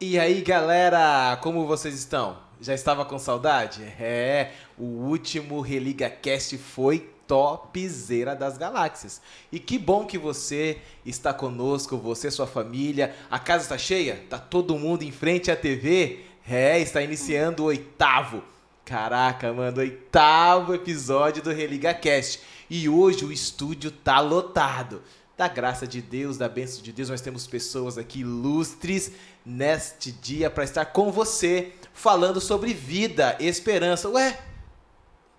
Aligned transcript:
E 0.00 0.16
aí, 0.16 0.42
galera, 0.42 1.36
como 1.42 1.66
vocês 1.66 1.92
estão? 1.92 2.38
Já 2.60 2.72
estava 2.72 3.04
com 3.04 3.18
saudade? 3.18 3.82
É, 3.98 4.52
o 4.78 4.84
último 4.84 5.60
Religa 5.60 6.08
Cast 6.08 6.56
foi 6.56 7.10
topzera 7.26 8.36
das 8.36 8.56
galáxias. 8.56 9.20
E 9.50 9.58
que 9.58 9.76
bom 9.76 10.06
que 10.06 10.16
você 10.16 10.78
está 11.04 11.34
conosco, 11.34 11.96
você, 11.96 12.30
sua 12.30 12.46
família. 12.46 13.12
A 13.28 13.40
casa 13.40 13.64
está 13.64 13.76
cheia? 13.76 14.22
Tá 14.30 14.38
todo 14.38 14.78
mundo 14.78 15.02
em 15.02 15.10
frente 15.10 15.50
à 15.50 15.56
TV? 15.56 16.20
É, 16.48 16.78
está 16.78 17.02
iniciando 17.02 17.64
o 17.64 17.66
oitavo. 17.66 18.44
Caraca, 18.84 19.52
mano, 19.52 19.80
oitavo 19.80 20.74
episódio 20.74 21.42
do 21.42 21.50
Religa 21.50 21.92
Cast. 21.92 22.40
E 22.70 22.88
hoje 22.88 23.24
o 23.24 23.32
estúdio 23.32 23.90
tá 23.90 24.20
lotado. 24.20 25.02
Da 25.36 25.46
graça 25.46 25.86
de 25.86 26.02
Deus, 26.02 26.36
da 26.36 26.48
bênção 26.48 26.82
de 26.82 26.92
Deus, 26.92 27.08
nós 27.08 27.20
temos 27.20 27.46
pessoas 27.46 27.96
aqui 27.96 28.22
ilustres 28.22 29.12
neste 29.48 30.12
dia 30.12 30.50
para 30.50 30.62
estar 30.62 30.84
com 30.84 31.10
você, 31.10 31.72
falando 31.94 32.38
sobre 32.38 32.74
vida, 32.74 33.34
esperança. 33.40 34.06
Ué, 34.10 34.38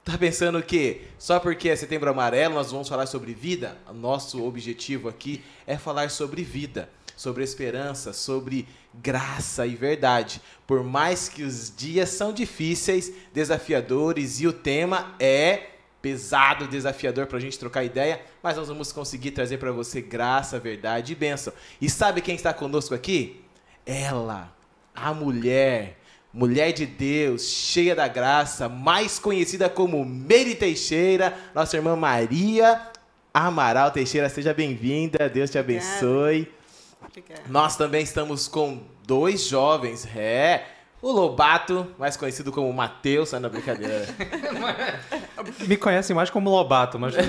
tá 0.04 0.18
pensando 0.18 0.58
o 0.58 0.64
quê? 0.64 1.02
Só 1.20 1.40
porque 1.40 1.70
é 1.70 1.76
setembro 1.76 2.10
amarelo 2.10 2.56
nós 2.56 2.72
vamos 2.72 2.90
falar 2.90 3.06
sobre 3.06 3.36
vida? 3.36 3.78
Nosso 3.94 4.44
objetivo 4.44 5.08
aqui 5.08 5.44
é 5.68 5.78
falar 5.78 6.10
sobre 6.10 6.42
vida, 6.42 6.90
sobre 7.16 7.44
esperança, 7.44 8.12
sobre 8.12 8.68
graça 8.96 9.68
e 9.68 9.76
verdade. 9.76 10.42
Por 10.66 10.84
mais 10.84 11.30
que 11.30 11.44
os 11.44 11.72
dias 11.76 12.10
são 12.10 12.34
difíceis, 12.34 13.14
desafiadores 13.32 14.42
e 14.42 14.48
o 14.48 14.54
tema 14.54 15.14
é 15.20 15.68
pesado, 16.02 16.68
desafiador 16.68 17.28
para 17.28 17.38
a 17.38 17.42
gente 17.42 17.60
trocar 17.60 17.84
ideia, 17.84 18.22
mas 18.42 18.58
nós 18.58 18.70
vamos 18.70 18.92
conseguir 18.92 19.32
trazer 19.32 19.60
para 19.60 19.72
você 19.72 20.02
graça, 20.02 20.58
verdade 20.58 21.12
e 21.12 21.16
bênção. 21.16 21.54
E 21.80 21.88
sabe 21.88 22.22
quem 22.22 22.34
está 22.34 22.52
conosco 22.52 22.96
aqui? 22.96 23.44
Ela, 23.92 24.54
a 24.94 25.16
mulher, 25.16 25.98
mulher 26.32 26.72
de 26.72 26.86
Deus, 26.86 27.42
cheia 27.42 27.96
da 27.96 28.08
graça, 28.08 28.70
mais 28.70 29.18
conhecida 29.18 29.68
como 29.68 30.06
Meire 30.06 30.54
Teixeira, 30.54 31.34
nossa 31.56 31.76
irmã 31.76 31.96
Maria 31.96 32.80
Amaral 33.34 33.90
Teixeira, 33.90 34.30
seja 34.30 34.54
bem-vinda, 34.54 35.28
Deus 35.28 35.50
te 35.50 35.58
abençoe. 35.58 36.48
Obrigada. 37.04 37.42
Nós 37.48 37.78
também 37.78 38.04
estamos 38.04 38.48
com 38.48 38.80
dois 39.08 39.48
jovens, 39.48 40.08
é, 40.16 40.66
o 41.02 41.12
Lobato, 41.12 41.88
mais 41.98 42.16
conhecido 42.16 42.52
como 42.52 42.72
Matheus, 42.72 43.30
sai 43.30 43.40
na 43.40 43.50
brincadeira. 43.50 44.06
Me 45.66 45.78
conhecem 45.78 46.16
mais 46.16 46.30
como 46.30 46.52
Lobato, 46.52 47.00
mas 47.00 47.16
bem. 47.16 47.26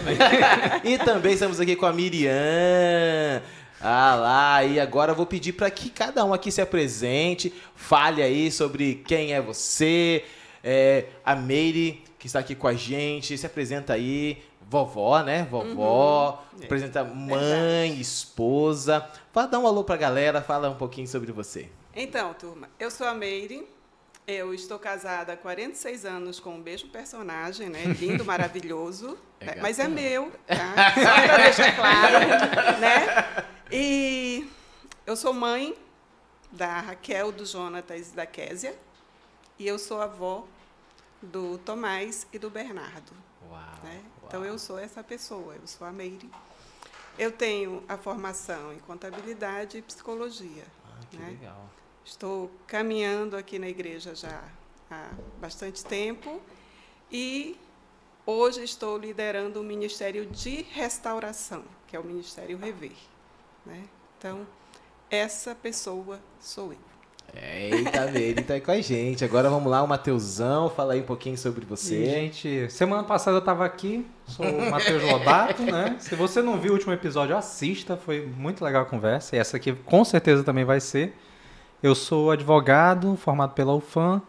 e 0.93 0.99
também 0.99 1.33
estamos 1.33 1.59
aqui 1.59 1.75
com 1.75 1.87
a 1.87 1.93
Miriam. 1.93 3.41
Ah 3.81 4.15
lá, 4.15 4.65
e 4.65 4.79
agora 4.79 5.13
eu 5.13 5.17
vou 5.17 5.25
pedir 5.25 5.55
para 5.55 5.71
que 5.71 5.89
cada 5.89 6.23
um 6.25 6.35
aqui 6.35 6.53
se 6.53 6.61
apresente, 6.61 7.53
fale 7.75 8.23
aí 8.23 8.53
sobre 8.53 8.97
quem 9.07 9.33
é 9.33 9.41
você, 9.41 10.23
é, 10.63 11.07
a 11.25 11.35
Meire, 11.35 12.05
que 12.19 12.27
está 12.27 12.41
aqui 12.41 12.55
com 12.55 12.69
a 12.69 12.75
gente, 12.75 13.39
se 13.39 13.47
apresenta 13.47 13.95
aí, 13.95 14.43
vovó, 14.61 15.23
né? 15.23 15.49
Vovó, 15.51 16.45
uhum. 16.53 16.65
apresenta 16.65 17.03
mãe, 17.03 17.39
Verdade. 17.39 18.01
esposa. 18.01 19.09
Fala, 19.33 19.47
dá 19.49 19.59
um 19.59 19.67
alô 19.67 19.83
para 19.83 19.95
a 19.95 19.99
galera, 19.99 20.43
fala 20.43 20.69
um 20.69 20.77
pouquinho 20.77 21.09
sobre 21.09 21.33
você. 21.33 21.69
Então, 21.97 22.35
turma, 22.35 22.69
eu 22.79 22.91
sou 22.91 23.07
a 23.07 23.15
Meire, 23.15 23.67
eu 24.27 24.55
estou 24.55 24.79
casada 24.79 25.33
há 25.33 25.37
46 25.37 26.05
anos 26.05 26.41
com 26.41 26.55
o 26.55 26.59
mesmo 26.59 26.89
personagem, 26.91 27.69
né? 27.69 27.85
Lindo, 27.85 28.25
maravilhoso. 28.25 29.19
É 29.41 29.59
mas 29.59 29.79
é 29.79 29.89
meu, 29.89 30.31
tá? 30.47 30.75
Só 30.95 31.15
para 31.27 31.37
deixar 31.45 31.75
claro, 31.75 32.19
né? 32.79 33.47
E 33.73 34.47
eu 35.07 35.17
sou 35.17 35.33
mãe 35.33 35.75
da 36.53 36.81
Raquel, 36.81 37.33
do 37.33 37.47
Jonatas 37.47 38.13
e 38.13 38.15
da 38.15 38.27
Késia. 38.27 38.77
E 39.59 39.67
eu 39.67 39.79
sou 39.79 40.03
avó 40.03 40.47
do 41.23 41.57
Tomás 41.57 42.27
e 42.35 42.39
do 42.39 42.51
Bernardo. 42.51 43.13
Uau, 43.49 43.61
né? 43.83 44.03
Então, 44.27 44.45
eu 44.45 44.59
sou 44.59 44.79
essa 44.79 45.03
pessoa, 45.03 45.55
eu 45.55 45.67
sou 45.67 45.87
a 45.87 45.91
Meire. 45.91 46.31
Eu 47.19 47.33
tenho 47.33 47.83
a 47.89 47.97
formação 47.97 48.73
em 48.73 48.79
contabilidade 48.81 49.79
e 49.79 49.83
psicologia. 49.83 50.65
Ah, 50.85 51.01
que 51.11 51.17
né? 51.17 51.31
legal. 51.31 51.71
Estou 52.05 52.51
caminhando 52.67 53.37
aqui 53.37 53.59
na 53.59 53.69
igreja 53.69 54.15
já 54.15 54.43
há 54.91 55.11
bastante 55.41 55.85
tempo 55.85 56.41
e 57.11 57.57
hoje 58.27 58.63
estou 58.63 58.99
liderando 58.99 59.61
o 59.61 59.65
Ministério 59.65 60.27
de 60.27 60.63
Restauração, 60.73 61.63
que 61.87 61.97
é 61.97 62.01
o 62.01 62.05
Ministério 62.05 62.59
Rever. 62.59 62.93
Né? 63.65 63.85
Então, 64.19 64.47
essa 65.11 65.55
pessoa 65.55 66.21
sou 66.41 66.73
eu. 66.73 66.91
Eita, 67.35 68.11
ele 68.19 68.43
tá 68.43 68.55
aí 68.55 68.61
com 68.61 68.73
a 68.73 68.81
gente. 68.81 69.25
Agora 69.25 69.49
vamos 69.49 69.71
lá, 69.71 69.83
o 69.83 69.87
Mateusão, 69.87 70.69
fala 70.69 70.95
aí 70.95 71.01
um 71.01 71.05
pouquinho 71.05 71.39
sobre 71.39 71.65
você. 71.65 72.05
Gente, 72.05 72.71
semana 72.71 73.05
passada 73.05 73.37
eu 73.37 73.41
tava 73.41 73.65
aqui, 73.65 74.05
sou 74.27 74.45
o 74.45 74.71
Matheus 74.71 75.03
Lobato, 75.03 75.63
né? 75.63 75.97
Se 76.01 76.17
você 76.17 76.43
não 76.43 76.59
viu 76.59 76.73
o 76.73 76.75
último 76.75 76.93
episódio, 76.93 77.37
assista, 77.37 77.97
foi 77.97 78.27
muito 78.27 78.65
legal 78.65 78.83
a 78.83 78.85
conversa. 78.85 79.37
E 79.37 79.39
essa 79.39 79.57
aqui 79.57 79.73
com 79.73 80.05
certeza 80.05 80.43
também 80.43 80.65
vai 80.65 80.81
ser. 80.81 81.15
Eu 81.83 81.95
sou 81.95 82.31
advogado, 82.31 83.17
formado 83.17 83.55
pela 83.55 83.75
UFAM, 83.75 84.21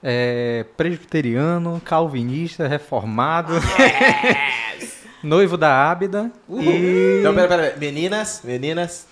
é, 0.00 0.64
presbiteriano, 0.76 1.82
calvinista, 1.84 2.68
reformado, 2.68 3.54
yes! 3.54 5.02
noivo 5.20 5.56
da 5.56 5.90
Ábida. 5.90 6.30
E... 6.48 7.18
Então, 7.18 7.34
pera, 7.34 7.48
pera, 7.48 7.76
meninas, 7.78 8.42
meninas, 8.44 9.08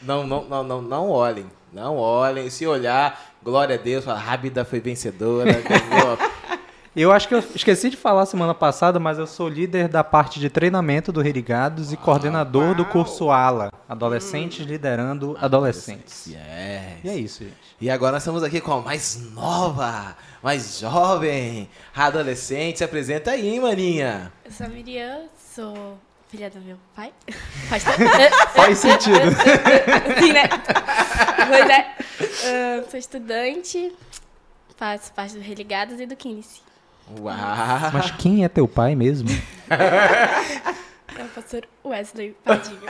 não, 0.00 0.24
não, 0.24 0.44
não, 0.44 0.62
não, 0.62 0.82
não 0.82 1.10
olhem, 1.10 1.46
não 1.72 1.96
olhem. 1.96 2.48
Se 2.48 2.64
olhar, 2.64 3.34
glória 3.42 3.74
a 3.74 3.78
Deus, 3.78 4.06
a 4.06 4.14
Ábida 4.14 4.64
foi 4.64 4.78
vencedora, 4.78 5.52
ganhou 5.52 6.18
eu 7.02 7.12
acho 7.12 7.28
que 7.28 7.34
eu 7.34 7.38
esqueci 7.38 7.90
de 7.90 7.96
falar 7.96 8.26
semana 8.26 8.54
passada, 8.54 8.98
mas 8.98 9.18
eu 9.18 9.26
sou 9.26 9.48
líder 9.48 9.88
da 9.88 10.02
parte 10.02 10.40
de 10.40 10.50
treinamento 10.50 11.12
do 11.12 11.20
Rerigados 11.20 11.92
e 11.92 11.96
coordenador 11.96 12.74
do 12.74 12.84
curso 12.84 13.30
ALA, 13.30 13.70
Adolescentes 13.88 14.64
hum. 14.64 14.68
Liderando 14.68 15.36
Adolescentes. 15.40 16.26
Yes. 16.26 16.36
E 17.04 17.08
é 17.08 17.14
isso, 17.16 17.44
gente. 17.44 17.56
E 17.80 17.88
agora 17.88 18.12
nós 18.12 18.22
estamos 18.22 18.42
aqui 18.42 18.60
com 18.60 18.72
a 18.72 18.80
mais 18.80 19.30
nova, 19.32 20.16
mais 20.42 20.80
jovem, 20.80 21.68
adolescente. 21.94 22.78
Se 22.78 22.84
apresenta 22.84 23.30
aí, 23.30 23.60
maninha. 23.60 24.32
Eu 24.44 24.50
sou 24.50 24.66
a 24.66 24.68
Miriam, 24.68 25.26
sou 25.54 25.98
filha 26.28 26.50
do 26.50 26.60
meu 26.60 26.76
pai. 26.96 27.12
Faz, 27.68 27.84
Faz 28.54 28.78
sentido. 28.78 29.30
Sim, 30.18 30.32
né? 30.32 30.48
Pois 31.46 31.70
é. 31.70 31.94
Uh, 32.80 32.90
sou 32.90 32.98
estudante, 32.98 33.92
faço 34.76 35.12
parte 35.12 35.34
do 35.34 35.40
Religados 35.40 36.00
e 36.00 36.06
do 36.06 36.16
15. 36.16 36.67
Uau! 37.20 37.90
Mas 37.92 38.10
quem 38.12 38.44
é 38.44 38.48
teu 38.48 38.68
pai 38.68 38.94
mesmo? 38.94 39.28
É 41.18 41.24
o 41.24 41.28
pastor 41.28 41.66
Wesley 41.84 42.36
Padinho. 42.44 42.80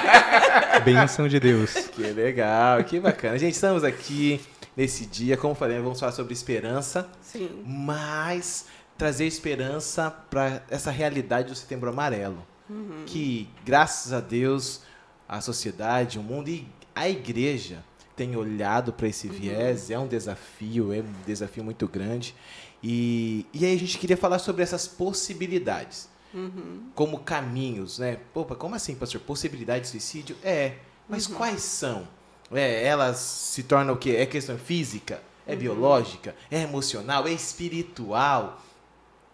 Benção 0.84 1.28
de 1.28 1.38
Deus. 1.38 1.74
Que 1.74 2.02
legal, 2.02 2.82
que 2.84 2.98
bacana. 2.98 3.38
Gente, 3.38 3.54
estamos 3.54 3.84
aqui 3.84 4.40
nesse 4.76 5.04
dia, 5.04 5.36
como 5.36 5.54
falei, 5.54 5.78
vamos 5.80 6.00
falar 6.00 6.12
sobre 6.12 6.32
esperança. 6.32 7.08
Sim. 7.20 7.62
Mas 7.66 8.66
trazer 8.96 9.26
esperança 9.26 10.10
para 10.10 10.62
essa 10.70 10.90
realidade 10.90 11.48
do 11.48 11.54
Setembro 11.54 11.90
Amarelo. 11.90 12.46
Uhum. 12.70 13.04
Que, 13.06 13.48
graças 13.64 14.12
a 14.12 14.20
Deus, 14.20 14.82
a 15.28 15.40
sociedade, 15.40 16.18
o 16.18 16.22
mundo 16.22 16.48
e 16.48 16.66
a 16.94 17.08
igreja 17.08 17.84
tem 18.16 18.34
olhado 18.34 18.92
para 18.92 19.06
esse 19.06 19.28
uhum. 19.28 19.34
viés. 19.34 19.88
Uhum. 19.88 19.94
É 19.94 19.98
um 19.98 20.06
desafio, 20.06 20.92
é 20.92 20.98
um 20.98 21.24
desafio 21.26 21.62
muito 21.62 21.86
grande. 21.86 22.34
E, 22.82 23.46
e 23.52 23.64
aí 23.64 23.74
a 23.74 23.78
gente 23.78 23.98
queria 23.98 24.16
falar 24.16 24.38
sobre 24.38 24.62
essas 24.62 24.86
possibilidades. 24.86 26.08
Uhum. 26.32 26.90
Como 26.94 27.20
caminhos, 27.20 27.98
né? 27.98 28.18
Opa, 28.34 28.54
como 28.54 28.74
assim, 28.74 28.94
pastor? 28.94 29.20
Possibilidade 29.20 29.84
de 29.84 29.88
suicídio? 29.88 30.36
É, 30.42 30.74
mas 31.08 31.26
uhum. 31.26 31.36
quais 31.36 31.62
são? 31.62 32.06
É, 32.52 32.84
elas 32.84 33.16
se 33.18 33.62
tornam 33.62 33.94
o 33.94 33.96
quê? 33.96 34.10
É 34.10 34.26
questão 34.26 34.58
física? 34.58 35.22
É 35.46 35.52
uhum. 35.52 35.58
biológica? 35.58 36.36
É 36.50 36.60
emocional? 36.62 37.26
É 37.26 37.32
espiritual? 37.32 38.62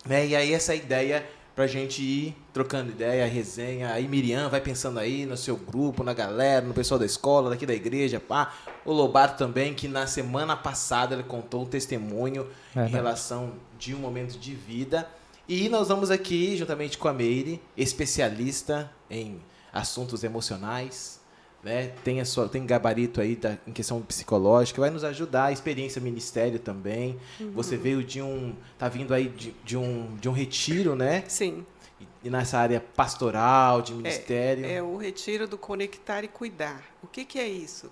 Né? 0.04 0.26
E 0.28 0.36
aí 0.36 0.52
essa 0.52 0.74
ideia 0.74 1.28
pra 1.54 1.66
gente 1.66 2.02
ir 2.02 2.36
trocando 2.52 2.90
ideia, 2.90 3.26
resenha. 3.26 3.92
Aí 3.92 4.08
Miriam 4.08 4.48
vai 4.48 4.60
pensando 4.60 4.98
aí 4.98 5.24
no 5.24 5.36
seu 5.36 5.56
grupo, 5.56 6.02
na 6.02 6.12
galera, 6.12 6.66
no 6.66 6.74
pessoal 6.74 6.98
da 6.98 7.06
escola, 7.06 7.50
daqui 7.50 7.64
da 7.64 7.74
igreja, 7.74 8.18
pá. 8.18 8.52
O 8.84 8.92
Lobato 8.92 9.38
também, 9.38 9.72
que 9.72 9.86
na 9.86 10.06
semana 10.06 10.56
passada 10.56 11.14
ele 11.14 11.22
contou 11.22 11.62
um 11.62 11.66
testemunho 11.66 12.46
é, 12.74 12.86
em 12.86 12.88
relação 12.88 13.52
de 13.78 13.94
um 13.94 13.98
momento 13.98 14.38
de 14.38 14.54
vida. 14.54 15.08
E 15.48 15.68
nós 15.68 15.88
vamos 15.88 16.10
aqui, 16.10 16.56
juntamente 16.56 16.98
com 16.98 17.06
a 17.06 17.12
Meire, 17.12 17.60
especialista 17.76 18.90
em 19.08 19.40
assuntos 19.72 20.24
emocionais, 20.24 21.20
né? 21.64 21.92
Tem, 22.04 22.20
a 22.20 22.24
sua, 22.24 22.48
tem 22.48 22.66
gabarito 22.66 23.20
aí 23.20 23.36
da, 23.36 23.56
em 23.66 23.72
questão 23.72 24.00
psicológica, 24.02 24.80
vai 24.80 24.90
nos 24.90 25.04
ajudar, 25.04 25.46
a 25.46 25.52
experiência 25.52 26.00
ministério 26.00 26.58
também. 26.58 27.18
Uhum. 27.40 27.52
Você 27.52 27.76
veio 27.76 28.04
de 28.04 28.20
um. 28.20 28.54
tá 28.78 28.88
vindo 28.88 29.14
aí 29.14 29.28
de, 29.28 29.54
de, 29.64 29.76
um, 29.76 30.16
de 30.16 30.28
um 30.28 30.32
retiro, 30.32 30.94
né? 30.94 31.24
Sim. 31.26 31.64
E, 32.00 32.06
e 32.24 32.30
nessa 32.30 32.58
área 32.58 32.80
pastoral, 32.80 33.82
de 33.82 33.94
ministério. 33.94 34.64
É, 34.64 34.74
é, 34.74 34.82
o 34.82 34.96
retiro 34.96 35.48
do 35.48 35.56
conectar 35.56 36.22
e 36.22 36.28
cuidar. 36.28 36.82
O 37.02 37.06
que, 37.06 37.24
que 37.24 37.38
é 37.38 37.48
isso? 37.48 37.90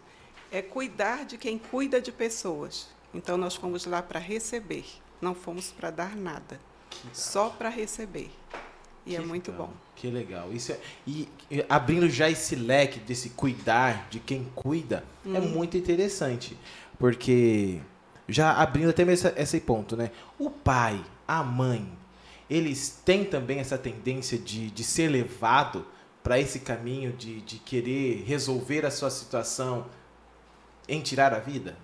é 0.53 0.61
cuidar 0.61 1.25
de 1.25 1.39
quem 1.39 1.59
cuida 1.59 2.01
de 2.01 2.13
pessoas. 2.13 2.89
Então 3.15 3.39
nós 3.39 3.57
fomos 3.57 3.87
lá 3.87 4.03
para 4.03 4.21
receber, 4.21 4.85
não 5.21 5.35
fomos 5.35 5.73
para 5.73 5.91
dar 5.91 6.15
nada, 6.15 6.61
só 7.13 7.49
para 7.49 7.71
receber. 7.71 8.31
E 9.04 9.16
é 9.16 9.20
Que 9.20 9.26
muito 9.26 9.50
legal, 9.50 9.66
bom. 9.66 9.72
Que 9.96 10.10
legal. 10.10 10.52
Isso 10.52 10.72
é- 10.72 10.78
e, 11.06 11.28
e 11.50 11.64
abrindo 11.69 12.08
já 12.08 12.31
esse 12.31 12.54
leque 12.54 13.00
desse 13.00 13.31
cuidar 13.31 14.06
de 14.08 14.20
quem 14.20 14.44
cuida 14.54 15.04
é 15.26 15.38
Hum. 15.40 15.49
muito 15.49 15.76
interessante. 15.76 16.56
Porque 16.99 17.81
já 18.28 18.52
abrindo 18.52 18.90
até 18.90 19.04
mesmo 19.04 19.28
essa- 19.28 19.40
esse 19.40 19.60
ponto, 19.60 19.96
né? 19.96 20.10
O 20.38 20.49
pai, 20.50 21.02
a 21.26 21.43
mãe, 21.43 21.88
eles 22.49 23.00
têm 23.04 23.25
também 23.25 23.58
essa 23.58 23.76
tendência 23.76 24.38
de, 24.38 24.70
de 24.70 24.84
ser 24.84 25.08
levado 25.08 25.84
para 26.22 26.38
esse 26.38 26.60
caminho 26.60 27.12
de, 27.12 27.40
de 27.40 27.58
querer 27.58 28.22
resolver 28.25 28.87
a 28.87 28.90
sua 28.90 29.10
situação 29.10 29.87
em 30.88 31.00
tirar 31.00 31.34
a 31.34 31.38
vida? 31.40 31.76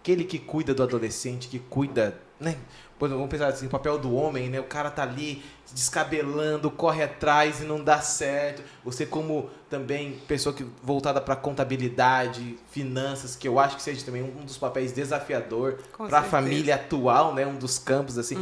Aquele 0.00 0.24
que 0.24 0.38
cuida 0.38 0.74
do 0.74 0.82
adolescente, 0.82 1.48
que 1.48 1.58
cuida, 1.58 2.18
né? 2.40 2.56
Exemplo, 3.00 3.16
vamos 3.16 3.30
pensar 3.30 3.46
assim, 3.48 3.66
o 3.66 3.70
papel 3.70 3.96
do 3.96 4.12
homem, 4.14 4.48
né? 4.48 4.58
O 4.58 4.64
cara 4.64 4.90
tá 4.90 5.04
ali 5.04 5.42
descabelando, 5.72 6.70
corre 6.70 7.02
atrás 7.02 7.60
e 7.60 7.64
não 7.64 7.82
dá 7.82 8.00
certo. 8.00 8.62
Você 8.84 9.06
como 9.06 9.48
também 9.70 10.18
pessoa 10.26 10.54
que 10.54 10.66
voltada 10.82 11.20
para 11.20 11.36
contabilidade, 11.36 12.58
finanças, 12.70 13.36
que 13.36 13.46
eu 13.46 13.58
acho 13.58 13.76
que 13.76 13.82
seja 13.82 14.04
também 14.04 14.22
um 14.22 14.44
dos 14.44 14.58
papéis 14.58 14.92
desafiador 14.92 15.78
para 16.08 16.20
a 16.20 16.22
família 16.22 16.74
atual, 16.74 17.34
né? 17.34 17.46
Um 17.46 17.56
dos 17.56 17.78
campos 17.78 18.18
assim. 18.18 18.36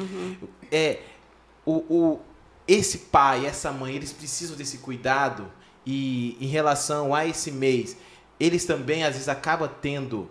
É 0.72 1.00
o, 1.64 1.84
o 1.90 2.20
esse 2.66 2.98
pai, 2.98 3.46
essa 3.46 3.70
mãe, 3.70 3.94
eles 3.94 4.12
precisam 4.12 4.56
desse 4.56 4.78
cuidado 4.78 5.50
e 5.84 6.36
em 6.40 6.46
relação 6.46 7.14
a 7.14 7.24
esse 7.26 7.52
mês, 7.52 7.96
eles 8.40 8.64
também 8.64 9.04
às 9.04 9.12
vezes 9.12 9.28
acabam 9.28 9.70
tendo 9.80 10.28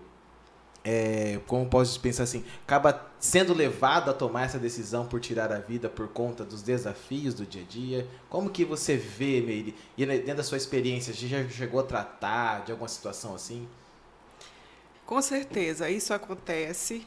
é, 0.85 1.39
como 1.47 1.65
posso 1.67 1.99
pensar 1.99 2.23
assim, 2.23 2.45
acaba 2.63 3.11
sendo 3.19 3.55
levado 3.55 4.11
a 4.11 4.13
tomar 4.13 4.43
essa 4.43 4.59
decisão 4.59 5.07
por 5.07 5.19
tirar 5.19 5.51
a 5.51 5.57
vida 5.57 5.89
por 5.89 6.07
conta 6.07 6.45
dos 6.45 6.61
desafios 6.61 7.33
do 7.33 7.43
dia 7.43 7.63
a 7.63 7.65
dia. 7.65 8.07
Como 8.29 8.51
que 8.51 8.63
você 8.63 8.95
vê, 8.95 9.41
Meire? 9.41 9.73
E 9.97 10.05
dentro 10.05 10.35
da 10.35 10.43
sua 10.43 10.57
experiência, 10.57 11.11
já 11.11 11.49
chegou 11.49 11.79
a 11.79 11.83
tratar 11.83 12.65
de 12.65 12.71
alguma 12.71 12.87
situação 12.87 13.33
assim? 13.33 13.67
Com 15.07 15.19
certeza, 15.23 15.89
isso 15.89 16.13
acontece, 16.13 17.05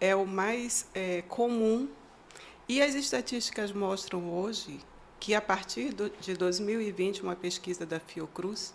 é 0.00 0.14
o 0.14 0.24
mais 0.24 0.86
é, 0.94 1.22
comum. 1.22 1.88
E 2.68 2.80
as 2.80 2.94
estatísticas 2.94 3.72
mostram 3.72 4.32
hoje 4.32 4.78
que, 5.18 5.34
a 5.34 5.40
partir 5.40 5.92
do, 5.92 6.08
de 6.20 6.34
2020, 6.34 7.22
uma 7.22 7.34
pesquisa 7.34 7.84
da 7.84 7.98
Fiocruz, 7.98 8.72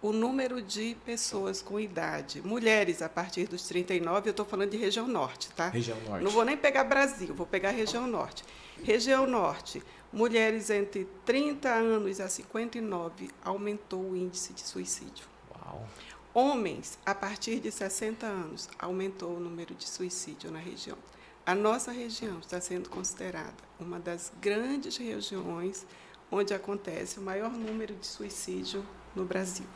o 0.00 0.12
número 0.12 0.62
de 0.62 0.96
pessoas 1.04 1.60
com 1.60 1.78
idade, 1.80 2.40
mulheres 2.42 3.02
a 3.02 3.08
partir 3.08 3.48
dos 3.48 3.66
39, 3.66 4.28
eu 4.28 4.30
estou 4.30 4.46
falando 4.46 4.70
de 4.70 4.76
região 4.76 5.08
norte, 5.08 5.50
tá? 5.50 5.68
Região 5.68 5.98
Norte. 6.02 6.22
Não 6.22 6.30
vou 6.30 6.44
nem 6.44 6.56
pegar 6.56 6.84
Brasil, 6.84 7.34
vou 7.34 7.46
pegar 7.46 7.70
região 7.70 8.06
norte. 8.06 8.44
Região 8.82 9.26
norte, 9.26 9.82
mulheres 10.12 10.70
entre 10.70 11.04
30 11.24 11.68
anos 11.68 12.20
a 12.20 12.28
59, 12.28 13.30
aumentou 13.44 14.10
o 14.10 14.16
índice 14.16 14.52
de 14.52 14.60
suicídio. 14.60 15.26
Uau. 15.50 15.88
Homens, 16.32 16.96
a 17.04 17.14
partir 17.14 17.58
de 17.58 17.72
60 17.72 18.24
anos, 18.24 18.68
aumentou 18.78 19.36
o 19.36 19.40
número 19.40 19.74
de 19.74 19.88
suicídio 19.88 20.52
na 20.52 20.60
região. 20.60 20.96
A 21.44 21.54
nossa 21.54 21.90
região 21.90 22.38
está 22.38 22.60
sendo 22.60 22.88
considerada 22.88 23.56
uma 23.80 23.98
das 23.98 24.30
grandes 24.40 24.96
regiões 24.96 25.84
onde 26.30 26.54
acontece 26.54 27.18
o 27.18 27.22
maior 27.22 27.50
número 27.50 27.94
de 27.94 28.06
suicídio 28.06 28.86
no 29.16 29.24
Brasil. 29.24 29.66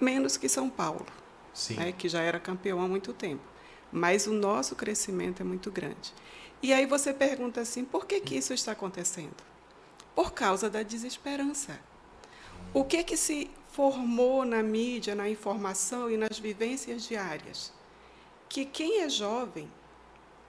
Menos 0.00 0.36
que 0.36 0.48
São 0.48 0.68
Paulo, 0.70 1.06
né, 1.70 1.92
que 1.92 2.08
já 2.08 2.22
era 2.22 2.38
campeão 2.38 2.80
há 2.80 2.88
muito 2.88 3.12
tempo. 3.12 3.42
Mas 3.90 4.26
o 4.26 4.32
nosso 4.32 4.76
crescimento 4.76 5.40
é 5.40 5.44
muito 5.44 5.70
grande. 5.70 6.12
E 6.62 6.72
aí 6.72 6.86
você 6.86 7.12
pergunta 7.12 7.60
assim, 7.60 7.84
por 7.84 8.06
que, 8.06 8.20
que 8.20 8.36
isso 8.36 8.52
está 8.52 8.72
acontecendo? 8.72 9.36
Por 10.14 10.32
causa 10.32 10.68
da 10.68 10.82
desesperança. 10.82 11.78
O 12.74 12.84
que, 12.84 13.02
que 13.04 13.16
se 13.16 13.50
formou 13.70 14.44
na 14.44 14.62
mídia, 14.62 15.14
na 15.14 15.28
informação 15.28 16.10
e 16.10 16.16
nas 16.16 16.38
vivências 16.38 17.04
diárias? 17.04 17.72
Que 18.48 18.64
quem 18.64 19.02
é 19.02 19.08
jovem 19.08 19.70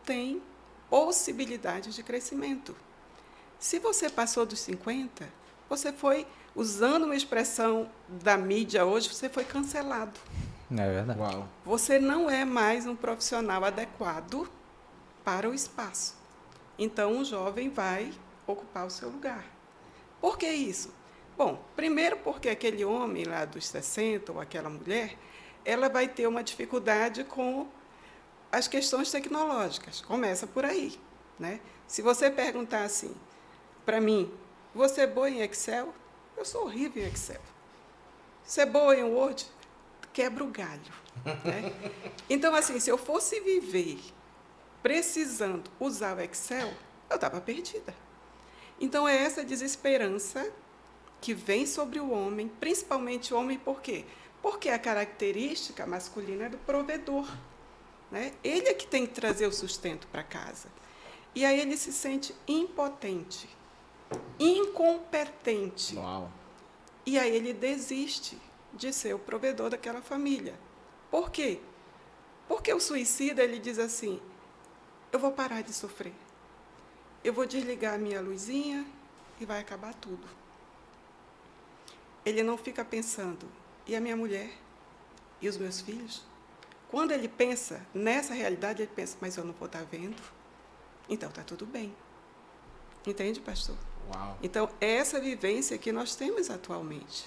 tem 0.04 0.42
possibilidades 0.90 1.94
de 1.94 2.02
crescimento. 2.02 2.75
Se 3.60 3.78
você 3.78 4.10
passou 4.10 4.45
dos 4.45 4.60
50, 4.62 5.31
você 5.69 5.94
foi, 5.94 6.25
usando 6.56 7.04
uma 7.04 7.16
expressão 7.16 7.90
da 8.07 8.38
mídia 8.38 8.86
hoje, 8.86 9.10
você 9.10 9.30
foi 9.30 9.44
cancelado. 9.44 10.19
É 10.72 10.75
verdade. 10.75 11.19
Uau. 11.19 11.50
Você 11.66 12.00
não 12.00 12.30
é 12.30 12.46
mais 12.46 12.86
um 12.86 12.96
profissional 12.96 13.63
adequado 13.63 14.50
para 15.24 15.50
o 15.50 15.54
espaço. 15.54 16.16
Então, 16.78 17.12
um 17.13 17.25
jovem 17.25 17.69
vai 17.69 18.13
ocupar 18.46 18.86
o 18.86 18.90
seu 18.90 19.10
lugar. 19.10 19.46
Por 20.22 20.38
que 20.38 20.48
isso? 20.48 20.94
Bom, 21.38 21.63
primeiro 21.75 22.18
porque 22.18 22.50
aquele 22.50 22.84
homem 22.84 23.24
lá 23.24 23.45
dos 23.45 23.68
60 23.68 24.31
ou 24.31 24.42
aquela 24.42 24.69
mulher, 24.69 25.18
ela 25.63 25.88
vai 25.88 26.07
ter 26.07 26.28
uma 26.28 26.44
dificuldade 26.44 27.24
com 27.24 27.68
as 28.52 28.68
questões 28.68 29.12
tecnológicas. 29.12 30.02
Começa 30.02 30.45
por 30.45 30.66
aí, 30.66 31.00
né? 31.38 31.60
Se 31.88 32.02
você 32.02 32.30
perguntar 32.30 32.84
assim 32.84 33.16
para 33.86 34.02
mim, 34.02 34.31
você 34.74 35.02
é 35.02 35.07
boa 35.07 35.30
em 35.30 35.42
Excel? 35.42 35.94
Eu 36.39 36.45
sou 36.45 36.63
horrível 36.63 37.03
em 37.03 37.07
Excel. 37.07 37.41
Você 38.45 38.62
é 38.62 38.65
boa 38.65 38.95
em 38.95 39.03
Word? 39.03 39.45
Quebra 40.13 40.41
o 40.41 40.47
galho. 40.47 40.81
né? 41.25 41.91
Então, 42.30 42.56
assim, 42.56 42.80
se 42.80 42.89
eu 42.89 42.97
fosse 42.97 43.41
viver 43.41 44.00
precisando 44.81 45.69
usar 45.81 46.15
o 46.15 46.21
Excel, 46.21 46.74
eu 47.09 47.15
estava 47.15 47.41
perdida. 47.41 47.94
Então, 48.80 49.06
é 49.06 49.18
essa 49.18 49.44
desesperança 49.44 50.50
que 51.19 51.33
vem 51.33 51.65
sobre 51.65 52.00
o 52.00 52.09
homem, 52.09 52.47
principalmente 52.47 53.33
o 53.33 53.38
homem, 53.38 53.59
por 53.59 53.81
quê? 53.81 54.06
Porque 54.42 54.69
a 54.69 54.80
característica 54.80 55.85
masculina 55.85 56.45
é 56.45 56.50
do 56.50 56.57
provedor. 56.59 57.30
Né? 58.09 58.31
Ele 58.42 58.69
é 58.69 58.74
que 58.74 58.88
tem 58.88 59.06
que 59.06 59.13
trazer 59.13 59.45
o 59.45 59.51
sustento 59.51 60.07
para 60.07 60.24
casa. 60.24 60.69
E 61.35 61.44
aí 61.44 61.59
ele 61.59 61.75
se 61.75 61.92
sente 61.92 62.33
impotente, 62.47 63.50
incompetente. 64.39 65.95
Uau. 65.95 66.31
E 67.06 67.17
aí 67.17 67.35
ele 67.35 67.53
desiste 67.53 68.38
de 68.73 68.94
ser 68.94 69.13
o 69.13 69.19
provedor 69.19 69.69
daquela 69.69 70.01
família. 70.01 70.53
Por 71.09 71.31
quê? 71.31 71.59
Porque 72.47 72.73
o 72.73 72.80
suicida 72.80 73.44
ele 73.44 73.59
diz 73.59 73.80
assim: 73.80 74.19
eu 75.11 75.19
vou 75.19 75.31
parar 75.31 75.61
de 75.61 75.73
sofrer. 75.73 76.13
Eu 77.23 77.33
vou 77.33 77.45
desligar 77.45 77.95
a 77.95 77.97
minha 77.97 78.21
luzinha 78.21 78.85
e 79.39 79.45
vai 79.45 79.59
acabar 79.59 79.94
tudo. 79.95 80.28
Ele 82.23 82.44
não 82.44 82.57
fica 82.57 82.85
pensando: 82.85 83.49
e 83.87 83.95
a 83.95 84.01
minha 84.01 84.16
mulher? 84.16 84.51
E 85.42 85.49
os 85.49 85.57
meus 85.57 85.81
filhos? 85.81 86.23
Quando 86.89 87.11
ele 87.11 87.28
pensa 87.28 87.85
nessa 87.94 88.33
realidade, 88.33 88.83
ele 88.83 88.92
pensa: 88.94 89.18
mas 89.19 89.35
eu 89.35 89.44
não 89.44 89.54
vou 89.54 89.66
estar 89.66 89.83
vendo? 89.83 90.21
Então 91.09 91.30
está 91.30 91.44
tudo 91.44 91.66
bem. 91.66 91.95
Entende, 93.06 93.39
pastor? 93.39 93.75
Uau. 94.13 94.37
Então, 94.42 94.69
é 94.81 94.95
essa 94.95 95.19
vivência 95.19 95.78
que 95.78 95.92
nós 95.92 96.16
temos 96.16 96.49
atualmente. 96.49 97.25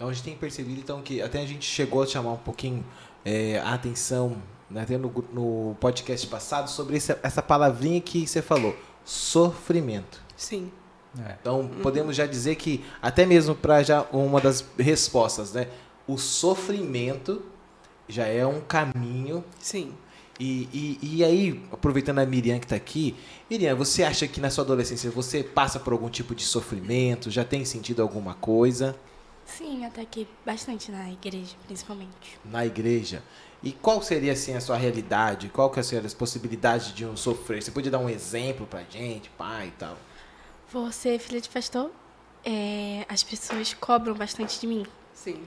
Então 0.00 0.08
a 0.08 0.14
gente 0.14 0.24
tem 0.24 0.34
percebido 0.34 0.80
então 0.80 1.02
que 1.02 1.20
até 1.20 1.42
a 1.42 1.46
gente 1.46 1.66
chegou 1.66 2.02
a 2.02 2.06
chamar 2.06 2.32
um 2.32 2.38
pouquinho 2.38 2.82
é, 3.22 3.58
a 3.58 3.74
atenção 3.74 4.42
né, 4.70 4.80
até 4.80 4.96
no, 4.96 5.12
no 5.30 5.76
podcast 5.78 6.26
passado 6.26 6.70
sobre 6.70 6.96
esse, 6.96 7.14
essa 7.22 7.42
palavrinha 7.42 8.00
que 8.00 8.26
você 8.26 8.40
falou, 8.40 8.74
sofrimento. 9.04 10.22
Sim, 10.34 10.72
É. 11.18 11.36
Então 11.38 11.68
podemos 11.82 12.16
já 12.16 12.24
dizer 12.24 12.54
que 12.54 12.82
até 13.02 13.26
mesmo 13.26 13.54
para 13.54 13.82
já 13.82 14.06
uma 14.10 14.40
das 14.40 14.64
respostas, 14.78 15.52
né, 15.52 15.68
o 16.06 16.16
sofrimento 16.16 17.42
já 18.08 18.26
é 18.26 18.46
um 18.46 18.62
caminho 18.62 19.44
sim. 19.58 19.92
E, 20.40 20.98
e, 21.02 21.16
e 21.16 21.24
aí, 21.24 21.62
aproveitando 21.70 22.18
a 22.18 22.26
Miriam 22.26 22.58
que 22.58 22.64
está 22.64 22.76
aqui, 22.76 23.14
Miriam, 23.48 23.76
você 23.76 24.02
acha 24.02 24.26
que 24.26 24.40
na 24.40 24.48
sua 24.48 24.64
adolescência 24.64 25.10
você 25.10 25.44
passa 25.44 25.78
por 25.78 25.92
algum 25.92 26.08
tipo 26.08 26.34
de 26.34 26.44
sofrimento? 26.44 27.30
Já 27.30 27.44
tem 27.44 27.64
sentido 27.64 28.00
alguma 28.00 28.34
coisa 28.34 28.96
Sim, 29.44 29.84
até 29.84 30.04
que 30.04 30.28
bastante 30.46 30.92
na 30.92 31.10
igreja, 31.10 31.56
principalmente. 31.66 32.38
na 32.44 32.64
igreja? 32.64 33.22
E 33.62 33.72
qual 33.72 34.00
seria 34.00 34.32
assim 34.32 34.54
a 34.54 34.60
sua 34.60 34.76
realidade? 34.76 35.48
Qual 35.48 35.68
que 35.68 35.82
seria 35.82 36.06
as 36.06 36.14
possibilidades 36.14 36.94
de 36.94 37.04
um 37.04 37.16
sofrer? 37.16 37.62
Você 37.62 37.70
podia 37.70 37.90
dar 37.90 37.98
um 37.98 38.08
exemplo 38.08 38.66
pra 38.66 38.82
gente, 38.84 39.28
pai 39.30 39.68
e 39.68 39.70
tal? 39.72 39.98
Você, 40.72 41.18
filha 41.18 41.40
de 41.40 41.48
pastor, 41.48 41.90
é, 42.44 43.04
as 43.08 43.22
pessoas 43.22 43.74
cobram 43.74 44.14
bastante 44.14 44.58
de 44.60 44.66
mim. 44.66 44.86
Sim. 45.12 45.42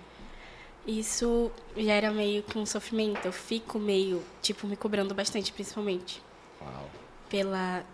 Isso 0.86 1.52
já 1.78 1.94
era 1.94 2.12
meio 2.12 2.44
que 2.44 2.58
um 2.58 2.66
sofrimento. 2.66 3.26
Eu 3.26 3.32
fico 3.32 3.80
meio, 3.80 4.22
tipo, 4.42 4.68
me 4.68 4.76
cobrando 4.76 5.14
bastante, 5.14 5.52
principalmente 5.54 6.22
Uau, 6.62 6.90
pela 7.30 7.86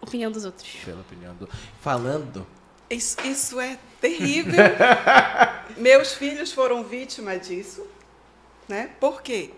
opinião 0.00 0.30
dos 0.30 0.44
outros. 0.44 0.68
pela 0.84 1.00
opinião 1.00 1.34
do. 1.34 1.48
Falando 1.80 2.46
Isso, 2.88 3.16
isso 3.26 3.60
é 3.60 3.78
terrível. 4.00 4.54
Meus 5.76 6.14
filhos 6.14 6.52
foram 6.52 6.82
vítimas 6.82 7.46
disso. 7.46 7.86
Né? 8.66 8.90
Por 8.98 9.22
quê? 9.22 9.50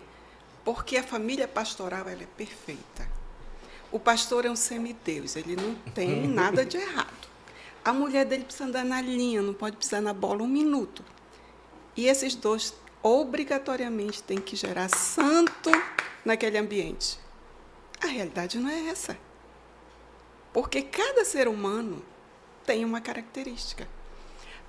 Porque 0.63 0.97
a 0.97 1.03
família 1.03 1.47
pastoral 1.47 2.07
ela 2.07 2.23
é 2.23 2.27
perfeita. 2.37 3.07
O 3.91 3.99
pastor 3.99 4.45
é 4.45 4.49
um 4.49 4.55
semideus, 4.55 5.35
ele 5.35 5.55
não 5.55 5.75
tem 5.93 6.27
nada 6.27 6.65
de 6.65 6.77
errado. 6.77 7.29
A 7.83 7.91
mulher 7.91 8.25
dele 8.25 8.43
precisa 8.43 8.65
andar 8.65 8.85
na 8.85 9.01
linha, 9.01 9.41
não 9.41 9.53
pode 9.53 9.75
pisar 9.75 10.01
na 10.01 10.13
bola 10.13 10.43
um 10.43 10.47
minuto. 10.47 11.03
E 11.95 12.07
esses 12.07 12.35
dois 12.35 12.73
obrigatoriamente 13.03 14.21
têm 14.23 14.39
que 14.39 14.55
gerar 14.55 14.89
santo 14.89 15.71
naquele 16.23 16.57
ambiente. 16.57 17.19
A 18.01 18.07
realidade 18.07 18.57
não 18.57 18.69
é 18.69 18.87
essa. 18.89 19.17
Porque 20.53 20.81
cada 20.81 21.23
ser 21.25 21.47
humano 21.47 22.03
tem 22.65 22.85
uma 22.85 23.01
característica. 23.01 23.87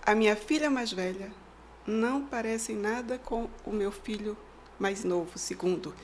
A 0.04 0.14
minha 0.14 0.34
filha 0.34 0.70
mais 0.70 0.92
velha 0.92 1.30
não 1.86 2.24
parece 2.24 2.72
em 2.72 2.76
nada 2.76 3.18
com 3.18 3.48
o 3.64 3.70
meu 3.70 3.92
filho 3.92 4.36
mais 4.78 5.04
novo, 5.04 5.38
segundo. 5.38 5.94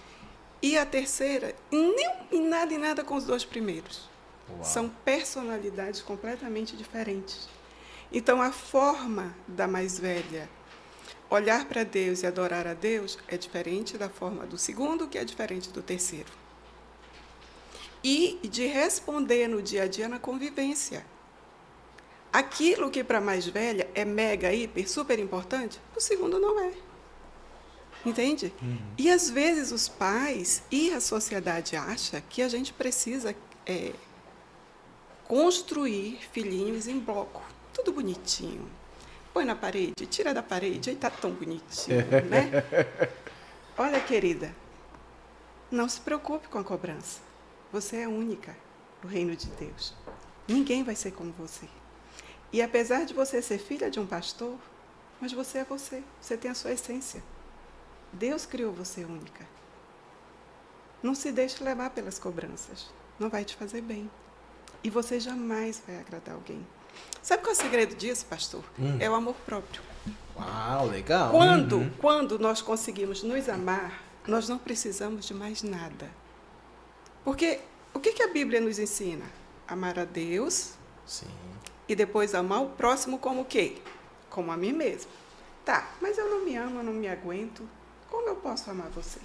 E 0.61 0.77
a 0.77 0.85
terceira, 0.85 1.55
nem 1.71 2.11
em 2.33 2.49
nada 2.49 2.73
e 2.73 2.79
nada 2.79 3.05
com 3.05 3.15
os 3.15 3.25
dois 3.25 3.45
primeiros. 3.45 4.09
Uau. 4.51 4.65
São 4.65 4.89
personalidades 4.89 6.01
completamente 6.01 6.77
diferentes. 6.77 7.49
Então, 8.11 8.41
a 8.41 8.51
forma 8.51 9.35
da 9.47 9.69
mais 9.69 9.99
velha 9.99 10.49
olhar 11.31 11.67
para 11.67 11.85
Deus 11.85 12.23
e 12.23 12.27
adorar 12.27 12.67
a 12.67 12.75
Deus 12.75 13.19
é 13.29 13.37
diferente 13.37 13.99
da 13.99 14.09
forma 14.09 14.47
do 14.47 14.57
segundo, 14.57 15.07
que 15.07 15.19
é 15.19 15.25
diferente 15.25 15.71
do 15.71 15.83
terceiro. 15.83 16.31
E 18.03 18.39
de 18.43 18.67
responder 18.67 19.49
no 19.49 19.61
dia 19.61 19.83
a 19.83 19.89
dia 19.89 20.09
na 20.09 20.19
convivência. 20.19 21.05
Aquilo 22.33 22.91
que 22.91 23.03
para 23.03 23.19
a 23.19 23.21
mais 23.21 23.47
velha 23.47 23.89
é 23.95 24.05
mega, 24.05 24.53
hiper, 24.53 24.89
super 24.89 25.19
importante, 25.19 25.81
o 25.97 26.01
segundo 26.01 26.39
não 26.39 26.61
é. 26.61 26.73
Entende? 28.05 28.53
Uhum. 28.63 28.79
E 28.97 29.11
às 29.11 29.29
vezes 29.29 29.73
os 29.73 29.89
pais 29.89 30.63
e 30.71 30.93
a 30.93 31.01
sociedade 31.01 31.75
acha 31.77 32.21
que 32.21 32.43
a 32.43 32.49
gente 32.49 32.73
precisa 32.73 33.35
é, 33.67 33.93
construir 35.27 36.19
filhinhos 36.33 36.87
em 36.87 36.99
bloco, 36.99 37.43
tudo 37.75 37.93
bonitinho. 37.93 38.78
Põe 39.39 39.45
na 39.45 39.55
parede, 39.55 40.05
tira 40.09 40.35
da 40.35 40.43
parede, 40.43 40.91
aí 40.91 40.97
está 40.97 41.09
tão 41.09 41.31
bonitinho, 41.31 41.99
né? 42.29 42.51
Olha, 43.79 44.01
querida, 44.01 44.53
não 45.71 45.89
se 45.89 46.01
preocupe 46.01 46.49
com 46.49 46.59
a 46.59 46.65
cobrança. 46.65 47.21
Você 47.71 47.99
é 47.99 48.09
única 48.09 48.57
no 49.01 49.09
reino 49.09 49.37
de 49.37 49.47
Deus. 49.51 49.95
Ninguém 50.49 50.83
vai 50.83 50.97
ser 50.97 51.13
como 51.13 51.31
você. 51.31 51.69
E 52.53 52.61
apesar 52.61 53.05
de 53.05 53.15
você 53.15 53.41
ser 53.41 53.59
filha 53.59 53.89
de 53.89 54.01
um 54.01 54.07
pastor, 54.09 54.59
mas 55.21 55.33
você 55.33 55.59
é 55.59 55.65
você, 55.65 56.03
você 56.21 56.37
tem 56.37 56.51
a 56.51 56.55
sua 56.55 56.73
essência. 56.73 57.23
Deus 58.13 58.45
criou 58.45 58.73
você 58.73 59.05
única. 59.05 59.47
Não 61.01 61.15
se 61.15 61.31
deixe 61.31 61.63
levar 61.63 61.91
pelas 61.91 62.19
cobranças. 62.19 62.93
Não 63.21 63.31
vai 63.31 63.45
te 63.45 63.55
fazer 63.55 63.83
bem. 63.83 64.11
E 64.83 64.91
você 64.91 65.21
jamais 65.21 65.81
vai 65.87 66.01
agradar 66.01 66.35
alguém. 66.35 66.67
Sabe 67.23 67.43
qual 67.43 67.53
é 67.53 67.57
o 67.57 67.61
segredo 67.61 67.95
disso, 67.95 68.27
pastor? 68.27 68.63
Hum. 68.79 68.97
É 69.01 69.09
o 69.09 69.15
amor 69.15 69.35
próprio. 69.47 69.83
Uau, 70.37 70.87
legal. 70.87 71.31
Quando, 71.31 71.77
uhum. 71.77 71.91
quando 71.99 72.39
nós 72.39 72.63
conseguimos 72.63 73.23
nos 73.23 73.49
amar, 73.49 74.03
nós 74.27 74.49
não 74.49 74.59
precisamos 74.59 75.27
de 75.27 75.35
mais 75.35 75.63
nada. 75.63 76.11
Porque 77.25 77.61
o 77.93 78.01
que, 78.01 78.13
que 78.13 78.23
a 78.23 78.29
Bíblia 78.29 78.61
nos 78.61 78.79
ensina? 78.79 79.25
Amar 79.67 79.99
a 79.99 80.05
Deus. 80.05 80.75
Sim. 81.05 81.27
E 81.89 81.95
depois 81.95 82.35
amar 82.35 82.63
o 82.63 82.69
próximo 82.71 83.19
como 83.19 83.41
o 83.41 83.45
quê? 83.45 83.79
Como 84.31 84.53
a 84.53 84.57
mim 84.57 84.73
mesmo. 84.73 85.11
Tá, 85.65 85.91
mas 86.01 86.17
eu 86.17 86.31
não 86.31 86.45
me 86.45 86.57
amo, 86.57 86.81
eu 86.81 86.85
não 86.85 86.93
me 86.93 87.09
aguento. 87.09 87.69
Como 88.09 88.29
eu 88.29 88.37
posso 88.37 88.71
amar 88.71 88.89
você? 88.91 89.21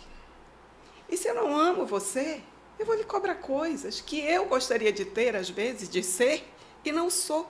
E 1.08 1.16
se 1.16 1.28
eu 1.28 1.36
não 1.36 1.56
amo 1.56 1.86
você, 1.86 2.42
eu 2.80 2.86
vou 2.86 2.96
lhe 2.96 3.04
cobrar 3.04 3.36
coisas 3.36 4.02
que 4.02 4.20
eu 4.20 4.46
gostaria 4.46 4.92
de 4.92 5.06
ter, 5.06 5.36
às 5.36 5.50
vezes, 5.50 5.88
de 5.88 6.02
ser, 6.02 6.46
e 6.84 6.92
não 6.92 7.10
sou. 7.10 7.50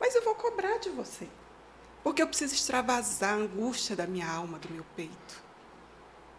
Mas 0.00 0.14
eu 0.14 0.22
vou 0.22 0.34
cobrar 0.34 0.78
de 0.78 0.90
você. 0.90 1.28
Porque 2.02 2.22
eu 2.22 2.28
preciso 2.28 2.54
extravasar 2.54 3.34
a 3.34 3.36
angústia 3.36 3.96
da 3.96 4.06
minha 4.06 4.30
alma, 4.30 4.58
do 4.58 4.72
meu 4.72 4.84
peito. 4.96 5.42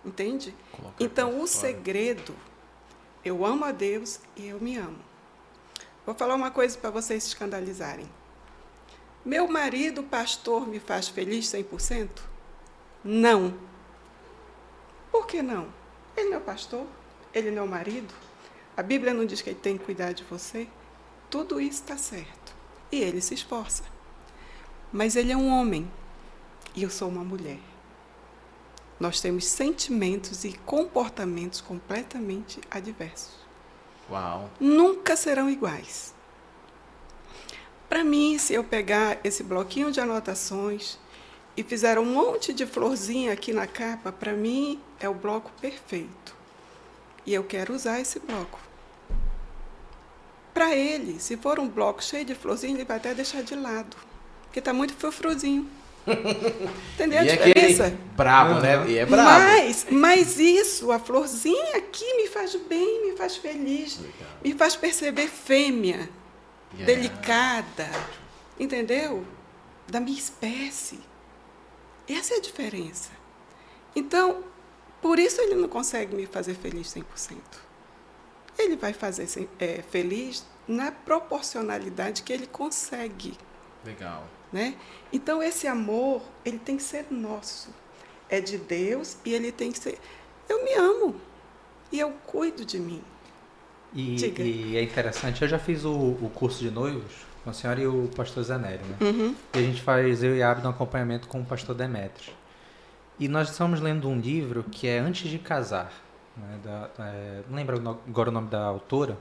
Entende? 0.04 0.56
Colocar 0.72 1.04
então, 1.04 1.42
o 1.42 1.48
segredo, 1.48 2.36
eu 3.24 3.46
amo 3.46 3.66
a 3.66 3.72
Deus 3.72 4.20
e 4.36 4.48
eu 4.48 4.60
me 4.60 4.78
amo. 4.78 5.00
Vou 6.06 6.16
falar 6.16 6.36
uma 6.36 6.50
coisa 6.50 6.78
para 6.78 6.90
vocês 6.90 7.24
se 7.24 7.30
escandalizarem. 7.30 8.10
Meu 9.26 9.48
marido, 9.48 10.02
pastor, 10.02 10.66
me 10.66 10.80
faz 10.80 11.10
feliz 11.10 11.46
100%? 11.48 12.10
Não. 13.04 13.54
Por 15.12 15.28
que 15.28 15.42
não? 15.42 15.68
Ele 16.16 16.30
não 16.30 16.38
é 16.38 16.40
pastor, 16.40 16.86
ele 17.34 17.52
não 17.52 17.64
é 17.64 17.66
o 17.66 17.70
marido. 17.70 18.14
A 18.76 18.82
Bíblia 18.82 19.14
não 19.14 19.26
diz 19.26 19.42
que 19.42 19.50
ele 19.50 19.60
tem 19.60 19.78
que 19.78 19.84
cuidar 19.84 20.14
de 20.14 20.24
você. 20.24 20.68
Tudo 21.30 21.60
isso 21.60 21.82
está 21.82 21.98
certo. 21.98 22.39
E 22.92 23.02
ele 23.02 23.22
se 23.22 23.34
esforça. 23.34 23.84
Mas 24.92 25.16
ele 25.16 25.32
é 25.32 25.38
um 25.38 25.50
homem 25.50 25.90
e 26.76 26.84
eu 26.84 26.90
sou 26.90 27.08
uma 27.08 27.24
mulher. 27.24 27.60
Nós 29.00 29.22
temos 29.22 29.46
sentimentos 29.46 30.44
e 30.44 30.54
comportamentos 30.54 31.62
completamente 31.62 32.60
adversos. 32.70 33.34
Uau. 34.10 34.50
Nunca 34.60 35.16
serão 35.16 35.50
iguais. 35.50 36.14
Para 37.88 38.04
mim, 38.04 38.38
se 38.38 38.54
eu 38.54 38.64
pegar 38.64 39.20
esse 39.24 39.42
bloquinho 39.44 39.92
de 39.92 40.00
anotações 40.00 40.98
e 41.56 41.64
fizer 41.64 41.98
um 41.98 42.06
monte 42.06 42.54
de 42.54 42.66
florzinha 42.66 43.34
aqui 43.34 43.54
na 43.54 43.66
capa, 43.66 44.12
para 44.12 44.34
mim 44.34 44.82
é 45.00 45.08
o 45.08 45.14
bloco 45.14 45.52
perfeito. 45.60 46.36
E 47.26 47.34
eu 47.34 47.44
quero 47.44 47.74
usar 47.74 48.00
esse 48.00 48.20
bloco. 48.20 48.60
Para 50.54 50.76
ele, 50.76 51.20
se 51.20 51.38
for 51.38 51.60
um 51.60 51.68
bloco 51.68 52.04
cheio 52.04 52.26
de 52.26 52.36
florzinha, 52.36 52.74
ele 52.74 52.86
vai 52.86 52.98
até 52.98 53.14
deixar 53.14 53.44
de 53.44 53.56
lado. 53.56 53.96
Porque 54.44 54.60
está 54.60 54.74
muito 54.74 54.94
frufruzinho. 54.94 55.70
Entendeu 56.96 57.24
e 57.24 57.30
a 57.30 57.36
diferença? 57.36 57.86
É 57.86 58.54
uhum. 58.54 58.62
né? 58.62 58.90
E 58.90 58.98
é 58.98 59.06
brabo. 59.06 59.30
Mas, 59.30 59.86
mas 59.92 60.40
isso, 60.40 60.92
a 60.92 61.00
florzinha 61.00 61.78
aqui 61.78 62.14
me 62.16 62.28
faz 62.28 62.56
bem, 62.56 63.12
me 63.12 63.18
faz 63.18 63.38
feliz, 63.38 64.00
Legal. 64.00 64.30
me 64.44 64.54
faz 64.54 64.76
perceber 64.76 65.28
fêmea, 65.28 66.10
yeah. 66.74 66.86
delicada, 66.86 67.90
entendeu? 68.60 69.24
Da 69.88 70.00
minha 70.00 70.18
espécie. 70.18 71.00
Essa 72.08 72.36
é 72.36 72.38
a 72.38 72.42
diferença. 72.42 73.10
Então, 73.96 74.44
por 75.02 75.20
isso 75.20 75.40
ele 75.42 75.56
não 75.56 75.68
consegue 75.70 76.16
me 76.16 76.26
fazer 76.26 76.56
feliz 76.56 76.88
100%. 76.88 77.04
Ele 78.60 78.76
vai 78.76 78.94
fazer 78.94 79.28
é, 79.60 79.82
feliz 79.90 80.46
na 80.68 80.92
proporcionalidade 80.92 82.22
que 82.24 82.34
ele 82.34 82.46
consegue. 82.46 83.36
Legal. 83.86 84.28
Né? 84.52 84.76
Então, 85.12 85.42
esse 85.42 85.66
amor, 85.66 86.22
ele 86.44 86.60
tem 86.60 86.78
que 86.78 86.84
ser 86.84 87.08
nosso. 87.10 87.70
É 88.30 88.42
de 88.42 88.58
Deus 88.58 89.18
e 89.26 89.34
ele 89.34 89.52
tem 89.52 89.72
que 89.72 89.80
ser. 89.80 89.98
Eu 90.48 90.64
me 90.64 90.74
amo 90.76 91.16
e 91.92 92.00
eu 92.00 92.12
cuido 92.28 92.66
de 92.66 92.80
mim. 92.80 93.02
E, 93.94 94.18
e 94.24 94.78
é 94.78 94.84
interessante, 94.84 95.42
eu 95.42 95.48
já 95.48 95.58
fiz 95.58 95.84
o, 95.84 95.92
o 95.92 96.32
curso 96.36 96.60
de 96.60 96.70
noivos 96.70 97.12
com 97.44 97.50
a 97.50 97.54
senhora 97.54 97.82
e 97.82 97.88
o 97.88 98.08
pastor 98.16 98.44
Zanelli, 98.44 98.84
né? 98.84 98.98
Uhum. 99.02 99.36
E 99.56 99.58
a 99.58 99.62
gente 99.62 99.82
faz, 99.82 100.22
eu 100.22 100.36
e 100.36 100.44
a 100.44 100.52
Abdo, 100.52 100.68
um 100.68 100.72
acompanhamento 100.72 101.28
com 101.28 101.42
o 101.42 101.46
pastor 101.46 101.76
Demetrios. 101.76 102.32
E 103.20 103.28
nós 103.28 103.50
estamos 103.50 103.82
lendo 103.82 104.08
um 104.08 104.20
livro 104.20 104.64
que 104.64 104.88
é 104.88 105.00
Antes 105.00 105.30
de 105.30 105.40
Casar. 105.40 105.92
Né? 106.40 106.60
Da, 106.64 106.90
é, 107.00 107.42
não 107.50 107.56
lembro 107.56 108.00
agora 108.08 108.30
o 108.30 108.32
nome 108.32 108.48
da 108.50 108.64
autora, 108.64 109.18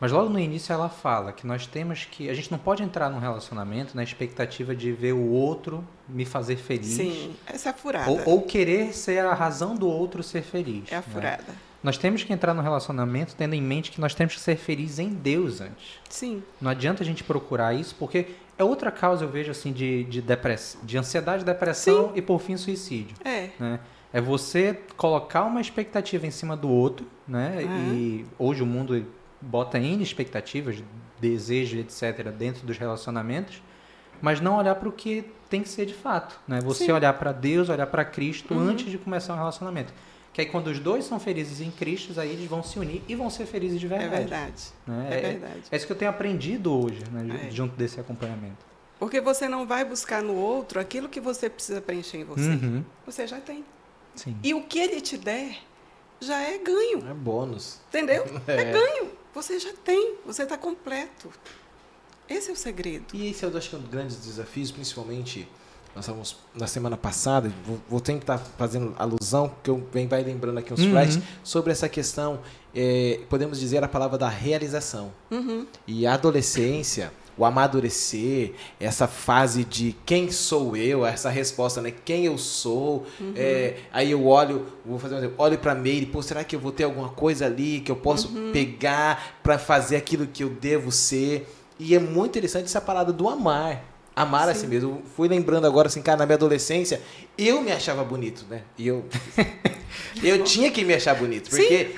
mas 0.00 0.12
logo 0.12 0.30
no 0.30 0.38
início 0.38 0.72
ela 0.72 0.88
fala 0.88 1.32
que 1.32 1.46
nós 1.46 1.66
temos 1.66 2.06
que. 2.06 2.30
A 2.30 2.34
gente 2.34 2.50
não 2.50 2.58
pode 2.58 2.82
entrar 2.82 3.10
num 3.10 3.18
relacionamento 3.18 3.94
na 3.94 4.02
expectativa 4.02 4.74
de 4.74 4.92
ver 4.92 5.12
o 5.12 5.28
outro 5.28 5.86
me 6.08 6.24
fazer 6.24 6.56
feliz. 6.56 6.86
Sim, 6.86 7.34
essa 7.46 7.68
é 7.68 7.70
a 7.70 7.74
furada. 7.74 8.10
Ou, 8.10 8.20
ou 8.24 8.42
querer 8.42 8.94
ser 8.94 9.24
a 9.24 9.34
razão 9.34 9.74
do 9.74 9.86
outro 9.86 10.22
ser 10.22 10.42
feliz. 10.42 10.90
É 10.90 10.96
a 10.96 10.98
né? 10.98 11.04
furada. 11.12 11.44
Né? 11.46 11.54
Nós 11.82 11.96
temos 11.96 12.22
que 12.22 12.32
entrar 12.32 12.52
no 12.52 12.62
relacionamento 12.62 13.34
tendo 13.34 13.54
em 13.54 13.62
mente 13.62 13.90
que 13.90 14.00
nós 14.00 14.14
temos 14.14 14.34
que 14.34 14.40
ser 14.40 14.56
felizes 14.56 14.98
em 14.98 15.08
Deus 15.08 15.60
antes. 15.60 15.98
Sim. 16.08 16.42
Não 16.60 16.70
adianta 16.70 17.02
a 17.02 17.06
gente 17.06 17.24
procurar 17.24 17.74
isso, 17.74 17.94
porque 17.98 18.28
é 18.58 18.64
outra 18.64 18.90
causa, 18.90 19.24
eu 19.24 19.28
vejo, 19.28 19.50
assim, 19.50 19.72
de, 19.72 20.04
de, 20.04 20.20
depress... 20.20 20.76
de 20.82 20.98
ansiedade, 20.98 21.42
depressão 21.42 22.08
Sim. 22.08 22.12
e, 22.16 22.22
por 22.22 22.38
fim, 22.40 22.56
suicídio. 22.58 23.16
É. 23.24 23.48
Né? 23.58 23.80
É 24.12 24.20
você 24.20 24.78
colocar 24.96 25.44
uma 25.44 25.60
expectativa 25.60 26.26
em 26.26 26.30
cima 26.30 26.56
do 26.56 26.68
outro, 26.68 27.06
né? 27.26 27.62
Uhum. 27.62 27.94
E 27.94 28.26
hoje 28.38 28.62
o 28.62 28.66
mundo 28.66 29.06
bota 29.40 29.78
N 29.78 30.02
expectativas, 30.02 30.82
desejo, 31.20 31.78
etc., 31.78 32.28
dentro 32.30 32.66
dos 32.66 32.76
relacionamentos, 32.76 33.62
mas 34.20 34.40
não 34.40 34.56
olhar 34.56 34.74
para 34.74 34.88
o 34.88 34.92
que 34.92 35.24
tem 35.48 35.62
que 35.62 35.68
ser 35.68 35.86
de 35.86 35.94
fato. 35.94 36.38
Né? 36.46 36.60
Você 36.62 36.86
Sim. 36.86 36.92
olhar 36.92 37.12
para 37.14 37.32
Deus, 37.32 37.68
olhar 37.68 37.86
para 37.86 38.04
Cristo 38.04 38.54
uhum. 38.54 38.60
antes 38.60 38.90
de 38.90 38.98
começar 38.98 39.34
um 39.34 39.36
relacionamento. 39.36 39.92
Que 40.32 40.42
aí 40.42 40.46
quando 40.46 40.68
os 40.68 40.78
dois 40.78 41.04
são 41.04 41.18
felizes 41.18 41.60
em 41.60 41.70
Cristo, 41.70 42.18
aí 42.20 42.30
eles 42.30 42.48
vão 42.48 42.62
se 42.62 42.78
unir 42.78 43.02
e 43.08 43.16
vão 43.16 43.28
ser 43.28 43.46
felizes 43.46 43.80
de 43.80 43.88
verdade. 43.88 44.14
É 44.14 44.18
verdade. 44.18 44.62
Né? 44.86 45.08
É, 45.10 45.20
verdade. 45.20 45.62
É, 45.70 45.74
é, 45.74 45.76
isso 45.76 45.86
que 45.86 45.92
eu 45.92 45.96
tenho 45.96 46.10
aprendido 46.10 46.72
hoje, 46.72 47.02
né, 47.10 47.46
é. 47.48 47.50
junto 47.50 47.74
desse 47.74 47.98
acompanhamento. 47.98 48.70
Porque 48.98 49.20
você 49.20 49.48
não 49.48 49.66
vai 49.66 49.84
buscar 49.84 50.22
no 50.22 50.34
outro 50.34 50.78
aquilo 50.78 51.08
que 51.08 51.20
você 51.20 51.48
precisa 51.48 51.80
preencher 51.80 52.18
em 52.18 52.24
você. 52.24 52.48
Uhum. 52.48 52.84
Você 53.06 53.26
já 53.26 53.40
tem. 53.40 53.64
Sim. 54.24 54.36
E 54.42 54.52
o 54.54 54.62
que 54.64 54.78
ele 54.78 55.00
te 55.00 55.16
der 55.16 55.56
já 56.20 56.38
é 56.40 56.58
ganho. 56.58 57.08
É 57.08 57.14
bônus. 57.14 57.78
Entendeu? 57.88 58.24
É, 58.46 58.54
É. 58.60 58.64
ganho. 58.72 59.10
Você 59.34 59.58
já 59.58 59.72
tem. 59.84 60.16
Você 60.26 60.42
está 60.42 60.58
completo. 60.58 61.30
Esse 62.28 62.50
é 62.50 62.52
o 62.52 62.56
segredo. 62.56 63.06
E 63.14 63.28
esse 63.30 63.44
é, 63.44 63.48
eu 63.48 63.56
acho 63.56 63.70
que 63.70 63.74
é 63.76 63.78
um 63.78 63.82
dos 63.82 63.90
grandes 63.90 64.16
desafios, 64.16 64.70
principalmente 64.70 65.48
nós 65.94 66.04
estávamos 66.04 66.36
na 66.54 66.68
semana 66.68 66.96
passada, 66.96 67.52
vou, 67.66 67.80
vou 67.88 67.98
sempre 67.98 68.22
estar 68.22 68.38
fazendo 68.38 68.94
alusão, 68.96 69.48
porque 69.48 69.70
eu 69.70 69.84
venho 69.92 70.08
vai 70.08 70.22
lembrando 70.22 70.58
aqui 70.58 70.72
uns 70.72 70.78
Uhum. 70.80 70.90
flashes, 70.92 71.18
sobre 71.42 71.72
essa 71.72 71.88
questão, 71.88 72.40
é, 72.72 73.20
podemos 73.28 73.58
dizer 73.58 73.82
a 73.82 73.88
palavra 73.88 74.16
da 74.16 74.28
realização. 74.28 75.12
Uhum. 75.32 75.66
E 75.88 76.06
a 76.06 76.14
adolescência, 76.14 77.12
o 77.36 77.44
amadurecer, 77.44 78.52
essa 78.78 79.06
fase 79.06 79.64
de 79.64 79.96
quem 80.04 80.30
sou 80.30 80.76
eu, 80.76 81.06
essa 81.06 81.30
resposta, 81.30 81.80
né? 81.80 81.92
Quem 82.04 82.26
eu 82.26 82.36
sou. 82.36 83.06
é, 83.34 83.76
aí 83.92 84.10
eu 84.10 84.26
olho, 84.26 84.66
vou 84.84 84.98
fazer 84.98 85.14
um 85.14 85.18
exemplo, 85.18 85.36
olho 85.38 85.58
pra 85.58 85.74
Meire, 85.74 86.06
pô, 86.06 86.22
será 86.22 86.44
que 86.44 86.54
eu 86.54 86.60
vou 86.60 86.72
ter 86.72 86.84
alguma 86.84 87.08
coisa 87.10 87.46
ali 87.46 87.80
que 87.80 87.90
eu 87.90 87.96
posso 87.96 88.28
pegar 88.52 89.38
pra 89.42 89.58
fazer 89.58 89.96
aquilo 89.96 90.26
que 90.26 90.44
eu 90.44 90.50
devo 90.50 90.92
ser? 90.92 91.48
E 91.78 91.94
é 91.94 91.98
muito 91.98 92.30
interessante 92.30 92.66
essa 92.66 92.80
parada 92.80 93.12
do 93.12 93.28
amar. 93.28 93.84
Amar 94.14 94.48
a 94.50 94.54
si 94.54 94.66
mesmo. 94.66 94.90
Eu 94.90 95.02
fui 95.16 95.28
lembrando 95.28 95.66
agora, 95.66 95.88
assim, 95.88 96.02
cara, 96.02 96.18
na 96.18 96.26
minha 96.26 96.36
adolescência, 96.36 97.00
eu 97.38 97.62
me 97.62 97.72
achava 97.72 98.04
bonito, 98.04 98.44
né? 98.50 98.62
E 98.76 98.86
eu. 98.86 99.04
eu 100.22 100.44
tinha 100.44 100.70
que 100.70 100.84
me 100.84 100.92
achar 100.92 101.14
bonito, 101.14 101.48
porque. 101.48 101.94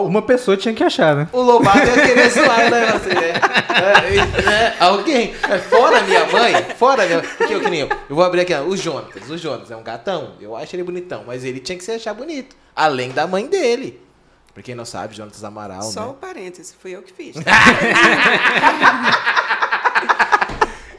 Uma 0.00 0.22
pessoa 0.22 0.56
tinha 0.56 0.72
que 0.72 0.82
achar, 0.82 1.14
né? 1.14 1.28
O 1.32 1.42
Lobato 1.42 1.78
ia 1.78 2.06
querer 2.06 2.30
zoar, 2.30 2.70
né? 2.70 2.92
Você, 2.92 3.08
né? 3.10 3.32
É, 3.68 4.42
né? 4.42 4.76
Alguém, 4.80 5.34
é, 5.50 5.58
fora 5.58 6.00
minha 6.02 6.26
mãe, 6.26 6.54
fora 6.78 7.04
minha 7.06 7.20
Porque 7.20 7.52
eu, 7.52 7.60
que 7.60 7.68
nem 7.68 7.80
eu, 7.80 7.88
eu 8.08 8.16
vou 8.16 8.24
abrir 8.24 8.40
aqui, 8.40 8.54
ó, 8.54 8.62
o 8.62 8.74
Jonas. 8.74 9.28
O 9.28 9.36
Jonas 9.36 9.70
é 9.70 9.76
um 9.76 9.82
gatão, 9.82 10.32
eu 10.40 10.56
acho 10.56 10.74
ele 10.74 10.82
bonitão, 10.82 11.24
mas 11.26 11.44
ele 11.44 11.60
tinha 11.60 11.76
que 11.76 11.84
se 11.84 11.92
achar 11.92 12.14
bonito. 12.14 12.56
Além 12.74 13.10
da 13.10 13.26
mãe 13.26 13.46
dele. 13.46 14.00
Pra 14.54 14.62
quem 14.62 14.74
não 14.74 14.84
sabe, 14.86 15.14
Jonas 15.14 15.44
Amaral, 15.44 15.82
Só 15.82 16.04
o 16.04 16.08
né? 16.08 16.16
parêntese, 16.20 16.74
fui 16.80 16.92
eu 16.92 17.02
que 17.02 17.12
fiz. 17.12 17.36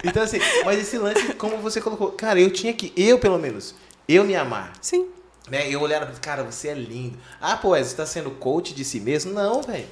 Então, 0.04 0.22
assim, 0.22 0.38
mas 0.66 0.78
esse 0.78 0.98
lance, 0.98 1.34
como 1.36 1.58
você 1.60 1.80
colocou, 1.80 2.12
cara, 2.12 2.38
eu 2.38 2.52
tinha 2.52 2.74
que, 2.74 2.92
eu 2.98 3.18
pelo 3.18 3.40
menos, 3.40 3.74
eu 4.06 4.26
me 4.26 4.36
amar. 4.36 4.74
Sim. 4.82 5.08
Né? 5.50 5.70
Eu 5.70 5.86
e 5.86 5.90
falei, 5.90 6.16
cara, 6.22 6.44
você 6.44 6.70
é 6.70 6.74
lindo. 6.74 7.18
Ah, 7.40 7.58
pô, 7.58 7.70
você 7.78 7.96
tá 7.96 8.06
sendo 8.06 8.32
coach 8.32 8.74
de 8.74 8.86
si 8.86 9.00
mesmo? 9.00 9.34
Não, 9.34 9.62
velho. 9.62 9.88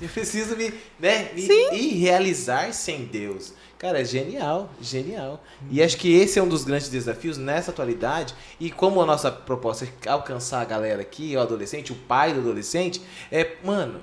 Eu 0.00 0.08
preciso 0.08 0.56
me, 0.56 0.72
né, 0.98 1.32
me 1.32 1.46
e 1.72 1.94
realizar 1.94 2.72
sem 2.74 3.04
Deus. 3.04 3.54
Cara, 3.78 4.00
é 4.00 4.04
genial, 4.04 4.70
genial. 4.80 5.42
E 5.70 5.82
acho 5.82 5.96
que 5.96 6.12
esse 6.12 6.38
é 6.38 6.42
um 6.42 6.48
dos 6.48 6.64
grandes 6.64 6.88
desafios 6.88 7.36
nessa 7.36 7.70
atualidade. 7.70 8.34
E 8.60 8.70
como 8.70 9.00
a 9.00 9.06
nossa 9.06 9.30
proposta 9.30 9.84
é 9.84 10.08
alcançar 10.08 10.60
a 10.60 10.64
galera 10.64 11.02
aqui, 11.02 11.36
o 11.36 11.40
adolescente, 11.40 11.92
o 11.92 11.96
pai 11.96 12.32
do 12.32 12.40
adolescente, 12.40 13.02
é, 13.30 13.56
mano, 13.64 14.00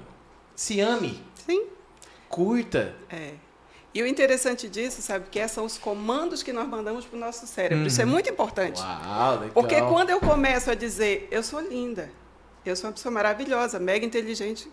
se 0.55 0.79
ame, 0.81 1.21
Sim. 1.45 1.67
curta. 2.27 2.93
É. 3.09 3.33
E 3.93 4.03
o 4.03 4.07
interessante 4.07 4.69
disso, 4.69 5.01
sabe, 5.01 5.29
que 5.31 5.47
são 5.47 5.65
os 5.65 5.77
comandos 5.77 6.43
que 6.43 6.53
nós 6.53 6.67
mandamos 6.67 7.05
para 7.05 7.17
o 7.17 7.19
nosso 7.19 7.47
cérebro. 7.47 7.87
Isso 7.87 8.01
é 8.01 8.05
muito 8.05 8.29
importante. 8.29 8.79
Uau. 8.81 9.49
Porque 9.53 9.81
quando 9.81 10.11
eu 10.11 10.19
começo 10.19 10.69
a 10.69 10.75
dizer, 10.75 11.27
eu 11.31 11.41
sou 11.41 11.59
linda, 11.59 12.11
eu 12.63 12.75
sou 12.75 12.87
uma 12.87 12.93
pessoa 12.93 13.11
maravilhosa, 13.11 13.79
mega 13.79 14.05
inteligente, 14.05 14.71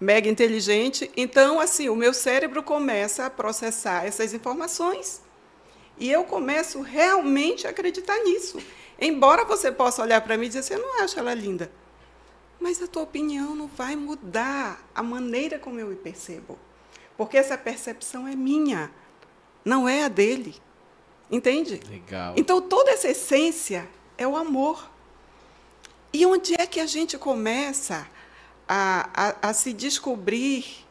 mega 0.00 0.28
inteligente, 0.28 1.08
então, 1.16 1.60
assim, 1.60 1.88
o 1.88 1.94
meu 1.94 2.12
cérebro 2.12 2.64
começa 2.64 3.26
a 3.26 3.30
processar 3.30 4.04
essas 4.04 4.34
informações. 4.34 5.22
E 5.96 6.10
eu 6.10 6.24
começo 6.24 6.80
realmente 6.80 7.66
a 7.66 7.70
acreditar 7.70 8.18
nisso. 8.24 8.58
Embora 9.00 9.44
você 9.44 9.70
possa 9.70 10.02
olhar 10.02 10.20
para 10.20 10.36
mim 10.36 10.46
e 10.46 10.48
dizer, 10.48 10.62
você 10.64 10.76
não 10.76 11.00
acha 11.00 11.20
ela 11.20 11.32
linda. 11.32 11.70
Mas 12.58 12.82
a 12.82 12.88
tua 12.88 13.02
opinião 13.02 13.54
não 13.54 13.68
vai 13.68 13.94
mudar 13.94 14.84
a 14.92 15.02
maneira 15.02 15.60
como 15.60 15.78
eu 15.78 15.86
me 15.86 15.96
percebo. 15.96 16.58
Porque 17.16 17.36
essa 17.36 17.56
percepção 17.56 18.26
é 18.26 18.34
minha, 18.34 18.90
não 19.64 19.88
é 19.88 20.04
a 20.04 20.08
dele. 20.08 20.60
Entende? 21.30 21.80
Legal. 21.88 22.34
Então, 22.36 22.60
toda 22.60 22.90
essa 22.90 23.08
essência 23.08 23.88
é 24.18 24.26
o 24.26 24.36
amor. 24.36 24.90
E 26.12 26.24
onde 26.26 26.54
é 26.54 26.66
que 26.66 26.78
a 26.78 26.86
gente 26.86 27.18
começa 27.18 28.06
a, 28.68 29.08
a, 29.42 29.48
a 29.50 29.52
se 29.54 29.72
descobrir 29.72 30.86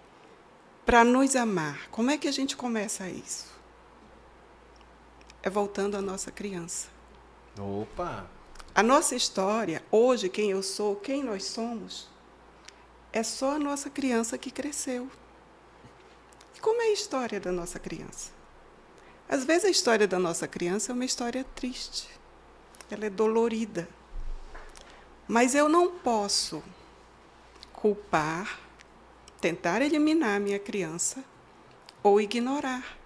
para 0.85 1.03
nos 1.03 1.35
amar? 1.35 1.87
Como 1.89 2.11
é 2.11 2.17
que 2.17 2.27
a 2.27 2.31
gente 2.31 2.55
começa 2.57 3.09
isso? 3.09 3.53
É 5.41 5.49
voltando 5.49 5.95
à 5.95 6.01
nossa 6.01 6.31
criança. 6.31 6.87
Opa. 7.57 8.29
A 8.75 8.81
nossa 8.81 9.15
história, 9.15 9.83
hoje, 9.91 10.27
quem 10.27 10.51
eu 10.51 10.63
sou, 10.63 10.95
quem 10.95 11.23
nós 11.23 11.45
somos, 11.45 12.09
é 13.11 13.21
só 13.21 13.51
a 13.51 13.59
nossa 13.59 13.89
criança 13.89 14.37
que 14.37 14.49
cresceu. 14.49 15.09
Como 16.63 16.81
é 16.81 16.85
a 16.85 16.93
história 16.93 17.41
da 17.41 17.51
nossa 17.51 17.77
criança? 17.77 18.31
Às 19.27 19.43
vezes 19.43 19.65
a 19.65 19.69
história 19.69 20.07
da 20.07 20.17
nossa 20.17 20.47
criança 20.47 20.93
é 20.93 20.95
uma 20.95 21.03
história 21.03 21.43
triste, 21.53 22.09
ela 22.89 23.05
é 23.05 23.09
dolorida. 23.09 23.85
Mas 25.27 25.55
eu 25.55 25.67
não 25.67 25.91
posso 25.91 26.63
culpar, 27.73 28.61
tentar 29.41 29.81
eliminar 29.81 30.37
a 30.37 30.39
minha 30.39 30.57
criança 30.57 31.21
ou 32.01 32.21
ignorar. 32.21 32.97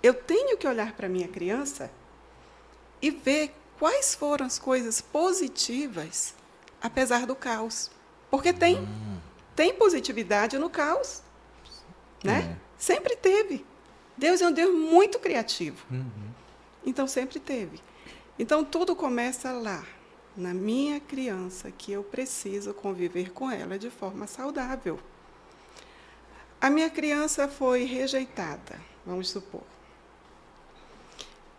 Eu 0.00 0.14
tenho 0.14 0.56
que 0.56 0.68
olhar 0.68 0.92
para 0.92 1.06
a 1.06 1.10
minha 1.10 1.26
criança 1.26 1.90
e 3.02 3.10
ver 3.10 3.52
quais 3.80 4.14
foram 4.14 4.46
as 4.46 4.60
coisas 4.60 5.00
positivas, 5.00 6.36
apesar 6.80 7.26
do 7.26 7.34
caos. 7.34 7.90
Porque 8.30 8.52
tem, 8.52 8.78
tem 9.56 9.74
positividade 9.74 10.56
no 10.56 10.70
caos. 10.70 11.20
Né? 12.24 12.56
Sempre 12.78 13.16
teve. 13.16 13.64
Deus 14.16 14.40
é 14.40 14.48
um 14.48 14.52
Deus 14.52 14.74
muito 14.74 15.18
criativo. 15.18 15.84
Então, 16.86 17.06
sempre 17.06 17.38
teve. 17.38 17.80
Então, 18.38 18.64
tudo 18.64 18.96
começa 18.96 19.52
lá, 19.52 19.84
na 20.36 20.52
minha 20.52 21.00
criança, 21.00 21.70
que 21.70 21.92
eu 21.92 22.02
preciso 22.02 22.74
conviver 22.74 23.30
com 23.30 23.50
ela 23.50 23.78
de 23.78 23.90
forma 23.90 24.26
saudável. 24.26 24.98
A 26.60 26.70
minha 26.70 26.90
criança 26.90 27.46
foi 27.46 27.84
rejeitada, 27.84 28.80
vamos 29.04 29.28
supor. 29.28 29.62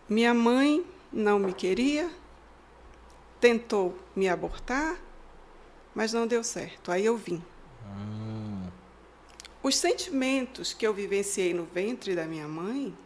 Minha 0.08 0.34
mãe 0.34 0.84
não 1.12 1.38
me 1.38 1.52
queria, 1.52 2.10
tentou 3.40 3.96
me 4.14 4.28
abortar, 4.28 4.96
mas 5.94 6.12
não 6.12 6.26
deu 6.26 6.42
certo. 6.44 6.90
Aí 6.90 7.04
eu 7.04 7.16
vim. 7.16 7.42
Os 9.66 9.74
sentimentos 9.78 10.72
que 10.72 10.86
eu 10.86 10.94
vivenciei 10.94 11.52
no 11.52 11.64
ventre 11.64 12.14
da 12.14 12.24
minha 12.24 12.46
mãe, 12.46 12.96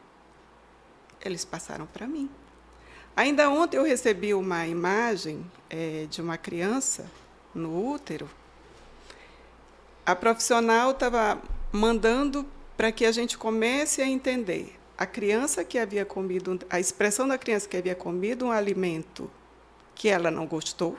eles 1.24 1.42
passaram 1.42 1.86
para 1.86 2.06
mim. 2.06 2.28
Ainda 3.16 3.48
ontem 3.48 3.78
eu 3.78 3.82
recebi 3.82 4.34
uma 4.34 4.66
imagem 4.66 5.50
eh, 5.70 6.06
de 6.10 6.20
uma 6.20 6.36
criança 6.36 7.10
no 7.54 7.90
útero. 7.90 8.28
A 10.04 10.14
profissional 10.14 10.90
estava 10.90 11.40
mandando 11.72 12.46
para 12.76 12.92
que 12.92 13.06
a 13.06 13.12
gente 13.12 13.38
comece 13.38 14.02
a 14.02 14.06
entender 14.06 14.78
a 14.98 15.06
criança 15.06 15.64
que 15.64 15.78
havia 15.78 16.04
comido, 16.04 16.60
a 16.68 16.78
expressão 16.78 17.26
da 17.26 17.38
criança 17.38 17.66
que 17.66 17.76
havia 17.78 17.94
comido 17.94 18.44
um 18.44 18.52
alimento 18.52 19.30
que 19.94 20.10
ela 20.10 20.30
não 20.30 20.46
gostou 20.46 20.98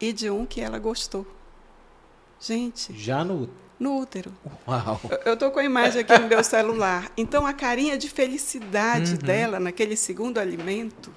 e 0.00 0.14
de 0.14 0.30
um 0.30 0.46
que 0.46 0.62
ela 0.62 0.78
gostou. 0.78 1.26
Gente, 2.40 2.98
Já 2.98 3.22
no. 3.22 3.67
No 3.78 3.98
útero. 3.98 4.32
Uau. 4.66 5.00
Eu- 5.24 5.34
estou 5.34 5.50
com 5.50 5.58
a 5.60 5.64
imagem 5.64 6.00
aqui 6.02 6.18
no 6.18 6.26
meu 6.28 6.42
celular. 6.42 7.10
Então, 7.16 7.46
a 7.46 7.52
carinha 7.52 7.96
de 7.96 8.08
felicidade 8.08 9.16
dela 9.18 9.60
naquele 9.60 9.96
segundo 9.96 10.38
alimento 10.38 11.14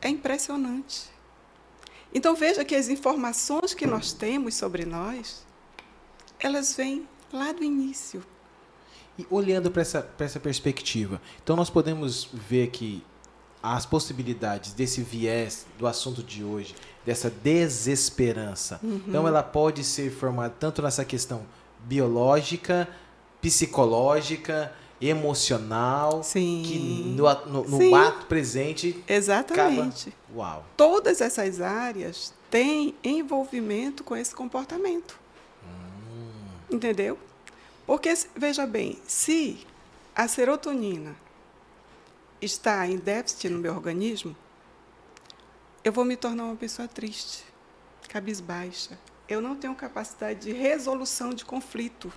é 0.00 0.08
impressionante. 0.08 1.10
Então, 2.12 2.34
veja 2.34 2.64
que 2.64 2.74
as 2.74 2.88
informações 2.88 3.74
que 3.74 3.86
nós 3.86 4.12
temos 4.12 4.54
sobre 4.54 4.84
nós, 4.84 5.44
elas 6.38 6.74
vêm 6.76 7.06
lá 7.32 7.52
do 7.52 7.62
início. 7.64 8.24
E 9.18 9.26
olhando 9.30 9.70
para 9.70 9.82
essa, 9.82 10.00
pra 10.02 10.26
essa 10.26 10.40
perspectiva, 10.40 11.20
então 11.42 11.54
nós 11.54 11.70
podemos 11.70 12.28
ver 12.32 12.68
que 12.70 13.02
as 13.62 13.86
possibilidades 13.86 14.72
desse 14.72 15.00
viés 15.02 15.66
do 15.78 15.86
assunto 15.86 16.22
de 16.22 16.42
hoje, 16.44 16.74
dessa 17.06 17.30
desesperança, 17.30 18.80
então 19.06 19.26
ela 19.28 19.42
pode 19.42 19.84
ser 19.84 20.10
formada 20.10 20.54
tanto 20.58 20.82
nessa 20.82 21.04
questão 21.04 21.46
biológica, 21.84 22.88
psicológica, 23.40 24.72
emocional, 25.00 26.22
Sim. 26.22 26.62
que 26.66 26.78
no, 26.78 27.24
no- 27.46 27.64
no 27.68 27.78
Sim. 27.78 27.94
ato 27.94 28.26
presente 28.26 29.02
Exatamente. 29.06 30.08
acaba. 30.08 30.34
Uau. 30.34 30.64
Todas 30.76 31.20
essas 31.20 31.60
áreas 31.60 32.32
têm 32.50 32.94
envolvimento 33.04 34.02
com 34.02 34.16
esse 34.16 34.34
comportamento. 34.34 35.18
Entendeu? 36.70 37.18
Porque, 37.86 38.12
veja 38.34 38.66
bem, 38.66 38.98
se 39.06 39.66
a 40.16 40.26
serotonina 40.26 41.14
está 42.40 42.86
em 42.86 42.96
déficit 42.96 43.48
no 43.50 43.58
meu 43.58 43.74
organismo, 43.74 44.34
eu 45.84 45.92
vou 45.92 46.04
me 46.04 46.16
tornar 46.16 46.44
uma 46.44 46.56
pessoa 46.56 46.88
triste, 46.88 47.44
cabisbaixa. 48.08 48.98
Eu 49.28 49.40
não 49.40 49.56
tenho 49.56 49.74
capacidade 49.74 50.40
de 50.40 50.52
resolução 50.52 51.30
de 51.30 51.44
conflito. 51.44 52.12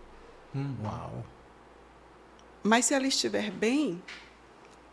Hum, 0.55 0.75
uau. 0.83 1.25
Mas 2.63 2.85
se 2.85 2.93
ela 2.93 3.07
estiver 3.07 3.49
bem, 3.49 4.01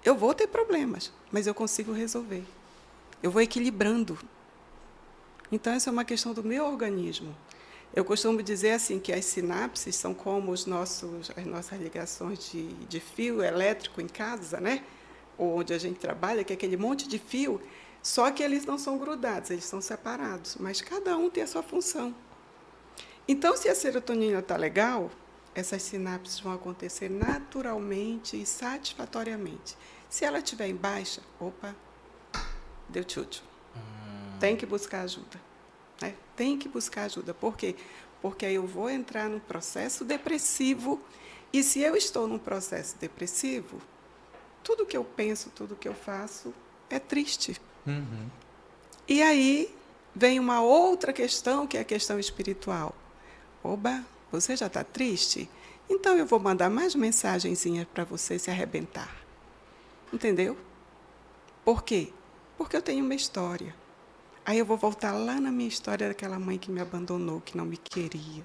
eu 0.05 0.15
vou 0.15 0.35
ter 0.35 0.47
problemas, 0.47 1.13
mas 1.33 1.47
eu 1.47 1.55
consigo 1.55 1.93
resolver. 1.93 2.45
Eu 3.23 3.31
vou 3.31 3.43
equilibrando. 3.43 4.19
Então, 5.51 5.73
essa 5.73 5.91
é 5.91 5.93
uma 5.93 6.05
questão 6.05 6.33
do 6.33 6.45
meu 6.45 6.67
organismo. 6.67 7.35
Eu 7.95 8.05
costumo 8.05 8.43
dizer 8.43 8.73
assim 8.73 8.99
que 8.99 9.13
as 9.13 9.25
sinapses 9.25 9.95
são 9.97 10.13
como 10.13 10.51
os 10.51 10.67
nossos, 10.67 11.31
as 11.37 11.47
nossas 11.47 11.81
ligações 11.81 12.51
de, 12.51 12.67
de 12.87 13.01
fio 13.01 13.43
elétrico 13.43 14.01
em 14.01 14.09
casa, 14.09 14.61
né? 14.61 14.85
Ou 15.39 15.61
onde 15.61 15.73
a 15.73 15.79
gente 15.79 15.99
trabalha, 15.99 16.45
que 16.45 16.53
é 16.53 16.57
aquele 16.57 16.77
monte 16.77 17.09
de 17.09 17.19
fio, 17.19 17.61
só 18.05 18.31
que 18.31 18.43
eles 18.43 18.67
não 18.67 18.77
são 18.77 18.99
grudados, 18.99 19.49
eles 19.49 19.65
são 19.65 19.81
separados, 19.81 20.59
mas 20.61 20.83
cada 20.83 21.17
um 21.17 21.31
tem 21.31 21.43
a 21.43 21.47
sua 21.47 21.63
função. 21.63 22.15
Então, 23.27 23.57
se 23.57 23.67
a 23.67 23.75
serotonina 23.75 24.41
está 24.41 24.59
legal, 24.59 25.11
essas 25.55 25.81
sinapses 25.81 26.39
vão 26.39 26.53
acontecer 26.53 27.09
naturalmente 27.09 28.39
e 28.39 28.45
satisfatoriamente. 28.45 29.75
Se 30.11 30.27
ela 30.27 30.37
estiver 30.37 30.69
em 30.69 30.77
baixa, 30.77 31.23
opa, 31.41 31.75
deu 32.91 33.03
tchutchu. 33.05 33.43
Hum. 33.75 34.39
Tem 34.39 34.55
que 34.55 34.67
buscar 34.67 35.01
ajuda. 35.01 35.41
Né? 36.03 36.15
Tem 36.37 36.59
que 36.59 36.69
buscar 36.69 37.05
ajuda. 37.05 37.33
Por 37.33 37.57
quê? 37.57 37.75
Porque 38.21 38.45
aí 38.45 38.57
eu 38.57 38.67
vou 38.67 38.91
entrar 38.91 39.31
num 39.31 39.41
processo 39.41 40.05
depressivo. 40.05 41.01
E 41.51 41.63
se 41.63 41.81
eu 41.81 41.97
estou 41.97 42.29
num 42.29 42.39
processo 42.39 42.99
depressivo, 42.99 43.81
tudo 44.63 44.85
que 44.85 44.97
eu 44.97 45.05
penso, 45.05 45.49
tudo 45.55 45.75
que 45.75 45.89
eu 45.89 45.95
faço 45.95 46.53
é 46.91 46.99
triste. 46.99 47.59
Uhum. 47.87 48.29
E 49.07 49.23
aí 49.23 49.75
vem 50.15 50.39
uma 50.41 50.61
outra 50.61 51.13
questão, 51.13 51.67
que 51.67 51.77
é 51.77 51.81
a 51.81 51.85
questão 51.85 52.19
espiritual. 52.19 52.95
Oba, 53.63 54.05
você 54.31 54.57
já 54.57 54.67
está 54.67 54.83
triste? 54.83 55.49
Então 55.89 56.17
eu 56.17 56.27
vou 56.27 56.39
mandar 56.39 56.71
mais 56.71 56.95
mensagenzinhas 56.95 57.87
para 57.93 58.05
você 58.05 58.39
se 58.39 58.51
arrebentar. 58.51 59.15
Entendeu? 60.13 60.57
Por 61.65 61.83
quê? 61.83 62.13
Porque 62.57 62.77
eu 62.77 62.83
tenho 62.83 63.05
uma 63.05 63.15
história. 63.15 63.75
Aí 64.47 64.59
eu 64.59 64.67
vou 64.67 64.77
voltar 64.77 65.13
lá 65.13 65.41
na 65.41 65.51
minha 65.51 65.69
história 65.69 66.09
daquela 66.09 66.39
mãe 66.39 66.59
que 66.59 66.71
me 66.71 66.81
abandonou, 66.81 67.41
que 67.41 67.57
não 67.57 67.65
me 67.65 67.77
queria. 67.77 68.45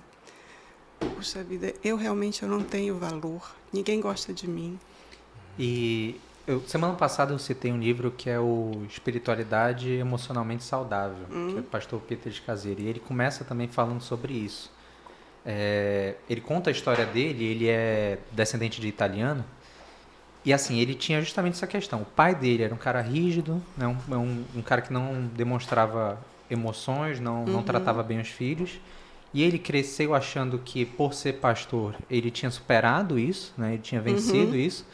Puxa 0.99 1.43
vida, 1.43 1.73
eu 1.84 1.95
realmente 1.95 2.43
eu 2.43 2.49
não 2.49 2.63
tenho 2.63 2.97
valor. 2.97 3.56
Ninguém 3.71 3.99
gosta 3.99 4.34
de 4.34 4.47
mim. 4.47 4.80
E 5.58 6.15
eu, 6.49 6.63
semana 6.65 6.93
passada 6.95 7.31
eu 7.31 7.38
citei 7.38 7.71
um 7.71 7.77
livro 7.77 8.09
que 8.09 8.29
é 8.29 8.39
o 8.39 8.83
Espiritualidade 8.89 9.91
Emocionalmente 9.91 10.63
Saudável, 10.63 11.25
hum. 11.31 11.49
que 11.51 11.57
é 11.59 11.62
do 11.62 11.67
pastor 11.67 12.01
Peter 12.01 12.33
Scazzeri. 12.33 12.83
E 12.83 12.88
ele 12.88 12.99
começa 12.99 13.43
também 13.43 13.67
falando 13.67 14.01
sobre 14.01 14.33
isso. 14.33 14.71
É, 15.45 16.15
ele 16.27 16.41
conta 16.41 16.69
a 16.69 16.71
história 16.71 17.05
dele, 17.05 17.45
ele 17.45 17.67
é 17.67 18.17
descendente 18.31 18.81
de 18.81 18.88
italiano, 18.88 19.45
e 20.43 20.51
assim, 20.51 20.79
ele 20.79 20.95
tinha 20.95 21.21
justamente 21.21 21.53
essa 21.53 21.67
questão. 21.67 22.01
O 22.01 22.05
pai 22.05 22.33
dele 22.33 22.63
era 22.63 22.73
um 22.73 22.77
cara 22.77 23.01
rígido, 23.01 23.62
né? 23.77 23.85
um, 23.88 24.15
um, 24.15 24.45
um 24.55 24.62
cara 24.62 24.81
que 24.81 24.91
não 24.91 25.29
demonstrava 25.35 26.19
emoções, 26.49 27.19
não, 27.19 27.43
uhum. 27.43 27.45
não 27.45 27.63
tratava 27.63 28.01
bem 28.01 28.19
os 28.19 28.29
filhos. 28.29 28.79
E 29.31 29.43
ele 29.43 29.59
cresceu 29.59 30.15
achando 30.15 30.57
que, 30.57 30.85
por 30.85 31.13
ser 31.13 31.33
pastor, 31.33 31.95
ele 32.09 32.31
tinha 32.31 32.49
superado 32.49 33.19
isso, 33.19 33.53
né? 33.55 33.73
ele 33.73 33.81
tinha 33.83 34.01
vencido 34.01 34.53
uhum. 34.53 34.55
isso. 34.55 34.85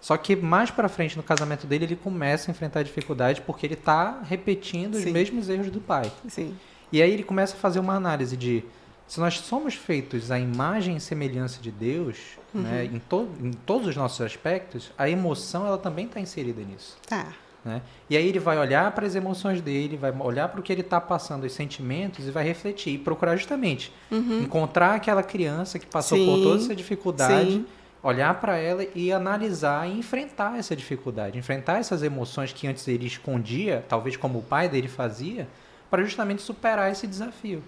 Só 0.00 0.16
que 0.16 0.36
mais 0.36 0.70
para 0.70 0.88
frente 0.88 1.16
no 1.16 1.22
casamento 1.22 1.66
dele, 1.66 1.84
ele 1.84 1.96
começa 1.96 2.50
a 2.50 2.52
enfrentar 2.52 2.82
dificuldades 2.82 3.42
porque 3.44 3.66
ele 3.66 3.74
está 3.74 4.20
repetindo 4.22 4.96
Sim. 4.96 5.06
os 5.06 5.12
mesmos 5.12 5.48
erros 5.48 5.70
do 5.70 5.80
pai. 5.80 6.10
Sim. 6.28 6.56
E 6.92 7.02
aí 7.02 7.12
ele 7.12 7.22
começa 7.22 7.54
a 7.54 7.58
fazer 7.58 7.80
uma 7.80 7.94
análise 7.94 8.36
de 8.36 8.64
se 9.06 9.18
nós 9.18 9.38
somos 9.38 9.74
feitos 9.74 10.30
à 10.30 10.38
imagem 10.38 10.96
e 10.96 11.00
semelhança 11.00 11.62
de 11.62 11.70
Deus, 11.70 12.18
uhum. 12.54 12.60
né, 12.60 12.84
em, 12.84 12.98
to 12.98 13.26
em 13.42 13.52
todos 13.52 13.88
os 13.88 13.96
nossos 13.96 14.20
aspectos, 14.20 14.92
a 14.98 15.08
emoção 15.08 15.66
ela 15.66 15.78
também 15.78 16.04
está 16.04 16.20
inserida 16.20 16.62
nisso. 16.62 16.96
Tá. 17.06 17.32
Né? 17.64 17.82
E 18.08 18.16
aí 18.16 18.26
ele 18.26 18.38
vai 18.38 18.58
olhar 18.58 18.90
para 18.92 19.06
as 19.06 19.14
emoções 19.14 19.60
dele, 19.60 19.96
vai 19.96 20.12
olhar 20.20 20.48
para 20.48 20.60
o 20.60 20.62
que 20.62 20.72
ele 20.72 20.82
está 20.82 21.00
passando, 21.00 21.44
os 21.44 21.52
sentimentos, 21.52 22.26
e 22.26 22.30
vai 22.30 22.44
refletir 22.44 22.94
e 22.94 22.98
procurar 22.98 23.36
justamente 23.36 23.92
uhum. 24.10 24.42
encontrar 24.42 24.94
aquela 24.94 25.22
criança 25.22 25.78
que 25.78 25.86
passou 25.86 26.18
Sim. 26.18 26.26
por 26.26 26.42
toda 26.42 26.62
essa 26.62 26.74
dificuldade, 26.74 27.50
Sim. 27.50 27.66
Olhar 28.02 28.34
para 28.40 28.56
ela 28.56 28.86
e 28.94 29.12
analisar 29.12 29.88
e 29.88 29.98
enfrentar 29.98 30.58
essa 30.58 30.74
dificuldade, 30.76 31.38
enfrentar 31.38 31.78
essas 31.78 32.02
emoções 32.02 32.52
que 32.52 32.66
antes 32.66 32.86
ele 32.86 33.06
escondia, 33.06 33.84
talvez 33.88 34.16
como 34.16 34.38
o 34.38 34.42
pai 34.42 34.68
dele 34.68 34.88
fazia, 34.88 35.48
para 35.90 36.02
justamente 36.02 36.42
superar 36.42 36.90
esse 36.90 37.06
desafio. 37.06 37.62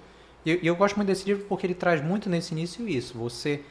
E 0.45 0.53
eu, 0.53 0.59
eu, 0.63 0.77
gosto 0.77 0.97
muito 0.97 1.09
desse 1.09 1.27
livro 1.27 1.45
porque 1.49 1.67
ele 1.67 1.75
traz 1.75 2.03
muito 2.03 2.31
nesse 2.31 2.53
início 2.53 2.89
isso. 2.89 3.19
Você 3.19 3.63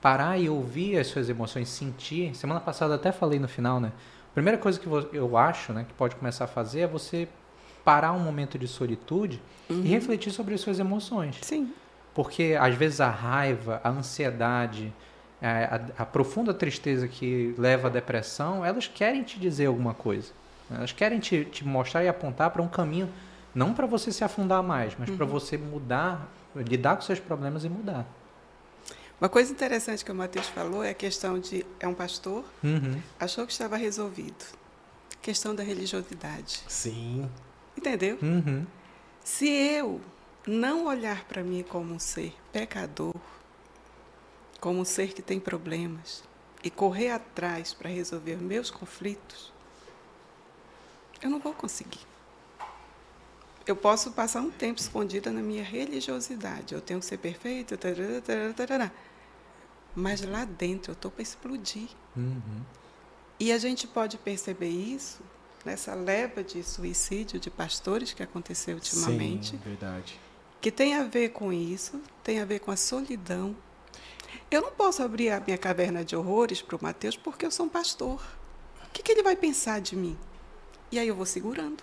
parar 0.00 0.38
e 0.38 0.48
ouvir 0.48 0.98
as 0.98 1.06
suas 1.06 1.28
emoções, 1.28 1.68
sentir. 1.68 2.34
Semana 2.34 2.60
passada 2.60 2.94
até 2.94 3.12
falei 3.12 3.38
no 3.38 3.48
final, 3.48 3.80
né? 3.80 3.92
A 4.30 4.34
primeira 4.34 4.58
coisa 4.58 4.78
que 4.78 4.86
eu 4.86 5.36
acho 5.36 5.72
né, 5.72 5.84
que 5.88 5.94
pode 5.94 6.14
começar 6.16 6.44
a 6.44 6.48
fazer 6.48 6.80
é 6.80 6.86
você 6.86 7.28
parar 7.84 8.12
um 8.12 8.18
momento 8.18 8.58
de 8.58 8.68
solitude 8.68 9.40
uhum. 9.68 9.82
e 9.82 9.88
refletir 9.88 10.30
sobre 10.30 10.54
as 10.54 10.60
suas 10.60 10.78
emoções. 10.78 11.38
Sim. 11.42 11.72
Porque 12.14 12.56
às 12.60 12.74
vezes 12.74 13.00
a 13.00 13.08
raiva, 13.08 13.80
a 13.82 13.88
ansiedade, 13.88 14.92
a, 15.40 15.76
a, 15.76 16.02
a 16.02 16.06
profunda 16.06 16.52
tristeza 16.52 17.06
que 17.06 17.54
leva 17.56 17.88
à 17.88 17.90
depressão, 17.90 18.64
elas 18.64 18.86
querem 18.86 19.22
te 19.22 19.38
dizer 19.38 19.66
alguma 19.66 19.94
coisa. 19.94 20.32
Elas 20.70 20.92
querem 20.92 21.18
te, 21.18 21.44
te 21.44 21.66
mostrar 21.66 22.04
e 22.04 22.08
apontar 22.08 22.50
para 22.50 22.62
um 22.62 22.68
caminho 22.68 23.08
não 23.54 23.72
para 23.72 23.86
você 23.86 24.12
se 24.12 24.22
afundar 24.22 24.62
mais, 24.62 24.94
mas 24.98 25.08
uhum. 25.08 25.16
para 25.16 25.26
você 25.26 25.56
mudar, 25.56 26.30
lidar 26.54 26.96
com 26.96 27.02
seus 27.02 27.18
problemas 27.18 27.64
e 27.64 27.68
mudar. 27.68 28.06
Uma 29.20 29.28
coisa 29.28 29.50
interessante 29.50 30.04
que 30.04 30.12
o 30.12 30.14
Matheus 30.14 30.46
falou 30.46 30.84
é 30.84 30.90
a 30.90 30.94
questão 30.94 31.40
de 31.40 31.66
é 31.80 31.88
um 31.88 31.94
pastor, 31.94 32.44
uhum. 32.62 33.00
achou 33.18 33.44
que 33.46 33.52
estava 33.52 33.76
resolvido. 33.76 34.44
Questão 35.20 35.54
da 35.54 35.62
religiosidade. 35.62 36.62
Sim. 36.68 37.28
Entendeu? 37.76 38.16
Uhum. 38.22 38.64
Se 39.24 39.48
eu 39.48 40.00
não 40.46 40.86
olhar 40.86 41.24
para 41.24 41.42
mim 41.42 41.64
como 41.68 41.94
um 41.94 41.98
ser 41.98 42.32
pecador, 42.52 43.14
como 44.60 44.80
um 44.80 44.84
ser 44.84 45.12
que 45.12 45.22
tem 45.22 45.38
problemas, 45.38 46.22
e 46.62 46.70
correr 46.70 47.10
atrás 47.10 47.72
para 47.72 47.88
resolver 47.88 48.36
meus 48.36 48.70
conflitos, 48.70 49.52
eu 51.22 51.30
não 51.30 51.38
vou 51.38 51.52
conseguir 51.52 52.08
eu 53.68 53.76
posso 53.76 54.10
passar 54.12 54.40
um 54.40 54.50
tempo 54.50 54.80
escondida 54.80 55.30
na 55.30 55.42
minha 55.42 55.62
religiosidade. 55.62 56.74
Eu 56.74 56.80
tenho 56.80 57.00
que 57.00 57.06
ser 57.06 57.18
perfeita, 57.18 57.76
tarará, 57.76 58.20
tarará, 58.22 58.52
tarará. 58.54 58.92
mas 59.94 60.22
lá 60.22 60.46
dentro 60.46 60.92
eu 60.92 60.94
estou 60.94 61.10
para 61.10 61.22
explodir. 61.22 61.88
Uhum. 62.16 62.62
E 63.38 63.52
a 63.52 63.58
gente 63.58 63.86
pode 63.86 64.16
perceber 64.16 64.70
isso 64.70 65.20
nessa 65.66 65.94
leva 65.94 66.42
de 66.42 66.62
suicídio 66.62 67.38
de 67.38 67.50
pastores 67.50 68.14
que 68.14 68.22
aconteceu 68.22 68.76
ultimamente. 68.76 69.50
Sim, 69.50 69.58
verdade. 69.58 70.18
Que 70.62 70.72
tem 70.72 70.94
a 70.94 71.04
ver 71.04 71.28
com 71.30 71.52
isso, 71.52 72.00
tem 72.24 72.40
a 72.40 72.46
ver 72.46 72.60
com 72.60 72.70
a 72.70 72.76
solidão. 72.76 73.54
Eu 74.50 74.62
não 74.62 74.72
posso 74.72 75.02
abrir 75.02 75.30
a 75.30 75.40
minha 75.40 75.58
caverna 75.58 76.04
de 76.04 76.16
horrores 76.16 76.62
para 76.62 76.76
o 76.76 76.82
Mateus 76.82 77.16
porque 77.16 77.44
eu 77.44 77.50
sou 77.50 77.66
um 77.66 77.68
pastor. 77.68 78.20
O 78.84 78.90
que, 78.92 79.02
que 79.02 79.12
ele 79.12 79.22
vai 79.22 79.36
pensar 79.36 79.80
de 79.80 79.94
mim? 79.94 80.16
E 80.90 80.98
aí 80.98 81.08
eu 81.08 81.14
vou 81.14 81.26
segurando. 81.26 81.82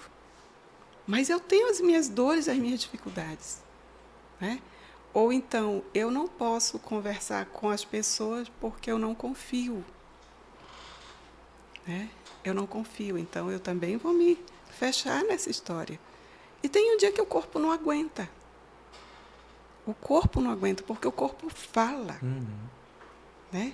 Mas 1.06 1.30
eu 1.30 1.40
tenho 1.40 1.70
as 1.70 1.80
minhas 1.80 2.10
dores, 2.10 2.50
as 2.50 2.58
minhas 2.58 2.80
dificuldades. 2.80 3.60
Né? 4.40 4.60
Ou 5.14 5.32
então, 5.32 5.84
eu 5.94 6.10
não 6.10 6.28
posso 6.28 6.80
conversar 6.80 7.46
com 7.46 7.70
as 7.70 7.86
pessoas 7.86 8.50
porque 8.60 8.92
eu 8.92 8.98
não 8.98 9.14
confio. 9.14 9.86
Né? 11.86 12.10
Eu 12.44 12.54
não 12.54 12.66
confio, 12.66 13.18
então 13.18 13.52
eu 13.52 13.60
também 13.60 13.98
vou 13.98 14.14
me 14.14 14.38
fechar 14.72 15.24
nessa 15.24 15.50
história. 15.50 16.00
E 16.62 16.68
tem 16.68 16.94
um 16.94 16.98
dia 16.98 17.12
que 17.12 17.22
o 17.22 17.26
corpo 17.26 17.60
não 17.60 17.72
aguenta. 17.72 18.30
O 19.86 19.94
corpo 19.94 20.42
não 20.42 20.52
aguenta, 20.52 20.84
porque 20.84 21.08
o 21.08 21.12
corpo 21.12 21.50
fala. 21.50 22.18
Uhum. 22.22 22.46
Né? 23.52 23.74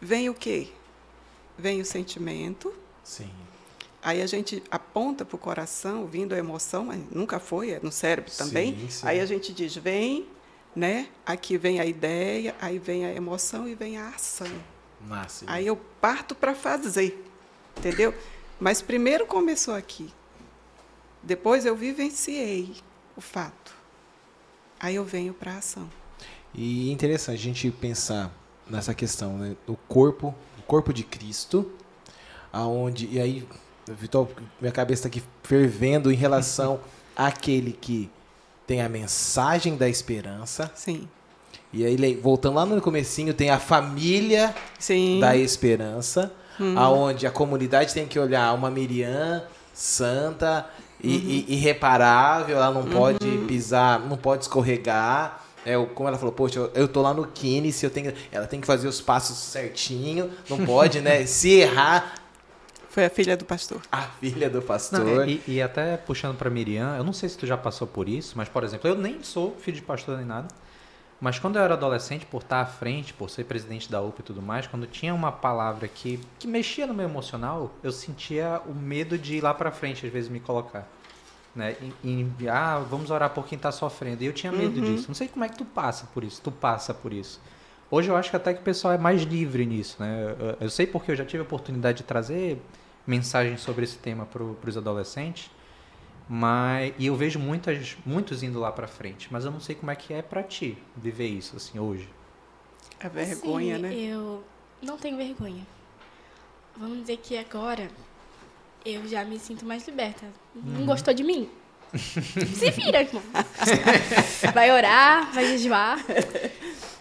Vem 0.00 0.28
o 0.28 0.34
quê? 0.34 0.68
Vem 1.56 1.80
o 1.80 1.84
sentimento. 1.84 2.72
Sim. 3.02 3.30
Aí 4.00 4.22
a 4.22 4.26
gente 4.26 4.62
aponta 4.70 5.24
para 5.24 5.34
o 5.34 5.38
coração, 5.38 6.06
vindo 6.06 6.34
a 6.34 6.38
emoção, 6.38 6.84
mas 6.84 7.00
nunca 7.10 7.40
foi, 7.40 7.72
é 7.72 7.80
no 7.82 7.90
cérebro 7.90 8.30
também. 8.30 8.78
Sim, 8.78 8.90
sim. 8.90 9.06
Aí 9.06 9.20
a 9.20 9.26
gente 9.26 9.52
diz, 9.52 9.74
vem, 9.74 10.28
né? 10.74 11.08
Aqui 11.26 11.58
vem 11.58 11.80
a 11.80 11.84
ideia, 11.84 12.54
aí 12.60 12.78
vem 12.78 13.04
a 13.04 13.12
emoção 13.12 13.68
e 13.68 13.74
vem 13.74 13.98
a 13.98 14.08
ação. 14.08 14.50
Nasce, 15.00 15.44
aí 15.48 15.66
eu 15.66 15.76
parto 16.00 16.34
para 16.34 16.54
fazer, 16.54 17.24
entendeu? 17.76 18.14
Mas 18.58 18.82
primeiro 18.82 19.26
começou 19.26 19.74
aqui. 19.74 20.12
Depois 21.22 21.66
eu 21.66 21.76
vivenciei 21.76 22.76
o 23.16 23.20
fato. 23.20 23.67
Aí 24.80 24.94
eu 24.94 25.04
venho 25.04 25.34
para 25.34 25.52
a 25.52 25.58
ação. 25.58 25.88
E 26.54 26.88
é 26.88 26.92
interessante 26.92 27.34
a 27.34 27.42
gente 27.42 27.70
pensar 27.70 28.32
nessa 28.68 28.94
questão, 28.94 29.36
né? 29.36 29.56
O 29.66 29.76
corpo, 29.76 30.34
o 30.58 30.62
corpo 30.62 30.92
de 30.92 31.02
Cristo, 31.02 31.70
aonde 32.52 33.08
e 33.10 33.20
aí, 33.20 33.46
Vitor, 33.86 34.28
minha 34.60 34.72
cabeça 34.72 35.06
está 35.06 35.08
aqui 35.08 35.26
fervendo 35.42 36.12
em 36.12 36.16
relação 36.16 36.80
àquele 37.16 37.72
que 37.72 38.10
tem 38.66 38.82
a 38.82 38.88
mensagem 38.88 39.76
da 39.76 39.88
esperança. 39.88 40.70
Sim. 40.74 41.08
E 41.72 41.84
aí, 41.84 42.14
voltando 42.14 42.56
lá 42.56 42.64
no 42.64 42.80
comecinho, 42.80 43.34
tem 43.34 43.50
a 43.50 43.58
família 43.58 44.54
Sim. 44.78 45.20
da 45.20 45.36
esperança, 45.36 46.32
uhum. 46.58 46.78
aonde 46.78 47.26
a 47.26 47.30
comunidade 47.30 47.92
tem 47.92 48.06
que 48.06 48.18
olhar 48.18 48.54
uma 48.54 48.70
Miriam 48.70 49.42
santa 49.74 50.68
e, 51.02 51.16
uhum. 51.16 51.22
e 51.24 51.54
irreparável, 51.54 52.56
ela 52.56 52.70
não 52.70 52.82
uhum. 52.82 52.90
pode 52.90 53.26
pisar, 53.46 54.00
não 54.00 54.16
pode 54.16 54.44
escorregar. 54.44 55.44
É, 55.64 55.74
como 55.94 56.08
ela 56.08 56.16
falou, 56.16 56.32
poxa, 56.32 56.58
eu, 56.58 56.70
eu 56.74 56.88
tô 56.88 57.02
lá 57.02 57.12
no 57.12 57.26
Kine, 57.26 57.72
se 57.72 57.84
eu 57.84 57.90
tenho, 57.90 58.12
ela 58.32 58.46
tem 58.46 58.60
que 58.60 58.66
fazer 58.66 58.88
os 58.88 59.00
passos 59.00 59.36
certinho, 59.36 60.30
não 60.48 60.64
pode, 60.64 61.00
né? 61.00 61.24
Se 61.26 61.50
errar, 61.50 62.14
foi 62.88 63.04
a 63.04 63.10
filha 63.10 63.36
do 63.36 63.44
pastor. 63.44 63.80
A 63.92 64.02
filha 64.02 64.48
do 64.48 64.62
pastor. 64.62 65.00
Não, 65.00 65.24
e, 65.24 65.42
e, 65.46 65.62
até 65.62 65.96
puxando 65.96 66.36
para 66.36 66.48
Miriam, 66.48 66.96
eu 66.96 67.04
não 67.04 67.12
sei 67.12 67.28
se 67.28 67.36
tu 67.36 67.46
já 67.46 67.56
passou 67.56 67.86
por 67.86 68.08
isso, 68.08 68.32
mas, 68.36 68.48
por 68.48 68.64
exemplo, 68.64 68.88
eu 68.88 68.96
nem 68.96 69.22
sou 69.22 69.56
filho 69.60 69.76
de 69.76 69.82
pastor 69.82 70.16
nem 70.16 70.26
nada. 70.26 70.48
Mas 71.20 71.38
quando 71.38 71.56
eu 71.56 71.62
era 71.62 71.74
adolescente, 71.74 72.24
por 72.24 72.42
estar 72.42 72.60
à 72.60 72.66
frente, 72.66 73.12
por 73.12 73.28
ser 73.28 73.44
presidente 73.44 73.90
da 73.90 74.00
UPA 74.00 74.20
e 74.20 74.22
tudo 74.22 74.40
mais, 74.40 74.66
quando 74.68 74.86
tinha 74.86 75.12
uma 75.12 75.32
palavra 75.32 75.88
que, 75.88 76.20
que 76.38 76.46
mexia 76.46 76.86
no 76.86 76.94
meu 76.94 77.08
emocional, 77.08 77.72
eu 77.82 77.90
sentia 77.90 78.62
o 78.66 78.74
medo 78.74 79.18
de 79.18 79.36
ir 79.36 79.40
lá 79.40 79.52
para 79.52 79.72
frente, 79.72 80.06
às 80.06 80.12
vezes, 80.12 80.30
me 80.30 80.38
colocar. 80.38 80.86
Né? 81.56 81.74
E, 82.04 82.26
e, 82.38 82.48
ah, 82.48 82.78
vamos 82.88 83.10
orar 83.10 83.30
por 83.30 83.46
quem 83.46 83.56
está 83.56 83.72
sofrendo. 83.72 84.22
E 84.22 84.26
eu 84.26 84.32
tinha 84.32 84.52
medo 84.52 84.78
uhum. 84.78 84.94
disso. 84.94 85.08
Não 85.08 85.14
sei 85.14 85.26
como 85.26 85.44
é 85.44 85.48
que 85.48 85.58
tu 85.58 85.64
passa 85.64 86.06
por 86.14 86.22
isso. 86.22 86.40
Tu 86.40 86.52
passa 86.52 86.94
por 86.94 87.12
isso. 87.12 87.40
Hoje 87.90 88.08
eu 88.08 88.16
acho 88.16 88.30
que 88.30 88.36
até 88.36 88.54
que 88.54 88.60
o 88.60 88.62
pessoal 88.62 88.94
é 88.94 88.98
mais 88.98 89.22
livre 89.22 89.66
nisso, 89.66 89.96
né? 89.98 90.36
Eu, 90.38 90.56
eu 90.60 90.70
sei 90.70 90.86
porque 90.86 91.10
eu 91.10 91.16
já 91.16 91.24
tive 91.24 91.40
a 91.40 91.42
oportunidade 91.42 91.98
de 91.98 92.04
trazer 92.04 92.62
mensagens 93.06 93.60
sobre 93.60 93.84
esse 93.84 93.96
tema 93.96 94.26
para 94.26 94.42
os 94.44 94.76
adolescentes, 94.76 95.50
mas 96.28 96.92
e 96.98 97.06
eu 97.06 97.16
vejo 97.16 97.38
muitas, 97.38 97.96
muitos 98.04 98.42
indo 98.42 98.60
lá 98.60 98.70
para 98.70 98.86
frente, 98.86 99.28
mas 99.30 99.44
eu 99.44 99.50
não 99.50 99.60
sei 99.60 99.74
como 99.74 99.90
é 99.90 99.96
que 99.96 100.12
é 100.12 100.20
para 100.20 100.42
ti 100.42 100.76
viver 100.96 101.26
isso 101.26 101.56
assim 101.56 101.78
hoje. 101.78 102.08
É 103.00 103.08
vergonha, 103.08 103.76
Sim, 103.76 103.82
né? 103.82 103.94
Eu 103.94 104.44
não 104.82 104.98
tenho 104.98 105.16
vergonha. 105.16 105.66
Vamos 106.76 107.00
dizer 107.00 107.16
que 107.16 107.36
agora 107.36 107.88
eu 108.84 109.06
já 109.08 109.24
me 109.24 109.38
sinto 109.38 109.64
mais 109.64 109.86
liberta. 109.86 110.26
Não 110.54 110.80
uhum. 110.80 110.86
gostou 110.86 111.14
de 111.14 111.24
mim? 111.24 111.48
Se 111.96 112.70
vira, 112.70 113.00
irmão. 113.00 113.22
Vai 114.52 114.70
orar, 114.70 115.32
vai 115.32 115.46
jejuar. 115.46 115.98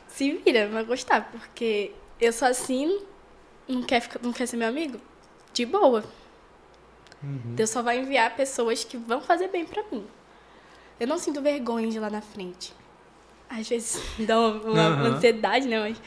Se 0.08 0.32
vira, 0.32 0.70
vai 0.70 0.84
gostar, 0.86 1.30
porque 1.30 1.92
eu 2.20 2.32
sou 2.32 2.48
assim, 2.48 3.02
não 3.68 3.84
quer, 3.84 4.00
ficar, 4.00 4.20
não 4.24 4.32
quer 4.32 4.48
ser 4.48 4.56
meu 4.56 4.68
amigo? 4.68 5.00
De 5.54 5.66
boa. 5.66 6.04
Uhum. 7.24 7.56
Deus 7.56 7.70
só 7.70 7.82
vai 7.82 8.00
enviar 8.00 8.36
pessoas 8.36 8.84
que 8.84 8.98
vão 8.98 9.22
fazer 9.22 9.48
bem 9.48 9.66
para 9.66 9.84
mim. 9.92 10.06
Eu 11.00 11.08
não 11.08 11.18
sinto 11.18 11.42
vergonha 11.42 11.88
de 11.90 11.98
ir 11.98 12.00
lá 12.00 12.10
na 12.10 12.22
frente. 12.22 12.74
Às 13.50 13.68
vezes 13.70 14.02
dá 14.26 14.40
uma, 14.40 14.62
uma 14.62 14.90
uhum. 14.90 15.16
ansiedade, 15.16 15.68
né? 15.68 15.80
Mas, 15.80 16.02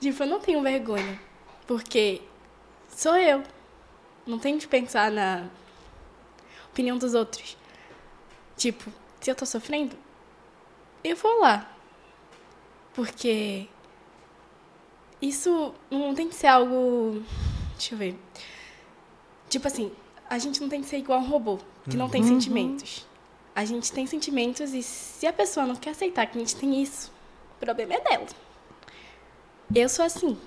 tipo, 0.00 0.22
eu 0.22 0.26
não 0.26 0.40
tenho 0.40 0.62
vergonha. 0.62 1.20
Porque 1.66 2.22
sou 2.88 3.16
eu. 3.16 3.42
Não 4.26 4.38
tenho 4.38 4.58
que 4.58 4.66
pensar 4.66 5.10
na 5.10 5.48
opinião 6.70 6.98
dos 6.98 7.14
outros. 7.14 7.56
Tipo, 8.56 8.92
se 9.20 9.30
eu 9.30 9.34
tô 9.34 9.46
sofrendo, 9.46 9.96
eu 11.02 11.16
vou 11.16 11.40
lá. 11.40 11.70
Porque 12.92 13.66
isso 15.20 15.74
não 15.90 16.14
tem 16.14 16.28
que 16.28 16.34
ser 16.34 16.48
algo. 16.48 17.22
Deixa 17.72 17.94
eu 17.94 17.98
ver. 17.98 18.18
Tipo 19.48 19.66
assim, 19.66 19.92
a 20.30 20.38
gente 20.38 20.60
não 20.60 20.68
tem 20.68 20.80
que 20.80 20.86
ser 20.86 20.98
igual 20.98 21.18
a 21.18 21.22
um 21.22 21.26
robô, 21.26 21.58
que 21.90 21.96
não 21.96 22.08
tem 22.08 22.22
uhum. 22.22 22.28
sentimentos. 22.28 23.04
A 23.52 23.64
gente 23.64 23.90
tem 23.92 24.06
sentimentos 24.06 24.72
e 24.72 24.80
se 24.80 25.26
a 25.26 25.32
pessoa 25.32 25.66
não 25.66 25.74
quer 25.74 25.90
aceitar 25.90 26.24
que 26.26 26.38
a 26.38 26.40
gente 26.40 26.54
tem 26.54 26.80
isso, 26.80 27.12
o 27.56 27.60
problema 27.60 27.94
é 27.94 28.00
dela. 28.00 28.26
Eu 29.74 29.88
sou 29.88 30.04
assim. 30.04 30.38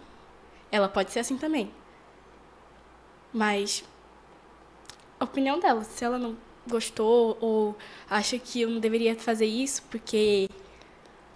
Ela 0.72 0.88
pode 0.88 1.12
ser 1.12 1.20
assim 1.20 1.38
também. 1.38 1.70
Mas 3.34 3.84
a 5.20 5.26
opinião 5.26 5.60
dela, 5.60 5.84
se 5.84 6.06
ela 6.06 6.18
não 6.18 6.38
gostou 6.66 7.38
ou 7.42 7.76
acha 8.10 8.40
que 8.40 8.62
eu 8.62 8.70
não 8.70 8.80
deveria 8.80 9.18
fazer 9.18 9.46
isso 9.46 9.84
porque 9.92 10.50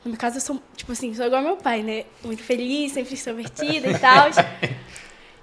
no 0.05 0.11
meu 0.11 0.17
caso 0.17 0.37
eu 0.37 0.41
sou, 0.41 0.61
tipo 0.73 0.93
assim, 0.93 1.13
sou 1.13 1.25
igual 1.25 1.41
ao 1.41 1.47
meu 1.47 1.57
pai, 1.57 1.83
né? 1.83 2.05
Muito 2.23 2.41
feliz, 2.43 2.93
sempre 2.93 3.13
extrovertida 3.13 3.89
e 3.89 3.99
tal. 3.99 4.29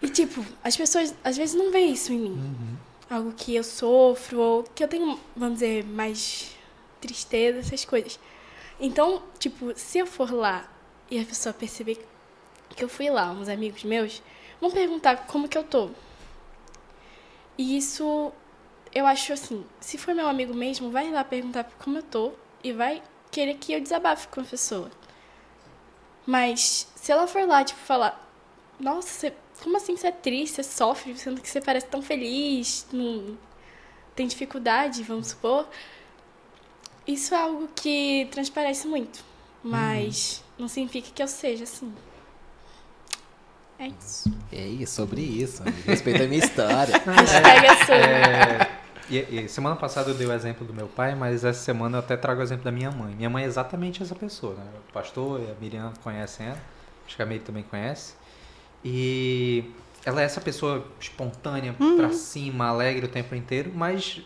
e 0.01 0.09
tipo, 0.09 0.43
as 0.63 0.75
pessoas 0.75 1.15
às 1.23 1.37
vezes 1.37 1.55
não 1.55 1.71
veem 1.71 1.93
isso 1.93 2.11
em 2.11 2.19
mim. 2.19 2.31
Uhum. 2.31 2.84
Algo 3.15 3.33
que 3.33 3.55
eu 3.55 3.63
sofro 3.63 4.41
ou 4.41 4.63
que 4.65 4.83
eu 4.83 4.89
tenho, 4.89 5.21
vamos 5.37 5.61
dizer, 5.61 5.85
mais 5.85 6.51
tristeza, 7.01 7.61
essas 7.61 7.85
coisas. 7.85 8.19
Então, 8.81 9.23
tipo, 9.39 9.73
se 9.79 9.99
eu 9.99 10.07
for 10.07 10.33
lá 10.33 10.69
e 11.09 11.21
a 11.21 11.25
pessoa 11.25 11.53
perceber 11.53 12.05
que 12.75 12.83
eu 12.83 12.89
fui 12.89 13.09
lá, 13.09 13.31
uns 13.31 13.49
amigos 13.49 13.85
meus, 13.85 14.21
vão 14.61 14.69
perguntar 14.69 15.29
como 15.29 15.49
que 15.49 15.57
eu 15.57 15.63
tô. 15.63 15.91
E 17.57 17.77
isso, 17.77 18.33
eu 18.93 19.07
acho 19.07 19.33
assim, 19.33 19.65
se 19.79 19.97
for 19.97 20.13
meu 20.13 20.27
amigo 20.27 20.53
mesmo, 20.53 20.91
vai 20.91 21.09
lá 21.09 21.23
perguntar 21.23 21.71
como 21.79 21.99
eu 21.99 22.03
tô 22.03 22.33
e 22.65 22.73
vai 22.73 23.01
querer 23.31 23.55
que 23.55 23.75
eu 23.75 23.81
desabafe 23.81 24.27
com 24.27 24.41
a 24.41 24.45
pessoa. 24.45 24.91
Mas 26.27 26.91
se 26.97 27.13
ela 27.13 27.29
for 27.29 27.47
lá, 27.47 27.63
tipo, 27.63 27.79
falar, 27.79 28.29
nossa, 28.81 29.09
você, 29.09 29.35
como 29.65 29.79
assim 29.79 29.97
você 29.97 30.09
é 30.09 30.13
triste, 30.13 30.57
você 30.57 30.63
sofre, 30.63 31.17
sendo 31.17 31.41
que 31.41 31.49
você 31.49 31.59
parece 31.59 31.87
tão 31.87 32.03
feliz, 32.03 32.87
não 32.93 33.39
tem 34.15 34.27
dificuldade, 34.27 35.03
vamos 35.03 35.29
supor. 35.29 35.67
Isso 37.07 37.35
é 37.35 37.39
algo 37.39 37.67
que 37.75 38.29
transparece 38.31 38.87
muito, 38.87 39.25
mas 39.63 40.37
uhum. 40.37 40.63
não 40.65 40.69
significa 40.69 41.09
que 41.11 41.23
eu 41.23 41.27
seja 41.27 41.65
assim. 41.65 41.91
É 43.79 43.89
isso. 43.89 44.31
É 44.53 44.67
isso, 44.67 44.95
sobre 44.95 45.23
isso. 45.23 45.63
Respeita 45.87 46.25
a 46.25 46.27
minha 46.27 46.45
história. 46.45 46.99
Hashtag 47.01 47.67
é, 47.67 47.85
sua. 47.87 47.95
É, 47.97 48.71
e, 49.09 49.45
e, 49.45 49.49
semana 49.49 49.77
passada 49.77 50.11
eu 50.11 50.15
dei 50.15 50.27
o 50.27 50.33
exemplo 50.33 50.67
do 50.67 50.75
meu 50.75 50.89
pai, 50.89 51.15
mas 51.15 51.43
essa 51.43 51.61
semana 51.61 51.97
eu 51.97 52.01
até 52.01 52.19
trago 52.19 52.41
o 52.41 52.43
exemplo 52.43 52.65
da 52.65 52.71
minha 52.71 52.91
mãe. 52.91 53.15
Minha 53.15 53.31
mãe 53.31 53.45
é 53.45 53.47
exatamente 53.47 54.03
essa 54.03 54.15
pessoa, 54.15 54.55
né? 54.57 54.67
O 54.89 54.93
pastor 54.93 55.41
e 55.41 55.51
a 55.51 55.55
Miriam 55.59 55.93
conhecem 56.03 56.49
ela, 56.49 56.61
acho 57.07 57.17
que 57.17 57.23
a 57.23 57.27
Meire 57.27 57.43
também 57.43 57.63
conhece. 57.63 58.15
E 58.85 59.65
ela 60.05 60.21
é 60.21 60.25
essa 60.25 60.41
pessoa 60.41 60.87
espontânea, 61.01 61.75
uhum. 61.81 61.97
pra 61.97 62.13
cima, 62.13 62.67
alegre 62.67 63.07
o 63.07 63.09
tempo 63.09 63.35
inteiro, 63.35 63.73
mas 63.75 64.21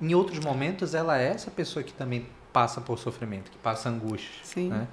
em 0.00 0.14
outros 0.14 0.38
momentos 0.40 0.94
ela 0.94 1.18
é 1.18 1.28
essa 1.28 1.50
pessoa 1.50 1.82
que 1.82 1.92
também 1.92 2.26
passa 2.52 2.80
por 2.80 2.98
sofrimento, 2.98 3.50
que 3.50 3.58
passa 3.58 3.88
angústia. 3.88 4.40
Sim. 4.42 4.68
Né? 4.68 4.86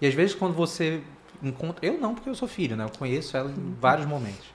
E 0.00 0.06
às 0.06 0.14
vezes 0.14 0.34
quando 0.34 0.54
você 0.54 1.02
encontra. 1.42 1.84
Eu 1.86 1.98
não, 1.98 2.14
porque 2.14 2.28
eu 2.28 2.34
sou 2.34 2.48
filho, 2.48 2.76
né? 2.76 2.84
Eu 2.84 2.90
conheço 2.90 3.36
ela 3.36 3.50
em 3.50 3.54
uhum. 3.54 3.74
vários 3.80 4.06
momentos. 4.06 4.46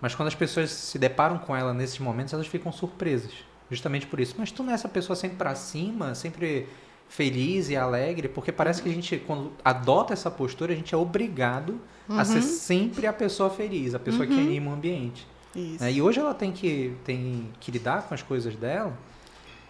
Mas 0.00 0.14
quando 0.14 0.28
as 0.28 0.34
pessoas 0.34 0.70
se 0.70 0.98
deparam 0.98 1.38
com 1.38 1.54
ela 1.54 1.72
nesses 1.72 1.98
momentos, 1.98 2.32
elas 2.32 2.46
ficam 2.46 2.72
surpresas. 2.72 3.32
Justamente 3.70 4.06
por 4.06 4.20
isso. 4.20 4.34
Mas 4.36 4.50
tu 4.50 4.62
não 4.62 4.72
é 4.72 4.74
essa 4.74 4.88
pessoa 4.88 5.16
sempre 5.16 5.36
pra 5.36 5.54
cima, 5.54 6.14
sempre 6.14 6.68
feliz 7.14 7.68
e 7.68 7.76
alegre, 7.76 8.26
porque 8.26 8.50
parece 8.50 8.82
que 8.82 8.88
a 8.88 8.92
gente, 8.92 9.18
quando 9.18 9.52
adota 9.62 10.14
essa 10.14 10.30
postura, 10.30 10.72
a 10.72 10.76
gente 10.76 10.94
é 10.94 10.96
obrigado 10.96 11.78
uhum. 12.08 12.18
a 12.18 12.24
ser 12.24 12.36
uhum. 12.36 12.42
sempre 12.42 13.06
a 13.06 13.12
pessoa 13.12 13.50
feliz, 13.50 13.94
a 13.94 13.98
pessoa 13.98 14.24
uhum. 14.26 14.34
que 14.34 14.40
anima 14.40 14.70
o 14.70 14.74
ambiente. 14.74 15.26
Né? 15.54 15.92
E 15.92 16.00
hoje 16.00 16.20
ela 16.20 16.32
tem 16.32 16.50
que, 16.50 16.96
tem 17.04 17.50
que 17.60 17.70
lidar 17.70 18.08
com 18.08 18.14
as 18.14 18.22
coisas 18.22 18.56
dela 18.56 18.96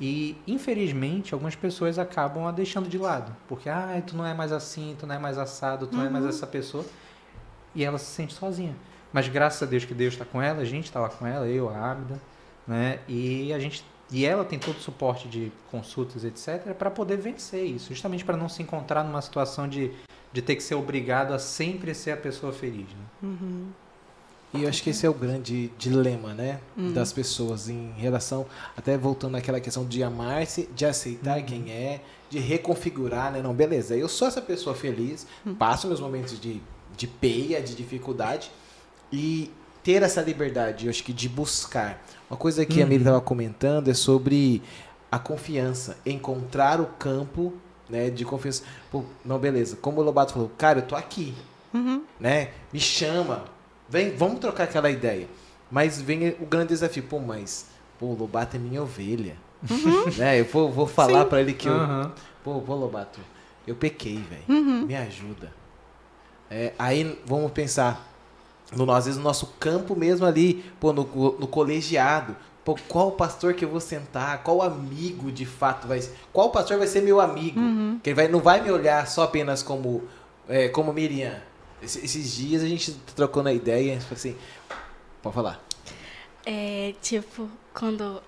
e, 0.00 0.36
infelizmente, 0.46 1.34
algumas 1.34 1.56
pessoas 1.56 1.98
acabam 1.98 2.46
a 2.46 2.52
deixando 2.52 2.88
de 2.88 2.96
lado. 2.96 3.34
Porque, 3.48 3.68
ah, 3.68 4.00
tu 4.06 4.16
não 4.16 4.24
é 4.24 4.32
mais 4.32 4.52
assim, 4.52 4.94
tu 4.96 5.04
não 5.04 5.16
é 5.16 5.18
mais 5.18 5.36
assado, 5.36 5.88
tu 5.88 5.94
uhum. 5.94 5.98
não 5.98 6.06
é 6.06 6.10
mais 6.10 6.24
uhum. 6.24 6.30
essa 6.30 6.46
pessoa. 6.46 6.84
E 7.74 7.84
ela 7.84 7.98
se 7.98 8.06
sente 8.06 8.34
sozinha. 8.34 8.76
Mas 9.12 9.26
graças 9.26 9.60
a 9.60 9.66
Deus 9.66 9.84
que 9.84 9.94
Deus 9.94 10.14
está 10.14 10.24
com 10.24 10.40
ela, 10.40 10.60
a 10.60 10.64
gente 10.64 10.84
está 10.84 11.00
lá 11.00 11.08
com 11.08 11.26
ela, 11.26 11.48
eu, 11.48 11.68
a 11.68 11.90
Ábida, 11.90 12.20
né? 12.68 13.00
E 13.08 13.52
a 13.52 13.58
gente 13.58 13.84
e 14.12 14.26
ela 14.26 14.44
tem 14.44 14.58
todo 14.58 14.76
o 14.76 14.80
suporte 14.80 15.26
de 15.26 15.50
consultas, 15.70 16.24
etc, 16.24 16.74
para 16.74 16.90
poder 16.90 17.16
vencer 17.16 17.64
isso, 17.64 17.88
justamente 17.88 18.24
para 18.24 18.36
não 18.36 18.48
se 18.48 18.62
encontrar 18.62 19.02
numa 19.02 19.22
situação 19.22 19.66
de, 19.66 19.90
de 20.32 20.42
ter 20.42 20.54
que 20.54 20.62
ser 20.62 20.74
obrigado 20.74 21.32
a 21.32 21.38
sempre 21.38 21.94
ser 21.94 22.12
a 22.12 22.16
pessoa 22.16 22.52
feliz, 22.52 22.86
né? 22.88 23.04
Uhum. 23.22 23.68
E 24.54 24.64
eu 24.64 24.68
acho 24.68 24.82
que 24.82 24.90
esse 24.90 25.06
é 25.06 25.08
o 25.08 25.14
grande 25.14 25.72
dilema, 25.78 26.34
né, 26.34 26.60
uhum. 26.76 26.92
das 26.92 27.10
pessoas 27.10 27.70
em 27.70 27.92
relação, 27.92 28.44
até 28.76 28.98
voltando 28.98 29.34
àquela 29.36 29.58
questão 29.58 29.86
de 29.86 30.02
amar-se, 30.02 30.68
de 30.74 30.84
aceitar 30.84 31.38
uhum. 31.38 31.46
quem 31.46 31.72
é, 31.72 32.02
de 32.28 32.38
reconfigurar, 32.38 33.32
né, 33.32 33.40
não, 33.40 33.54
beleza, 33.54 33.96
eu 33.96 34.08
sou 34.10 34.28
essa 34.28 34.42
pessoa 34.42 34.76
feliz, 34.76 35.26
uhum. 35.46 35.54
passo 35.54 35.86
meus 35.86 36.00
momentos 36.00 36.38
de, 36.38 36.60
de 36.94 37.06
peia, 37.06 37.62
de 37.62 37.74
dificuldade, 37.74 38.50
e 39.10 39.50
ter 39.82 40.02
essa 40.02 40.20
liberdade, 40.20 40.86
eu 40.86 40.90
acho 40.90 41.02
que 41.02 41.12
de 41.12 41.28
buscar. 41.28 42.02
Uma 42.32 42.38
coisa 42.38 42.64
que 42.64 42.80
a 42.80 42.86
Miri 42.86 43.02
estava 43.02 43.18
uhum. 43.18 43.24
comentando 43.24 43.88
é 43.88 43.94
sobre 43.94 44.62
a 45.10 45.18
confiança, 45.18 45.98
encontrar 46.06 46.80
o 46.80 46.86
campo, 46.86 47.52
né, 47.90 48.08
de 48.08 48.24
confiança. 48.24 48.64
Pô, 48.90 49.04
não, 49.22 49.38
beleza, 49.38 49.76
como 49.76 50.00
o 50.00 50.02
Lobato 50.02 50.32
falou, 50.32 50.50
cara, 50.56 50.78
eu 50.78 50.86
tô 50.86 50.96
aqui, 50.96 51.34
uhum. 51.74 52.02
né? 52.18 52.48
Me 52.72 52.80
chama, 52.80 53.44
vem, 53.86 54.16
vamos 54.16 54.40
trocar 54.40 54.64
aquela 54.64 54.88
ideia. 54.90 55.28
Mas 55.70 56.00
vem 56.00 56.30
o 56.40 56.46
grande 56.46 56.68
desafio, 56.68 57.02
pô, 57.02 57.18
mas 57.18 57.66
pô, 57.98 58.06
o 58.06 58.14
Lobato 58.14 58.56
é 58.56 58.58
minha 58.58 58.82
ovelha. 58.82 59.36
Uhum. 59.70 60.10
Né? 60.16 60.40
Eu 60.40 60.46
vou, 60.46 60.72
vou 60.72 60.86
falar 60.86 61.26
para 61.26 61.42
ele 61.42 61.52
que 61.52 61.68
eu, 61.68 61.74
uhum. 61.74 62.10
pô, 62.42 62.62
pô, 62.62 62.74
Lobato, 62.74 63.20
eu 63.66 63.76
pequei, 63.76 64.16
velho. 64.16 64.44
Uhum. 64.48 64.86
Me 64.86 64.96
ajuda. 64.96 65.52
É, 66.50 66.72
aí 66.78 67.20
vamos 67.26 67.52
pensar, 67.52 68.10
no, 68.74 68.90
às 68.92 69.04
vezes 69.04 69.18
no 69.18 69.24
nosso 69.24 69.46
campo 69.58 69.94
mesmo 69.94 70.26
ali, 70.26 70.64
pô, 70.80 70.92
no, 70.92 71.02
no 71.02 71.46
colegiado. 71.46 72.36
Pô, 72.64 72.76
qual 72.88 73.12
pastor 73.12 73.54
que 73.54 73.64
eu 73.64 73.68
vou 73.68 73.80
sentar? 73.80 74.42
Qual 74.44 74.62
amigo 74.62 75.32
de 75.32 75.44
fato 75.44 75.88
vai 75.88 76.00
ser? 76.00 76.14
Qual 76.32 76.50
pastor 76.50 76.78
vai 76.78 76.86
ser 76.86 77.02
meu 77.02 77.20
amigo? 77.20 77.58
Uhum. 77.58 77.98
Que 78.02 78.10
ele 78.10 78.14
vai, 78.14 78.28
não 78.28 78.38
vai 78.38 78.62
me 78.62 78.70
olhar 78.70 79.06
só 79.08 79.24
apenas 79.24 79.62
como, 79.62 80.02
é, 80.48 80.68
como 80.68 80.92
Miriam. 80.92 81.40
Esses, 81.82 82.04
esses 82.04 82.32
dias 82.32 82.62
a 82.62 82.68
gente 82.68 82.92
trocou 83.16 83.42
na 83.42 83.52
ideia, 83.52 83.98
assim, 84.10 84.36
pode 85.20 85.34
falar. 85.34 85.60
É, 86.46 86.94
tipo, 87.02 87.48
quando, 87.74 88.22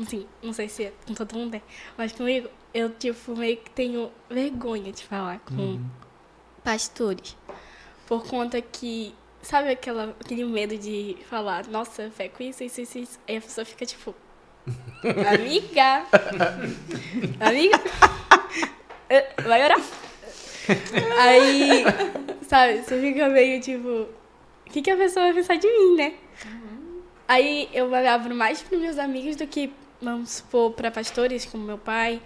assim, 0.00 0.26
não 0.42 0.52
sei 0.52 0.68
se 0.68 0.84
é 0.84 0.92
com 1.06 1.14
todo 1.14 1.36
mundo, 1.36 1.52
né? 1.52 1.62
mas 1.96 2.10
comigo, 2.10 2.48
eu, 2.74 2.90
tipo, 2.90 3.36
meio 3.36 3.56
que 3.56 3.70
tenho 3.70 4.10
vergonha 4.28 4.90
de 4.90 5.04
falar 5.04 5.38
com 5.40 5.54
uhum. 5.54 5.84
pastores. 6.64 7.36
Por 8.08 8.24
conta 8.24 8.60
que 8.60 9.14
Sabe 9.46 9.70
aquela, 9.70 10.16
aquele 10.20 10.44
medo 10.44 10.76
de 10.76 11.16
falar, 11.30 11.68
nossa, 11.68 12.10
fé 12.10 12.28
com 12.28 12.42
isso, 12.42 12.64
isso, 12.64 12.80
isso, 12.80 12.98
isso. 12.98 13.20
Aí 13.28 13.36
a 13.36 13.40
pessoa 13.40 13.64
fica 13.64 13.86
tipo, 13.86 14.12
amiga, 15.32 16.04
amiga, 17.38 17.80
eh, 19.08 19.34
vai 19.44 19.62
orar. 19.62 19.80
Aí, 21.20 21.84
sabe, 22.42 22.82
você 22.82 23.00
fica 23.00 23.28
meio 23.28 23.60
tipo, 23.60 23.88
o 23.88 24.08
que, 24.64 24.82
que 24.82 24.90
a 24.90 24.96
pessoa 24.96 25.26
vai 25.26 25.34
pensar 25.34 25.54
de 25.54 25.68
mim, 25.68 25.94
né? 25.94 26.14
Uhum. 26.44 27.02
Aí 27.28 27.68
eu 27.72 27.94
abro 27.94 28.34
mais 28.34 28.60
para 28.62 28.76
meus 28.76 28.98
amigos 28.98 29.36
do 29.36 29.46
que, 29.46 29.72
vamos 30.02 30.30
supor, 30.30 30.72
para 30.72 30.90
pastores 30.90 31.46
como 31.46 31.62
meu 31.62 31.78
pai. 31.78 32.20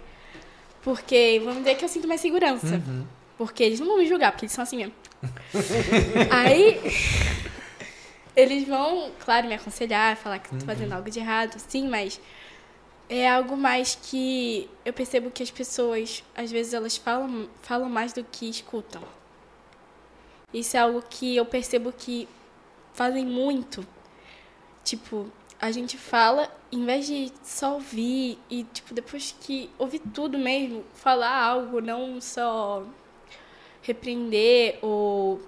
Porque, 0.81 1.39
vamos 1.43 1.59
dizer 1.59 1.75
que 1.75 1.85
eu 1.85 1.89
sinto 1.89 2.07
mais 2.07 2.19
segurança. 2.19 2.77
Uhum. 2.77 3.05
Porque 3.41 3.63
eles 3.63 3.79
não 3.79 3.87
vão 3.87 3.97
me 3.97 4.05
julgar, 4.05 4.31
porque 4.31 4.45
eles 4.45 4.53
são 4.53 4.61
assim 4.61 4.77
mesmo. 4.77 4.93
Aí 6.29 6.79
eles 8.35 8.67
vão, 8.67 9.11
claro, 9.19 9.47
me 9.47 9.55
aconselhar, 9.55 10.15
falar 10.15 10.37
que 10.37 10.53
estou 10.53 10.67
fazendo 10.67 10.91
uhum. 10.91 10.97
algo 10.97 11.09
de 11.09 11.17
errado, 11.17 11.57
sim, 11.57 11.89
mas 11.89 12.21
é 13.09 13.27
algo 13.27 13.57
mais 13.57 13.97
que 13.99 14.69
eu 14.85 14.93
percebo 14.93 15.31
que 15.31 15.41
as 15.41 15.49
pessoas, 15.49 16.23
às 16.35 16.51
vezes, 16.51 16.75
elas 16.75 16.97
falam, 16.97 17.49
falam 17.63 17.89
mais 17.89 18.13
do 18.13 18.23
que 18.23 18.47
escutam. 18.47 19.01
Isso 20.53 20.77
é 20.77 20.81
algo 20.81 21.01
que 21.09 21.35
eu 21.35 21.45
percebo 21.47 21.91
que 21.91 22.29
fazem 22.93 23.25
muito. 23.25 23.83
Tipo, 24.83 25.25
a 25.59 25.71
gente 25.71 25.97
fala, 25.97 26.47
em 26.71 26.85
vez 26.85 27.07
de 27.07 27.33
só 27.41 27.73
ouvir 27.73 28.37
e, 28.51 28.65
tipo, 28.65 28.93
depois 28.93 29.35
que 29.41 29.67
ouvir 29.79 30.03
tudo 30.13 30.37
mesmo, 30.37 30.83
falar 30.93 31.35
algo, 31.35 31.81
não 31.81 32.21
só 32.21 32.85
repreender 33.81 34.79
ou 34.81 35.41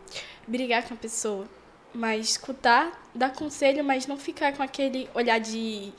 brigar 0.48 0.84
com 0.88 0.94
a 0.94 0.98
pessoa. 0.98 1.46
Mas 1.94 2.30
escutar, 2.30 2.92
dar 3.14 3.32
conselho, 3.32 3.84
mas 3.84 4.08
não 4.08 4.18
ficar 4.18 4.54
com 4.54 4.64
aquele 4.64 5.10
olhar 5.14 5.40
de. 5.40 5.94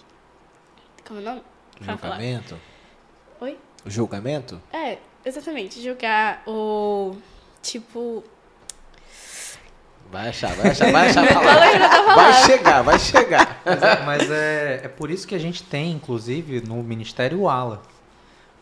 Como 1.07 1.21
é 1.21 1.23
o 1.23 1.27
nome? 1.27 1.43
Julgamento? 1.81 2.59
Oi? 3.41 3.59
Julgamento? 3.87 4.61
É, 4.73 4.99
exatamente. 5.25 5.81
Julgar 5.81 6.43
ou. 6.47 7.17
Tipo. 7.63 8.25
Vai 10.11 10.29
achar, 10.29 10.55
vai 10.55 10.71
achar, 10.71 10.93
vai 10.93 11.09
achar. 11.09 11.25
vai 12.15 12.33
chegar, 12.45 12.83
vai 12.83 12.99
chegar. 12.99 13.63
Mas, 13.65 13.83
é, 13.83 14.03
mas 14.05 14.31
é, 14.31 14.81
é 14.85 14.89
por 14.89 15.11
isso 15.11 15.27
que 15.27 15.35
a 15.35 15.39
gente 15.39 15.63
tem, 15.63 15.93
inclusive, 15.93 16.61
no 16.61 16.83
Ministério 16.83 17.49
Ala. 17.49 17.83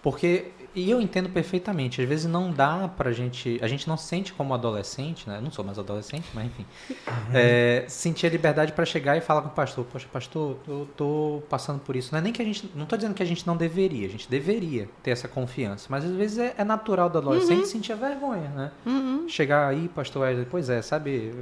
Porque 0.02 0.52
e 0.74 0.90
eu 0.90 1.00
entendo 1.00 1.28
perfeitamente. 1.28 2.00
Às 2.00 2.08
vezes 2.08 2.26
não 2.26 2.50
dá 2.50 2.88
pra 2.88 3.12
gente. 3.12 3.58
A 3.60 3.68
gente 3.68 3.86
não 3.86 3.96
sente 3.96 4.32
como 4.32 4.54
adolescente, 4.54 5.28
né? 5.28 5.36
Eu 5.36 5.42
não 5.42 5.50
sou 5.50 5.64
mais 5.64 5.78
adolescente, 5.78 6.26
mas 6.32 6.46
enfim. 6.46 6.64
Uhum. 6.90 7.14
É, 7.34 7.84
sentir 7.88 8.26
a 8.26 8.30
liberdade 8.30 8.72
para 8.72 8.84
chegar 8.84 9.16
e 9.16 9.20
falar 9.20 9.42
com 9.42 9.48
o 9.48 9.52
pastor: 9.52 9.84
Poxa, 9.84 10.08
pastor, 10.10 10.56
eu 10.66 10.88
tô 10.96 11.42
passando 11.48 11.78
por 11.80 11.94
isso. 11.94 12.10
Não 12.12 12.18
é 12.18 12.22
nem 12.22 12.32
que 12.32 12.40
a 12.40 12.44
gente. 12.44 12.70
Não 12.74 12.86
tô 12.86 12.96
dizendo 12.96 13.14
que 13.14 13.22
a 13.22 13.26
gente 13.26 13.46
não 13.46 13.56
deveria. 13.56 14.06
A 14.06 14.10
gente 14.10 14.28
deveria 14.30 14.88
ter 15.02 15.10
essa 15.10 15.28
confiança. 15.28 15.86
Mas 15.90 16.04
às 16.04 16.12
vezes 16.12 16.38
é, 16.38 16.54
é 16.56 16.64
natural 16.64 17.10
do 17.10 17.18
adolescente 17.18 17.60
uhum. 17.60 17.66
sentir 17.66 17.92
a 17.92 17.96
vergonha, 17.96 18.48
né? 18.48 18.70
Uhum. 18.86 19.28
Chegar 19.28 19.68
aí, 19.68 19.88
pastor 19.88 20.22
Wesley, 20.22 20.46
pois 20.50 20.70
é, 20.70 20.80
sabe? 20.80 21.34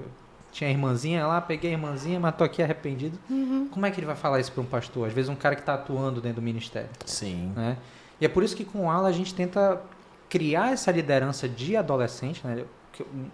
Tinha 0.52 0.68
a 0.68 0.72
irmãzinha 0.72 1.24
lá, 1.26 1.40
peguei 1.40 1.70
a 1.70 1.74
irmãzinha, 1.74 2.18
mas 2.18 2.34
tô 2.34 2.42
aqui 2.42 2.60
arrependido. 2.60 3.16
Uhum. 3.30 3.68
Como 3.70 3.86
é 3.86 3.90
que 3.92 4.00
ele 4.00 4.06
vai 4.06 4.16
falar 4.16 4.40
isso 4.40 4.50
para 4.50 4.60
um 4.60 4.66
pastor? 4.66 5.06
Às 5.06 5.12
vezes 5.12 5.28
um 5.28 5.36
cara 5.36 5.54
que 5.54 5.62
está 5.62 5.74
atuando 5.74 6.20
dentro 6.20 6.40
do 6.40 6.44
ministério. 6.44 6.90
Sim. 7.06 7.52
Né? 7.54 7.76
E 8.20 8.26
é 8.26 8.28
por 8.28 8.42
isso 8.42 8.54
que 8.54 8.64
com 8.64 8.86
o 8.86 8.90
Ala 8.90 9.08
a 9.08 9.12
gente 9.12 9.34
tenta 9.34 9.80
criar 10.28 10.72
essa 10.72 10.90
liderança 10.90 11.48
de 11.48 11.76
adolescente, 11.76 12.46
né? 12.46 12.64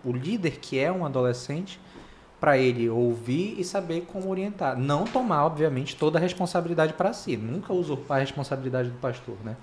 o 0.04 0.12
líder 0.12 0.58
que 0.58 0.78
é 0.78 0.90
um 0.92 1.04
adolescente, 1.04 1.80
para 2.40 2.58
ele 2.58 2.88
ouvir 2.88 3.58
e 3.58 3.64
saber 3.64 4.02
como 4.02 4.30
orientar. 4.30 4.78
Não 4.78 5.04
tomar, 5.04 5.44
obviamente, 5.44 5.96
toda 5.96 6.18
a 6.18 6.20
responsabilidade 6.20 6.92
para 6.92 7.12
si. 7.12 7.36
Nunca 7.36 7.72
usurpar 7.72 8.18
a 8.18 8.20
responsabilidade 8.20 8.90
do 8.90 8.98
pastor, 8.98 9.36
né? 9.42 9.56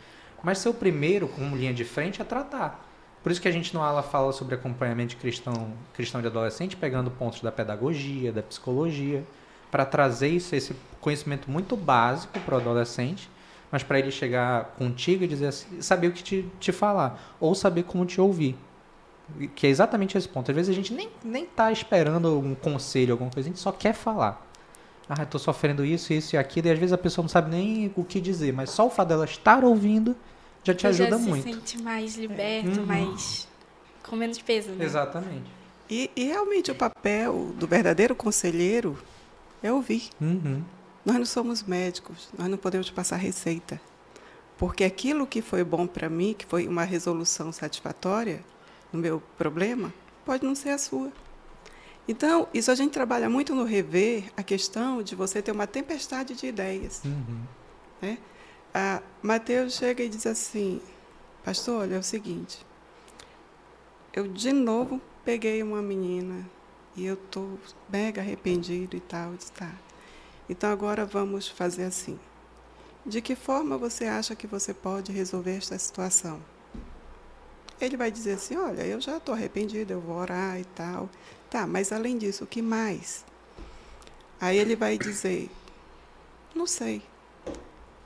Mas 0.43 0.57
ser 0.57 0.69
o 0.69 0.73
primeiro, 0.73 1.27
como 1.27 1.55
linha 1.55 1.73
de 1.73 1.85
frente, 1.85 2.21
a 2.21 2.25
tratar. 2.25 2.89
Por 3.21 3.31
isso 3.31 3.41
que 3.41 3.47
a 3.47 3.51
gente 3.51 3.73
no 3.73 3.81
ala 3.81 4.03
fala 4.03 4.33
sobre 4.33 4.55
acompanhamento 4.55 5.15
cristão, 5.15 5.71
cristão 5.93 6.19
de 6.19 6.27
adolescente, 6.27 6.75
pegando 6.75 7.09
pontos 7.09 7.41
da 7.41 7.51
pedagogia, 7.51 8.33
da 8.33 8.43
psicologia, 8.43 9.23
para 9.71 9.85
trazer 9.85 10.27
isso, 10.27 10.53
esse 10.53 10.75
conhecimento 10.99 11.49
muito 11.49 11.77
básico 11.77 12.37
para 12.41 12.55
o 12.55 12.57
adolescente, 12.57 13.29
mas 13.73 13.81
para 13.81 13.97
ele 13.97 14.11
chegar 14.11 14.75
contigo 14.77 15.23
e 15.23 15.27
dizer 15.27 15.47
assim, 15.47 15.81
saber 15.81 16.09
o 16.09 16.11
que 16.11 16.21
te, 16.21 16.45
te 16.59 16.71
falar, 16.71 17.35
ou 17.39 17.55
saber 17.55 17.81
como 17.81 18.05
te 18.05 18.21
ouvir. 18.21 18.55
Que 19.55 19.65
é 19.65 19.69
exatamente 19.71 20.15
esse 20.15 20.29
ponto. 20.29 20.51
Às 20.51 20.55
vezes 20.55 20.69
a 20.69 20.75
gente 20.75 20.93
nem, 20.93 21.09
nem 21.25 21.43
tá 21.43 21.71
esperando 21.71 22.37
um 22.37 22.53
conselho, 22.53 23.13
alguma 23.13 23.31
coisa, 23.31 23.49
a 23.49 23.51
gente 23.51 23.59
só 23.59 23.71
quer 23.71 23.93
falar. 23.93 24.47
Ah, 25.09 25.23
estou 25.23 25.39
sofrendo 25.39 25.83
isso, 25.83 26.13
isso 26.13 26.35
e 26.35 26.37
aquilo, 26.37 26.67
e 26.67 26.71
às 26.71 26.77
vezes 26.77 26.93
a 26.93 26.99
pessoa 26.99 27.23
não 27.23 27.29
sabe 27.29 27.49
nem 27.49 27.91
o 27.95 28.03
que 28.03 28.21
dizer, 28.21 28.53
mas 28.53 28.69
só 28.69 28.85
o 28.85 28.91
fato 28.91 29.07
dela 29.07 29.25
estar 29.25 29.63
ouvindo 29.63 30.15
já 30.63 30.75
te 30.75 30.85
ajuda 30.85 31.09
já 31.09 31.17
muito. 31.17 31.43
se 31.43 31.53
sente 31.53 31.81
mais 31.81 32.15
liberto, 32.15 32.79
uhum. 32.79 32.85
mais 32.85 33.47
com 34.03 34.15
menos 34.15 34.37
peso, 34.37 34.69
né? 34.69 34.85
Exatamente. 34.85 35.49
E, 35.89 36.11
e, 36.15 36.25
realmente 36.25 36.69
o 36.69 36.75
papel 36.75 37.51
do 37.55 37.65
verdadeiro 37.65 38.15
conselheiro 38.15 38.97
é 39.63 39.73
ouvir. 39.73 40.09
Uhum. 40.21 40.61
Nós 41.05 41.17
não 41.17 41.25
somos 41.25 41.63
médicos, 41.63 42.29
nós 42.37 42.47
não 42.47 42.57
podemos 42.57 42.89
passar 42.89 43.17
receita. 43.17 43.79
Porque 44.57 44.83
aquilo 44.83 45.27
que 45.27 45.41
foi 45.41 45.63
bom 45.63 45.85
para 45.85 46.09
mim, 46.09 46.33
que 46.37 46.45
foi 46.45 46.67
uma 46.67 46.83
resolução 46.83 47.51
satisfatória 47.51 48.43
no 48.91 48.99
meu 48.99 49.21
problema, 49.37 49.93
pode 50.25 50.45
não 50.45 50.55
ser 50.55 50.69
a 50.69 50.77
sua. 50.77 51.11
Então, 52.07 52.47
isso 52.53 52.69
a 52.69 52.75
gente 52.75 52.91
trabalha 52.91 53.29
muito 53.29 53.55
no 53.55 53.63
rever 53.63 54.25
a 54.35 54.43
questão 54.43 55.01
de 55.01 55.15
você 55.15 55.41
ter 55.41 55.51
uma 55.51 55.67
tempestade 55.67 56.35
de 56.35 56.47
ideias. 56.47 57.01
Uhum. 57.03 57.43
Né? 58.01 58.17
Mateus 59.21 59.75
chega 59.75 60.03
e 60.03 60.09
diz 60.09 60.25
assim: 60.25 60.81
Pastor, 61.43 61.81
olha, 61.81 61.95
é 61.95 61.99
o 61.99 62.03
seguinte. 62.03 62.65
Eu, 64.13 64.27
de 64.27 64.51
novo, 64.51 65.01
peguei 65.25 65.63
uma 65.63 65.81
menina 65.81 66.47
e 66.95 67.05
eu 67.05 67.15
estou 67.15 67.57
mega 67.89 68.21
arrependido 68.21 68.95
e 68.95 68.99
tal. 68.99 69.33
Está. 69.33 69.71
Então 70.49 70.71
agora 70.71 71.05
vamos 71.05 71.47
fazer 71.47 71.83
assim. 71.85 72.19
De 73.05 73.21
que 73.21 73.35
forma 73.35 73.77
você 73.77 74.05
acha 74.05 74.35
que 74.35 74.47
você 74.47 74.73
pode 74.73 75.11
resolver 75.11 75.57
esta 75.57 75.77
situação? 75.77 76.41
Ele 77.79 77.97
vai 77.97 78.09
dizer 78.09 78.33
assim: 78.33 78.55
Olha, 78.55 78.85
eu 78.85 79.01
já 79.01 79.17
estou 79.17 79.35
arrependido, 79.35 79.91
eu 79.91 79.99
vou 79.99 80.15
orar 80.15 80.59
e 80.59 80.65
tal. 80.65 81.09
Tá, 81.49 81.67
mas 81.67 81.91
além 81.91 82.17
disso, 82.17 82.43
o 82.45 82.47
que 82.47 82.61
mais? 82.61 83.25
Aí 84.39 84.57
ele 84.57 84.75
vai 84.75 84.97
dizer: 84.97 85.49
Não 86.55 86.65
sei. 86.65 87.01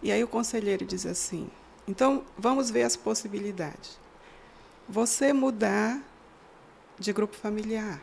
E 0.01 0.11
aí 0.11 0.23
o 0.23 0.27
conselheiro 0.27 0.85
diz 0.85 1.05
assim: 1.05 1.49
Então 1.87 2.23
vamos 2.37 2.69
ver 2.69 2.83
as 2.83 2.95
possibilidades. 2.95 3.99
Você 4.89 5.33
mudar 5.33 6.01
de 6.97 7.13
grupo 7.13 7.35
familiar. 7.35 8.01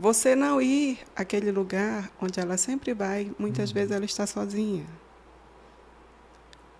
Você 0.00 0.34
não 0.34 0.62
ir 0.62 0.98
àquele 1.14 1.52
lugar 1.52 2.10
onde 2.18 2.40
ela 2.40 2.56
sempre 2.56 2.94
vai, 2.94 3.30
muitas 3.38 3.68
uhum. 3.68 3.74
vezes 3.74 3.90
ela 3.90 4.04
está 4.06 4.26
sozinha. 4.26 4.86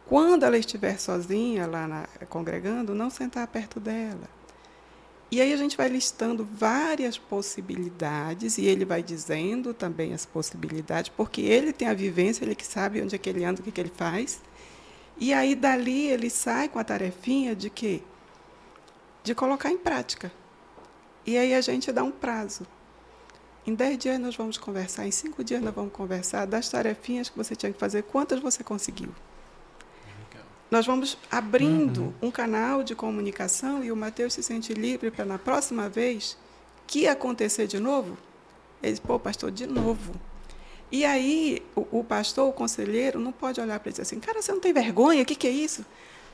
Quando 0.07 0.45
ela 0.45 0.57
estiver 0.57 0.99
sozinha 0.99 1.66
lá 1.66 1.87
na, 1.87 2.07
congregando, 2.31 2.95
não 2.95 3.11
sentar 3.11 3.47
perto 3.47 3.79
dela. 3.79 4.27
E 5.31 5.39
aí 5.39 5.53
a 5.53 5.57
gente 5.59 5.77
vai 5.77 5.87
listando 5.91 6.49
várias 6.51 7.18
possibilidades 7.18 8.57
e 8.57 8.64
ele 8.64 8.87
vai 8.87 9.03
dizendo 9.03 9.75
também 9.75 10.14
as 10.14 10.25
possibilidades, 10.25 11.12
porque 11.14 11.43
ele 11.43 11.75
tem 11.75 11.89
a 11.89 11.95
vivência, 11.95 12.43
ele 12.43 12.55
que 12.55 12.66
sabe 12.66 13.03
onde 13.03 13.14
é 13.14 13.18
que 13.18 13.29
ele 13.29 13.45
anda, 13.45 13.61
o 13.61 13.62
que, 13.62 13.71
que 13.71 13.83
ele 13.83 13.93
faz. 13.95 14.41
E 15.18 15.35
aí 15.35 15.55
dali 15.55 16.07
ele 16.07 16.31
sai 16.31 16.71
com 16.71 16.79
a 16.79 16.85
tarefinha 16.85 17.55
de 17.55 17.68
quê? 17.68 18.01
De 19.23 19.35
colocar 19.35 19.71
em 19.71 19.77
prática. 19.77 20.33
E 21.27 21.37
aí 21.37 21.53
a 21.53 21.61
gente 21.61 21.93
dá 21.93 22.03
um 22.03 22.11
prazo. 22.11 22.66
Em 23.67 23.75
10 23.75 23.99
dias 23.99 24.19
nós 24.19 24.37
vamos 24.37 24.57
conversar, 24.57 25.07
em 25.07 25.11
5 25.11 25.45
dias 25.45 25.63
nós 25.63 25.75
vamos 25.75 25.93
conversar 25.93 26.47
das 26.47 26.69
tarefinhas 26.69 27.29
que 27.29 27.37
você 27.37 27.55
tinha 27.55 27.73
que 27.73 27.79
fazer, 27.79 28.03
quantas 28.05 28.41
você 28.41 28.65
conseguiu. 28.65 29.15
Nós 30.71 30.87
vamos 30.87 31.19
abrindo 31.31 32.03
uhum. 32.03 32.29
um 32.29 32.31
canal 32.31 32.85
de 32.85 32.95
comunicação 32.95 33.83
e 33.83 33.91
o 33.91 33.97
Mateus 33.97 34.35
se 34.35 34.43
sente 34.43 34.73
livre 34.73 35.11
para, 35.11 35.25
na 35.25 35.37
próxima 35.37 35.89
vez 35.89 36.39
que 36.87 37.09
acontecer 37.09 37.67
de 37.67 37.81
novo, 37.81 38.17
ele 38.81 38.93
diz, 38.93 39.01
pô, 39.01 39.19
pastor, 39.19 39.51
de 39.51 39.67
novo. 39.67 40.15
E 40.91 41.05
aí 41.05 41.61
o, 41.75 41.99
o 41.99 42.05
pastor, 42.05 42.49
o 42.49 42.53
conselheiro, 42.53 43.19
não 43.19 43.33
pode 43.33 43.61
olhar 43.61 43.81
para 43.81 43.89
ele 43.89 43.93
dizer 43.93 44.03
assim, 44.03 44.21
cara, 44.21 44.41
você 44.41 44.53
não 44.53 44.61
tem 44.61 44.73
vergonha? 44.73 45.23
O 45.23 45.27
que, 45.27 45.35
que 45.35 45.49
é 45.49 45.51
isso? 45.51 45.85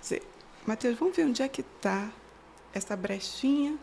Dizer, 0.02 0.22
Mateus, 0.66 0.98
vamos 0.98 1.16
ver 1.16 1.24
onde 1.24 1.42
é 1.42 1.48
que 1.48 1.62
está 1.62 2.10
essa 2.74 2.94
brechinha 2.94 3.76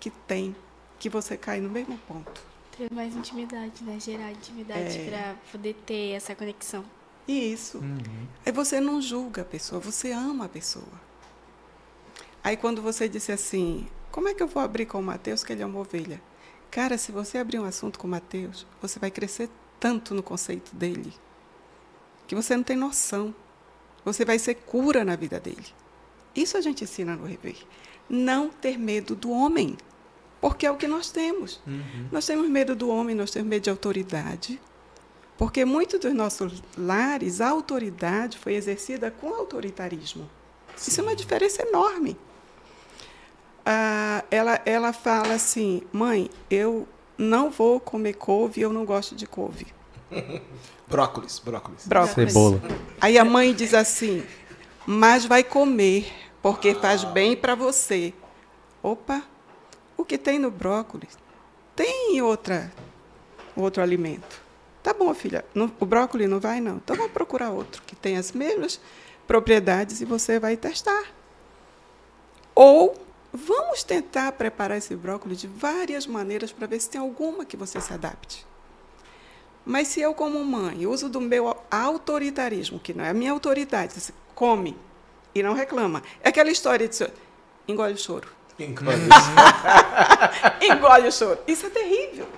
que 0.00 0.10
tem, 0.10 0.56
que 0.98 1.08
você 1.08 1.36
cai 1.36 1.60
no 1.60 1.70
mesmo 1.70 1.98
ponto. 2.08 2.49
Ter 2.80 2.90
mais 2.94 3.14
intimidade, 3.14 3.84
né? 3.84 4.00
Gerar 4.00 4.32
intimidade 4.32 5.00
é. 5.00 5.10
para 5.10 5.34
poder 5.52 5.74
ter 5.84 6.12
essa 6.12 6.34
conexão. 6.34 6.82
Isso. 7.28 7.76
Uhum. 7.76 8.26
Aí 8.46 8.50
você 8.50 8.80
não 8.80 9.02
julga 9.02 9.42
a 9.42 9.44
pessoa, 9.44 9.78
você 9.78 10.12
ama 10.12 10.46
a 10.46 10.48
pessoa. 10.48 10.98
Aí 12.42 12.56
quando 12.56 12.80
você 12.80 13.06
disse 13.06 13.32
assim, 13.32 13.86
como 14.10 14.28
é 14.28 14.34
que 14.34 14.42
eu 14.42 14.48
vou 14.48 14.62
abrir 14.62 14.86
com 14.86 14.98
o 14.98 15.02
Mateus 15.02 15.44
que 15.44 15.52
ele 15.52 15.60
é 15.60 15.66
uma 15.66 15.78
ovelha? 15.78 16.22
Cara, 16.70 16.96
se 16.96 17.12
você 17.12 17.36
abrir 17.36 17.58
um 17.58 17.66
assunto 17.66 17.98
com 17.98 18.06
o 18.06 18.10
Mateus, 18.10 18.66
você 18.80 18.98
vai 18.98 19.10
crescer 19.10 19.50
tanto 19.78 20.14
no 20.14 20.22
conceito 20.22 20.74
dele 20.74 21.12
que 22.26 22.34
você 22.34 22.56
não 22.56 22.62
tem 22.62 22.78
noção. 22.78 23.34
Você 24.06 24.24
vai 24.24 24.38
ser 24.38 24.54
cura 24.54 25.04
na 25.04 25.16
vida 25.16 25.38
dele. 25.38 25.66
Isso 26.34 26.56
a 26.56 26.62
gente 26.62 26.84
ensina 26.84 27.14
no 27.14 27.26
Rever. 27.26 27.58
Não 28.08 28.48
ter 28.48 28.78
medo 28.78 29.14
do 29.14 29.30
homem, 29.30 29.76
porque 30.40 30.66
é 30.66 30.70
o 30.70 30.76
que 30.76 30.86
nós 30.86 31.10
temos. 31.10 31.60
Uhum. 31.66 32.08
Nós 32.10 32.26
temos 32.26 32.48
medo 32.48 32.74
do 32.74 32.88
homem, 32.88 33.14
nós 33.14 33.30
temos 33.30 33.48
medo 33.48 33.62
de 33.62 33.70
autoridade, 33.70 34.60
porque 35.36 35.64
muitos 35.64 36.00
dos 36.00 36.14
nossos 36.14 36.62
lares, 36.76 37.40
a 37.40 37.48
autoridade 37.48 38.38
foi 38.38 38.54
exercida 38.54 39.10
com 39.10 39.34
autoritarismo. 39.34 40.28
Sim. 40.76 40.90
Isso 40.90 41.00
é 41.00 41.02
uma 41.02 41.16
diferença 41.16 41.62
enorme. 41.62 42.16
Ah, 43.64 44.24
ela, 44.30 44.60
ela 44.64 44.92
fala 44.92 45.34
assim, 45.34 45.82
mãe, 45.92 46.30
eu 46.50 46.88
não 47.16 47.50
vou 47.50 47.78
comer 47.78 48.14
couve, 48.14 48.60
eu 48.60 48.72
não 48.72 48.84
gosto 48.84 49.14
de 49.14 49.26
couve. 49.26 49.66
brócolis, 50.88 51.38
brócolis. 51.38 51.86
Brócolis. 51.86 52.32
Cebola. 52.32 52.60
Aí 53.00 53.18
a 53.18 53.24
mãe 53.24 53.54
diz 53.54 53.74
assim, 53.74 54.24
mas 54.86 55.24
vai 55.24 55.44
comer, 55.44 56.10
porque 56.42 56.74
faz 56.74 57.04
bem 57.04 57.36
para 57.36 57.54
você. 57.54 58.12
Opa, 58.82 59.22
o 60.00 60.04
que 60.04 60.16
tem 60.16 60.38
no 60.38 60.50
brócolis 60.50 61.18
tem 61.76 62.20
outra, 62.22 62.72
outro 63.54 63.82
alimento. 63.82 64.40
Tá 64.82 64.94
bom, 64.94 65.12
filha, 65.14 65.44
não, 65.54 65.70
o 65.78 65.84
brócolis 65.84 66.28
não 66.28 66.40
vai, 66.40 66.60
não. 66.60 66.76
Então 66.76 66.96
vamos 66.96 67.12
procurar 67.12 67.50
outro 67.50 67.82
que 67.82 67.94
tem 67.94 68.16
as 68.16 68.32
mesmas 68.32 68.80
propriedades 69.26 70.00
e 70.00 70.04
você 70.04 70.38
vai 70.38 70.56
testar. 70.56 71.04
Ou 72.54 72.94
vamos 73.32 73.82
tentar 73.82 74.32
preparar 74.32 74.78
esse 74.78 74.96
brócolis 74.96 75.38
de 75.38 75.46
várias 75.46 76.06
maneiras 76.06 76.50
para 76.50 76.66
ver 76.66 76.80
se 76.80 76.88
tem 76.88 77.00
alguma 77.00 77.44
que 77.44 77.56
você 77.56 77.80
se 77.80 77.92
adapte. 77.92 78.46
Mas 79.64 79.88
se 79.88 80.00
eu, 80.00 80.14
como 80.14 80.42
mãe, 80.42 80.86
uso 80.86 81.08
do 81.08 81.20
meu 81.20 81.54
autoritarismo, 81.70 82.80
que 82.80 82.94
não 82.94 83.04
é 83.04 83.10
a 83.10 83.14
minha 83.14 83.32
autoridade, 83.32 83.94
come 84.34 84.76
e 85.34 85.42
não 85.42 85.52
reclama, 85.52 86.02
é 86.22 86.30
aquela 86.30 86.50
história 86.50 86.88
de 86.88 87.06
engole 87.68 87.94
o 87.94 87.98
choro. 87.98 88.39
Engole 88.64 88.96
o 88.96 89.08
choro. 89.08 90.72
engole 90.72 91.08
o 91.08 91.12
choro. 91.12 91.38
Isso 91.46 91.66
é 91.66 91.70
terrível. 91.70 92.28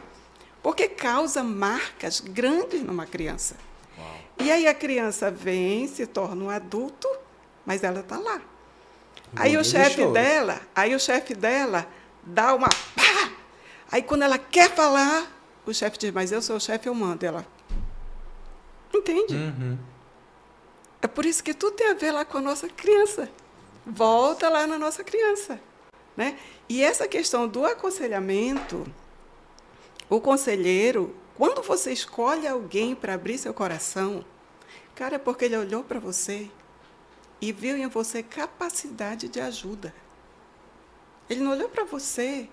Porque 0.62 0.88
causa 0.88 1.42
marcas 1.42 2.20
grandes 2.20 2.82
numa 2.82 3.04
criança. 3.06 3.56
Uau. 3.98 4.20
E 4.38 4.50
aí 4.50 4.66
a 4.66 4.74
criança 4.74 5.30
vem, 5.30 5.88
se 5.88 6.06
torna 6.06 6.44
um 6.44 6.50
adulto, 6.50 7.08
mas 7.66 7.82
ela 7.82 8.00
está 8.00 8.18
lá. 8.18 8.40
Aí 9.34 9.56
o 9.56 9.64
chefe 9.64 10.06
dela, 10.08 10.60
aí 10.74 10.94
o 10.94 11.00
chefe 11.00 11.34
dela 11.34 11.86
dá 12.22 12.54
uma 12.54 12.68
pá! 12.68 13.32
Aí 13.90 14.02
quando 14.02 14.22
ela 14.22 14.38
quer 14.38 14.70
falar, 14.70 15.26
o 15.66 15.72
chefe 15.72 15.98
diz, 15.98 16.12
mas 16.12 16.32
eu 16.32 16.42
sou 16.42 16.56
o 16.56 16.60
chefe, 16.60 16.88
eu 16.88 16.94
mando. 16.94 17.24
Ela 17.24 17.46
entende? 18.94 19.34
Uhum. 19.34 19.78
É 21.00 21.06
por 21.06 21.24
isso 21.26 21.42
que 21.42 21.52
tudo 21.52 21.74
tem 21.74 21.90
a 21.90 21.94
ver 21.94 22.12
lá 22.12 22.24
com 22.24 22.38
a 22.38 22.40
nossa 22.40 22.68
criança. 22.68 23.28
Volta 23.84 24.48
lá 24.48 24.66
na 24.66 24.78
nossa 24.78 25.02
criança. 25.02 25.58
Né? 26.16 26.38
E 26.68 26.82
essa 26.82 27.08
questão 27.08 27.48
do 27.48 27.64
aconselhamento, 27.64 28.86
o 30.08 30.20
conselheiro, 30.20 31.14
quando 31.36 31.62
você 31.62 31.92
escolhe 31.92 32.46
alguém 32.46 32.94
para 32.94 33.14
abrir 33.14 33.38
seu 33.38 33.54
coração, 33.54 34.24
cara, 34.94 35.16
é 35.16 35.18
porque 35.18 35.46
ele 35.46 35.56
olhou 35.56 35.82
para 35.82 35.98
você 35.98 36.50
e 37.40 37.50
viu 37.50 37.76
em 37.76 37.88
você 37.88 38.22
capacidade 38.22 39.28
de 39.28 39.40
ajuda. 39.40 39.94
Ele 41.28 41.40
não 41.40 41.52
olhou 41.52 41.68
para 41.68 41.84
você 41.84 42.48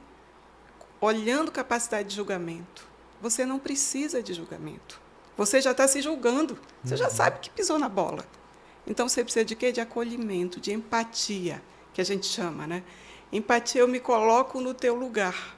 olhando 1.02 1.52
capacidade 1.52 2.10
de 2.10 2.16
julgamento. 2.16 2.88
Você 3.22 3.46
não 3.46 3.60
precisa 3.60 4.24
de 4.24 4.34
julgamento. 4.34 5.02
Você 5.38 5.62
já 5.62 5.72
está 5.72 5.88
se 5.88 6.02
julgando. 6.02 6.58
Você 6.84 6.98
já 6.98 7.06
uhum. 7.06 7.14
sabe 7.14 7.40
que 7.40 7.50
pisou 7.50 7.78
na 7.78 7.90
bola. 7.90 8.26
Então 8.88 9.08
você 9.08 9.24
precisa 9.24 9.46
de 9.46 9.56
quê? 9.56 9.72
De 9.72 9.80
acolhimento, 9.80 10.60
de 10.60 10.74
empatia, 10.74 11.62
que 11.94 12.02
a 12.02 12.04
gente 12.04 12.26
chama, 12.26 12.66
né? 12.66 12.84
Empatia, 13.32 13.82
eu 13.82 13.88
me 13.88 14.00
coloco 14.00 14.60
no 14.60 14.74
teu 14.74 14.96
lugar. 14.96 15.56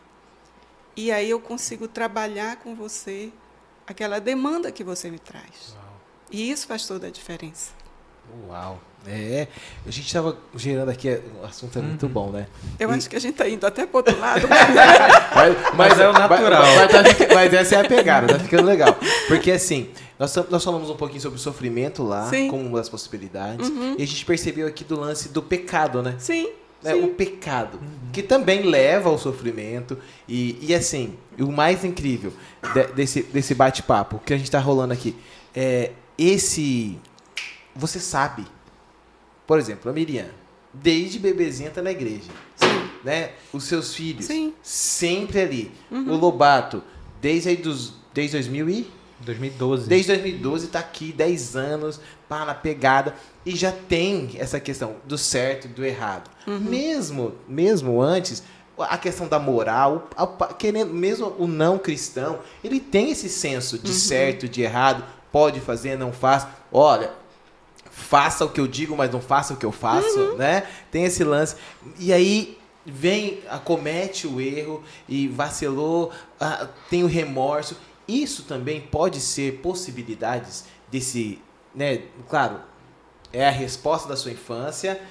E 0.96 1.12
aí 1.12 1.30
eu 1.30 1.40
consigo 1.40 1.88
trabalhar 1.88 2.58
com 2.58 2.76
você 2.76 3.32
aquela 3.88 4.20
demanda 4.20 4.72
que 4.72 4.84
você 4.84 5.10
me 5.10 5.20
traz. 5.20 5.74
Uau. 5.76 6.02
E 6.32 6.52
isso 6.52 6.68
faz 6.68 6.86
toda 6.86 7.08
a 7.08 7.10
diferença. 7.10 7.72
Uau! 8.48 8.80
É, 9.08 9.48
a 9.86 9.90
gente 9.90 10.06
estava 10.06 10.38
gerando 10.56 10.90
aqui, 10.90 11.20
o 11.42 11.46
assunto 11.46 11.80
é 11.80 11.82
muito 11.82 12.06
uhum. 12.06 12.12
bom, 12.12 12.30
né? 12.30 12.46
Eu 12.80 12.92
e... 12.92 12.94
acho 12.94 13.10
que 13.10 13.16
a 13.16 13.20
gente 13.20 13.32
está 13.32 13.50
indo 13.50 13.66
até 13.66 13.88
para 13.88 13.98
outro 13.98 14.20
lado. 14.20 14.48
mas, 15.36 15.76
mas, 15.76 16.00
é 16.00 16.08
o 16.08 16.14
natural. 16.14 16.62
Mas, 16.62 16.92
mas, 16.94 17.18
tá 17.18 17.34
mas, 17.34 17.54
essa 17.54 17.76
é 17.78 17.80
a 17.80 17.88
pegada, 17.88 18.28
tá 18.28 18.40
ficando 18.40 18.64
legal. 18.64 18.96
Porque 19.28 19.50
assim, 19.50 19.90
nós, 20.20 20.36
nós 20.52 20.64
falamos 20.64 20.90
um 20.92 20.96
pouquinho 20.96 21.20
sobre 21.20 21.40
o 21.40 21.42
sofrimento 21.42 22.04
lá, 22.04 22.30
Sim. 22.30 22.48
como 22.48 22.64
uma 22.64 22.78
das 22.78 22.90
possibilidades, 22.90 23.70
uhum. 23.70 23.96
e 23.98 24.04
a 24.04 24.06
gente 24.06 24.24
percebeu 24.24 24.68
aqui 24.68 24.84
do 24.84 25.00
lance 25.00 25.30
do 25.30 25.42
pecado, 25.42 26.04
né? 26.04 26.16
Sim. 26.20 26.52
Né, 26.84 26.96
o 26.96 27.10
pecado, 27.10 27.78
uhum. 27.78 28.12
que 28.12 28.24
também 28.24 28.64
leva 28.64 29.10
ao 29.10 29.18
sofrimento. 29.18 29.98
E, 30.28 30.58
e 30.62 30.74
assim, 30.74 31.16
o 31.40 31.52
mais 31.52 31.84
incrível 31.84 32.34
de, 32.74 32.88
desse, 32.94 33.24
desse 33.24 33.54
bate-papo 33.54 34.20
que 34.26 34.34
a 34.34 34.38
gente 34.38 34.48
está 34.48 34.60
rolando 34.60 34.94
aqui 34.94 35.16
é 35.54 35.92
esse. 36.18 36.98
Você 37.76 38.00
sabe. 38.00 38.46
Por 39.46 39.60
exemplo, 39.60 39.92
a 39.92 39.94
Miriam, 39.94 40.30
desde 40.74 41.20
bebezinha 41.20 41.70
tá 41.70 41.82
na 41.82 41.92
igreja. 41.92 42.32
Sim. 42.56 42.90
Né? 43.04 43.32
Os 43.52 43.66
seus 43.66 43.94
filhos, 43.94 44.26
Sim. 44.26 44.54
sempre 44.62 45.42
ali. 45.42 45.72
Uhum. 45.90 46.14
O 46.14 46.18
Lobato, 46.18 46.84
desde 47.22 47.50
aí 47.50 47.58
dos. 47.58 48.02
Desde 48.14 48.36
2000 48.38 48.70
e 48.70 48.92
2012. 49.22 49.88
Desde 49.88 50.08
2012 50.08 50.66
está 50.66 50.80
aqui, 50.80 51.12
10 51.12 51.56
anos, 51.56 52.00
pá, 52.28 52.46
na 52.46 52.54
pegada. 52.54 53.16
E 53.46 53.56
já 53.56 53.72
tem 53.72 54.32
essa 54.38 54.60
questão 54.60 54.96
do 55.06 55.18
certo 55.18 55.66
e 55.66 55.68
do 55.70 55.86
errado. 55.86 56.30
Uhum. 56.48 56.60
Mesmo, 56.60 57.36
mesmo 57.48 58.02
antes, 58.02 58.44
a 58.78 58.98
questão 58.98 59.28
da 59.28 59.40
moral, 59.40 60.10
querendo, 60.58 60.94
mesmo 60.94 61.36
o 61.38 61.48
não 61.48 61.78
cristão, 61.78 62.40
ele 62.64 62.80
tem 62.80 63.12
esse 63.12 63.30
senso 63.30 63.78
de 63.78 63.92
uhum. 63.92 63.98
certo, 63.98 64.48
de 64.48 64.62
errado, 64.62 65.04
pode 65.32 65.60
fazer, 65.60 65.98
não 65.98 66.12
faz. 66.12 66.48
Olha, 66.72 67.12
faça 67.90 68.46
o 68.46 68.50
que 68.50 68.60
eu 68.60 68.68
digo, 68.68 68.96
mas 68.96 69.12
não 69.12 69.22
faça 69.22 69.54
o 69.54 69.58
que 69.58 69.66
eu 69.66 69.72
faço, 69.72 70.20
uhum. 70.20 70.38
né? 70.38 70.68
Tem 70.92 71.04
esse 71.04 71.24
lance. 71.24 71.56
E 72.00 72.12
aí 72.12 72.58
vem, 72.86 73.40
acomete 73.50 74.26
o 74.26 74.42
erro 74.42 74.84
e 75.08 75.28
vacilou, 75.28 76.12
ah, 76.40 76.68
tem 76.90 77.04
o 77.04 77.08
remorso 77.08 77.78
isso 78.12 78.44
também 78.44 78.82
pode 78.82 79.20
ser 79.20 79.60
possibilidades 79.62 80.66
desse, 80.90 81.42
né, 81.74 82.04
claro, 82.28 82.60
é 83.32 83.48
a 83.48 83.52
resposta 83.52 84.10
da 84.10 84.16
sua 84.16 84.32
infância. 84.32 85.02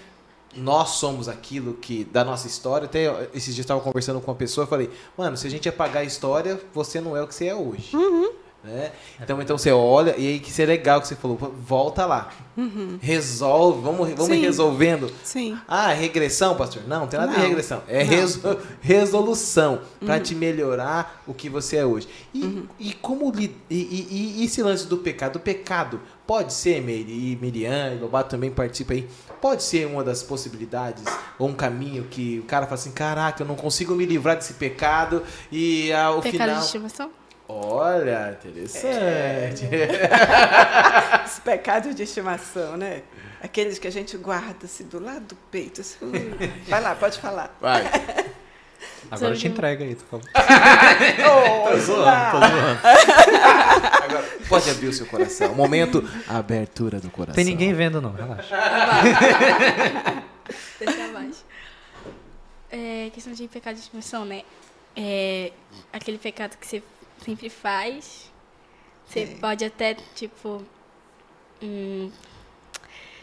Nós 0.56 0.90
somos 0.90 1.28
aquilo 1.28 1.74
que 1.74 2.02
da 2.04 2.24
nossa 2.24 2.48
história. 2.48 2.86
Até 2.86 3.28
esses 3.32 3.54
dias 3.54 3.64
estava 3.64 3.80
conversando 3.80 4.20
com 4.20 4.30
uma 4.30 4.36
pessoa, 4.36 4.64
e 4.64 4.68
falei: 4.68 4.90
"Mano, 5.16 5.36
se 5.36 5.46
a 5.46 5.50
gente 5.50 5.68
apagar 5.68 6.02
a 6.02 6.04
história, 6.04 6.60
você 6.74 7.00
não 7.00 7.16
é 7.16 7.22
o 7.22 7.28
que 7.28 7.34
você 7.34 7.46
é 7.46 7.54
hoje". 7.54 7.94
Uhum. 7.96 8.32
Né? 8.62 8.92
Então, 9.18 9.40
então 9.40 9.56
você 9.56 9.72
olha, 9.72 10.14
e 10.18 10.26
aí 10.28 10.38
que 10.38 10.50
isso 10.50 10.60
é 10.60 10.66
legal 10.66 11.00
que 11.00 11.08
você 11.08 11.16
falou, 11.16 11.36
volta 11.66 12.04
lá. 12.04 12.30
Uhum. 12.56 12.98
Resolve, 13.00 13.80
vamos, 13.80 14.10
vamos 14.10 14.26
Sim. 14.26 14.40
resolvendo. 14.42 15.10
Sim. 15.24 15.56
Ah, 15.66 15.88
regressão, 15.92 16.54
pastor? 16.54 16.82
Não, 16.86 17.00
não 17.00 17.06
tem 17.06 17.18
nada 17.18 17.32
de 17.32 17.38
Não. 17.38 17.46
regressão. 17.46 17.82
É 17.88 18.02
resolução 18.82 19.80
para 20.04 20.20
te 20.20 20.34
melhorar 20.34 21.22
o 21.26 21.32
que 21.32 21.48
você 21.48 21.76
é 21.78 21.86
hoje. 21.86 22.06
E, 22.34 22.64
e 22.78 22.92
como 22.92 23.32
e, 23.38 23.56
e- 23.70 24.36
e 24.40 24.44
esse 24.44 24.62
lance 24.62 24.86
do 24.86 24.98
pecado? 24.98 25.36
O 25.36 25.40
pecado 25.40 26.00
pode 26.26 26.52
ser, 26.52 26.82
Meire, 26.82 27.10
e 27.10 27.38
Miriam, 27.40 27.94
e 27.94 27.98
Lobato 27.98 28.30
também 28.30 28.50
participa 28.50 28.92
aí, 28.92 29.08
pode 29.40 29.62
ser 29.62 29.86
uma 29.86 30.04
das 30.04 30.22
possibilidades, 30.22 31.02
ou 31.38 31.48
um 31.48 31.54
caminho 31.54 32.04
que 32.04 32.38
o 32.40 32.42
cara 32.44 32.66
fala 32.66 32.74
assim, 32.74 32.92
caraca, 32.92 33.42
eu 33.42 33.46
não 33.46 33.56
consigo 33.56 33.94
me 33.94 34.04
livrar 34.04 34.36
desse 34.36 34.54
pecado 34.54 35.22
e 35.50 35.92
ao 35.92 36.20
Pecado 36.20 36.30
de 36.32 36.38
final... 36.38 36.60
estimação? 36.62 37.10
Olha, 37.52 38.38
interessante. 38.38 39.68
Os 41.26 41.38
pecados 41.40 41.94
de 41.94 42.04
estimação, 42.04 42.76
né? 42.76 43.02
Aqueles 43.42 43.78
que 43.78 43.88
a 43.88 43.90
gente 43.90 44.16
guarda 44.16 44.66
assim 44.66 44.84
do 44.84 45.00
lado 45.02 45.26
do 45.26 45.36
peito. 45.50 45.80
assim. 45.80 45.96
Vai 46.68 46.80
lá, 46.80 46.94
pode 46.94 47.18
falar. 47.18 47.56
Vai. 47.60 47.84
Agora 49.10 49.34
eu 49.34 49.38
te 49.38 49.48
entrega 49.48 49.84
aí, 49.84 49.94
tu 49.94 50.04
falou. 50.04 50.24
Oh, 50.32 51.76
zoando, 51.78 52.40
não. 52.40 52.78
Agora, 54.04 54.28
pode 54.48 54.70
abrir 54.70 54.88
o 54.88 54.92
seu 54.92 55.06
coração. 55.06 55.54
Momento, 55.54 56.08
abertura 56.28 57.00
do 57.00 57.10
coração. 57.10 57.34
Tem 57.34 57.44
ninguém 57.44 57.72
vendo, 57.74 58.00
não, 58.00 58.12
relaxa. 58.12 58.56
Deixa 60.78 61.04
abaixo. 61.04 61.44
É, 62.70 63.10
questão 63.12 63.32
de 63.32 63.48
pecado 63.48 63.74
de 63.74 63.80
estimação, 63.80 64.24
né? 64.24 64.42
É 64.94 65.52
aquele 65.92 66.18
pecado 66.18 66.56
que 66.56 66.66
você 66.66 66.82
sempre 67.24 67.48
faz. 67.48 68.30
Você 69.06 69.20
É. 69.20 69.26
pode 69.26 69.64
até, 69.64 69.94
tipo. 70.14 70.62
hum, 71.62 72.10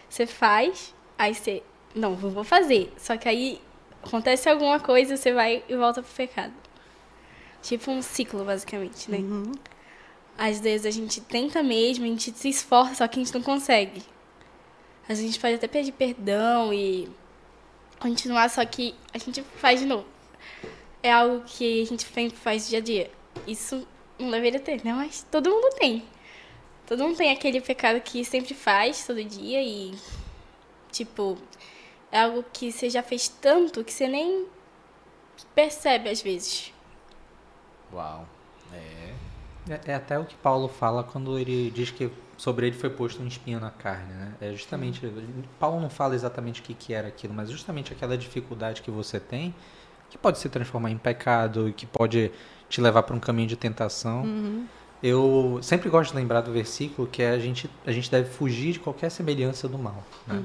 você 0.09 0.25
faz, 0.25 0.93
aí 1.17 1.33
você. 1.33 1.63
Não, 1.95 2.11
não 2.11 2.29
vou 2.31 2.43
fazer. 2.43 2.93
Só 2.97 3.17
que 3.17 3.27
aí 3.27 3.61
acontece 4.03 4.49
alguma 4.49 4.79
coisa, 4.79 5.17
você 5.17 5.33
vai 5.33 5.63
e 5.67 5.75
volta 5.75 6.01
pro 6.03 6.11
pecado. 6.13 6.53
Tipo 7.61 7.91
um 7.91 8.01
ciclo, 8.01 8.43
basicamente, 8.45 9.09
né? 9.09 9.17
Uhum. 9.17 9.51
Às 10.37 10.59
vezes 10.59 10.85
a 10.85 10.91
gente 10.91 11.19
tenta 11.21 11.63
mesmo, 11.63 12.05
a 12.05 12.07
gente 12.07 12.31
se 12.31 12.49
esforça, 12.49 12.95
só 12.95 13.07
que 13.07 13.19
a 13.19 13.23
gente 13.23 13.33
não 13.33 13.41
consegue. 13.41 14.03
A 15.09 15.13
gente 15.13 15.39
pode 15.39 15.55
até 15.55 15.67
pedir 15.67 15.93
perdão 15.93 16.71
e 16.73 17.09
continuar, 17.99 18.49
só 18.49 18.63
que 18.65 18.93
a 19.13 19.17
gente 19.17 19.41
faz 19.41 19.79
de 19.79 19.85
novo. 19.87 20.05
É 21.01 21.11
algo 21.11 21.43
que 21.45 21.81
a 21.81 21.85
gente 21.85 22.03
sempre 22.03 22.37
faz 22.37 22.69
dia 22.69 22.79
a 22.79 22.81
dia. 22.81 23.09
Isso 23.45 23.87
não 24.17 24.31
deveria 24.31 24.59
ter, 24.59 24.83
né? 24.83 24.93
Mas 24.93 25.25
todo 25.29 25.49
mundo 25.49 25.75
tem. 25.75 26.03
Todo 26.85 27.03
mundo 27.03 27.17
tem 27.17 27.31
aquele 27.31 27.59
pecado 27.59 27.99
que 27.99 28.23
sempre 28.23 28.53
faz 28.53 29.05
todo 29.05 29.21
dia 29.23 29.61
e, 29.61 29.93
tipo, 30.91 31.37
é 32.11 32.21
algo 32.21 32.43
que 32.53 32.71
você 32.71 32.89
já 32.89 33.03
fez 33.03 33.27
tanto 33.27 33.83
que 33.83 33.91
você 33.91 34.07
nem 34.07 34.45
percebe 35.53 36.09
às 36.09 36.21
vezes. 36.21 36.73
Uau. 37.93 38.27
É. 38.73 39.13
É, 39.69 39.91
é 39.91 39.95
até 39.95 40.17
o 40.17 40.25
que 40.25 40.35
Paulo 40.35 40.67
fala 40.67 41.03
quando 41.03 41.37
ele 41.37 41.69
diz 41.71 41.91
que 41.91 42.09
sobre 42.37 42.67
ele 42.67 42.75
foi 42.75 42.89
posto 42.89 43.21
um 43.21 43.27
espinho 43.27 43.59
na 43.59 43.71
carne, 43.71 44.13
né? 44.13 44.33
É 44.39 44.51
justamente 44.53 45.01
Paulo 45.59 45.81
não 45.81 45.89
fala 45.89 46.15
exatamente 46.15 46.61
o 46.61 46.63
que, 46.63 46.73
que 46.73 46.93
era 46.93 47.07
aquilo, 47.07 47.33
mas 47.33 47.49
justamente 47.49 47.91
aquela 47.91 48.17
dificuldade 48.17 48.81
que 48.81 48.91
você 48.91 49.19
tem, 49.19 49.53
que 50.09 50.17
pode 50.17 50.39
se 50.39 50.47
transformar 50.47 50.91
em 50.91 50.97
pecado 50.97 51.67
e 51.67 51.73
que 51.73 51.85
pode 51.85 52.31
te 52.69 52.81
levar 52.81 53.03
para 53.03 53.15
um 53.15 53.19
caminho 53.19 53.47
de 53.47 53.55
tentação. 53.55 54.23
Eu 55.01 55.59
sempre 55.61 55.89
gosto 55.89 56.11
de 56.11 56.17
lembrar 56.17 56.41
do 56.41 56.51
versículo 56.51 57.07
que 57.07 57.21
é 57.21 57.29
a 57.29 57.39
gente 57.39 57.69
a 57.85 57.91
gente 57.91 58.09
deve 58.09 58.29
fugir 58.29 58.73
de 58.73 58.79
qualquer 58.79 59.11
semelhança 59.11 59.67
do 59.67 59.77
mal. 59.77 60.03
Né? 60.25 60.43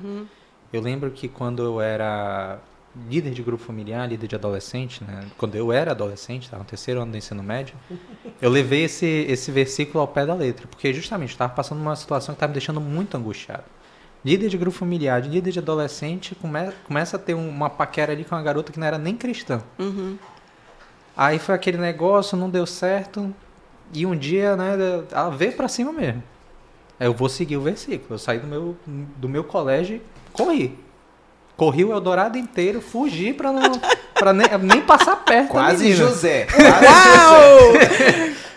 Eu 0.72 0.80
lembro 0.80 1.10
que 1.10 1.26
quando 1.28 1.62
eu 1.62 1.80
era 1.80 2.58
líder 3.08 3.30
de 3.32 3.42
grupo 3.42 3.62
familiar, 3.64 4.06
líder 4.06 4.26
de 4.26 4.34
adolescente, 4.34 5.02
né? 5.02 5.24
quando 5.38 5.54
eu 5.54 5.72
era 5.72 5.92
adolescente, 5.92 6.42
estava 6.42 6.62
no 6.62 6.68
terceiro 6.68 7.00
ano 7.00 7.12
do 7.12 7.16
ensino 7.16 7.42
médio, 7.42 7.74
eu 8.40 8.50
levei 8.50 8.84
esse, 8.84 9.06
esse 9.06 9.50
versículo 9.50 10.00
ao 10.00 10.08
pé 10.08 10.26
da 10.26 10.34
letra, 10.34 10.66
porque 10.66 10.92
justamente 10.92 11.30
estava 11.30 11.52
passando 11.54 11.80
uma 11.80 11.96
situação 11.96 12.34
que 12.34 12.36
estava 12.36 12.50
me 12.50 12.54
deixando 12.54 12.80
muito 12.80 13.16
angustiado. 13.16 13.64
Líder 14.22 14.48
de 14.50 14.58
grupo 14.58 14.76
familiar, 14.76 15.20
líder 15.26 15.50
de 15.50 15.58
adolescente, 15.58 16.34
come, 16.34 16.70
começa 16.86 17.16
a 17.16 17.18
ter 17.18 17.34
um- 17.34 17.48
uma 17.48 17.70
paquera 17.70 18.12
ali 18.12 18.24
com 18.24 18.34
uma 18.34 18.42
garota 18.42 18.70
que 18.70 18.78
não 18.78 18.86
era 18.86 18.98
nem 18.98 19.16
cristã. 19.16 19.62
Uhum. 19.78 20.16
Aí 21.16 21.38
foi 21.38 21.54
aquele 21.54 21.78
negócio, 21.78 22.36
não 22.36 22.48
deu 22.48 22.66
certo, 22.66 23.34
e 23.92 24.06
um 24.06 24.16
dia, 24.16 24.56
né, 24.56 24.74
ela 25.10 25.30
veio 25.30 25.52
pra 25.52 25.68
cima 25.68 25.92
mesmo. 25.92 26.22
Aí 26.98 27.06
eu 27.06 27.12
vou 27.12 27.28
seguir 27.28 27.56
o 27.56 27.60
versículo. 27.60 28.14
Eu 28.14 28.18
saí 28.18 28.38
do 28.38 28.46
meu, 28.46 28.76
do 28.86 29.28
meu 29.28 29.44
colégio 29.44 29.96
e 29.96 30.02
corri. 30.32 30.78
Corri 31.56 31.84
o 31.84 31.92
Eldorado 31.92 32.38
inteiro, 32.38 32.80
fugi 32.80 33.32
pra 33.32 33.52
não. 33.52 33.72
pra 34.14 34.32
nem, 34.32 34.46
nem 34.62 34.80
passar 34.82 35.16
perto 35.16 35.48
da 35.48 35.52
Quase. 35.52 35.92
José. 35.92 36.46
Uau! 36.56 37.72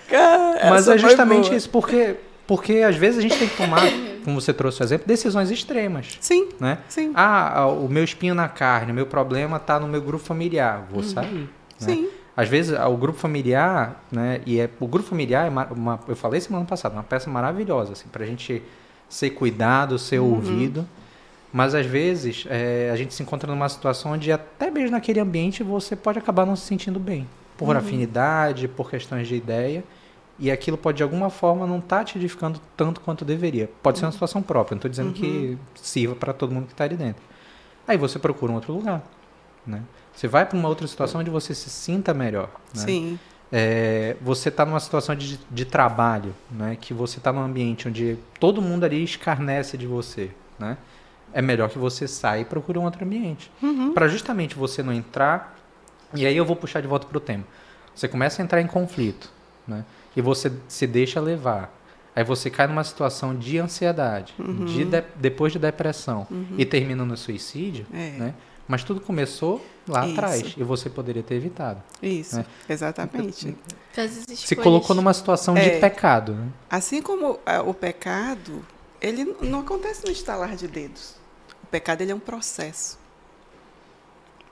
Cara, 0.10 0.70
Mas 0.70 0.88
é 0.88 0.98
justamente 0.98 1.46
boa. 1.48 1.56
isso, 1.58 1.70
porque, 1.70 2.16
porque 2.46 2.78
às 2.78 2.96
vezes 2.96 3.20
a 3.20 3.22
gente 3.22 3.38
tem 3.38 3.48
que 3.50 3.58
tomar, 3.58 3.82
como 4.24 4.40
você 4.40 4.54
trouxe 4.54 4.82
o 4.82 4.84
exemplo, 4.84 5.08
decisões 5.08 5.50
extremas. 5.52 6.18
Sim, 6.22 6.50
Né? 6.60 6.78
sim. 6.88 7.12
Ah, 7.16 7.66
o 7.68 7.90
meu 7.90 8.04
espinho 8.04 8.36
na 8.36 8.48
carne, 8.48 8.92
o 8.92 8.96
meu 8.96 9.08
problema 9.08 9.60
tá 9.60 9.80
no 9.80 9.88
meu 9.88 10.02
grupo 10.02 10.24
familiar. 10.24 10.86
Vou 10.92 11.04
sair. 11.04 11.34
né? 11.34 11.48
Sim. 11.78 12.08
Às 12.36 12.50
vezes 12.50 12.78
o 12.78 12.98
grupo 12.98 13.18
familiar, 13.18 14.04
né? 14.12 14.42
E 14.46 14.60
é, 14.60 14.70
o 14.80 14.88
grupo 14.88 15.08
familiar 15.08 15.48
é 15.48 15.50
uma, 15.50 16.00
eu 16.08 16.16
falei 16.16 16.42
semana 16.42 16.66
passada, 16.66 16.94
uma 16.94 17.04
peça 17.04 17.30
maravilhosa, 17.30 17.94
assim, 17.94 18.10
pra 18.10 18.26
gente 18.26 18.62
ser 19.08 19.30
cuidado, 19.32 19.98
ser 19.98 20.20
ouvido. 20.20 20.86
Mas 21.54 21.74
às 21.74 21.86
vezes 21.86 22.46
é, 22.50 22.90
a 22.92 22.96
gente 22.98 23.14
se 23.14 23.24
encontra 23.24 23.50
numa 23.50 23.70
situação 23.70 24.12
onde 24.12 24.30
até 24.30 24.70
mesmo 24.70 24.92
naquele 24.92 25.22
ambiente 25.22 25.64
você 25.64 25.96
pode 25.96 26.20
acabar 26.20 26.46
não 26.46 26.56
se 26.56 26.66
sentindo 26.66 27.00
bem. 27.00 27.26
Por 27.58 27.78
afinidade, 27.78 28.68
por 28.68 28.90
questões 28.90 29.26
de 29.26 29.36
ideia. 29.36 29.82
E 30.38 30.52
aquilo 30.52 30.78
pode 30.78 30.98
de 30.98 31.04
alguma 31.04 31.30
forma 31.30 31.66
não 31.66 31.80
estar 31.80 32.04
te 32.04 32.18
edificando 32.18 32.60
tanto 32.76 33.00
quanto 33.00 33.24
deveria. 33.24 33.70
Pode 33.82 34.00
ser 34.00 34.06
uma 34.06 34.12
situação 34.12 34.42
própria, 34.42 34.76
não 34.76 34.80
estou 34.80 34.92
dizendo 34.92 35.14
que 35.14 35.58
sirva 35.76 36.14
para 36.14 36.34
todo 36.34 36.54
mundo 36.54 36.66
que 36.66 36.74
está 36.74 36.84
ali 36.84 36.98
dentro. 36.98 37.24
Aí 37.88 37.98
você 37.98 38.20
procura 38.20 38.52
um 38.52 38.56
outro 38.56 38.74
lugar. 38.74 39.02
Né? 39.66 39.82
Você 40.16 40.28
vai 40.28 40.46
para 40.46 40.58
uma 40.58 40.70
outra 40.70 40.88
situação 40.88 41.22
onde 41.22 41.30
você 41.30 41.54
se 41.54 41.70
sinta 41.70 42.14
melhor. 42.14 42.50
Né? 42.74 42.82
Sim. 42.82 43.20
É, 43.52 44.16
você 44.22 44.50
está 44.50 44.66
numa 44.66 44.80
situação 44.80 45.16
de, 45.16 45.40
de 45.52 45.66
trabalho, 45.66 46.34
né? 46.50 46.78
que 46.80 46.94
você 46.94 47.18
está 47.20 47.32
num 47.32 47.42
ambiente 47.42 47.88
onde 47.88 48.18
todo 48.40 48.62
mundo 48.62 48.84
ali 48.86 49.04
escarnece 49.04 49.78
de 49.78 49.86
você. 49.86 50.32
Né? 50.58 50.78
É 51.34 51.42
melhor 51.42 51.70
que 51.70 51.78
você 51.78 52.08
saia 52.08 52.42
e 52.42 52.46
procure 52.46 52.80
um 52.80 52.84
outro 52.84 53.04
ambiente. 53.04 53.52
Para 53.94 54.08
justamente 54.08 54.56
você 54.56 54.82
não 54.82 54.94
entrar. 54.94 55.56
E 56.14 56.26
aí 56.26 56.36
eu 56.38 56.46
vou 56.46 56.56
puxar 56.56 56.82
de 56.82 56.88
volta 56.88 57.06
para 57.08 57.18
o 57.18 57.22
tema. 57.22 57.44
Você 57.94 58.08
começa 58.08 58.42
a 58.42 58.44
entrar 58.44 58.62
em 58.62 58.68
conflito. 58.68 59.30
Né? 59.68 59.84
E 60.16 60.22
você 60.22 60.52
se 60.68 60.88
deixa 60.88 61.20
levar. 61.20 61.74
Aí 62.16 62.24
você 62.24 62.50
cai 62.50 62.66
numa 62.68 62.84
situação 62.86 63.36
de 63.36 63.58
ansiedade, 63.60 64.34
de 64.66 64.86
de- 64.86 65.04
depois 65.18 65.52
de 65.52 65.60
depressão 65.60 66.26
e 66.58 66.64
termina 66.66 67.04
no 67.04 67.18
suicídio. 67.18 67.86
É. 67.94 68.12
Né? 68.12 68.34
Mas 68.68 68.84
tudo 68.86 69.02
começou 69.02 69.64
lá 69.88 70.06
Isso. 70.06 70.14
atrás 70.14 70.54
e 70.58 70.64
você 70.64 70.90
poderia 70.90 71.22
ter 71.24 71.36
evitado. 71.36 71.82
Isso, 72.02 72.40
É. 72.40 72.46
exatamente. 72.70 73.56
Se 74.36 74.56
colocou 74.56 74.96
numa 74.96 75.14
situação 75.14 75.54
de 75.54 75.62
É. 75.62 75.80
pecado. 75.80 76.34
Né? 76.34 76.50
Assim 76.70 77.02
como 77.02 77.40
ah, 77.46 77.62
o 77.62 77.74
pecado, 77.74 78.66
ele 79.02 79.26
não 79.42 79.60
acontece 79.62 80.04
no 80.06 80.12
estalar 80.12 80.56
de 80.56 80.68
dedos. 80.68 81.16
O 81.64 81.68
pecado 81.68 82.02
ele 82.02 82.12
é 82.12 82.16
um 82.16 82.20
processo. 82.20 82.98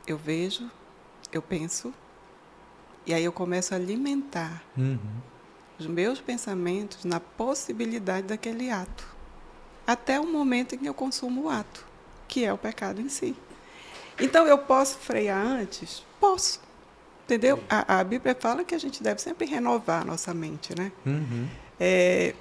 Eu 0.05 0.17
vejo, 0.17 0.69
eu 1.31 1.41
penso, 1.41 1.93
e 3.05 3.13
aí 3.13 3.23
eu 3.23 3.31
começo 3.31 3.73
a 3.73 3.77
alimentar 3.77 4.61
Uhum. 4.77 4.99
os 5.79 5.87
meus 5.87 6.19
pensamentos 6.21 7.05
na 7.05 7.19
possibilidade 7.19 8.27
daquele 8.27 8.69
ato. 8.69 9.07
Até 9.87 10.19
o 10.19 10.25
momento 10.27 10.75
em 10.75 10.77
que 10.77 10.87
eu 10.87 10.93
consumo 10.93 11.43
o 11.45 11.49
ato, 11.49 11.85
que 12.27 12.45
é 12.45 12.53
o 12.53 12.57
pecado 12.57 13.01
em 13.01 13.09
si. 13.09 13.35
Então, 14.19 14.45
eu 14.47 14.57
posso 14.57 14.97
frear 14.97 15.45
antes? 15.45 16.03
Posso. 16.19 16.61
Entendeu? 17.25 17.63
A, 17.69 17.99
a 17.99 18.03
Bíblia 18.03 18.35
fala 18.39 18.63
que 18.63 18.75
a 18.75 18.77
gente 18.77 19.01
deve 19.01 19.21
sempre 19.21 19.45
renovar 19.45 20.01
a 20.01 20.05
nossa 20.05 20.33
mente, 20.33 20.77
né? 20.77 20.91
Uhum. 21.05 21.47
É, 21.79 22.35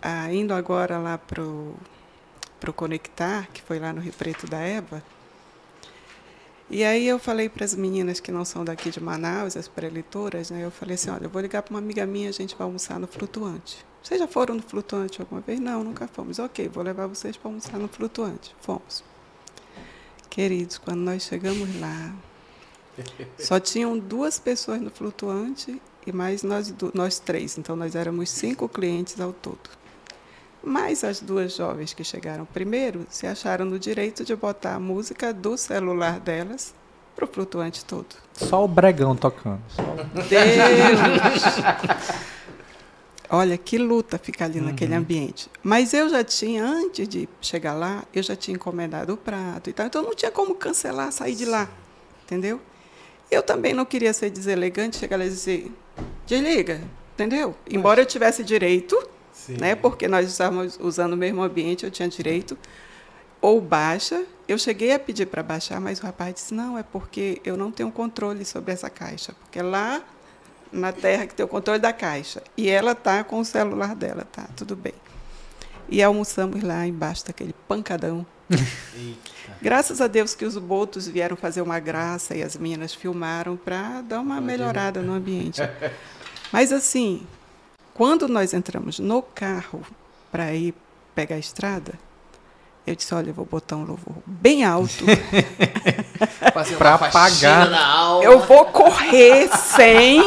ah, 0.00 0.32
indo 0.32 0.54
agora 0.54 0.98
lá 0.98 1.18
para 1.18 1.42
o 1.42 2.72
Conectar, 2.74 3.48
que 3.52 3.62
foi 3.62 3.78
lá 3.78 3.92
no 3.92 4.00
Rio 4.00 4.12
Preto 4.12 4.46
da 4.46 4.58
Eva, 4.58 5.02
e 6.70 6.84
aí 6.84 7.08
eu 7.08 7.18
falei 7.18 7.48
para 7.48 7.64
as 7.64 7.74
meninas 7.74 8.20
que 8.20 8.30
não 8.30 8.44
são 8.44 8.64
daqui 8.64 8.90
de 8.90 9.00
Manaus, 9.00 9.56
as 9.56 9.66
pré-leitoras, 9.66 10.50
né, 10.50 10.64
eu 10.64 10.70
falei 10.70 10.94
assim, 10.94 11.10
olha, 11.10 11.24
eu 11.24 11.28
vou 11.28 11.42
ligar 11.42 11.62
para 11.62 11.72
uma 11.74 11.80
amiga 11.80 12.06
minha, 12.06 12.28
a 12.28 12.32
gente 12.32 12.54
vai 12.54 12.64
almoçar 12.64 12.96
no 13.00 13.08
Flutuante. 13.08 13.84
Vocês 14.00 14.20
já 14.20 14.28
foram 14.28 14.54
no 14.54 14.62
Flutuante 14.62 15.20
alguma 15.20 15.40
vez? 15.40 15.58
Não, 15.58 15.82
nunca 15.82 16.06
fomos. 16.06 16.38
Ok, 16.38 16.68
vou 16.68 16.82
levar 16.82 17.08
vocês 17.08 17.36
para 17.36 17.50
almoçar 17.50 17.76
no 17.76 17.88
Flutuante. 17.88 18.54
Fomos. 18.60 19.02
Queridos, 20.30 20.78
quando 20.78 21.00
nós 21.00 21.24
chegamos 21.24 21.68
lá, 21.80 22.14
só 23.36 23.58
tinham 23.58 23.98
duas 23.98 24.38
pessoas 24.38 24.80
no 24.80 24.88
Flutuante 24.90 25.82
e 26.06 26.12
mais 26.12 26.44
nós, 26.44 26.72
nós 26.94 27.18
três. 27.18 27.58
Então, 27.58 27.74
nós 27.74 27.96
éramos 27.96 28.30
cinco 28.30 28.68
clientes 28.68 29.20
ao 29.20 29.32
todo. 29.32 29.68
Mas 30.62 31.02
as 31.02 31.20
duas 31.20 31.56
jovens 31.56 31.92
que 31.92 32.04
chegaram 32.04 32.44
primeiro 32.44 33.06
se 33.10 33.26
acharam 33.26 33.64
no 33.64 33.78
direito 33.78 34.24
de 34.24 34.36
botar 34.36 34.74
a 34.74 34.80
música 34.80 35.32
do 35.32 35.56
celular 35.56 36.20
delas 36.20 36.74
para 37.16 37.24
o 37.24 37.28
flutuante 37.28 37.84
todo. 37.84 38.14
Só 38.34 38.64
o 38.64 38.68
bregão 38.68 39.16
tocando. 39.16 39.60
Deus! 40.28 41.00
Olha, 43.32 43.56
que 43.56 43.78
luta 43.78 44.18
ficar 44.18 44.46
ali 44.46 44.58
uhum. 44.58 44.66
naquele 44.66 44.92
ambiente. 44.92 45.48
Mas 45.62 45.94
eu 45.94 46.08
já 46.08 46.24
tinha, 46.24 46.64
antes 46.64 47.06
de 47.06 47.28
chegar 47.40 47.74
lá, 47.74 48.04
eu 48.12 48.24
já 48.24 48.34
tinha 48.34 48.56
encomendado 48.56 49.12
o 49.12 49.16
prato 49.16 49.70
e 49.70 49.72
tal. 49.72 49.86
Então 49.86 50.02
não 50.02 50.16
tinha 50.16 50.32
como 50.32 50.52
cancelar, 50.56 51.12
sair 51.12 51.36
de 51.36 51.44
lá. 51.44 51.68
Entendeu? 52.24 52.60
Eu 53.30 53.40
também 53.40 53.72
não 53.72 53.84
queria 53.84 54.12
ser 54.12 54.30
deselegante, 54.30 54.96
chegar 54.96 55.16
lá 55.16 55.24
e 55.24 55.28
dizer, 55.28 55.72
desliga, 56.26 56.80
entendeu? 57.14 57.54
Embora 57.70 58.00
eu 58.00 58.06
tivesse 58.06 58.42
direito, 58.42 59.00
Sim. 59.32 59.58
né? 59.60 59.76
Porque 59.76 60.08
nós 60.08 60.28
estávamos 60.28 60.76
usando 60.80 61.12
o 61.12 61.16
mesmo 61.16 61.40
ambiente, 61.40 61.84
eu 61.84 61.90
tinha 61.90 62.08
direito. 62.08 62.58
Ou 63.40 63.60
baixa. 63.60 64.24
Eu 64.48 64.58
cheguei 64.58 64.92
a 64.92 64.98
pedir 64.98 65.26
para 65.26 65.44
baixar, 65.44 65.80
mas 65.80 66.00
o 66.00 66.02
rapaz 66.02 66.34
disse, 66.34 66.52
não, 66.52 66.76
é 66.76 66.82
porque 66.82 67.40
eu 67.44 67.56
não 67.56 67.70
tenho 67.70 67.92
controle 67.92 68.44
sobre 68.44 68.72
essa 68.72 68.90
caixa. 68.90 69.32
Porque 69.40 69.62
lá 69.62 70.02
na 70.72 70.92
terra 70.92 71.26
que 71.26 71.34
tem 71.34 71.44
o 71.44 71.48
controle 71.48 71.78
da 71.78 71.92
caixa. 71.92 72.42
E 72.56 72.68
ela 72.68 72.94
tá 72.94 73.24
com 73.24 73.40
o 73.40 73.44
celular 73.44 73.94
dela, 73.94 74.26
tá, 74.30 74.48
tudo 74.56 74.76
bem. 74.76 74.94
E 75.88 76.02
almoçamos 76.02 76.62
lá 76.62 76.86
embaixo 76.86 77.26
daquele 77.26 77.54
pancadão. 77.66 78.24
Graças 79.60 80.00
a 80.00 80.06
Deus 80.06 80.34
que 80.34 80.44
os 80.44 80.56
botos 80.56 81.06
vieram 81.06 81.36
fazer 81.36 81.62
uma 81.62 81.78
graça 81.78 82.34
e 82.34 82.42
as 82.42 82.56
meninas 82.56 82.94
filmaram 82.94 83.56
para 83.56 84.00
dar 84.02 84.20
uma 84.20 84.40
melhorada 84.40 85.02
no 85.02 85.12
ambiente. 85.12 85.60
Mas 86.52 86.72
assim, 86.72 87.26
quando 87.94 88.28
nós 88.28 88.54
entramos 88.54 88.98
no 88.98 89.22
carro 89.22 89.82
para 90.30 90.52
ir 90.54 90.74
pegar 91.14 91.36
a 91.36 91.38
estrada, 91.38 91.94
eu 92.86 92.94
disse, 92.96 93.14
olha, 93.14 93.30
eu 93.30 93.34
vou 93.34 93.44
botar 93.44 93.76
um 93.76 93.84
louvor 93.84 94.14
bem 94.26 94.64
alto. 94.64 95.04
para 96.78 96.94
apagar. 96.94 97.68
Eu 98.22 98.40
vou 98.40 98.64
correr 98.66 99.48
sem, 99.56 100.22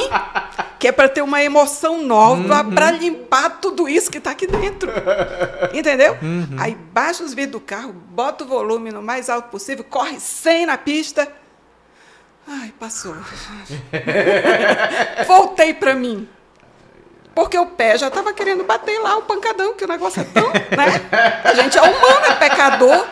que 0.79 0.87
é 0.87 0.91
para 0.91 1.09
ter 1.09 1.21
uma 1.21 1.43
emoção 1.43 2.03
nova, 2.03 2.61
uhum. 2.61 2.73
para 2.73 2.91
limpar 2.91 3.59
tudo 3.59 3.89
isso 3.89 4.11
que 4.11 4.19
está 4.19 4.31
aqui 4.31 4.47
dentro. 4.47 4.91
Entendeu? 5.73 6.17
Uhum. 6.21 6.55
Aí 6.57 6.75
baixa 6.93 7.23
os 7.23 7.33
vidros 7.33 7.61
do 7.61 7.65
carro, 7.65 7.91
bota 7.91 8.43
o 8.43 8.47
volume 8.47 8.91
no 8.91 9.01
mais 9.01 9.29
alto 9.29 9.49
possível, 9.49 9.83
corre 9.83 10.19
sem 10.19 10.65
na 10.65 10.77
pista. 10.77 11.27
Ai, 12.47 12.73
passou. 12.79 13.15
Voltei 15.25 15.73
para 15.73 15.95
mim. 15.95 16.27
Porque 17.33 17.57
o 17.57 17.65
pé 17.65 17.97
já 17.97 18.09
estava 18.09 18.31
querendo 18.31 18.63
bater 18.63 18.99
lá 18.99 19.17
o 19.17 19.23
pancadão, 19.23 19.73
que 19.73 19.83
o 19.83 19.87
negócio 19.87 20.21
é 20.21 20.23
tão. 20.23 20.47
Né? 20.49 21.41
A 21.43 21.53
gente 21.55 21.77
é 21.77 21.81
humano, 21.81 22.25
é 22.25 22.35
pecador. 22.35 23.07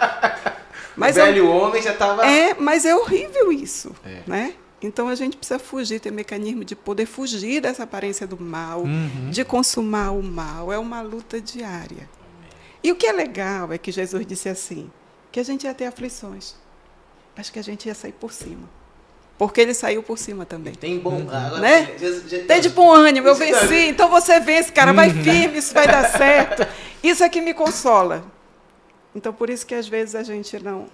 Mas 0.95 1.17
o 1.17 1.21
velho 1.21 1.45
é, 1.45 1.49
homem 1.49 1.81
já 1.81 1.91
estava. 1.91 2.25
É, 2.25 2.53
mas 2.53 2.85
é 2.85 2.95
horrível 2.95 3.51
isso. 3.51 3.95
É. 4.05 4.21
Né? 4.27 4.53
Então 4.81 5.07
a 5.07 5.15
gente 5.15 5.37
precisa 5.37 5.59
fugir, 5.59 5.99
ter 5.99 6.11
mecanismo 6.11 6.63
de 6.63 6.75
poder 6.75 7.05
fugir 7.05 7.61
dessa 7.61 7.83
aparência 7.83 8.27
do 8.27 8.39
mal, 8.39 8.81
uhum. 8.81 9.29
de 9.29 9.43
consumar 9.43 10.11
o 10.11 10.21
mal. 10.21 10.71
É 10.71 10.77
uma 10.77 11.01
luta 11.01 11.39
diária. 11.41 12.09
E 12.83 12.91
o 12.91 12.95
que 12.95 13.07
é 13.07 13.11
legal 13.11 13.71
é 13.71 13.77
que 13.77 13.91
Jesus 13.91 14.25
disse 14.25 14.49
assim: 14.49 14.91
que 15.31 15.39
a 15.39 15.43
gente 15.43 15.65
ia 15.65 15.73
ter 15.73 15.85
aflições, 15.85 16.55
mas 17.35 17.49
que 17.49 17.59
a 17.59 17.63
gente 17.63 17.87
ia 17.87 17.95
sair 17.95 18.13
por 18.13 18.31
cima. 18.31 18.67
Porque 19.41 19.59
ele 19.59 19.73
saiu 19.73 20.03
por 20.03 20.19
cima 20.19 20.45
também. 20.45 20.71
Tem 20.75 20.99
bom. 20.99 21.15
Uhum. 21.15 21.27
Agora, 21.31 21.61
né? 21.61 21.87
Tem 22.47 22.61
tipo 22.61 22.79
um 22.79 22.91
ânimo, 22.91 23.27
eu 23.27 23.33
venci, 23.33 23.87
então 23.87 24.07
você 24.07 24.39
vence, 24.39 24.71
cara, 24.71 24.93
vai 24.93 25.09
uhum. 25.09 25.23
firme, 25.23 25.57
isso 25.57 25.73
vai 25.73 25.87
dar 25.87 26.07
certo. 26.15 26.63
Isso 27.01 27.23
é 27.23 27.27
que 27.27 27.41
me 27.41 27.51
consola. 27.51 28.23
Então, 29.15 29.33
por 29.33 29.49
isso 29.49 29.65
que 29.65 29.73
às 29.73 29.87
vezes 29.87 30.13
a 30.13 30.21
gente 30.21 30.59
não. 30.59 30.85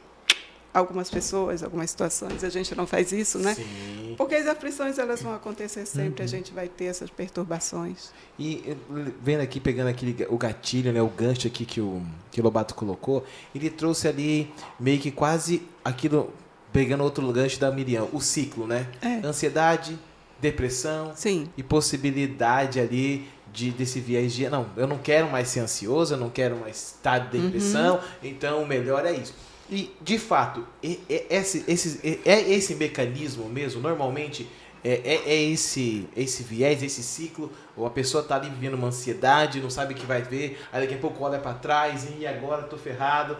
Algumas 0.73 1.09
pessoas, 1.09 1.61
algumas 1.61 1.89
situações, 1.89 2.41
a 2.41 2.47
gente 2.47 2.73
não 2.73 2.87
faz 2.87 3.11
isso, 3.11 3.37
né? 3.37 3.53
Sim. 3.53 4.15
Porque 4.17 4.35
as 4.35 4.47
aflições 4.47 4.97
elas 4.97 5.21
vão 5.21 5.35
acontecer 5.35 5.85
sempre, 5.85 6.21
uhum. 6.21 6.25
a 6.25 6.27
gente 6.27 6.53
vai 6.53 6.69
ter 6.69 6.85
essas 6.85 7.09
perturbações. 7.09 8.11
E 8.39 8.77
vendo 9.21 9.41
aqui, 9.41 9.59
pegando 9.59 9.89
aquele, 9.89 10.25
o 10.29 10.37
gatilho, 10.37 10.93
né, 10.93 11.01
o 11.01 11.09
gancho 11.09 11.47
aqui 11.47 11.65
que 11.65 11.81
o, 11.81 12.01
que 12.31 12.39
o 12.39 12.43
Lobato 12.45 12.75
colocou, 12.75 13.25
ele 13.53 13.69
trouxe 13.69 14.07
ali 14.07 14.53
meio 14.79 15.01
que 15.01 15.11
quase 15.11 15.63
aquilo 15.83 16.31
pegando 16.71 17.03
outro 17.03 17.31
gancho 17.31 17.59
da 17.59 17.71
Miriam, 17.71 18.07
o 18.11 18.21
ciclo, 18.21 18.67
né? 18.67 18.87
É. 19.01 19.25
Ansiedade, 19.25 19.97
depressão 20.39 21.13
Sim. 21.15 21.49
e 21.57 21.63
possibilidade 21.63 22.79
ali 22.79 23.27
de 23.51 23.71
desse 23.71 23.99
viés 23.99 24.33
de 24.33 24.47
não, 24.49 24.67
eu 24.75 24.85
não 24.85 24.97
quero 24.97 25.29
mais 25.29 25.47
ser 25.47 25.61
ansioso, 25.61 26.13
eu 26.13 26.17
não 26.17 26.29
quero 26.29 26.57
mais 26.57 26.95
estar 26.95 27.19
de 27.19 27.39
depressão, 27.39 27.95
uhum. 27.95 28.01
então 28.23 28.61
o 28.61 28.67
melhor 28.67 29.05
é 29.05 29.13
isso. 29.13 29.33
E 29.69 29.93
de 30.01 30.17
fato, 30.17 30.65
esse, 30.81 31.63
esse, 31.67 32.21
é 32.23 32.39
esse 32.53 32.75
mecanismo 32.75 33.49
mesmo, 33.49 33.81
normalmente 33.81 34.47
é, 34.83 35.01
é, 35.03 35.23
é, 35.25 35.43
esse, 35.43 36.07
esse 36.15 36.43
viés, 36.43 36.81
esse 36.83 37.03
ciclo, 37.03 37.51
ou 37.75 37.85
a 37.85 37.89
pessoa 37.89 38.21
está 38.21 38.35
ali 38.35 38.49
vivendo 38.49 38.75
uma 38.75 38.87
ansiedade, 38.87 39.59
não 39.59 39.69
sabe 39.69 39.93
o 39.93 39.97
que 39.97 40.05
vai 40.05 40.21
ver, 40.21 40.61
aí 40.71 40.81
daqui 40.81 40.93
a 40.93 40.99
pouco 40.99 41.23
olha 41.23 41.39
para 41.39 41.53
trás 41.55 42.07
e 42.17 42.25
agora 42.25 42.63
estou 42.63 42.79
ferrado, 42.79 43.35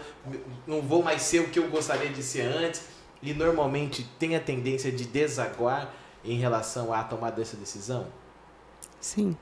não 0.65 0.82
vou 0.82 1.03
mais 1.03 1.21
ser 1.21 1.39
o 1.39 1.47
que 1.49 1.59
eu 1.59 1.69
gostaria 1.69 2.09
de 2.09 2.23
ser 2.23 2.41
antes 2.41 2.96
e 3.22 3.34
normalmente 3.34 4.07
tem 4.20 4.36
a 4.36 4.39
tendência 4.39 4.91
de 4.91 5.05
desaguar 5.05 5.93
em 6.24 6.38
relação 6.38 6.93
à 6.93 7.03
tomada 7.03 7.38
dessa 7.38 7.57
decisão? 7.57 8.07
Sim. 8.99 9.36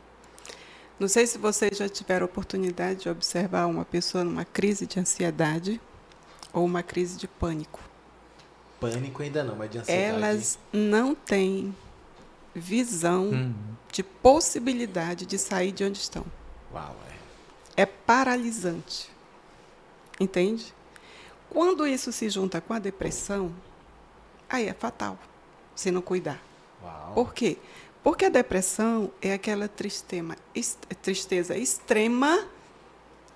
Não 1.00 1.08
sei 1.08 1.28
se 1.28 1.38
vocês 1.38 1.78
já 1.78 1.90
tiveram 1.90 2.26
oportunidade 2.26 3.02
de 3.02 3.10
observar 3.10 3.66
uma 3.66 3.84
pessoa 3.84 4.24
numa 4.24 4.46
crise 4.46 4.88
de 4.88 5.00
ansiedade 5.00 5.82
ou 6.54 6.64
uma 6.64 6.82
crise 6.82 7.18
de 7.18 7.28
pânico. 7.28 7.82
Pânico 8.80 9.22
ainda 9.22 9.44
não, 9.44 9.56
mas 9.56 9.70
de 9.70 9.80
ansiedade. 9.80 10.10
Elas 10.10 10.60
não 10.72 11.14
têm 11.14 11.76
visão 12.54 13.26
uhum. 13.26 13.54
de 13.92 14.04
possibilidade 14.04 15.26
de 15.26 15.38
sair 15.38 15.74
de 15.74 15.84
onde 15.84 16.00
estão. 16.00 16.26
Uau, 16.74 16.96
é. 17.76 17.82
é 17.82 17.86
paralisante. 17.86 19.10
Entende? 20.18 20.74
Quando 21.50 21.86
isso 21.86 22.12
se 22.12 22.30
junta 22.30 22.62
com 22.62 22.74
a 22.74 22.80
depressão, 22.80 23.54
aí 24.56 24.68
é 24.68 24.74
fatal, 24.74 25.18
se 25.76 25.92
não 25.92 26.02
cuidar. 26.02 26.42
Uau. 26.84 27.14
Por 27.14 27.34
quê? 27.34 27.58
Porque 28.04 28.26
a 28.26 28.30
depressão 28.30 29.12
é 29.22 29.34
aquela 29.34 29.68
tristema, 29.68 30.36
tristeza 31.02 31.58
extrema 31.58 32.46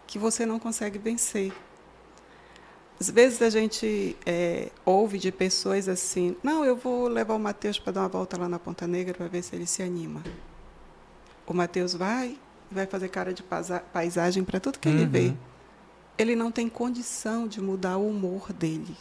que 0.05 0.19
você 0.19 0.45
não 0.45 0.59
consegue 0.59 0.99
vencer. 0.99 1.51
Às 2.99 3.09
vezes 3.09 3.41
a 3.41 3.49
gente 3.49 4.17
é, 4.25 4.69
ouve 4.85 5.17
de 5.17 5.31
pessoas 5.31 5.87
assim: 5.87 6.35
não, 6.43 6.65
eu 6.65 6.75
vou 6.75 7.07
levar 7.07 7.35
o 7.35 7.39
Mateus 7.39 7.79
para 7.79 7.93
dar 7.93 8.01
uma 8.01 8.09
volta 8.09 8.37
lá 8.37 8.49
na 8.49 8.59
Ponta 8.59 8.85
Negra 8.85 9.13
para 9.13 9.27
ver 9.27 9.41
se 9.41 9.55
ele 9.55 9.65
se 9.65 9.81
anima. 9.81 10.21
O 11.47 11.53
Mateus 11.53 11.93
vai, 11.93 12.37
vai 12.69 12.85
fazer 12.85 13.09
cara 13.09 13.33
de 13.33 13.43
paisagem 13.93 14.43
para 14.43 14.59
tudo 14.59 14.77
que 14.77 14.87
uhum. 14.87 14.95
ele 14.95 15.05
vê 15.05 15.35
ele 16.19 16.35
não 16.35 16.51
tem 16.51 16.67
condição 16.67 17.47
de 17.47 17.61
mudar 17.61 17.95
o 17.95 18.09
humor 18.09 18.51
dele. 18.51 18.95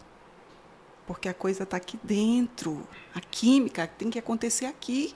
Porque 1.08 1.26
a 1.26 1.32
coisa 1.32 1.62
está 1.62 1.78
aqui 1.78 1.98
dentro. 2.04 2.86
A 3.14 3.20
química 3.20 3.86
tem 3.86 4.10
que 4.10 4.18
acontecer 4.18 4.66
aqui. 4.66 5.14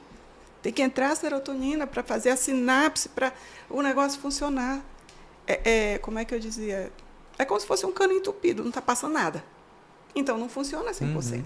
Tem 0.62 0.72
que 0.72 0.80
entrar 0.80 1.11
a 1.11 1.14
serotonina 1.14 1.86
para 1.86 2.03
fazer 2.03 2.30
a 2.30 2.36
sinapse, 2.36 3.11
para 3.11 3.30
o 3.68 3.82
negócio 3.82 4.18
funcionar. 4.18 4.82
É, 5.47 5.93
é, 5.93 5.99
como 5.99 6.18
é 6.18 6.24
que 6.24 6.34
eu 6.34 6.40
dizia? 6.40 6.90
É 7.38 7.45
como 7.45 7.61
se 7.61 7.66
fosse 7.66 7.84
um 7.84 7.93
cano 7.93 8.14
entupido, 8.14 8.62
não 8.62 8.70
está 8.70 8.80
passando 8.80 9.12
nada. 9.12 9.45
Então 10.14 10.38
não 10.38 10.49
funciona 10.49 10.93
100%. 10.93 11.34
Uhum. 11.34 11.45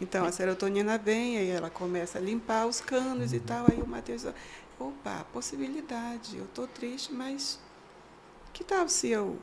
Então 0.00 0.24
a 0.24 0.32
serotonina 0.32 0.98
vem, 0.98 1.38
aí 1.38 1.50
ela 1.50 1.70
começa 1.70 2.18
a 2.18 2.20
limpar 2.20 2.66
os 2.66 2.80
canos 2.80 3.30
uhum. 3.30 3.36
e 3.36 3.40
tal. 3.40 3.66
Aí 3.70 3.80
o 3.80 3.86
Matheus 3.86 4.22
diz: 4.22 4.34
opa, 4.76 5.24
possibilidade, 5.32 6.36
eu 6.36 6.46
estou 6.46 6.66
triste, 6.66 7.14
mas 7.14 7.60
que 8.52 8.64
tal 8.64 8.88
se 8.88 9.08
eu 9.08 9.38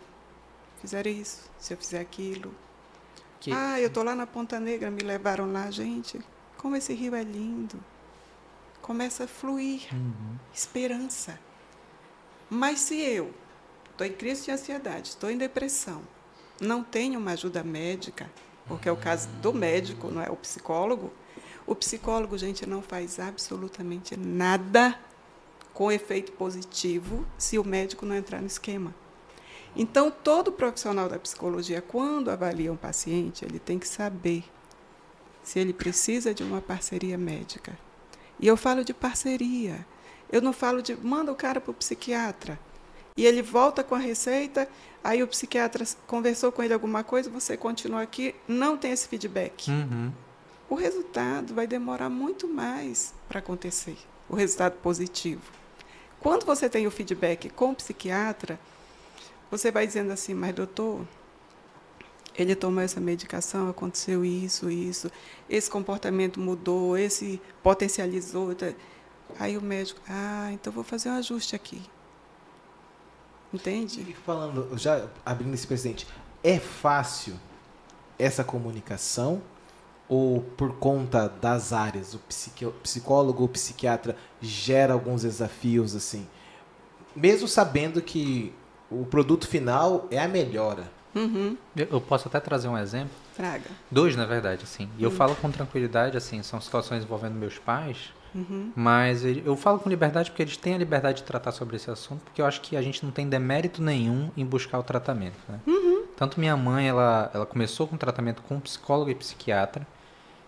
fizer 0.82 1.08
isso, 1.08 1.50
se 1.58 1.74
eu 1.74 1.78
fizer 1.78 2.02
aquilo? 2.02 2.54
Que... 3.46 3.52
Ah, 3.52 3.80
eu 3.80 3.90
estou 3.90 4.04
lá 4.04 4.16
na 4.16 4.26
Ponta 4.26 4.60
Negra, 4.60 4.90
me 4.90 5.04
levaram 5.04 5.52
lá, 5.52 5.70
gente. 5.70 6.20
Como 6.58 6.76
esse 6.76 6.96
rio 6.96 7.14
é 7.14 7.22
lindo. 7.22 7.80
Começa 8.82 9.26
a 9.26 9.28
fluir 9.28 9.84
uhum. 9.94 10.36
esperança. 10.52 11.40
Mas 12.50 12.80
se 12.80 13.00
eu 13.00 13.32
estou 13.92 14.08
em 14.08 14.14
crise 14.14 14.46
de 14.46 14.52
ansiedade, 14.52 15.10
estou 15.10 15.30
em 15.30 15.38
depressão, 15.38 16.02
não 16.60 16.84
tenho 16.84 17.20
uma 17.20 17.34
ajuda 17.34 17.64
médica, 17.64 18.32
porque 18.66 18.90
é 18.90 18.92
o 18.92 18.98
caso 18.98 19.28
do 19.44 19.54
médico, 19.54 20.10
não 20.10 20.24
é 20.24 20.30
o 20.32 20.36
psicólogo. 20.36 21.14
O 21.68 21.76
psicólogo, 21.76 22.36
gente, 22.40 22.68
não 22.68 22.82
faz 22.82 23.20
absolutamente 23.20 24.18
nada 24.18 25.00
com 25.72 25.92
efeito 25.92 26.32
positivo 26.32 27.24
se 27.38 27.60
o 27.60 27.64
médico 27.64 28.08
não 28.08 28.16
entrar 28.16 28.42
no 28.42 28.48
esquema. 28.48 28.92
Então, 29.76 30.10
todo 30.10 30.52
profissional 30.52 31.10
da 31.10 31.20
psicologia, 31.20 31.82
quando 31.82 32.32
avalia 32.32 32.72
um 32.72 32.78
paciente, 32.78 33.44
ele 33.44 33.60
tem 33.60 33.78
que 33.78 33.88
saber 33.88 34.44
se 35.44 35.60
ele 35.60 35.74
precisa 35.74 36.34
de 36.34 36.44
uma 36.44 36.62
parceria 36.62 37.18
médica. 37.18 37.78
E 38.40 38.48
eu 38.48 38.56
falo 38.56 38.84
de 38.84 38.94
parceria. 38.94 39.86
Eu 40.32 40.42
não 40.42 40.54
falo 40.54 40.82
de 40.82 40.96
manda 40.96 41.32
o 41.32 41.36
cara 41.36 41.62
para 41.62 41.72
o 41.72 41.74
psiquiatra. 41.74 42.60
E 43.18 43.26
ele 43.26 43.42
volta 43.42 43.84
com 43.84 43.96
a 43.96 44.00
receita, 44.00 44.68
aí 45.02 45.24
o 45.24 45.28
psiquiatra 45.28 45.86
conversou 46.06 46.52
com 46.52 46.62
ele 46.62 46.74
alguma 46.74 47.02
coisa, 47.02 47.30
você 47.30 47.56
continua 47.56 48.02
aqui, 48.02 48.36
não 48.46 48.78
tem 48.78 48.92
esse 48.92 49.08
feedback. 49.08 49.70
Uhum. 49.70 50.12
O 50.70 50.76
resultado 50.76 51.54
vai 51.54 51.66
demorar 51.66 52.10
muito 52.10 52.46
mais 52.46 53.14
para 53.30 53.40
acontecer, 53.40 53.98
o 54.28 54.36
resultado 54.36 54.74
positivo. 54.80 55.44
Quando 56.20 56.46
você 56.46 56.68
tem 56.68 56.88
o 56.88 56.92
feedback 56.92 57.50
com 57.52 57.72
o 57.72 57.76
psiquiatra, 57.76 58.60
você 59.50 59.72
vai 59.72 59.86
dizendo 59.86 60.12
assim, 60.12 60.34
mas 60.34 60.54
doutor, 60.54 61.06
ele 62.38 62.56
tomou 62.56 62.82
essa 62.84 63.00
medicação, 63.00 63.70
aconteceu 63.70 64.26
isso, 64.26 64.70
isso, 64.70 65.10
esse 65.50 65.70
comportamento 65.70 66.40
mudou, 66.40 66.98
esse 66.98 67.42
potencializou. 67.64 68.54
Tá? 68.54 68.74
Aí 69.40 69.58
o 69.58 69.62
médico, 69.62 70.02
ah, 70.08 70.50
então 70.52 70.72
vou 70.72 70.84
fazer 70.84 71.10
um 71.10 71.14
ajuste 71.14 71.56
aqui. 71.56 71.82
Entende? 73.54 74.02
E 74.02 74.14
falando, 74.14 74.78
já 74.78 75.08
abrindo 75.26 75.54
esse 75.54 75.66
presente, 75.66 76.06
é 76.44 76.60
fácil 76.60 77.36
essa 78.20 78.44
comunicação 78.44 79.42
ou 80.08 80.42
por 80.42 80.74
conta 80.76 81.28
das 81.28 81.74
áreas, 81.74 82.14
o 82.14 82.20
psicólogo 82.84 83.42
ou 83.42 83.50
psiquiatra 83.50 84.16
gera 84.40 84.94
alguns 84.94 85.24
desafios 85.24 85.96
assim, 85.96 86.28
mesmo 87.16 87.48
sabendo 87.48 88.02
que 88.02 88.54
o 88.92 89.06
produto 89.06 89.48
final 89.48 90.08
é 90.12 90.20
a 90.20 90.28
melhora. 90.28 90.84
Uhum. 91.16 91.56
Eu 91.76 92.02
posso 92.02 92.28
até 92.28 92.40
trazer 92.40 92.68
um 92.68 92.78
exemplo. 92.78 93.12
Traga. 93.36 93.64
Dois, 93.90 94.16
na 94.16 94.26
verdade, 94.26 94.64
assim. 94.64 94.90
E 94.98 95.04
eu 95.04 95.10
Hum. 95.10 95.14
falo 95.14 95.36
com 95.36 95.50
tranquilidade, 95.50 96.18
assim, 96.18 96.44
são 96.44 96.60
situações 96.60 97.04
envolvendo 97.04 97.36
meus 97.36 97.58
pais, 97.58 98.14
Uhum. 98.34 98.74
mas 98.76 99.24
eu 99.24 99.56
falo 99.56 99.80
com 99.80 99.90
liberdade 99.90 100.30
porque 100.30 100.44
eles 100.44 100.58
têm 100.58 100.76
a 100.76 100.78
liberdade 100.78 101.20
de 101.20 101.24
tratar 101.24 101.54
sobre 101.54 101.78
esse 101.78 101.90
assunto, 101.90 102.20
porque 102.26 102.42
eu 102.42 102.46
acho 102.46 102.60
que 102.60 102.76
a 102.76 102.82
gente 102.82 103.04
não 103.06 103.12
tem 103.14 103.30
demérito 103.30 103.82
nenhum 103.82 104.30
em 104.36 104.46
buscar 104.46 104.78
o 104.78 104.84
tratamento, 104.84 105.38
né? 105.48 105.60
Tanto 106.18 106.38
minha 106.40 106.56
mãe, 106.58 106.88
ela, 106.90 107.32
ela 107.34 107.46
começou 107.46 107.88
com 107.88 107.96
tratamento 107.96 108.42
com 108.42 108.60
psicólogo 108.60 109.10
e 109.10 109.16
psiquiatra, 109.16 109.88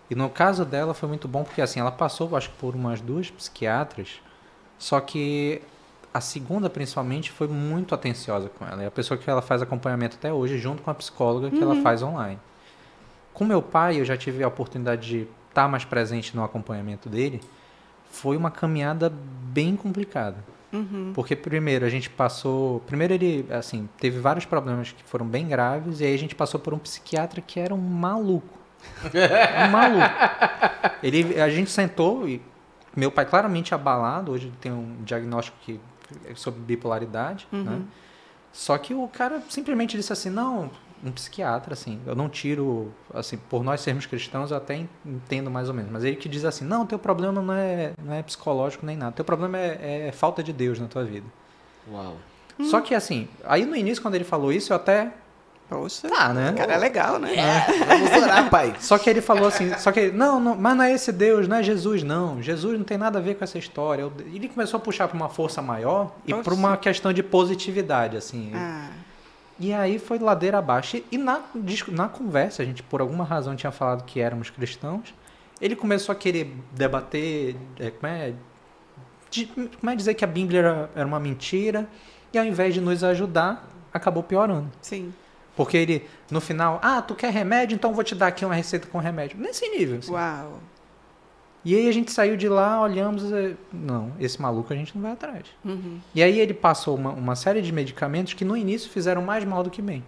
e 0.09 0.15
no 0.15 0.29
caso 0.29 0.65
dela 0.65 0.93
foi 0.93 1.07
muito 1.07 1.29
bom 1.29 1.43
porque, 1.45 1.61
assim, 1.61 1.79
ela 1.79 1.91
passou, 1.91 2.35
acho 2.35 2.49
que 2.49 2.57
por 2.57 2.75
umas 2.75 2.99
duas 2.99 3.29
psiquiatras, 3.31 4.19
só 4.77 4.99
que 4.99 5.61
a 6.17 6.21
segunda, 6.21 6.67
principalmente, 6.67 7.31
foi 7.31 7.47
muito 7.47 7.93
atenciosa 7.93 8.49
com 8.49 8.65
ela. 8.65 8.81
É 8.81 8.87
a 8.87 8.91
pessoa 8.91 9.19
que 9.19 9.29
ela 9.29 9.41
faz 9.41 9.61
acompanhamento 9.61 10.17
até 10.17 10.33
hoje, 10.33 10.57
junto 10.57 10.81
com 10.81 10.89
a 10.89 10.93
psicóloga 10.95 11.51
que 11.51 11.61
ela 11.61 11.75
faz 11.83 12.01
online. 12.01 12.39
Com 13.35 13.45
meu 13.45 13.61
pai, 13.61 13.99
eu 13.99 14.05
já 14.05 14.17
tive 14.17 14.43
a 14.43 14.47
oportunidade 14.47 15.07
de 15.07 15.27
estar 15.47 15.67
mais 15.67 15.85
presente 15.85 16.35
no 16.35 16.43
acompanhamento 16.43 17.07
dele. 17.07 17.39
Foi 18.09 18.35
uma 18.35 18.49
caminhada 18.49 19.13
bem 19.13 19.75
complicada. 19.75 20.37
Uhum. 20.73 21.11
Porque 21.13 21.35
primeiro 21.35 21.85
a 21.85 21.89
gente 21.89 22.09
passou, 22.09 22.79
primeiro 22.81 23.13
ele 23.13 23.45
assim, 23.51 23.87
teve 23.99 24.19
vários 24.19 24.43
problemas 24.43 24.91
que 24.91 25.03
foram 25.03 25.25
bem 25.25 25.47
graves 25.47 26.01
e 26.01 26.05
aí 26.05 26.15
a 26.15 26.17
gente 26.17 26.33
passou 26.33 26.59
por 26.59 26.73
um 26.73 26.79
psiquiatra 26.79 27.41
que 27.41 27.59
era 27.59 27.75
um 27.75 27.77
maluco. 27.77 28.57
um 29.05 29.69
maluco. 29.69 30.09
Ele 31.03 31.39
a 31.39 31.49
gente 31.49 31.69
sentou 31.69 32.27
e 32.27 32.41
meu 32.95 33.11
pai 33.11 33.25
claramente 33.25 33.75
abalado, 33.75 34.31
hoje 34.31 34.51
tem 34.59 34.71
um 34.71 34.97
diagnóstico 35.03 35.55
que 35.61 35.79
sobre 36.35 36.59
bipolaridade, 36.61 37.47
né? 37.51 37.81
Só 38.53 38.77
que 38.77 38.93
o 38.93 39.07
cara 39.07 39.41
simplesmente 39.49 39.95
disse 39.97 40.11
assim: 40.11 40.29
"Não, 40.29 40.69
um 41.03 41.11
psiquiatra 41.11 41.73
assim, 41.73 41.99
eu 42.07 42.15
não 42.15 42.27
tiro 42.27 42.91
assim, 43.13 43.37
por 43.37 43.63
nós 43.63 43.81
sermos 43.81 44.05
cristãos 44.05 44.49
eu 44.51 44.57
até 44.57 44.83
entendo 45.05 45.51
mais 45.51 45.67
ou 45.69 45.73
menos, 45.75 45.91
mas 45.91 46.03
ele 46.03 46.15
que 46.15 46.27
diz 46.27 46.43
assim: 46.43 46.65
"Não, 46.65 46.85
teu 46.85 46.97
problema 46.97 47.41
não 47.41 47.53
é 47.53 47.93
não 48.03 48.13
é 48.13 48.23
psicológico 48.23 48.85
nem 48.85 48.97
nada. 48.97 49.11
Teu 49.11 49.25
problema 49.25 49.57
é, 49.57 50.07
é 50.07 50.11
falta 50.11 50.41
de 50.41 50.51
Deus 50.51 50.79
na 50.79 50.87
tua 50.87 51.03
vida". 51.03 51.25
Uau. 51.91 52.15
Só 52.63 52.81
que 52.81 52.95
assim, 52.95 53.27
aí 53.43 53.65
no 53.65 53.75
início 53.75 54.01
quando 54.01 54.15
ele 54.15 54.23
falou 54.23 54.51
isso, 54.51 54.73
eu 54.73 54.77
até 54.77 55.13
Poxa, 55.69 56.07
tá, 56.07 56.33
né? 56.33 56.51
o 56.51 56.55
cara 56.55 56.73
é 56.73 56.77
legal, 56.77 57.19
né? 57.19 57.29
Vamos 57.87 58.11
orar, 58.23 58.49
pai. 58.49 58.73
Só 58.79 58.97
que 58.97 59.09
ele 59.09 59.19
falou 59.19 59.47
assim, 59.49 59.77
só 59.77 59.91
que 59.91 60.09
não, 60.11 60.39
não, 60.39 60.55
mas 60.55 60.77
não 60.77 60.83
é 60.85 60.93
esse 60.93 61.11
Deus, 61.11 61.45
não 61.47 61.57
é 61.57 61.63
Jesus, 61.63 62.03
não. 62.03 62.41
Jesus 62.41 62.77
não 62.77 62.85
tem 62.85 62.97
nada 62.97 63.19
a 63.19 63.21
ver 63.21 63.35
com 63.35 63.43
essa 63.43 63.57
história. 63.57 64.09
Ele 64.33 64.47
começou 64.47 64.77
a 64.77 64.81
puxar 64.81 65.09
para 65.09 65.17
uma 65.17 65.27
força 65.27 65.61
maior 65.61 66.15
e 66.25 66.33
para 66.33 66.53
uma 66.53 66.77
questão 66.77 67.11
de 67.11 67.21
positividade, 67.21 68.15
assim. 68.15 68.51
Ah, 68.55 68.87
E 69.59 69.73
aí 69.73 69.99
foi 69.99 70.17
ladeira 70.19 70.57
abaixo. 70.59 71.01
E, 71.11 71.17
na, 71.17 71.41
na 71.91 72.07
conversa, 72.07 72.61
a 72.63 72.65
gente 72.65 72.81
por 72.81 73.01
alguma 73.01 73.25
razão 73.25 73.53
tinha 73.53 73.71
falado 73.71 74.05
que 74.05 74.21
éramos 74.21 74.49
cristãos. 74.49 75.13
Ele 75.59 75.75
começou 75.75 76.13
a 76.13 76.15
querer 76.15 76.55
debater, 76.71 77.57
é, 77.77 77.89
como 77.89 78.07
é, 78.13 78.33
de- 79.29 79.47
como 79.47 79.89
é 79.91 79.95
dizer 79.97 80.13
que 80.13 80.23
a 80.23 80.27
Bíblia 80.27 80.59
era, 80.59 80.89
era 80.95 81.05
uma 81.05 81.19
mentira. 81.19 81.89
E 82.31 82.37
ao 82.37 82.45
invés 82.45 82.73
de 82.73 82.79
nos 82.79 83.03
ajudar, 83.03 83.67
acabou 83.93 84.23
piorando. 84.23 84.69
sim. 84.81 85.13
Porque 85.57 85.75
ele, 85.75 86.07
no 86.31 86.39
final, 86.39 86.79
ah, 86.83 87.01
tu 87.01 87.15
quer 87.15 87.33
remédio? 87.33 87.75
Então 87.75 87.91
vou 87.93 88.03
te 88.03 88.13
dar 88.13 88.27
aqui 88.27 88.45
uma 88.45 88.53
receita 88.53 88.87
com 88.87 88.99
remédio. 88.99 89.37
Nesse 89.39 89.67
nível. 89.67 89.97
assim. 89.97 90.11
Uau. 90.11 90.59
E 91.65 91.75
aí 91.75 91.89
a 91.89 91.91
gente 91.91 92.11
saiu 92.11 92.37
de 92.37 92.47
lá, 92.47 92.79
olhamos, 92.79 93.23
e, 93.23 93.57
não, 93.73 94.13
esse 94.19 94.41
maluco 94.41 94.71
a 94.71 94.75
gente 94.75 94.95
não 94.95 95.01
vai 95.01 95.11
atrás. 95.13 95.45
Uhum. 95.65 95.99
E 96.15 96.21
aí 96.23 96.39
ele 96.39 96.53
passou 96.53 96.95
uma, 96.95 97.09
uma 97.09 97.35
série 97.35 97.61
de 97.61 97.73
medicamentos 97.73 98.33
que 98.35 98.45
no 98.45 98.55
início 98.55 98.89
fizeram 98.89 99.21
mais 99.21 99.43
mal 99.43 99.63
do 99.63 99.69
que 99.69 99.81
bem. 99.81 100.03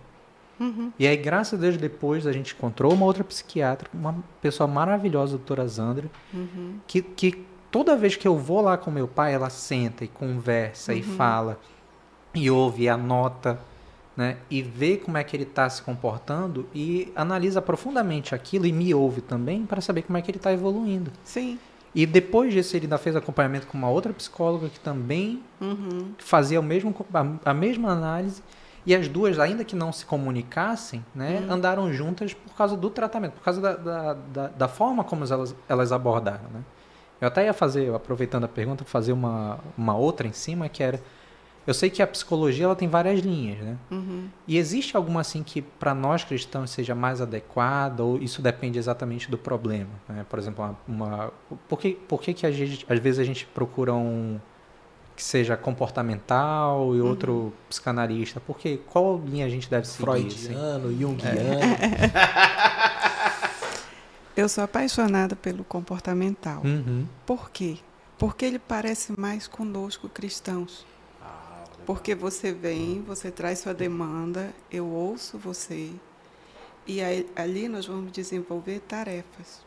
Uhum. 0.60 0.92
E 1.00 1.08
aí, 1.08 1.18
graças 1.18 1.58
a 1.60 1.62
Deus, 1.62 1.76
depois 1.78 2.28
a 2.28 2.32
gente 2.32 2.54
encontrou 2.54 2.94
uma 2.94 3.06
outra 3.06 3.24
psiquiatra, 3.24 3.90
uma 3.94 4.16
pessoa 4.42 4.68
maravilhosa, 4.68 5.34
a 5.34 5.38
doutora 5.38 5.68
Zandra, 5.68 6.10
Uhum. 6.34 6.76
que, 6.86 7.02
que 7.02 7.44
toda 7.72 7.96
vez 7.98 8.16
que 8.16 8.28
eu 8.28 8.38
vou 8.38 8.62
lá 8.62 8.78
com 8.78 8.92
meu 8.92 9.08
pai, 9.08 9.34
ela 9.34 9.50
senta 9.50 10.04
e 10.06 10.08
conversa 10.08 10.94
e 10.94 11.02
fala, 11.02 11.60
e 12.36 12.50
ouve, 12.52 12.84
e 12.84 12.90
anota, 12.90 13.60
né? 14.20 14.36
E 14.50 14.62
vê 14.62 14.98
como 14.98 15.18
é 15.18 15.24
que 15.24 15.34
ele 15.34 15.44
está 15.46 15.70
se 15.70 15.82
comportando 15.82 16.68
e 16.76 17.10
analisa 17.16 17.62
profundamente 17.62 18.36
aquilo 18.36 18.66
e 18.66 18.74
me 18.74 18.94
ouve 18.94 19.22
também 19.22 19.66
para 19.66 19.80
saber 19.80 20.02
como 20.02 20.18
é 20.18 20.22
que 20.22 20.30
ele 20.30 20.38
está 20.38 20.52
evoluindo. 20.52 21.10
Sim. 21.24 21.58
E 21.96 22.06
depois 22.06 22.52
disso, 22.52 22.76
ele 22.76 22.86
ainda 22.86 22.98
fez 22.98 23.16
acompanhamento 23.16 23.66
com 23.66 23.78
uma 23.78 23.90
outra 23.90 24.12
psicóloga 24.12 24.68
que 24.68 24.80
também 24.82 25.42
Uhum. 25.62 26.12
fazia 26.18 26.60
o 26.60 26.64
mesmo, 26.64 26.94
a, 27.14 27.52
a 27.52 27.54
mesma 27.54 27.94
análise. 27.94 28.44
E 28.86 28.94
as 28.94 29.08
duas, 29.08 29.40
ainda 29.40 29.64
que 29.64 29.74
não 29.76 29.94
se 29.94 30.06
comunicassem, 30.06 31.06
né, 31.16 31.46
andaram 31.50 31.94
juntas 31.94 32.34
por 32.34 32.54
causa 32.56 32.76
do 32.76 32.90
tratamento, 32.90 33.34
por 33.34 33.44
causa 33.44 33.62
da, 33.62 33.74
da, 33.76 34.14
da, 34.14 34.48
da 34.48 34.68
forma 34.68 35.02
como 35.02 35.24
elas, 35.24 35.56
elas 35.70 35.94
abordaram. 35.94 36.50
Né? 36.54 36.62
Eu 37.22 37.30
até 37.30 37.46
ia 37.46 37.54
fazer, 37.54 37.94
aproveitando 37.94 38.44
a 38.44 38.48
pergunta, 38.50 38.84
fazer 38.84 39.14
uma, 39.14 39.60
uma 39.78 39.96
outra 39.96 40.28
em 40.28 40.34
cima, 40.34 40.68
que 40.68 40.84
era... 40.84 41.00
Eu 41.70 41.74
sei 41.76 41.92
que 41.92 42.02
a 42.02 42.08
psicologia 42.08 42.66
ela 42.66 42.76
tem 42.76 42.88
várias 42.88 43.20
linhas, 43.20 43.60
né? 43.60 43.78
Uhum. 43.92 44.28
E 44.48 44.58
existe 44.58 44.98
alguma 44.98 45.22
assim 45.22 45.44
que 45.44 45.62
para 45.62 45.94
nós 45.94 46.24
cristãos 46.24 46.72
seja 46.72 46.96
mais 46.96 47.22
adequada 47.22 48.04
ou 48.04 48.18
isso 48.18 48.42
depende 48.42 48.80
exatamente 48.80 49.30
do 49.30 49.38
problema? 49.38 49.90
Né? 50.08 50.26
Por 50.28 50.40
exemplo, 50.40 50.76
uma, 50.88 51.06
uma- 51.06 51.32
por 51.68 51.80
que, 51.80 51.92
por 51.92 52.22
que, 52.22 52.34
que 52.34 52.46
a 52.48 52.52
gente- 52.52 52.84
às 52.90 52.98
vezes 53.00 53.20
a 53.20 53.24
gente 53.24 53.46
procura 53.46 53.94
um 53.94 54.40
que 55.16 55.22
seja 55.24 55.56
comportamental 55.56 56.96
e 56.96 57.02
outro 57.02 57.54
psicanalista? 57.70 58.40
Porque 58.40 58.78
qual 58.90 59.22
linha 59.24 59.46
a 59.46 59.50
gente 59.50 59.70
deve 59.70 59.86
seguir? 59.86 60.10
assim? 60.10 60.30
Freudiano, 60.48 60.92
Jungiano. 61.00 61.38
Eu 64.36 64.48
sou 64.48 64.64
apaixonada 64.64 65.36
pelo 65.36 65.64
comportamental. 65.64 66.62
Uhum. 66.64 67.06
Por 67.26 67.50
quê? 67.52 67.78
Porque 68.18 68.46
ele 68.46 68.60
parece 68.60 69.18
mais 69.20 69.48
conosco 69.48 70.08
cristãos. 70.10 70.86
Porque 71.90 72.14
você 72.14 72.52
vem, 72.52 73.02
você 73.02 73.32
traz 73.32 73.58
sua 73.58 73.74
demanda, 73.74 74.54
eu 74.72 74.86
ouço 74.86 75.40
você, 75.40 75.92
e 76.86 77.02
aí, 77.02 77.28
ali 77.36 77.68
nós 77.68 77.88
vamos 77.88 78.12
desenvolver 78.12 78.82
tarefas. 78.82 79.66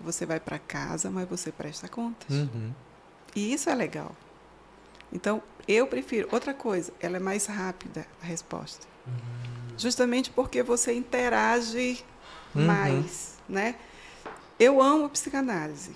Você 0.00 0.24
vai 0.24 0.40
para 0.40 0.58
casa, 0.58 1.10
mas 1.10 1.28
você 1.28 1.52
presta 1.52 1.86
contas. 1.86 2.34
Uhum. 2.34 2.72
E 3.36 3.52
isso 3.52 3.68
é 3.68 3.74
legal. 3.74 4.16
Então, 5.12 5.42
eu 5.68 5.86
prefiro. 5.86 6.30
Outra 6.32 6.54
coisa, 6.54 6.94
ela 6.98 7.18
é 7.18 7.20
mais 7.20 7.44
rápida, 7.44 8.06
a 8.22 8.24
resposta. 8.24 8.86
Justamente 9.76 10.30
porque 10.30 10.62
você 10.62 10.94
interage 10.94 12.02
Uhum. 12.54 12.64
mais, 12.64 13.34
né? 13.46 13.74
Eu 14.58 14.80
amo 14.80 15.10
psicanálise, 15.10 15.94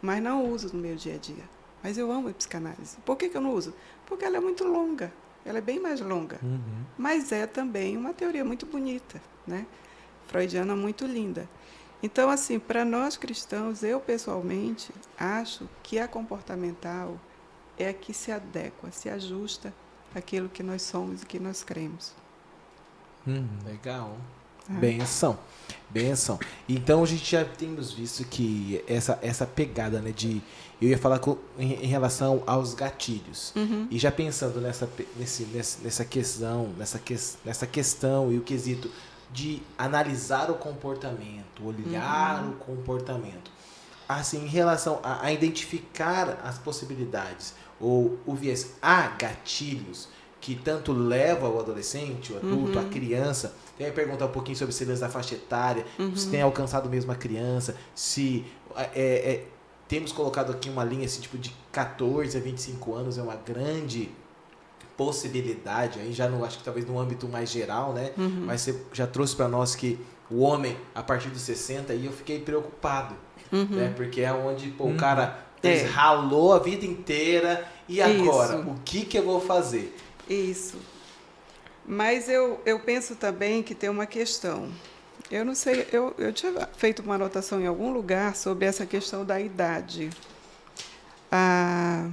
mas 0.00 0.22
não 0.22 0.50
uso 0.50 0.74
no 0.74 0.80
meu 0.80 0.96
dia 0.96 1.16
a 1.16 1.18
dia. 1.18 1.55
Mas 1.86 1.96
eu 1.96 2.10
amo 2.10 2.28
a 2.28 2.32
psicanálise. 2.32 2.96
Por 3.04 3.16
que, 3.16 3.28
que 3.28 3.36
eu 3.36 3.40
não 3.40 3.54
uso? 3.54 3.72
Porque 4.06 4.24
ela 4.24 4.38
é 4.38 4.40
muito 4.40 4.64
longa. 4.64 5.12
Ela 5.44 5.58
é 5.58 5.60
bem 5.60 5.78
mais 5.78 6.00
longa. 6.00 6.36
Uhum. 6.42 6.84
Mas 6.98 7.30
é 7.30 7.46
também 7.46 7.96
uma 7.96 8.12
teoria 8.12 8.44
muito 8.44 8.66
bonita, 8.66 9.22
né? 9.46 9.64
Freudiana 10.26 10.74
muito 10.74 11.06
linda. 11.06 11.48
Então, 12.02 12.28
assim, 12.28 12.58
para 12.58 12.84
nós 12.84 13.16
cristãos, 13.16 13.84
eu 13.84 14.00
pessoalmente 14.00 14.92
acho 15.16 15.68
que 15.80 15.96
a 16.00 16.08
comportamental 16.08 17.20
é 17.78 17.90
a 17.90 17.94
que 17.94 18.12
se 18.12 18.32
adequa, 18.32 18.90
se 18.90 19.08
ajusta 19.08 19.72
àquilo 20.12 20.48
que 20.48 20.64
nós 20.64 20.82
somos 20.82 21.22
e 21.22 21.26
que 21.26 21.38
nós 21.38 21.62
cremos. 21.62 22.16
Uhum. 23.24 23.46
Legal. 23.64 24.16
Benção. 24.68 25.38
Benção. 25.88 26.38
Então 26.68 27.02
a 27.02 27.06
gente 27.06 27.30
já 27.30 27.44
temos 27.44 27.92
visto 27.92 28.24
que 28.24 28.82
essa, 28.86 29.18
essa 29.22 29.46
pegada, 29.46 30.00
né, 30.00 30.10
de. 30.10 30.42
Eu 30.80 30.90
ia 30.90 30.98
falar 30.98 31.18
com, 31.18 31.38
em, 31.58 31.72
em 31.84 31.86
relação 31.86 32.42
aos 32.46 32.74
gatilhos. 32.74 33.52
Uhum. 33.56 33.86
E 33.90 33.98
já 33.98 34.10
pensando 34.12 34.60
nessa, 34.60 34.88
nesse, 35.16 35.44
nessa, 35.44 35.78
nessa 35.82 36.04
questão, 36.04 36.68
nessa, 36.76 36.98
que, 36.98 37.16
nessa 37.44 37.66
questão 37.66 38.30
e 38.32 38.38
o 38.38 38.42
quesito 38.42 38.90
de 39.32 39.62
analisar 39.78 40.50
o 40.50 40.54
comportamento, 40.54 41.64
olhar 41.64 42.42
Uhum. 42.42 42.50
o 42.50 42.52
comportamento. 42.56 43.50
Assim, 44.08 44.44
em 44.44 44.48
relação 44.48 45.00
a, 45.02 45.24
a 45.24 45.32
identificar 45.32 46.40
as 46.44 46.58
possibilidades 46.58 47.54
ou 47.80 48.18
o 48.26 48.34
viés, 48.34 48.74
há 48.80 49.08
gatilhos 49.08 50.08
que 50.40 50.54
tanto 50.54 50.92
leva 50.92 51.48
o 51.48 51.58
adolescente, 51.58 52.32
o 52.32 52.36
adulto, 52.36 52.78
Uhum. 52.78 52.86
a 52.86 52.88
criança. 52.88 53.54
Tem 53.76 53.86
que 53.88 53.92
perguntar 53.92 54.26
um 54.26 54.30
pouquinho 54.30 54.56
sobre 54.56 54.72
se 54.74 54.84
da 54.84 55.08
faixa 55.08 55.34
etária, 55.34 55.84
Uhum. 55.98 56.14
se 56.16 56.28
tem 56.30 56.40
alcançado 56.42 56.88
mesmo 56.88 57.10
a 57.12 57.14
criança, 57.16 57.74
se 57.94 58.44
é, 58.76 58.82
é, 58.94 59.44
temos 59.88 60.12
colocado 60.12 60.52
aqui 60.52 60.68
uma 60.68 60.84
linha 60.84 61.06
assim, 61.06 61.20
tipo 61.20 61.38
de 61.38 61.52
14 61.72 62.36
a 62.36 62.40
25 62.40 62.94
anos 62.94 63.18
é 63.18 63.22
uma 63.22 63.36
grande 63.36 64.10
possibilidade, 64.96 66.00
aí 66.00 66.12
já 66.12 66.28
não 66.28 66.44
acho 66.44 66.58
que 66.58 66.64
talvez 66.64 66.86
no 66.86 66.98
âmbito 66.98 67.28
mais 67.28 67.50
geral, 67.50 67.92
né? 67.92 68.12
Uhum. 68.16 68.44
Mas 68.46 68.62
você 68.62 68.80
já 68.92 69.06
trouxe 69.06 69.36
para 69.36 69.48
nós 69.48 69.74
que 69.74 69.98
o 70.30 70.40
homem 70.40 70.76
a 70.94 71.02
partir 71.02 71.28
dos 71.28 71.42
60 71.42 71.92
e 71.94 72.06
eu 72.06 72.12
fiquei 72.12 72.38
preocupado, 72.40 73.14
Uhum. 73.52 73.66
né? 73.70 73.92
Porque 73.96 74.22
é 74.22 74.32
onde 74.32 74.68
pô, 74.70 74.84
Uhum. 74.84 74.94
o 74.94 74.96
cara 74.96 75.38
É. 75.62 75.82
ralou 75.82 76.52
a 76.54 76.58
vida 76.58 76.84
inteira 76.86 77.66
e 77.88 78.00
agora, 78.00 78.58
Isso. 78.58 78.68
o 78.70 78.74
que 78.84 79.04
que 79.04 79.18
eu 79.18 79.24
vou 79.24 79.40
fazer? 79.40 79.94
Isso. 80.28 80.76
Mas 81.86 82.28
eu, 82.28 82.60
eu 82.66 82.80
penso 82.80 83.14
também 83.14 83.62
que 83.62 83.74
tem 83.74 83.88
uma 83.88 84.06
questão. 84.06 84.68
Eu 85.30 85.44
não 85.44 85.54
sei, 85.54 85.86
eu, 85.92 86.14
eu 86.18 86.32
tinha 86.32 86.68
feito 86.76 87.02
uma 87.02 87.14
anotação 87.14 87.60
em 87.60 87.66
algum 87.66 87.92
lugar 87.92 88.34
sobre 88.36 88.64
essa 88.66 88.84
questão 88.86 89.24
da 89.24 89.40
idade. 89.40 90.10
Ah, 91.30 92.08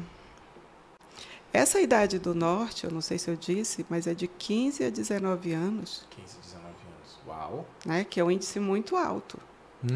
essa 1.52 1.80
idade 1.80 2.18
do 2.18 2.34
norte, 2.34 2.84
eu 2.86 2.92
não 2.92 3.02
sei 3.02 3.18
se 3.20 3.30
eu 3.30 3.36
disse, 3.36 3.86
mas 3.90 4.08
é 4.08 4.14
de 4.14 4.28
15 4.28 4.84
a 4.86 4.90
19 4.90 5.54
anos, 5.54 6.06
15, 6.12 6.38
19 6.42 6.66
anos. 6.66 7.20
Uau. 7.28 7.66
né, 7.86 8.04
que 8.08 8.20
é 8.20 8.24
um 8.24 8.32
índice 8.32 8.60
muito 8.60 8.96
alto. 8.96 9.38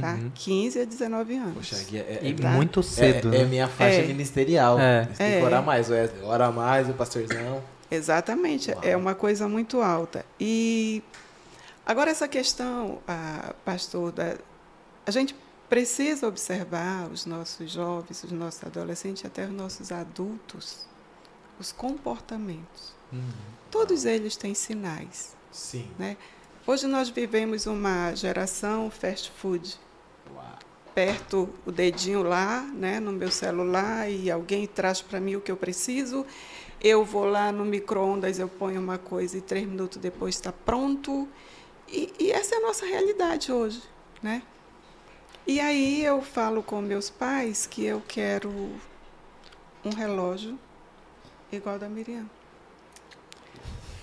Tá? 0.02 0.16
Uhum. 0.16 0.32
15 0.36 0.82
a 0.82 0.86
19 0.86 1.36
anos. 1.38 1.54
Poxa, 1.54 1.78
é, 1.96 1.98
é, 1.98 2.20
E 2.28 2.34
Tá. 2.34 2.50
muito 2.50 2.84
cedo, 2.84 3.34
é, 3.34 3.40
é 3.42 3.46
minha 3.46 3.70
faixa 3.70 4.02
É. 4.02 4.06
ministerial. 4.06 4.78
É. 4.78 5.06
Tem 5.06 5.16
que 5.16 5.24
É. 5.38 5.44
orar 5.44 5.64
mais, 5.64 5.90
Wesley. 5.90 6.24
Ora 6.24 6.52
mais, 6.52 6.90
o 6.90 6.94
pastorzão. 6.94 7.64
Exatamente, 7.90 8.72
Uau. 8.72 8.82
é 8.84 8.96
uma 8.96 9.16
coisa 9.16 9.48
muito 9.48 9.82
alta. 9.82 10.26
E 10.40 11.02
agora 11.86 12.12
essa 12.12 12.28
questão, 12.28 13.00
ah, 13.08 13.54
pastor, 13.64 14.12
da, 14.12 14.38
a 15.06 15.12
gente 15.12 15.36
precisa 15.70 16.28
observar 16.28 17.10
os 17.12 17.26
nossos 17.26 17.72
jovens, 17.72 18.24
os 18.24 18.32
nossos 18.32 18.64
adolescentes, 18.64 19.26
até 19.26 19.46
os 19.46 19.52
nossos 19.52 19.92
adultos, 19.92 20.86
os 21.60 21.72
comportamentos. 21.72 22.94
Uhum. 23.12 23.32
Todos 23.72 24.06
eles 24.06 24.36
têm 24.36 24.54
sinais. 24.54 25.36
Sim. 25.52 25.90
Hoje 26.66 26.88
nós 26.88 27.10
vivemos 27.10 27.66
uma 27.66 28.14
geração 28.14 28.92
fast 28.92 29.32
food. 29.32 29.80
Uau. 30.36 30.67
Aperto 30.98 31.48
o 31.64 31.72
dedinho 31.72 32.24
lá, 32.24 32.62
né, 32.74 33.00
no 33.00 33.12
meu 33.12 33.30
celular 33.30 34.10
e 34.10 34.32
alguém 34.32 34.66
traz 34.66 35.00
para 35.00 35.20
mim 35.20 35.36
o 35.36 35.42
que 35.42 35.52
eu 35.52 35.56
preciso. 35.56 36.26
Eu 36.82 37.06
vou 37.06 37.26
lá 37.26 37.52
no 37.52 37.64
micro-ondas, 37.64 38.40
eu 38.40 38.48
ponho 38.48 38.82
uma 38.82 38.98
coisa 38.98 39.38
e 39.38 39.42
três 39.42 39.68
minutos 39.68 40.00
depois 40.00 40.34
está 40.34 40.52
pronto. 40.52 41.28
E, 41.88 42.12
e 42.18 42.32
essa 42.32 42.56
é 42.56 42.58
a 42.58 42.62
nossa 42.62 42.84
realidade 42.84 43.52
hoje, 43.52 43.84
né? 44.24 44.42
E 45.46 45.60
aí 45.60 46.04
eu 46.04 46.20
falo 46.20 46.64
com 46.64 46.82
meus 46.82 47.12
pais 47.12 47.68
que 47.68 47.86
eu 47.86 48.02
quero 48.08 48.50
um 49.86 49.92
relógio 49.96 50.58
igual 51.52 51.78
da 51.78 51.88
Miriam. 51.88 52.28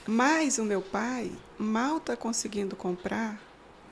Mas 0.06 0.58
o 0.58 0.64
meu 0.64 0.80
pai 0.80 1.32
mal 1.58 1.96
está 1.96 2.16
conseguindo 2.16 2.76
comprar 2.76 3.36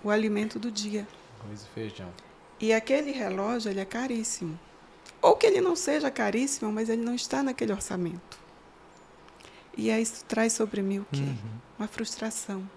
o 0.04 0.08
alimento 0.08 0.56
do 0.56 0.70
dia. 0.70 1.04
Arroz 1.40 1.62
e 1.62 1.68
feijão. 1.74 2.31
E 2.62 2.72
aquele 2.72 3.10
relógio 3.10 3.72
ele 3.72 3.80
é 3.80 3.84
caríssimo. 3.84 4.56
Ou 5.20 5.34
que 5.34 5.44
ele 5.44 5.60
não 5.60 5.74
seja 5.74 6.12
caríssimo, 6.12 6.70
mas 6.70 6.88
ele 6.88 7.02
não 7.02 7.12
está 7.12 7.42
naquele 7.42 7.72
orçamento. 7.72 8.38
E 9.76 9.90
aí 9.90 10.00
isso 10.00 10.24
traz 10.26 10.52
sobre 10.52 10.80
mim 10.80 11.00
o 11.00 11.06
quê? 11.10 11.22
Uhum. 11.22 11.60
Uma 11.76 11.88
frustração. 11.88 12.70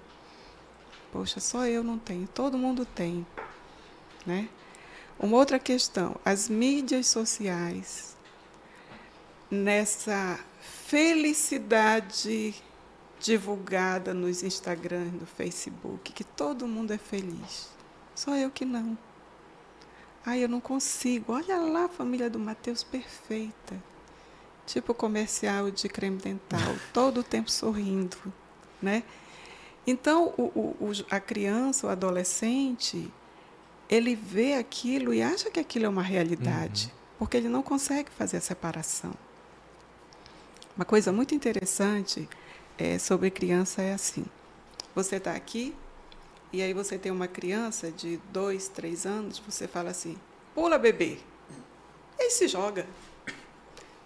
Poxa, 1.12 1.40
só 1.40 1.68
eu 1.68 1.84
não 1.84 2.00
tenho, 2.00 2.28
todo 2.28 2.58
mundo 2.58 2.84
tem, 2.84 3.26
né? 4.26 4.50
Uma 5.20 5.38
outra 5.38 5.60
questão, 5.60 6.16
as 6.26 6.50
mídias 6.50 7.08
sociais 7.08 8.18
nessa 9.52 10.40
felicidade 10.60 12.56
divulgada 13.20 14.16
nos 14.16 14.42
Instagrams, 14.42 15.14
no 15.14 15.28
Facebook, 15.28 16.12
que 16.12 16.24
todo 16.24 16.68
mundo 16.68 16.92
é 16.92 16.98
feliz. 16.98 17.70
Só 18.16 18.36
eu 18.36 18.50
que 18.50 18.66
não. 18.66 18.98
Ai, 20.26 20.44
eu 20.44 20.50
não 20.50 20.60
consigo. 20.60 21.34
Olha 21.34 21.58
lá 21.58 21.86
a 21.86 21.90
família 21.90 22.30
do 22.30 22.40
Mateus 22.40 22.84
perfeita. 22.84 23.82
Tipo 24.66 24.94
comercial 24.94 25.70
de 25.70 25.88
creme 25.88 26.18
dental, 26.18 26.76
todo 26.92 27.20
o 27.20 27.24
tempo 27.24 27.52
sorrindo, 27.52 28.18
né? 28.82 29.04
Então, 29.86 30.34
o, 30.36 30.76
o, 30.82 30.92
a 31.12 31.20
criança, 31.20 31.86
o 31.86 31.90
adolescente, 31.92 33.12
ele 33.88 34.16
vê 34.16 34.56
aquilo 34.56 35.14
e 35.14 35.22
acha 35.22 35.52
que 35.52 35.60
aquilo 35.60 35.86
é 35.86 35.90
uma 35.90 36.02
realidade, 36.02 36.92
porque 37.20 37.38
ele 37.38 37.48
não 37.48 37.62
consegue 37.62 38.10
fazer 38.10 38.38
a 38.38 38.42
separação. 38.42 39.14
Uma 40.76 40.86
coisa 40.86 41.12
muito 41.12 41.36
interessante 41.36 42.28
é, 42.76 42.98
sobre 42.98 43.30
criança 43.30 43.84
é 43.84 43.94
assim: 43.94 44.26
você 44.96 45.18
está 45.18 45.34
aqui 45.34 45.76
e 46.52 46.62
aí 46.62 46.74
você 46.74 46.98
tem 46.98 47.12
uma 47.12 47.28
criança 47.28 47.92
de 47.92 48.18
dois, 48.32 48.68
três 48.68 49.06
anos, 49.06 49.40
você 49.40 49.68
fala 49.68 49.90
assim: 49.90 50.18
pula, 50.54 50.78
bebê. 50.78 51.18
Ele 52.18 52.30
se 52.30 52.48
joga. 52.48 52.88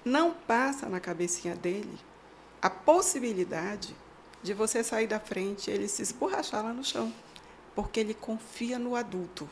Não 0.04 0.34
passa 0.34 0.88
na 0.90 1.00
cabecinha 1.00 1.56
dele 1.56 1.98
a 2.62 2.70
possibilidade 2.70 3.96
de 4.42 4.54
você 4.54 4.84
sair 4.84 5.08
da 5.08 5.20
frente 5.20 5.70
e 5.70 5.74
ele 5.74 5.88
se 5.88 6.02
esborrachar 6.02 6.64
lá 6.64 6.74
no 6.74 6.84
chão, 6.84 7.14
porque 7.76 8.00
ele 8.00 8.14
confia 8.14 8.80
no 8.80 8.96
adulto. 8.96 9.50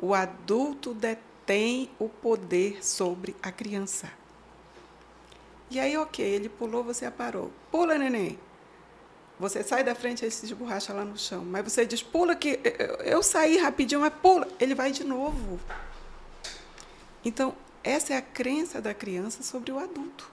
O 0.00 0.14
adulto 0.14 0.94
detém 0.94 1.90
o 1.98 2.08
poder 2.08 2.84
sobre 2.84 3.34
a 3.42 3.52
criança. 3.52 4.10
E 5.70 5.80
aí, 5.80 5.96
ok, 5.96 6.24
ele 6.24 6.48
pulou, 6.48 6.84
você 6.84 7.04
aparou. 7.04 7.50
Pula, 7.70 7.98
neném. 7.98 8.38
Você 9.38 9.64
sai 9.64 9.82
da 9.82 9.94
frente, 9.94 10.24
ele 10.24 10.30
se 10.30 10.46
esborracha 10.46 10.92
lá 10.92 11.04
no 11.04 11.18
chão. 11.18 11.44
Mas 11.44 11.64
você 11.64 11.84
diz, 11.84 12.02
pula 12.02 12.36
que 12.36 12.60
eu, 12.62 12.96
eu 13.04 13.22
saí 13.22 13.58
rapidinho, 13.58 14.00
mas 14.00 14.12
pula. 14.14 14.46
Ele 14.60 14.74
vai 14.74 14.92
de 14.92 15.02
novo. 15.02 15.58
Então, 17.24 17.54
essa 17.82 18.14
é 18.14 18.16
a 18.16 18.22
crença 18.22 18.80
da 18.80 18.94
criança 18.94 19.42
sobre 19.42 19.72
o 19.72 19.78
adulto. 19.78 20.30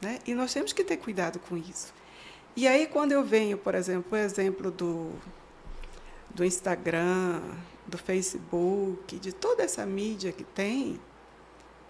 Né? 0.00 0.20
E 0.26 0.34
nós 0.34 0.52
temos 0.52 0.72
que 0.72 0.84
ter 0.84 0.96
cuidado 0.98 1.40
com 1.40 1.56
isso. 1.56 1.92
E 2.54 2.66
aí, 2.68 2.86
quando 2.86 3.12
eu 3.12 3.24
venho, 3.24 3.58
por 3.58 3.74
exemplo, 3.74 4.12
o 4.12 4.16
exemplo 4.16 4.70
do, 4.70 5.12
do 6.30 6.44
Instagram, 6.44 7.42
do 7.86 7.98
Facebook, 7.98 9.18
de 9.18 9.32
toda 9.32 9.62
essa 9.62 9.84
mídia 9.84 10.32
que 10.32 10.44
tem, 10.44 11.00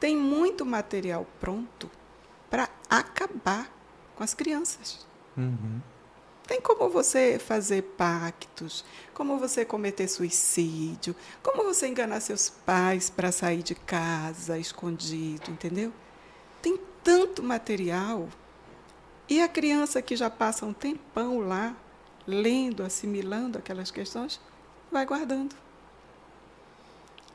tem 0.00 0.16
muito 0.16 0.64
material 0.64 1.26
pronto 1.40 1.90
para 2.48 2.68
acabar 2.88 3.70
com 4.16 4.24
as 4.24 4.32
crianças. 4.32 5.06
Uhum. 5.36 5.80
Tem 6.48 6.62
como 6.62 6.88
você 6.88 7.38
fazer 7.38 7.82
pactos, 7.82 8.82
como 9.12 9.36
você 9.36 9.66
cometer 9.66 10.08
suicídio, 10.08 11.14
como 11.42 11.62
você 11.62 11.86
enganar 11.86 12.20
seus 12.20 12.48
pais 12.48 13.10
para 13.10 13.30
sair 13.30 13.62
de 13.62 13.74
casa 13.74 14.58
escondido, 14.58 15.50
entendeu? 15.50 15.92
Tem 16.62 16.80
tanto 17.04 17.42
material. 17.42 18.30
E 19.28 19.42
a 19.42 19.46
criança 19.46 20.00
que 20.00 20.16
já 20.16 20.30
passa 20.30 20.64
um 20.64 20.72
tempão 20.72 21.40
lá, 21.40 21.76
lendo, 22.26 22.82
assimilando 22.82 23.58
aquelas 23.58 23.90
questões, 23.90 24.40
vai 24.90 25.04
guardando. 25.04 25.54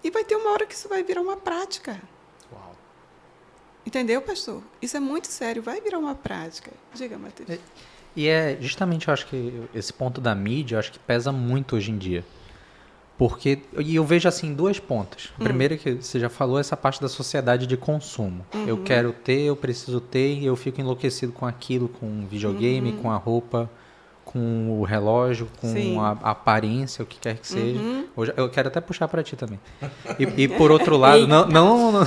E 0.04 0.10
vai 0.10 0.24
ter 0.24 0.36
uma 0.36 0.50
hora 0.50 0.66
que 0.66 0.74
isso 0.74 0.90
vai 0.90 1.04
virar 1.04 1.22
uma 1.22 1.38
prática. 1.38 2.02
Uau. 2.52 2.76
Entendeu, 3.86 4.24
pastor? 4.24 4.64
Isso 4.82 4.98
é 4.98 5.00
muito 5.00 5.28
sério, 5.28 5.62
vai 5.62 5.80
virar 5.82 6.00
uma 6.00 6.16
prática. 6.16 6.72
Diga, 6.96 7.16
Matheus. 7.20 7.52
É, 7.52 7.60
E 8.16 8.28
é 8.28 8.58
justamente, 8.62 9.08
eu 9.08 9.14
acho 9.14 9.26
que 9.28 9.62
esse 9.74 9.92
ponto 9.92 10.22
da 10.22 10.36
mídia, 10.36 10.76
eu 10.76 10.80
acho 10.80 10.92
que 10.92 11.00
pesa 11.00 11.32
muito 11.32 11.76
hoje 11.76 11.92
em 11.92 11.98
dia. 11.98 12.24
Porque, 13.18 13.60
e 13.80 13.96
eu 13.96 14.04
vejo 14.04 14.28
assim, 14.28 14.54
duas 14.54 14.80
pontas. 14.80 15.32
Hum. 15.40 15.44
Primeiro 15.44 15.78
que 15.78 15.94
você 15.94 16.20
já 16.20 16.30
falou 16.30 16.60
essa 16.60 16.76
parte 16.76 17.00
da 17.02 17.08
sociedade 17.08 17.66
de 17.68 17.78
consumo. 17.78 18.46
Uhum. 18.54 18.66
Eu 18.68 18.78
quero 18.84 19.14
ter, 19.14 19.42
eu 19.42 19.56
preciso 19.56 20.00
ter, 20.02 20.36
e 20.40 20.46
eu 20.46 20.56
fico 20.56 20.82
enlouquecido 20.82 21.32
com 21.32 21.46
aquilo, 21.46 21.88
com 21.88 22.06
o 22.08 22.28
videogame, 22.28 22.92
Uhum. 22.92 22.98
com 23.02 23.12
a 23.12 23.16
roupa, 23.18 23.70
com 24.26 24.80
o 24.80 24.84
relógio, 24.84 25.48
com 25.60 25.72
Sim. 25.72 25.98
a, 26.00 26.18
a 26.24 26.32
aparência, 26.32 27.04
o 27.04 27.06
que 27.06 27.20
quer 27.20 27.38
que 27.38 27.48
seja. 27.48 27.80
Uhum. 27.80 28.06
Eu, 28.18 28.26
já- 28.26 28.34
eu 28.38 28.50
quero 28.50 28.68
até 28.70 28.80
puxar 28.82 29.08
pra 29.08 29.22
ti 29.24 29.36
também. 29.36 29.60
E, 30.20 30.44
e 30.44 30.48
por 30.48 30.70
outro 30.72 30.98
lado, 30.98 31.28
não, 31.28 31.48
não, 31.48 31.92
não- 31.92 32.06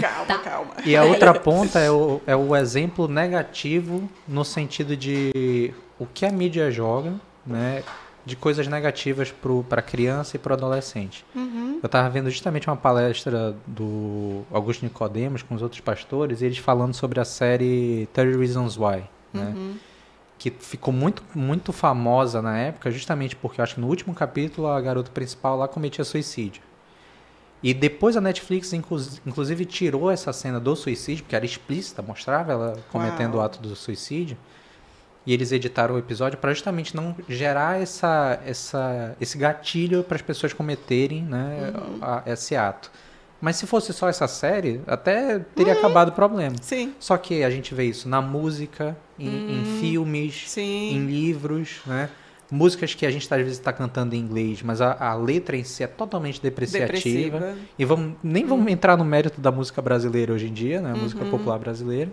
Calma, 0.00 0.38
calma. 0.42 0.70
E 0.84 0.96
a 0.96 1.04
outra 1.04 1.34
ponta 1.34 1.78
é 1.78 1.90
o, 1.90 2.20
é 2.26 2.36
o 2.36 2.54
exemplo 2.54 3.08
negativo 3.08 4.08
no 4.28 4.44
sentido 4.44 4.96
de 4.96 5.72
o 5.98 6.06
que 6.06 6.24
a 6.26 6.30
mídia 6.30 6.70
joga, 6.70 7.14
né? 7.46 7.82
De 8.26 8.34
coisas 8.36 8.66
negativas 8.66 9.34
para 9.68 9.82
criança 9.82 10.36
e 10.36 10.38
para 10.38 10.54
adolescente. 10.54 11.26
Uhum. 11.34 11.80
Eu 11.82 11.86
estava 11.86 12.08
vendo 12.08 12.30
justamente 12.30 12.66
uma 12.70 12.76
palestra 12.76 13.54
do 13.66 14.42
Augusto 14.50 14.82
Nicodemos 14.82 15.42
com 15.42 15.54
os 15.54 15.60
outros 15.60 15.80
pastores, 15.82 16.40
e 16.40 16.46
eles 16.46 16.56
falando 16.56 16.94
sobre 16.94 17.20
a 17.20 17.24
série 17.24 18.08
30 18.14 18.38
Reasons 18.38 18.78
Why, 18.78 19.02
né? 19.32 19.52
Uhum. 19.54 19.74
Que 20.50 20.64
ficou 20.64 20.92
muito, 20.92 21.22
muito 21.34 21.72
famosa 21.72 22.42
na 22.42 22.56
época, 22.58 22.90
justamente 22.90 23.34
porque 23.34 23.60
eu 23.60 23.62
acho 23.62 23.76
que 23.76 23.80
no 23.80 23.86
último 23.88 24.14
capítulo 24.14 24.66
a 24.68 24.80
garota 24.80 25.10
principal 25.10 25.56
lá 25.56 25.66
cometia 25.66 26.04
suicídio. 26.04 26.62
E 27.62 27.72
depois 27.72 28.14
a 28.14 28.20
Netflix, 28.20 28.72
inclus- 28.74 29.22
inclusive, 29.26 29.64
tirou 29.64 30.10
essa 30.10 30.32
cena 30.34 30.60
do 30.60 30.76
suicídio, 30.76 31.24
porque 31.24 31.34
era 31.34 31.46
explícita, 31.46 32.02
mostrava 32.02 32.52
ela 32.52 32.76
cometendo 32.92 33.34
o 33.34 33.36
Uau. 33.38 33.46
ato 33.46 33.58
do 33.60 33.74
suicídio. 33.74 34.36
E 35.26 35.32
eles 35.32 35.50
editaram 35.50 35.94
o 35.94 35.98
episódio 35.98 36.36
para 36.36 36.52
justamente 36.52 36.94
não 36.94 37.16
gerar 37.26 37.80
essa, 37.80 38.38
essa, 38.44 39.16
esse 39.18 39.38
gatilho 39.38 40.04
para 40.04 40.16
as 40.16 40.22
pessoas 40.22 40.52
cometerem 40.52 41.22
né, 41.22 41.72
a- 42.02 42.22
esse 42.26 42.54
ato. 42.54 42.90
Mas 43.44 43.56
se 43.56 43.66
fosse 43.66 43.92
só 43.92 44.08
essa 44.08 44.26
série, 44.26 44.80
até 44.86 45.38
teria 45.54 45.74
acabado 45.74 46.08
o 46.08 46.12
problema. 46.12 46.56
Sim, 46.62 46.94
Só 46.98 47.14
que 47.18 47.44
a 47.44 47.50
gente 47.50 47.74
vê 47.74 47.84
isso 47.84 48.08
na 48.08 48.22
música, 48.22 48.96
em, 49.18 49.28
em 49.28 49.64
filmes, 49.80 50.44
sim. 50.46 50.96
em 50.96 51.04
livros, 51.04 51.82
né? 51.84 52.08
Músicas 52.50 52.94
que 52.94 53.04
a 53.04 53.10
gente 53.10 53.24
às 53.30 53.40
vezes 53.40 53.58
está 53.58 53.70
cantando 53.70 54.14
em 54.14 54.18
inglês, 54.18 54.62
mas 54.62 54.80
a, 54.80 54.96
a 54.98 55.14
letra 55.14 55.58
em 55.58 55.62
si 55.62 55.84
é 55.84 55.86
totalmente 55.86 56.40
depreciativa. 56.40 57.38
Depressiva. 57.38 57.54
E 57.78 57.84
vamos, 57.84 58.14
nem 58.22 58.46
vamos 58.46 58.72
entrar 58.72 58.96
no 58.96 59.04
mérito 59.04 59.42
da 59.42 59.52
música 59.52 59.82
brasileira 59.82 60.32
hoje 60.32 60.48
em 60.48 60.52
dia, 60.52 60.80
né? 60.80 60.92
A 60.92 60.96
música 60.96 61.22
popular 61.26 61.58
brasileira. 61.58 62.10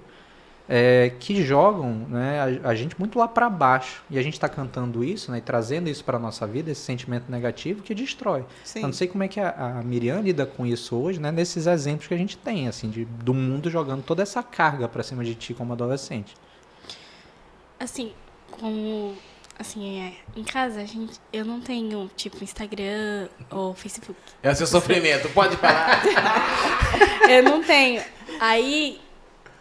É, 0.74 1.11
que 1.19 1.43
jogam 1.43 2.07
né, 2.07 2.61
a, 2.63 2.69
a 2.69 2.76
gente 2.76 2.97
muito 2.97 3.19
lá 3.19 3.28
para 3.28 3.49
baixo. 3.49 4.01
E 4.09 4.17
a 4.17 4.22
gente 4.22 4.36
está 4.36 4.47
cantando 4.47 5.03
isso 5.03 5.30
né, 5.30 5.39
e 5.39 5.41
trazendo 5.41 5.89
isso 5.89 6.01
para 6.01 6.17
nossa 6.17 6.47
vida, 6.47 6.72
esse 6.72 6.80
sentimento 6.80 7.30
negativo 7.30 7.84
que 7.84 7.93
destrói. 7.93 8.45
Sim. 8.63 8.80
Eu 8.80 8.86
não 8.86 8.93
sei 8.93 9.09
como 9.09 9.22
é 9.22 9.28
que 9.28 9.38
a, 9.41 9.49
a 9.49 9.84
Miriam 9.84 10.22
lida 10.22 10.45
com 10.45 10.65
isso 10.65 10.95
hoje, 10.95 11.19
né? 11.19 11.30
Nesses 11.30 11.67
exemplos 11.67 12.07
que 12.07 12.13
a 12.13 12.17
gente 12.17 12.38
tem, 12.38 12.69
assim, 12.69 12.89
de, 12.89 13.03
do 13.03 13.34
mundo 13.34 13.69
jogando 13.69 14.01
toda 14.01 14.24
essa 14.24 14.41
carga 14.41 14.88
pra 14.88 15.03
cima 15.03 15.26
de 15.26 15.36
ti 15.36 15.53
como 15.53 15.74
adolescente. 15.74 16.36
Assim, 17.78 18.13
como. 18.49 19.13
Assim, 19.59 19.99
é, 19.99 20.13
em 20.39 20.43
casa, 20.45 20.80
a 20.80 20.86
gente, 20.86 21.19
eu 21.34 21.43
não 21.43 21.59
tenho, 21.59 22.09
tipo, 22.15 22.41
Instagram 22.41 23.28
ou 23.49 23.74
Facebook. 23.74 24.17
É 24.41 24.49
o 24.49 24.55
seu 24.55 24.65
sofrimento, 24.65 25.28
pode 25.34 25.57
falar. 25.57 26.01
Eu 27.30 27.43
não 27.43 27.61
tenho. 27.61 28.01
Aí, 28.39 28.99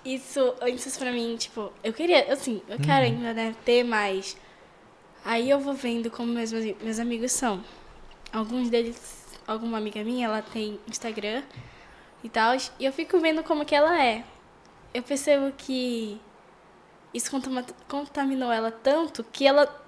isso, 0.05 0.55
antes 0.61 0.97
pra 0.97 1.13
mim, 1.13 1.37
tipo, 1.37 1.73
eu 1.85 1.93
queria, 1.93 2.33
assim, 2.33 2.63
eu 2.69 2.79
quero 2.79 3.05
ainda, 3.05 3.35
né, 3.35 3.55
ter 3.65 3.85
mais. 3.85 4.37
Aí 5.25 5.51
eu 5.51 5.59
vou 5.59 5.75
vendo 5.75 6.11
como 6.11 6.33
meus, 6.33 6.53
meus 6.53 6.99
amigos 6.99 7.33
são. 7.33 7.63
Alguns 8.33 8.71
deles, 8.71 9.39
alguma 9.47 9.79
amiga 9.79 10.03
minha, 10.03 10.27
ela 10.27 10.43
tem 10.43 10.81
Instagram 10.89 11.43
e 12.25 12.29
tal, 12.29 12.55
e 12.79 12.85
eu 12.85 12.93
fico 12.93 13.19
vendo 13.19 13.43
como 13.43 13.65
que 13.65 13.75
ela 13.75 14.03
é. 14.03 14.25
Eu 14.95 15.03
percebo 15.03 15.53
que 15.57 16.21
isso 17.13 17.31
contaminou 17.89 18.51
ela 18.51 18.71
tanto 18.71 19.23
que 19.25 19.47
ela, 19.47 19.85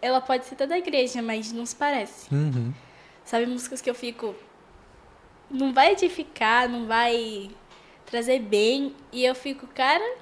ela 0.00 0.20
pode 0.20 0.46
ser 0.46 0.54
até 0.54 0.66
da 0.66 0.78
igreja, 0.78 1.20
mas 1.20 1.52
não 1.52 1.66
se 1.66 1.76
parece. 1.76 2.32
Uhum. 2.34 2.72
Sabe, 3.24 3.46
músicas 3.46 3.80
que 3.80 3.90
eu 3.90 3.94
fico. 3.94 4.34
Não 5.50 5.72
vai 5.72 5.92
edificar, 5.92 6.68
não 6.68 6.86
vai 6.86 7.50
trazer 8.10 8.40
bem. 8.40 8.94
E 9.12 9.24
eu 9.24 9.34
fico, 9.34 9.66
cara, 9.68 10.16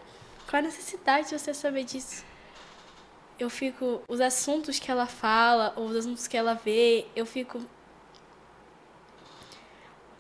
qual 0.49 0.61
a 0.61 0.67
necessidade 0.67 1.29
de 1.29 1.39
você 1.39 1.55
saber 1.55 1.85
disso? 1.85 2.25
Eu 3.39 3.49
fico. 3.49 4.03
Os 4.09 4.21
assuntos 4.21 4.79
que 4.79 4.91
ela 4.91 5.07
fala, 5.07 5.73
ou 5.77 5.87
os 5.87 5.97
assuntos 5.97 6.27
que 6.27 6.37
ela 6.37 6.55
vê, 6.55 7.07
eu 7.17 7.25
fico. 7.25 7.61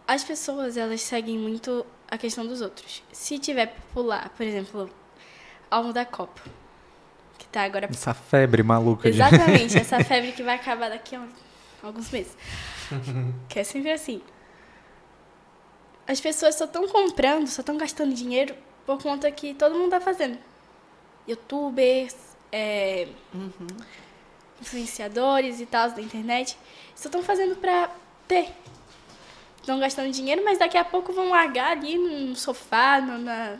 As 0.06 0.24
pessoas, 0.24 0.76
elas 0.76 1.02
seguem 1.02 1.38
muito 1.38 1.84
a 2.10 2.16
questão 2.16 2.46
dos 2.46 2.60
outros. 2.60 3.02
Se 3.12 3.38
tiver 3.38 3.66
popular, 3.66 4.30
por 4.30 4.46
exemplo, 4.46 4.90
álbum 5.70 5.92
da 5.92 6.06
Copa, 6.06 6.40
que 7.36 7.46
tá 7.48 7.62
agora 7.62 7.88
Essa 7.90 8.14
febre 8.14 8.62
maluca 8.62 9.10
de... 9.10 9.20
Exatamente, 9.20 9.76
essa 9.76 10.02
febre 10.04 10.32
que 10.32 10.42
vai 10.42 10.54
acabar 10.54 10.88
daqui 10.88 11.14
a 11.14 11.26
alguns 11.82 12.10
meses. 12.10 12.34
que 13.50 13.58
é 13.58 13.64
sempre 13.64 13.90
assim. 13.90 14.22
As 16.08 16.18
pessoas 16.20 16.54
só 16.54 16.64
estão 16.64 16.88
comprando, 16.88 17.46
só 17.46 17.60
estão 17.60 17.76
gastando 17.76 18.14
dinheiro 18.14 18.54
por 18.86 19.00
conta 19.02 19.30
que 19.30 19.52
todo 19.54 19.74
mundo 19.76 19.90
tá 19.90 20.00
fazendo. 20.00 20.38
Youtubers, 21.28 22.16
é, 22.50 23.06
influenciadores 24.60 25.60
e 25.60 25.66
tal 25.66 25.90
da 25.90 26.00
internet, 26.00 26.56
só 26.94 27.08
estão 27.08 27.22
fazendo 27.22 27.56
pra 27.56 27.90
ter. 28.26 28.48
Estão 29.60 29.78
gastando 29.78 30.10
dinheiro, 30.10 30.42
mas 30.44 30.58
daqui 30.58 30.78
a 30.78 30.84
pouco 30.84 31.12
vão 31.12 31.28
largar 31.30 31.72
ali 31.72 31.98
no 31.98 32.34
sofá, 32.34 33.00
no, 33.00 33.18
na- 33.18 33.56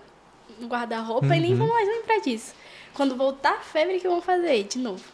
no 0.59 0.67
guarda-roupa 0.67 1.37
e 1.37 1.41
nem 1.41 1.55
vão 1.55 1.69
mais 1.69 1.87
lembrar 1.87 2.19
disso. 2.21 2.55
Quando 2.95 3.15
voltar 3.15 3.53
a 3.53 3.61
febre 3.61 4.01
que 4.01 4.09
vão 4.09 4.21
fazer 4.23 4.65
de 4.65 4.79
novo. 4.79 5.05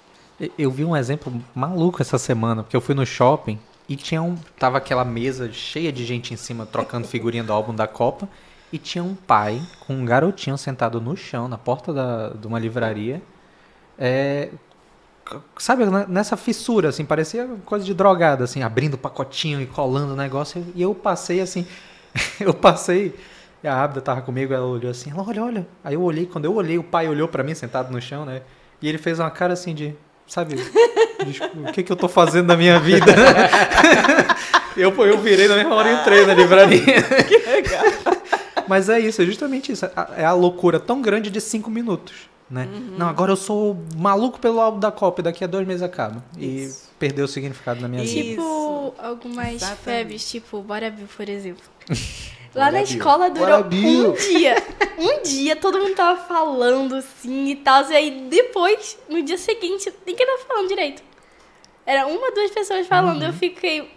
Eu 0.57 0.71
vi 0.71 0.85
um 0.85 0.97
exemplo 0.97 1.33
maluco 1.55 2.01
essa 2.01 2.17
semana, 2.19 2.63
porque 2.63 2.77
eu 2.77 2.81
fui 2.81 2.95
no 2.95 3.05
shopping 3.05 3.59
e 3.89 3.97
tinha 3.97 4.23
um. 4.23 4.37
Tava 4.59 4.79
aquela 4.79 5.05
mesa 5.05 5.53
cheia 5.53 5.93
de 5.93 6.05
gente 6.05 6.33
em 6.33 6.37
cima 6.37 6.67
trocando 6.67 7.07
figurinha 7.07 7.45
do 7.45 7.53
álbum 7.53 7.75
da 7.75 7.87
Copa. 7.87 8.29
E 8.73 8.79
tinha 8.79 9.05
um 9.05 9.15
pai 9.15 9.63
com 9.87 9.95
um 9.95 10.05
garotinho 10.05 10.59
sentado 10.59 11.01
no 11.01 11.17
chão, 11.17 11.47
na 11.47 11.57
porta 11.57 11.93
da, 11.93 12.31
de 12.31 12.47
uma 12.47 12.59
livraria. 12.59 13.23
É, 13.97 14.49
sabe, 15.57 15.85
né, 15.87 16.07
nessa 16.09 16.37
fissura, 16.37 16.89
assim, 16.89 17.05
parecia 17.05 17.47
coisa 17.65 17.85
de 17.85 17.95
drogada, 17.95 18.45
assim, 18.45 18.63
abrindo 18.63 18.99
pacotinho 18.99 19.61
e 19.61 19.67
colando 19.67 20.15
o 20.15 20.17
negócio. 20.17 20.65
E 20.75 20.83
eu 20.83 20.95
passei 20.95 21.41
assim, 21.41 21.67
eu 22.41 22.53
passei. 22.53 23.15
E 23.63 23.69
a 23.69 23.83
Abda 23.83 24.01
tava 24.01 24.23
comigo, 24.23 24.53
ela 24.53 24.67
olhou 24.67 24.91
assim, 24.91 25.11
ela, 25.11 25.23
olha, 25.27 25.43
olha. 25.43 25.67
Aí 25.83 25.95
eu 25.95 26.03
olhei, 26.03 26.27
quando 26.27 26.45
eu 26.45 26.55
olhei, 26.55 26.77
o 26.79 26.85
pai 26.85 27.09
olhou 27.09 27.29
pra 27.29 27.43
mim 27.43 27.55
sentado 27.55 27.93
no 27.93 28.01
chão, 28.01 28.25
né? 28.25 28.43
E 28.83 28.89
ele 28.89 28.99
fez 28.99 29.19
uma 29.19 29.31
cara 29.31 29.53
assim 29.53 29.75
de, 29.75 29.95
sabe, 30.27 30.57
desculpa, 31.25 31.71
o 31.71 31.73
que 31.73 31.83
que 31.83 31.93
eu 31.93 31.97
tô 31.97 32.09
fazendo 32.09 32.47
na 32.47 32.57
minha 32.57 32.79
vida? 32.81 33.13
eu, 34.77 34.91
eu 35.05 35.19
virei 35.19 35.49
na 35.49 35.57
mesma 35.57 35.75
hora 35.75 35.91
e 35.91 35.95
entrei 35.95 36.27
na 36.27 36.35
livraria. 36.35 36.81
Que 37.29 37.39
legal. 37.39 37.85
Mas 38.67 38.89
é 38.89 38.99
isso, 38.99 39.21
é 39.21 39.27
justamente 39.27 39.73
isso. 39.73 39.85
É 40.17 40.25
a 40.25 40.33
loucura 40.33 40.81
tão 40.81 41.03
grande 41.03 41.31
de 41.31 41.41
cinco 41.41 41.71
minutos. 41.71 42.15
Né? 42.51 42.69
Não, 42.97 43.09
agora 43.09 43.33
eu 43.33 43.37
sou 43.37 43.77
maluco 43.97 44.39
pelo 44.39 44.61
álbum 44.61 44.79
da 44.79 44.93
Copa 44.93 45.21
e 45.21 45.25
daqui 45.25 45.45
a 45.45 45.47
dois 45.47 45.67
meses 45.67 45.83
acaba. 45.83 46.23
E 46.39 46.71
perdeu 46.99 47.25
o 47.25 47.29
significado 47.29 47.81
na 47.81 47.89
minha 47.89 48.05
Isso. 48.05 48.15
vida. 48.15 48.31
Tipo, 48.31 48.95
algumas 48.99 49.55
Exatamente. 49.55 49.83
febres, 49.83 50.31
tipo 50.31 50.63
Bora 50.63 50.91
Bill, 50.91 51.09
por 51.17 51.29
exemplo. 51.29 51.65
Lá 52.55 52.71
na 52.71 52.83
escola 52.83 53.31
durou 53.31 53.65
um 53.65 53.69
dia. 53.69 54.55
Um 54.97 55.23
dia 55.23 55.57
todo 55.57 55.81
mundo 55.81 55.97
tava 55.97 56.23
falando 56.23 56.95
assim 56.95 57.49
e 57.49 57.57
tal. 57.57 57.83
E 57.91 57.97
aí 57.97 58.29
depois, 58.31 58.97
no 59.09 59.21
dia 59.23 59.37
seguinte, 59.37 59.93
ninguém 60.07 60.25
tava 60.25 60.39
falando 60.45 60.69
direito. 60.69 61.03
Era 61.85 62.07
uma, 62.07 62.31
duas 62.31 62.53
pessoas 62.53 62.87
falando. 62.87 63.21
Uhum. 63.21 63.29
Eu 63.29 63.33
fiquei. 63.33 63.93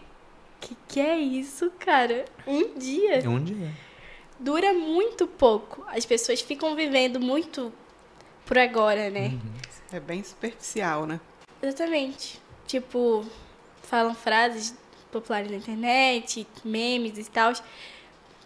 Que 0.60 0.76
que 0.88 1.00
é 1.00 1.20
isso, 1.20 1.72
cara? 1.78 2.26
Um 2.48 2.74
dia. 2.78 3.30
Um 3.30 3.42
dia. 3.42 3.72
Dura 4.40 4.74
muito 4.74 5.28
pouco. 5.28 5.86
As 5.88 6.04
pessoas 6.04 6.42
ficam 6.42 6.76
vivendo 6.76 7.20
muito 7.20 7.72
por 8.44 8.58
agora, 8.58 9.12
né? 9.12 9.28
Uhum. 9.28 9.52
É 9.92 10.00
bem 10.00 10.24
superficial, 10.24 11.06
né? 11.06 11.20
Exatamente. 11.62 12.42
Tipo, 12.66 13.24
falam 13.84 14.14
frases 14.16 14.76
populares 15.12 15.50
na 15.50 15.58
internet, 15.58 16.48
memes 16.64 17.18
e 17.18 17.30
tal. 17.30 17.54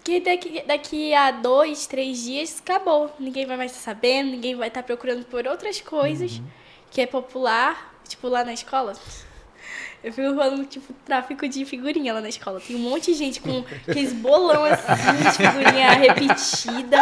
Que 0.03 0.19
daqui, 0.19 0.63
daqui 0.65 1.13
a 1.13 1.31
dois, 1.31 1.85
três 1.85 2.23
dias 2.23 2.59
acabou. 2.59 3.13
Ninguém 3.19 3.45
vai 3.45 3.57
mais 3.57 3.71
estar 3.71 3.83
sabendo, 3.83 4.31
ninguém 4.31 4.55
vai 4.55 4.67
estar 4.67 4.83
procurando 4.83 5.25
por 5.25 5.45
outras 5.47 5.79
coisas 5.79 6.41
que 6.89 7.01
é 7.01 7.05
popular. 7.05 7.91
Tipo, 8.07 8.27
lá 8.27 8.43
na 8.43 8.51
escola. 8.51 8.93
Eu 10.03 10.11
fico 10.11 10.35
falando, 10.35 10.65
tipo, 10.65 10.91
tráfico 11.05 11.47
de 11.47 11.63
figurinha 11.63 12.13
lá 12.13 12.21
na 12.21 12.29
escola. 12.29 12.59
Tem 12.59 12.75
um 12.75 12.79
monte 12.79 13.11
de 13.11 13.13
gente 13.13 13.39
com 13.39 13.63
aqueles 13.87 14.11
bolão 14.11 14.65
assim, 14.65 14.83
de 15.23 15.31
figurinha 15.31 15.91
repetida. 15.91 16.97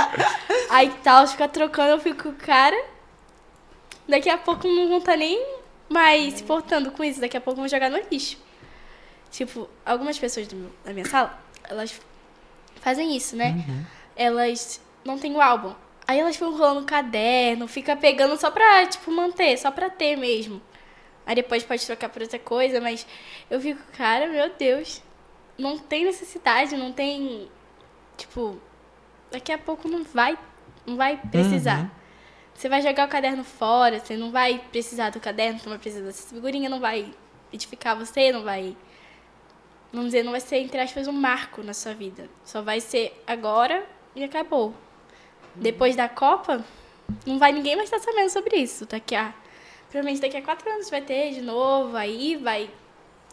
Aí 0.69 0.91
tal, 1.01 1.25
fica 1.25 1.47
trocando, 1.47 1.91
eu 1.91 1.99
fico, 1.99 2.33
cara. 2.33 2.75
Daqui 4.07 4.29
a 4.29 4.37
pouco 4.37 4.67
não 4.67 4.89
vão 4.89 4.97
estar 4.97 5.15
nem 5.15 5.41
mais 5.87 6.35
se 6.35 6.43
importando 6.43 6.91
com 6.91 7.03
isso. 7.03 7.21
Daqui 7.21 7.37
a 7.37 7.41
pouco 7.41 7.61
vão 7.61 7.69
jogar 7.69 7.89
no 7.89 7.99
lixo. 8.11 8.37
Tipo, 9.31 9.69
algumas 9.85 10.19
pessoas 10.19 10.47
do 10.47 10.69
da 10.83 10.91
minha 10.91 11.05
sala, 11.05 11.41
elas 11.63 11.99
fazem 12.79 13.15
isso, 13.15 13.35
né? 13.35 13.63
Elas 14.15 14.81
não 15.05 15.17
têm 15.17 15.35
o 15.35 15.41
álbum. 15.41 15.73
Aí 16.07 16.19
elas 16.19 16.35
ficam 16.35 16.57
rolando 16.57 16.85
caderno, 16.85 17.67
fica 17.67 17.95
pegando 17.95 18.35
só 18.37 18.49
pra, 18.49 18.87
tipo, 18.87 19.11
manter, 19.11 19.57
só 19.57 19.69
pra 19.69 19.89
ter 19.89 20.15
mesmo. 20.15 20.61
Aí 21.25 21.35
depois 21.35 21.63
pode 21.63 21.85
trocar 21.85 22.09
por 22.09 22.23
outra 22.23 22.39
coisa, 22.39 22.81
mas 22.81 23.05
eu 23.49 23.61
fico, 23.61 23.79
cara, 23.95 24.27
meu 24.27 24.51
Deus, 24.57 25.03
não 25.57 25.77
tem 25.77 26.05
necessidade, 26.05 26.75
não 26.75 26.91
tem. 26.91 27.47
Tipo, 28.17 28.59
daqui 29.31 29.51
a 29.51 29.57
pouco 29.57 29.87
não 29.87 30.03
vai, 30.03 30.37
não 30.85 30.95
vai 30.95 31.17
precisar. 31.17 31.81
Uhum. 31.81 31.89
Você 32.55 32.67
vai 32.67 32.81
jogar 32.81 33.07
o 33.07 33.11
caderno 33.11 33.43
fora, 33.43 33.99
você 33.99 34.17
não 34.17 34.31
vai 34.31 34.59
precisar 34.71 35.11
do 35.11 35.19
caderno, 35.19 35.59
não 35.63 35.69
vai 35.69 35.77
precisar 35.77 36.05
dessa 36.05 36.33
figurinha, 36.33 36.67
não 36.67 36.79
vai 36.79 37.13
edificar 37.53 37.95
você, 37.95 38.31
não 38.31 38.43
vai. 38.43 38.75
Vamos 39.91 40.07
dizer, 40.07 40.23
não 40.23 40.31
vai 40.31 40.41
ser, 40.41 40.57
entre 40.57 40.79
aspas, 40.79 41.07
um 41.07 41.11
marco 41.11 41.63
na 41.63 41.73
sua 41.73 41.93
vida. 41.93 42.29
Só 42.45 42.61
vai 42.61 42.79
ser 42.79 43.21
agora 43.25 43.85
e 44.15 44.23
acabou. 44.23 44.73
Depois 45.55 45.95
da 45.95 46.07
Copa, 46.07 46.63
não 47.25 47.39
vai 47.39 47.51
ninguém 47.51 47.75
mais 47.75 47.91
estar 47.91 47.99
sabendo 47.99 48.29
sobre 48.29 48.57
isso. 48.57 48.85
Daqui 48.85 49.15
a. 49.15 49.33
Provavelmente 49.89 50.21
daqui 50.21 50.37
a 50.37 50.41
quatro 50.43 50.69
anos 50.69 50.89
vai 50.89 51.01
ter 51.01 51.33
de 51.33 51.41
novo, 51.41 51.97
aí 51.97 52.35
vai. 52.35 52.69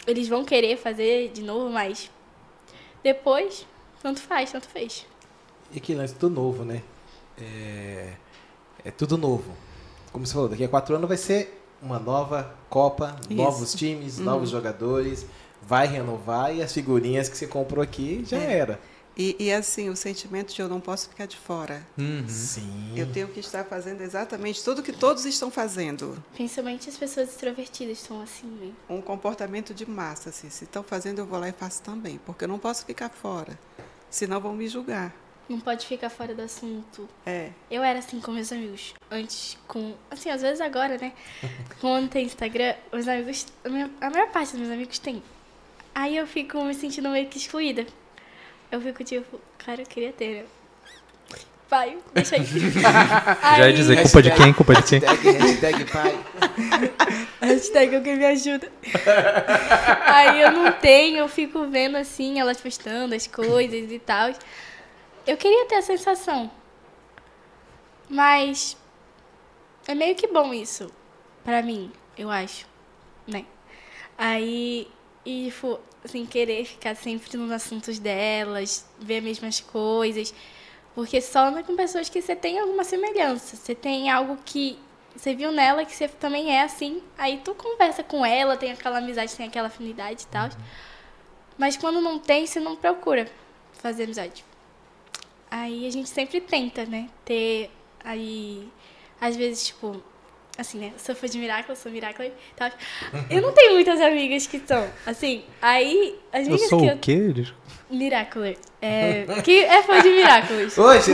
Eles 0.06 0.28
vão 0.28 0.44
querer 0.44 0.78
fazer 0.78 1.30
de 1.30 1.42
novo, 1.42 1.68
mas 1.68 2.10
depois, 3.02 3.66
tanto 4.02 4.20
faz, 4.20 4.52
tanto 4.52 4.68
fez. 4.68 5.06
E 5.72 5.80
que 5.80 5.94
lance 5.94 6.14
do 6.14 6.30
novo, 6.30 6.64
né? 6.64 6.82
É, 7.38 8.14
é 8.84 8.90
tudo 8.90 9.18
novo. 9.18 9.52
Como 10.10 10.26
você 10.26 10.32
falou, 10.32 10.48
daqui 10.48 10.64
a 10.64 10.68
quatro 10.68 10.96
anos 10.96 11.06
vai 11.06 11.18
ser 11.18 11.62
uma 11.82 11.98
nova 11.98 12.54
Copa, 12.70 13.16
Isso. 13.28 13.34
novos 13.34 13.74
times, 13.74 14.18
novos 14.18 14.50
jogadores, 14.50 15.26
vai 15.66 15.86
renovar 15.86 16.54
e 16.54 16.62
as 16.62 16.72
figurinhas 16.72 17.28
que 17.28 17.36
você 17.36 17.46
comprou 17.46 17.82
aqui 17.82 18.24
já 18.26 18.38
É. 18.38 18.58
era. 18.58 18.80
E, 19.18 19.34
e 19.38 19.50
assim, 19.50 19.88
o 19.88 19.96
sentimento 19.96 20.52
de 20.54 20.60
eu 20.60 20.68
não 20.68 20.78
posso 20.78 21.08
ficar 21.08 21.24
de 21.24 21.38
fora. 21.38 21.82
Uhum. 21.96 22.28
Sim. 22.28 22.92
Eu 22.94 23.10
tenho 23.10 23.26
que 23.28 23.40
estar 23.40 23.64
fazendo 23.64 24.02
exatamente 24.02 24.62
tudo 24.62 24.82
que 24.82 24.92
todos 24.92 25.24
estão 25.24 25.50
fazendo. 25.50 26.22
Principalmente 26.34 26.90
as 26.90 26.98
pessoas 26.98 27.30
extrovertidas 27.30 27.98
estão 27.98 28.20
assim, 28.20 28.46
né? 28.46 28.72
Um 28.90 29.00
comportamento 29.00 29.72
de 29.72 29.88
massa. 29.88 30.28
Assim. 30.28 30.50
Se 30.50 30.64
estão 30.64 30.82
fazendo, 30.82 31.20
eu 31.20 31.26
vou 31.26 31.38
lá 31.40 31.48
e 31.48 31.52
faço 31.52 31.80
também. 31.82 32.20
Porque 32.26 32.44
eu 32.44 32.48
não 32.48 32.58
posso 32.58 32.84
ficar 32.84 33.08
fora. 33.08 33.58
Senão 34.10 34.38
vão 34.38 34.52
me 34.54 34.68
julgar. 34.68 35.14
Não 35.48 35.60
pode 35.60 35.86
ficar 35.86 36.10
fora 36.10 36.34
do 36.34 36.42
assunto. 36.42 37.08
É. 37.24 37.52
Eu 37.70 37.82
era 37.82 38.00
assim 38.00 38.20
com 38.20 38.32
meus 38.32 38.52
amigos. 38.52 38.92
Antes, 39.10 39.56
com. 39.66 39.94
Assim, 40.10 40.28
às 40.28 40.42
vezes 40.42 40.60
agora, 40.60 40.98
né? 40.98 41.14
Quando 41.80 42.10
tem 42.10 42.26
Instagram, 42.26 42.74
os 42.92 43.08
amigos. 43.08 43.46
A 44.00 44.10
maior 44.10 44.28
parte 44.30 44.50
dos 44.50 44.60
meus 44.60 44.72
amigos 44.72 44.98
tem. 44.98 45.22
Aí 45.96 46.14
eu 46.14 46.26
fico 46.26 46.62
me 46.62 46.74
sentindo 46.74 47.08
meio 47.08 47.26
que 47.26 47.38
excluída. 47.38 47.86
Eu 48.70 48.82
fico 48.82 49.02
tipo, 49.02 49.40
cara, 49.56 49.80
eu 49.80 49.86
queria 49.86 50.12
ter. 50.12 50.42
né? 50.42 50.44
Pai, 51.70 51.96
deixa 52.12 52.36
aí. 52.36 52.44
Já 53.56 53.66
ia 53.66 53.72
dizer, 53.72 54.02
culpa 54.02 54.22
de 54.22 54.30
quem? 54.30 54.52
Culpa 54.52 54.74
de 54.74 54.82
quem? 54.82 54.98
Hashtag, 55.00 55.38
hashtag 55.38 55.84
pai. 55.86 56.18
Hashtag 57.40 57.96
alguém 57.96 58.16
me 58.16 58.26
ajuda. 58.26 58.70
Aí 60.04 60.42
eu 60.42 60.52
não 60.52 60.70
tenho, 60.72 61.16
eu 61.16 61.28
fico 61.28 61.66
vendo 61.66 61.96
assim, 61.96 62.38
elas 62.38 62.60
postando 62.60 63.14
as 63.14 63.26
coisas 63.26 63.90
e 63.90 63.98
tal. 63.98 64.32
Eu 65.26 65.38
queria 65.38 65.64
ter 65.64 65.76
a 65.76 65.82
sensação. 65.82 66.50
Mas 68.06 68.76
é 69.88 69.94
meio 69.94 70.14
que 70.14 70.26
bom 70.26 70.52
isso. 70.52 70.92
Pra 71.42 71.62
mim, 71.62 71.90
eu 72.18 72.30
acho. 72.30 72.66
Né? 73.26 73.46
Aí, 74.18 74.88
e 75.24 75.46
tipo, 75.46 75.80
assim, 76.06 76.24
querer 76.24 76.64
ficar 76.64 76.96
sempre 76.96 77.36
nos 77.36 77.50
assuntos 77.50 77.98
delas, 77.98 78.88
ver 78.98 79.18
as 79.18 79.24
mesmas 79.24 79.60
coisas. 79.60 80.34
Porque 80.94 81.20
só 81.20 81.46
anda 81.46 81.62
com 81.62 81.76
pessoas 81.76 82.08
que 82.08 82.22
você 82.22 82.34
tem 82.34 82.58
alguma 82.58 82.82
semelhança. 82.82 83.56
Você 83.56 83.74
tem 83.74 84.10
algo 84.10 84.38
que 84.44 84.78
você 85.14 85.34
viu 85.34 85.50
nela 85.50 85.84
que 85.84 85.94
você 85.94 86.08
também 86.08 86.54
é 86.54 86.62
assim. 86.62 87.02
Aí 87.16 87.40
tu 87.44 87.54
conversa 87.54 88.02
com 88.02 88.24
ela, 88.24 88.56
tem 88.56 88.72
aquela 88.72 88.98
amizade, 88.98 89.34
tem 89.34 89.46
aquela 89.46 89.68
afinidade 89.68 90.22
e 90.22 90.26
tal. 90.26 90.48
Mas 91.58 91.76
quando 91.76 92.00
não 92.00 92.18
tem, 92.18 92.46
você 92.46 92.60
não 92.60 92.76
procura 92.76 93.30
fazer 93.72 94.04
amizade. 94.04 94.44
Aí 95.50 95.86
a 95.86 95.90
gente 95.90 96.08
sempre 96.08 96.40
tenta, 96.40 96.84
né? 96.84 97.08
Ter 97.24 97.70
aí. 98.04 98.68
Às 99.20 99.36
vezes, 99.36 99.66
tipo, 99.68 100.02
assim, 100.58 100.78
né? 100.78 100.92
Eu 100.94 100.98
sou 100.98 101.14
fã 101.14 101.26
de 101.26 101.38
Miracle, 101.38 101.70
eu 101.70 101.76
sou 101.76 101.90
Miracle 101.92 102.32
tal. 102.56 102.70
Eu 103.30 103.42
não 103.42 103.52
tenho 103.52 103.74
muitas 103.74 104.00
amigas 104.00 104.46
que 104.46 104.60
são, 104.66 104.86
assim. 105.04 105.44
Aí, 105.60 106.18
as 106.32 106.46
Eu 106.46 106.54
amigas 106.54 106.68
sou 106.68 106.80
que 106.80 106.90
o 106.90 106.98
quê? 106.98 107.32
Desculpa. 107.32 107.66
Miracle. 107.90 108.58
É, 108.82 109.24
que 109.44 109.64
é 109.64 109.82
fã 109.82 110.00
de 110.02 110.08
Miraculous. 110.10 110.76
Hoje, 110.78 111.12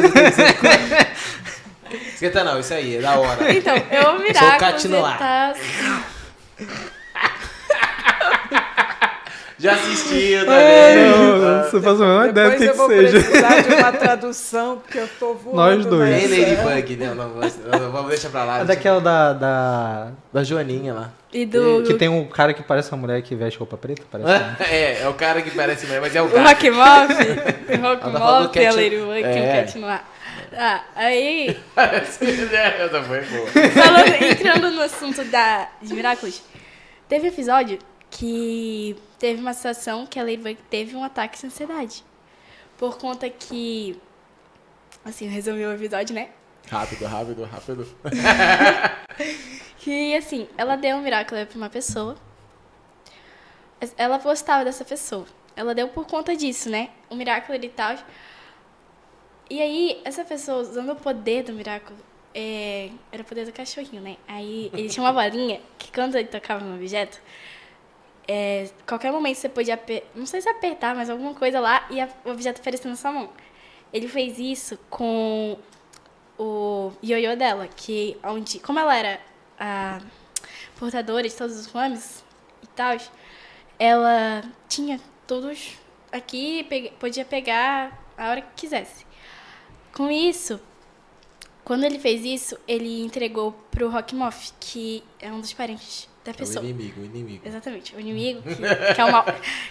Esquenta 2.15 2.45
não, 2.45 2.59
isso 2.61 2.73
aí, 2.73 2.97
é 2.97 3.01
da 3.01 3.19
hora. 3.19 3.53
Então, 3.53 3.77
eu 3.77 4.09
amo 4.09 4.11
Sou 4.11 4.19
o 4.19 4.23
Miraculous. 4.23 4.59
Catinoar. 4.59 5.17
e 5.17 5.19
Tá... 5.19 5.55
Já 9.63 9.75
assistiu 9.75 10.45
também. 10.45 11.07
Não, 11.09 11.63
você 11.65 11.81
faz 11.81 12.01
a 12.01 12.05
menor 12.05 12.29
ideia 12.29 12.51
do 12.51 12.59
Depois 12.59 12.59
que, 12.59 12.65
eu 12.67 12.73
que 12.73 12.77
vou 12.79 12.89
seja. 12.89 13.21
precisar 13.21 13.61
de 13.63 13.75
uma 13.75 13.93
tradução, 13.93 14.79
porque 14.79 14.99
eu 14.99 15.09
tô 15.21 15.35
voando. 15.35 15.57
Nós 15.57 15.87
dois. 15.87 16.29
céu. 16.31 16.65
Ladybug, 16.67 16.97
não, 16.97 17.15
não, 17.15 17.91
vamos 17.93 18.09
deixar 18.09 18.31
pra 18.31 18.45
lá. 18.45 18.61
É 18.61 18.65
daquela 18.65 19.01
da, 19.01 19.33
da. 19.33 20.09
Da 20.33 20.43
Joaninha 20.43 20.95
lá. 20.95 21.11
E 21.33 21.47
do. 21.47 21.85
Que 21.85 21.95
tem 21.95 22.09
um 22.09 22.25
cara 22.27 22.53
que 22.53 22.63
parece 22.63 22.91
uma 22.93 22.99
mulher 22.99 23.23
que 23.23 23.35
veste 23.37 23.59
roupa 23.59 23.77
preta? 23.77 24.03
Parece. 24.11 24.33
É, 24.69 25.03
é 25.03 25.09
o 25.09 25.15
cara 25.15 25.41
que 25.41 25.51
parece 25.53 25.87
mesmo, 25.87 26.01
mas 26.03 26.17
é 26.17 26.21
o 26.21 26.27
O 26.27 26.29
gato. 26.31 26.49
Rock 26.49 26.71
Moff. 26.71 27.15
O 27.79 27.81
Rock 27.81 28.03
tá 28.03 28.09
Moff, 28.11 28.49
cat- 28.53 28.67
a 28.67 28.73
Ladybug, 28.73 29.23
é. 29.23 29.67
o. 29.77 30.13
Ah, 30.55 30.83
aí, 30.97 31.57
Essa 31.77 33.03
foi 33.05 33.21
boa. 33.23 33.47
falando, 33.71 34.23
entrando 34.23 34.71
no 34.73 34.83
assunto 34.83 35.25
da, 35.25 35.69
de 35.81 35.95
Miraculous, 35.95 36.43
teve 37.09 37.27
um 37.27 37.29
episódio 37.29 37.79
que 38.11 38.95
teve 39.23 39.41
uma 39.41 39.55
situação 39.55 40.05
que 40.05 40.19
a 40.19 40.25
Ladybug 40.25 40.59
teve 40.69 40.97
um 40.97 41.05
ataque 41.05 41.39
de 41.39 41.47
ansiedade. 41.47 42.05
Por 42.77 42.99
conta 42.99 43.31
que. 43.31 43.97
Assim, 45.05 45.27
eu 45.27 45.31
resumi 45.31 45.65
o 45.65 45.73
episódio, 45.73 46.13
né? 46.13 46.31
Rápido, 46.69 47.07
rápido, 47.07 47.45
rápido. 47.45 47.87
Que, 49.79 50.15
assim, 50.15 50.49
ela 50.57 50.77
deu 50.77 50.97
um 50.97 51.03
Miracle 51.03 51.45
pra 51.45 51.57
uma 51.57 51.69
pessoa. 51.69 52.17
Ela 53.97 54.19
gostava 54.19 54.65
dessa 54.65 54.85
pessoa. 54.85 55.27
Ela 55.57 55.75
deu 55.75 55.89
por 55.89 56.07
conta 56.07 56.37
disso, 56.37 56.71
né? 56.71 56.91
O 57.11 57.17
Miracle 57.17 57.57
e 57.57 57.69
tal. 57.69 57.97
E 59.51 59.61
aí, 59.61 60.01
essa 60.05 60.25
pessoa, 60.25 60.59
usando 60.63 60.93
o 60.93 60.97
poder 60.97 61.43
do 61.43 61.53
Miracle, 61.53 61.97
é, 62.33 62.91
era 63.11 63.23
o 63.23 63.25
poder 63.25 63.45
do 63.45 63.53
cachorrinho, 63.53 64.01
né? 64.01 64.17
Aí, 64.29 64.71
ele 64.73 64.89
tinha 64.89 65.05
uma 65.05 65.13
bolinha 65.13 65.61
que 65.79 65.91
quando 65.91 66.15
ele 66.15 66.29
tocava 66.29 66.65
no 66.65 66.77
objeto, 66.77 67.21
é, 68.29 68.69
qualquer 68.87 69.13
momento 69.13 69.37
você 69.37 69.49
podia, 69.49 69.81
não 70.15 70.27
sei 70.27 70.41
se 70.41 70.49
apertar, 70.49 70.95
mas 70.95 71.11
alguma 71.11 71.35
coisa 71.35 71.61
lá, 71.61 71.87
e 71.91 72.01
a- 72.01 72.09
o 72.25 72.31
objeto 72.31 72.61
aparecia 72.61 72.91
na 72.91 72.97
sua 72.97 73.13
mão. 73.13 73.31
Ele 73.93 74.09
fez 74.09 74.39
isso 74.39 74.79
com 74.89 75.59
o 76.39 76.93
ioiô 77.03 77.37
dela, 77.37 77.69
que 77.69 78.17
onde, 78.25 78.59
como 78.59 78.79
ela 78.79 78.97
era 78.97 79.21
a 79.59 80.01
portadora 80.79 81.29
de 81.29 81.35
todos 81.35 81.57
os 81.59 81.67
flames 81.67 82.25
e 82.63 82.67
tal, 82.69 82.97
ela 83.79 84.43
tinha 84.69 85.01
todos 85.27 85.77
aqui, 86.11 86.65
pe- 86.65 86.93
podia 86.99 87.25
pegar 87.25 88.03
a 88.17 88.31
hora 88.31 88.41
que 88.43 88.49
quisesse. 88.57 89.05
Com 89.95 90.11
isso, 90.11 90.61
quando 91.65 91.85
ele 91.85 91.99
fez 91.99 92.25
isso, 92.25 92.59
ele 92.67 93.03
entregou 93.03 93.53
pro 93.71 93.91
Rockmoff, 93.91 94.53
que 94.59 95.05
é 95.21 95.31
um 95.31 95.41
dos 95.41 95.53
parentes 95.53 96.09
da 96.25 96.31
É 96.31 96.35
o 96.35 96.37
pessoa. 96.37 96.65
inimigo, 96.65 97.01
o 97.01 97.05
inimigo. 97.05 97.43
Exatamente, 97.47 97.95
o 97.97 98.01
inimigo, 98.01 98.43
que, 98.47 98.95
que 98.95 99.01
é 99.01 99.05
o 99.05 99.13
mal. 99.13 99.25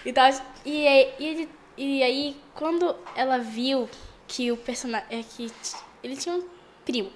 E, 0.05 0.11
tal, 0.13 0.29
e, 0.65 0.87
aí- 0.87 1.13
e, 1.19 1.25
ele- 1.25 1.49
e 1.77 2.03
aí, 2.03 2.37
quando 2.53 2.95
ela 3.15 3.37
viu 3.37 3.89
que 4.27 4.51
o 4.51 4.57
personagem. 4.57 5.07
É 5.09 5.23
que 5.23 5.51
ele 6.03 6.15
tinha 6.15 6.35
um 6.35 6.45
primo. 6.85 7.11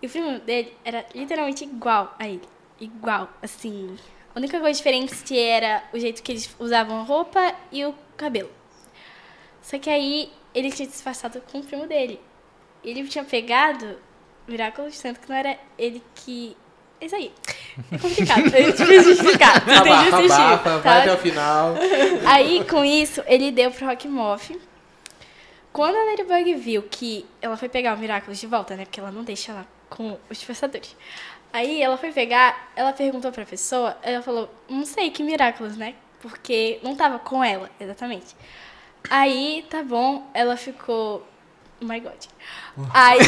E 0.00 0.06
o 0.06 0.10
primo 0.10 0.38
dele 0.40 0.72
era 0.84 1.04
literalmente 1.14 1.64
igual 1.64 2.14
a 2.18 2.28
ele. 2.28 2.42
Igual, 2.80 3.28
assim. 3.42 3.96
A 4.34 4.38
única 4.38 4.60
coisa 4.60 4.76
diferente 4.76 5.36
era 5.36 5.82
o 5.92 5.98
jeito 5.98 6.22
que 6.22 6.30
eles 6.30 6.54
usavam 6.60 7.00
a 7.00 7.02
roupa 7.02 7.54
e 7.72 7.84
o 7.84 7.92
cabelo. 8.16 8.50
Só 9.62 9.78
que 9.78 9.90
aí 9.90 10.30
ele 10.54 10.70
tinha 10.70 10.86
disfarçado 10.86 11.40
com 11.50 11.58
o 11.58 11.64
primo 11.64 11.86
dele. 11.86 12.20
Ele 12.84 13.06
tinha 13.08 13.24
pegado 13.24 13.98
Miraculous, 14.46 14.96
sendo 14.96 15.18
que 15.18 15.28
não 15.28 15.36
era 15.36 15.58
ele 15.76 16.02
que. 16.14 16.56
É 17.00 17.06
isso 17.06 17.14
aí. 17.14 17.32
É 17.92 17.98
complicado. 17.98 18.46
É 18.54 18.62
difícil 18.72 19.02
de 19.02 19.10
explicar. 19.10 19.64
Você 19.64 19.82
tem 19.82 19.82
de 19.82 19.88
Abafa, 19.90 20.16
assistir. 20.16 20.40
abafa, 20.40 20.70
tá? 20.70 20.78
vai 20.78 21.00
até 21.00 21.12
o 21.12 21.16
final. 21.18 21.74
Aí, 22.26 22.64
com 22.64 22.84
isso, 22.84 23.22
ele 23.26 23.50
deu 23.52 23.70
pro 23.70 23.86
Rockmoff. 23.86 24.58
Quando 25.72 25.94
a 25.94 26.04
Ladybug 26.04 26.54
viu 26.54 26.82
que 26.82 27.24
ela 27.40 27.56
foi 27.56 27.68
pegar 27.68 27.94
o 27.94 27.98
Miraculous 27.98 28.40
de 28.40 28.46
volta, 28.46 28.74
né? 28.74 28.84
Porque 28.84 28.98
ela 28.98 29.12
não 29.12 29.22
deixa 29.22 29.52
lá 29.52 29.64
com 29.88 30.18
os 30.28 30.42
pensadores. 30.42 30.96
Aí 31.52 31.80
ela 31.80 31.96
foi 31.96 32.10
pegar, 32.12 32.72
ela 32.74 32.92
perguntou 32.92 33.30
pra 33.32 33.44
pessoa, 33.44 33.96
ela 34.02 34.20
falou, 34.20 34.52
não 34.68 34.84
sei 34.84 35.10
que 35.10 35.22
Miraculous, 35.22 35.76
né? 35.76 35.94
Porque 36.20 36.80
não 36.82 36.96
tava 36.96 37.18
com 37.18 37.42
ela, 37.44 37.70
exatamente. 37.78 38.34
Aí, 39.08 39.64
tá 39.70 39.82
bom, 39.82 40.28
ela 40.34 40.56
ficou. 40.56 41.26
Oh 41.80 41.84
my 41.84 42.00
god. 42.00 42.24
Aí, 42.92 43.18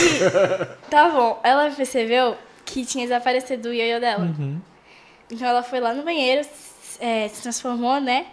tá 0.91 1.09
bom, 1.09 1.41
ela 1.45 1.71
percebeu 1.71 2.37
que 2.73 2.85
tinha 2.85 3.05
desaparecido 3.05 3.69
o 3.69 3.73
ioiô 3.73 4.01
dela. 4.01 4.27
Então 5.31 5.47
ela 5.47 5.63
foi 5.63 5.81
lá 5.81 5.93
no 5.95 6.03
banheiro, 6.03 6.47
é, 6.99 7.29
se 7.29 7.43
transformou, 7.43 8.01
né? 8.01 8.27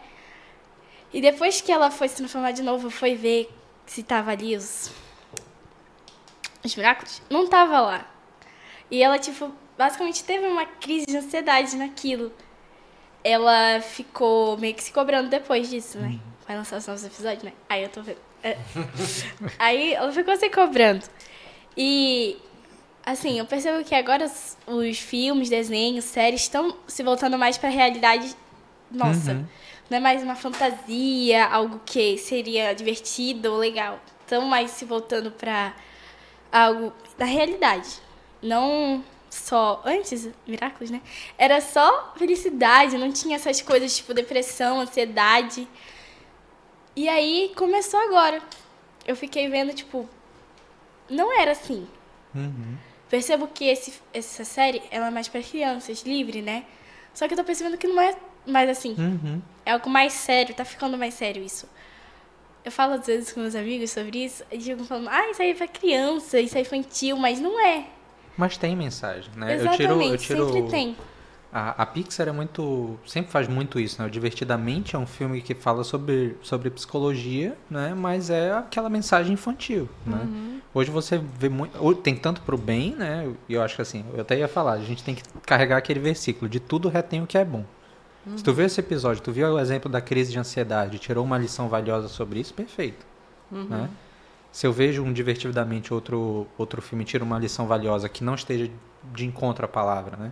E 1.14 1.22
depois 1.22 1.62
que 1.62 1.72
ela 1.72 1.90
foi 1.90 2.08
se 2.08 2.16
transformar 2.16 2.52
de 2.52 2.62
novo, 2.62 2.90
foi 2.90 3.16
ver 3.16 3.50
se 3.86 4.04
tava 4.04 4.32
ali 4.32 4.56
os, 4.56 4.92
os 6.64 6.74
buracos. 6.76 7.22
Não 7.30 7.48
tava 7.48 7.80
lá. 7.80 8.12
E 8.92 9.02
ela, 9.02 9.18
tipo, 9.18 9.52
basicamente 9.78 10.24
teve 10.24 10.48
uma 10.48 10.66
crise 10.66 11.06
de 11.06 11.18
ansiedade 11.18 11.76
naquilo. 11.78 12.32
Ela 13.24 13.82
ficou 13.82 14.58
meio 14.58 14.74
que 14.74 14.84
se 14.84 14.92
cobrando 14.92 15.30
depois 15.30 15.70
disso, 15.70 15.98
né? 15.98 16.20
Vai 16.48 16.58
lançar 16.58 16.78
os 16.78 16.88
novos 16.88 17.04
episódios, 17.04 17.44
né? 17.44 17.54
Aí 17.68 17.84
eu 17.84 17.90
tô 17.90 18.02
vendo. 18.02 18.20
É. 18.44 18.58
Aí 19.60 19.94
ela 19.94 20.12
ficou 20.12 20.36
se 20.38 20.50
cobrando. 20.50 21.06
E, 21.76 22.38
assim, 23.08 23.40
eu 23.40 23.46
percebo 23.46 23.84
que 23.84 23.96
agora 23.96 24.26
os, 24.26 24.58
os 24.68 25.00
filmes, 25.00 25.50
desenhos, 25.50 26.06
séries 26.06 26.42
estão 26.42 26.76
se 26.86 27.02
voltando 27.02 27.38
mais 27.38 27.58
pra 27.58 27.70
realidade 27.70 28.36
nossa. 28.92 29.32
Uhum. 29.32 29.46
Não 29.90 29.98
é 29.98 30.00
mais 30.02 30.22
uma 30.22 30.36
fantasia, 30.36 31.46
algo 31.46 31.80
que 31.86 32.18
seria 32.18 32.74
divertido 32.74 33.54
ou 33.54 33.58
legal. 33.58 34.00
Estão 34.22 34.46
mais 34.46 34.72
se 34.72 34.84
voltando 34.84 35.32
pra 35.32 35.74
algo 36.52 36.94
da 37.18 37.26
realidade. 37.26 37.90
Não 38.42 39.04
só. 39.30 39.82
Antes, 39.86 40.30
Miraculous, 40.46 40.90
né? 40.90 41.02
Era 41.38 41.62
só 41.62 42.14
felicidade, 42.18 42.98
não 42.98 43.12
tinha 43.12 43.38
essas 43.38 43.62
coisas 43.62 43.96
tipo 43.96 44.14
depressão, 44.14 44.82
ansiedade. 44.82 45.68
E 46.96 47.08
aí 47.08 47.54
começou 47.56 48.00
agora. 48.02 48.42
Eu 49.06 49.16
fiquei 49.16 49.50
vendo, 49.50 49.74
tipo. 49.74 50.08
Não 51.10 51.32
era 51.40 51.52
assim. 51.52 51.88
Uhum. 52.36 52.78
Percebo 53.10 53.48
que 53.48 53.66
esse, 53.66 53.94
essa 54.14 54.44
série 54.44 54.82
ela 54.92 55.08
é 55.08 55.12
mais 55.12 55.28
para 55.28 55.42
crianças, 55.42 56.04
livre, 56.04 56.42
né? 56.42 56.66
Só 57.14 57.28
que 57.28 57.34
eu 57.34 57.38
tô 57.38 57.44
percebendo 57.44 57.78
que 57.78 57.88
não 57.88 58.02
é 58.02 58.16
mais 58.46 58.70
assim. 58.70 58.96
Uhum. 58.98 59.42
É 59.66 59.72
algo 59.72 59.90
mais 59.90 60.14
sério, 60.14 60.54
tá 60.54 60.66
ficando 60.66 60.98
mais 60.98 61.14
sério 61.14 61.44
isso. 61.44 61.68
Eu 62.64 62.72
falo 62.72 62.94
às 62.94 63.08
vezes 63.08 63.32
com 63.32 63.40
meus 63.40 63.56
amigos 63.56 63.92
sobre 63.92 64.26
isso, 64.26 64.44
e 64.52 64.58
digo 64.58 64.84
falando, 64.84 65.08
ah, 65.10 65.30
isso 65.30 65.42
aí 65.42 65.52
é 65.52 65.54
pra 65.54 65.68
criança, 65.68 66.40
isso 66.40 66.58
é 66.58 66.62
infantil, 66.62 67.16
mas 67.18 67.40
não 67.40 67.60
é. 67.60 67.86
Mas 68.38 68.58
tem 68.58 68.76
mensagem, 68.76 69.32
né? 69.36 69.56
Exatamente, 69.56 70.12
eu 70.12 70.18
tiro, 70.18 70.42
eu 70.42 70.48
tiro 70.48 70.54
sempre 70.54 70.70
tem. 70.70 70.98
A, 71.52 71.82
a 71.82 71.86
Pixar 71.86 72.28
é 72.28 72.32
muito. 72.32 73.00
sempre 73.06 73.32
faz 73.32 73.48
muito 73.48 73.80
isso, 73.80 74.02
né? 74.02 74.08
O 74.08 74.12
Divertidamente 74.12 74.96
é 74.96 75.00
um 75.00 75.08
filme 75.08 75.42
que 75.42 75.56
fala 75.56 75.84
sobre, 75.84 76.36
sobre 76.42 76.70
psicologia, 76.70 77.58
né? 77.70 77.94
Mas 77.96 78.30
é 78.30 78.52
aquela 78.52 78.90
mensagem 78.90 79.34
infantil, 79.34 79.88
né? 80.06 80.22
Uhum. 80.24 80.62
Hoje 80.74 80.92
você 80.92 81.18
vê 81.18 81.48
muito. 81.48 81.96
Tem 81.96 82.16
tanto 82.16 82.42
pro 82.42 82.58
bem, 82.58 82.96
né? 82.96 83.32
E 83.48 83.54
eu 83.54 83.62
acho 83.62 83.76
que 83.76 83.82
assim, 83.82 84.04
eu 84.14 84.22
até 84.22 84.38
ia 84.38 84.48
falar, 84.48 84.74
a 84.74 84.80
gente 84.82 85.04
tem 85.04 85.16
que 85.16 85.24
carregar 85.46 85.78
aquele 85.78 86.00
versículo: 86.00 86.50
de 86.50 86.60
tudo 86.60 86.90
retém 86.90 87.24
o 87.24 87.28
que 87.28 87.38
é 87.38 87.46
bom. 87.46 87.64
Se 88.36 88.44
tu 88.44 88.54
viu 88.54 88.66
esse 88.66 88.80
episódio, 88.80 89.24
tu 89.24 89.32
viu 89.32 89.48
o 89.48 89.58
exemplo 89.58 89.90
da 89.90 90.02
crise 90.02 90.34
de 90.34 90.38
ansiedade, 90.38 91.00
tirou 91.00 91.24
uma 91.24 91.38
lição 91.38 91.70
valiosa 91.70 92.10
sobre 92.10 92.42
isso, 92.42 92.54
perfeito. 92.54 93.06
Né? 93.50 93.90
Se 94.52 94.68
eu 94.68 94.74
vejo 94.74 95.02
um 95.02 95.14
divertidamente 95.14 95.94
outro, 95.94 96.46
outro 96.58 96.82
filme 96.82 97.06
tira 97.06 97.24
uma 97.24 97.40
lição 97.40 97.68
valiosa 97.68 98.10
que 98.10 98.24
não 98.24 98.36
esteja 98.36 98.70
de 99.14 99.26
encontro 99.26 99.64
à 99.64 99.68
palavra, 99.68 100.18
né? 100.18 100.32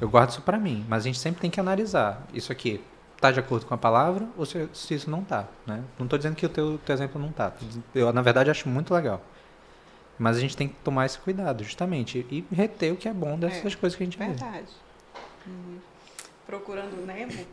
Eu 0.00 0.08
guardo 0.08 0.30
isso 0.30 0.42
pra 0.42 0.58
mim, 0.58 0.84
mas 0.88 1.02
a 1.02 1.06
gente 1.06 1.18
sempre 1.18 1.40
tem 1.40 1.50
que 1.50 1.58
analisar 1.60 2.26
isso 2.34 2.52
aqui 2.52 2.82
tá 3.20 3.30
de 3.30 3.40
acordo 3.40 3.64
com 3.64 3.72
a 3.74 3.78
palavra 3.78 4.28
ou 4.36 4.44
se, 4.44 4.68
se 4.74 4.94
isso 4.94 5.08
não 5.10 5.24
tá, 5.24 5.48
né? 5.66 5.82
Não 5.98 6.06
tô 6.06 6.18
dizendo 6.18 6.36
que 6.36 6.44
o 6.44 6.48
teu, 6.50 6.78
teu 6.84 6.94
exemplo 6.94 7.20
não 7.20 7.32
tá. 7.32 7.50
Eu 7.94 8.12
na 8.12 8.20
verdade 8.20 8.50
acho 8.50 8.68
muito 8.68 8.92
legal. 8.92 9.22
Mas 10.18 10.36
a 10.36 10.40
gente 10.40 10.56
tem 10.56 10.68
que 10.68 10.74
tomar 10.84 11.06
esse 11.06 11.18
cuidado, 11.18 11.62
justamente, 11.64 12.26
e 12.30 12.44
reter 12.54 12.92
o 12.92 12.96
que 12.96 13.08
é 13.08 13.12
bom 13.12 13.38
dessas 13.38 13.74
É, 13.74 13.76
coisas 13.76 13.96
que 13.96 14.02
a 14.02 14.06
gente 14.06 14.18
vê. 14.18 14.26
Verdade. 14.26 14.66
Uhum. 15.46 15.78
Procurando 16.46 17.06
Nemo, 17.06 17.46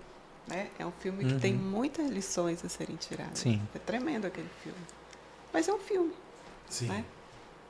né? 0.48 0.68
É 0.80 0.86
um 0.86 0.91
filme 0.91 1.26
que 1.26 1.40
tem 1.40 1.53
Uhum. 1.53 1.60
muitas 1.61 2.10
lições 2.10 2.64
a 2.64 2.70
serem 2.70 2.95
tiradas. 2.95 3.40
Sim. 3.40 3.61
É 3.76 3.80
tremendo 3.80 4.28
aquele 4.28 4.49
filme. 4.61 4.80
Mas 5.53 5.68
é 5.68 5.74
um 5.74 5.80
filme, 5.80 6.14
Sim. 6.70 6.88
né? 6.88 7.03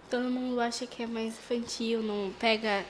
Todo 0.09 0.29
mundo 0.29 0.59
acha 0.59 0.85
que 0.85 1.01
é 1.03 1.07
mais 1.07 1.33
infantil, 1.39 2.03
não 2.03 2.31
pega. 2.39 2.83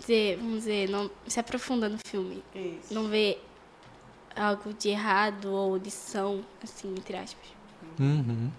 Dizer, 0.00 0.38
vamos 0.38 0.60
dizer, 0.60 0.88
não 0.88 1.10
se 1.26 1.38
aprofunda 1.38 1.88
no 1.88 1.98
filme. 2.04 2.42
Isso. 2.54 2.92
Não 2.92 3.08
vê 3.08 3.38
algo 4.34 4.72
de 4.72 4.88
errado 4.88 5.52
ou 5.52 5.76
lição, 5.76 6.44
assim, 6.62 6.90
entre 6.90 7.16
aspas. 7.16 7.46
Uhum. 7.98 8.50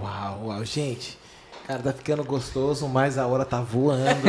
Uau, 0.00 0.46
uau, 0.46 0.64
gente. 0.64 1.18
Cara, 1.66 1.82
tá 1.82 1.92
ficando 1.92 2.22
gostoso, 2.24 2.86
mas 2.88 3.16
a 3.16 3.26
hora 3.26 3.44
tá 3.44 3.60
voando, 3.60 4.26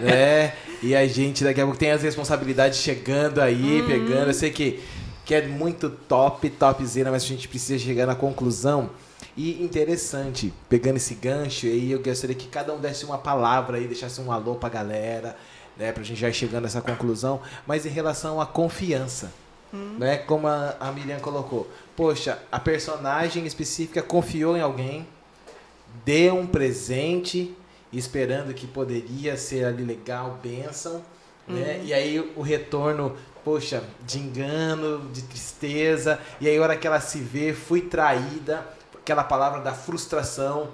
né? 0.00 0.54
E 0.80 0.94
a 0.94 1.04
gente 1.08 1.42
daqui 1.42 1.60
a 1.60 1.64
pouco 1.64 1.76
tem 1.76 1.90
as 1.90 2.02
responsabilidades 2.02 2.78
chegando 2.78 3.40
aí, 3.40 3.82
pegando. 3.84 4.28
Eu 4.28 4.34
sei 4.34 4.50
que, 4.50 4.80
que 5.24 5.34
é 5.34 5.44
muito 5.44 5.90
top, 5.90 6.48
topzera, 6.50 7.10
mas 7.10 7.24
a 7.24 7.26
gente 7.26 7.48
precisa 7.48 7.84
chegar 7.84 8.06
na 8.06 8.14
conclusão. 8.14 8.90
E 9.36 9.60
interessante, 9.60 10.52
pegando 10.68 10.96
esse 10.96 11.14
gancho 11.14 11.66
aí, 11.66 11.90
eu 11.90 12.00
gostaria 12.00 12.34
que 12.34 12.46
cada 12.46 12.72
um 12.72 12.78
desse 12.78 13.04
uma 13.04 13.18
palavra 13.18 13.76
aí, 13.76 13.88
deixasse 13.88 14.20
um 14.20 14.30
alô 14.30 14.54
pra 14.54 14.68
galera, 14.68 15.36
né? 15.78 15.92
Pra 15.92 16.02
gente 16.02 16.20
já 16.20 16.28
ir 16.28 16.34
chegando 16.34 16.64
nessa 16.64 16.80
conclusão. 16.80 17.40
Mas 17.66 17.86
em 17.86 17.90
relação 17.90 18.40
à 18.40 18.46
confiança, 18.46 19.32
né? 19.72 20.18
Como 20.18 20.46
a, 20.46 20.76
a 20.80 20.90
Miriam 20.92 21.20
colocou. 21.20 21.70
Poxa, 21.96 22.38
a 22.50 22.58
personagem 22.58 23.46
específica 23.46 24.02
confiou 24.02 24.56
em 24.56 24.60
alguém, 24.60 25.06
deu 26.04 26.36
um 26.36 26.46
presente, 26.46 27.54
esperando 27.92 28.54
que 28.54 28.66
poderia 28.66 29.36
ser 29.36 29.64
ali 29.64 29.84
legal, 29.84 30.38
bênção, 30.42 31.02
né? 31.46 31.80
E 31.84 31.94
aí 31.94 32.18
o 32.36 32.42
retorno, 32.42 33.16
poxa, 33.44 33.82
de 34.06 34.18
engano, 34.18 35.08
de 35.12 35.22
tristeza, 35.22 36.20
e 36.40 36.48
aí 36.48 36.56
a 36.58 36.62
hora 36.62 36.76
que 36.76 36.86
ela 36.86 37.00
se 37.00 37.18
vê, 37.18 37.54
fui 37.54 37.80
traída, 37.80 38.66
aquela 38.94 39.24
palavra 39.24 39.60
da 39.60 39.72
frustração, 39.72 40.68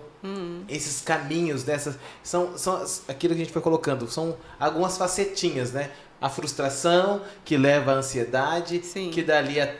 esses 0.68 1.00
caminhos 1.00 1.62
dessas, 1.62 1.96
são, 2.22 2.56
são 2.56 2.76
as- 2.76 3.02
aquilo 3.08 3.34
que 3.34 3.40
a 3.42 3.44
gente 3.44 3.52
foi 3.52 3.62
colocando, 3.62 4.10
são 4.10 4.36
algumas 4.58 4.96
facetinhas, 4.96 5.72
né? 5.72 5.90
A 6.20 6.28
frustração 6.30 7.20
que 7.44 7.56
leva 7.56 7.92
à 7.92 7.94
ansiedade, 7.96 8.80
Sim. 8.84 9.10
que 9.10 9.22
dali 9.22 9.60
a, 9.60 9.74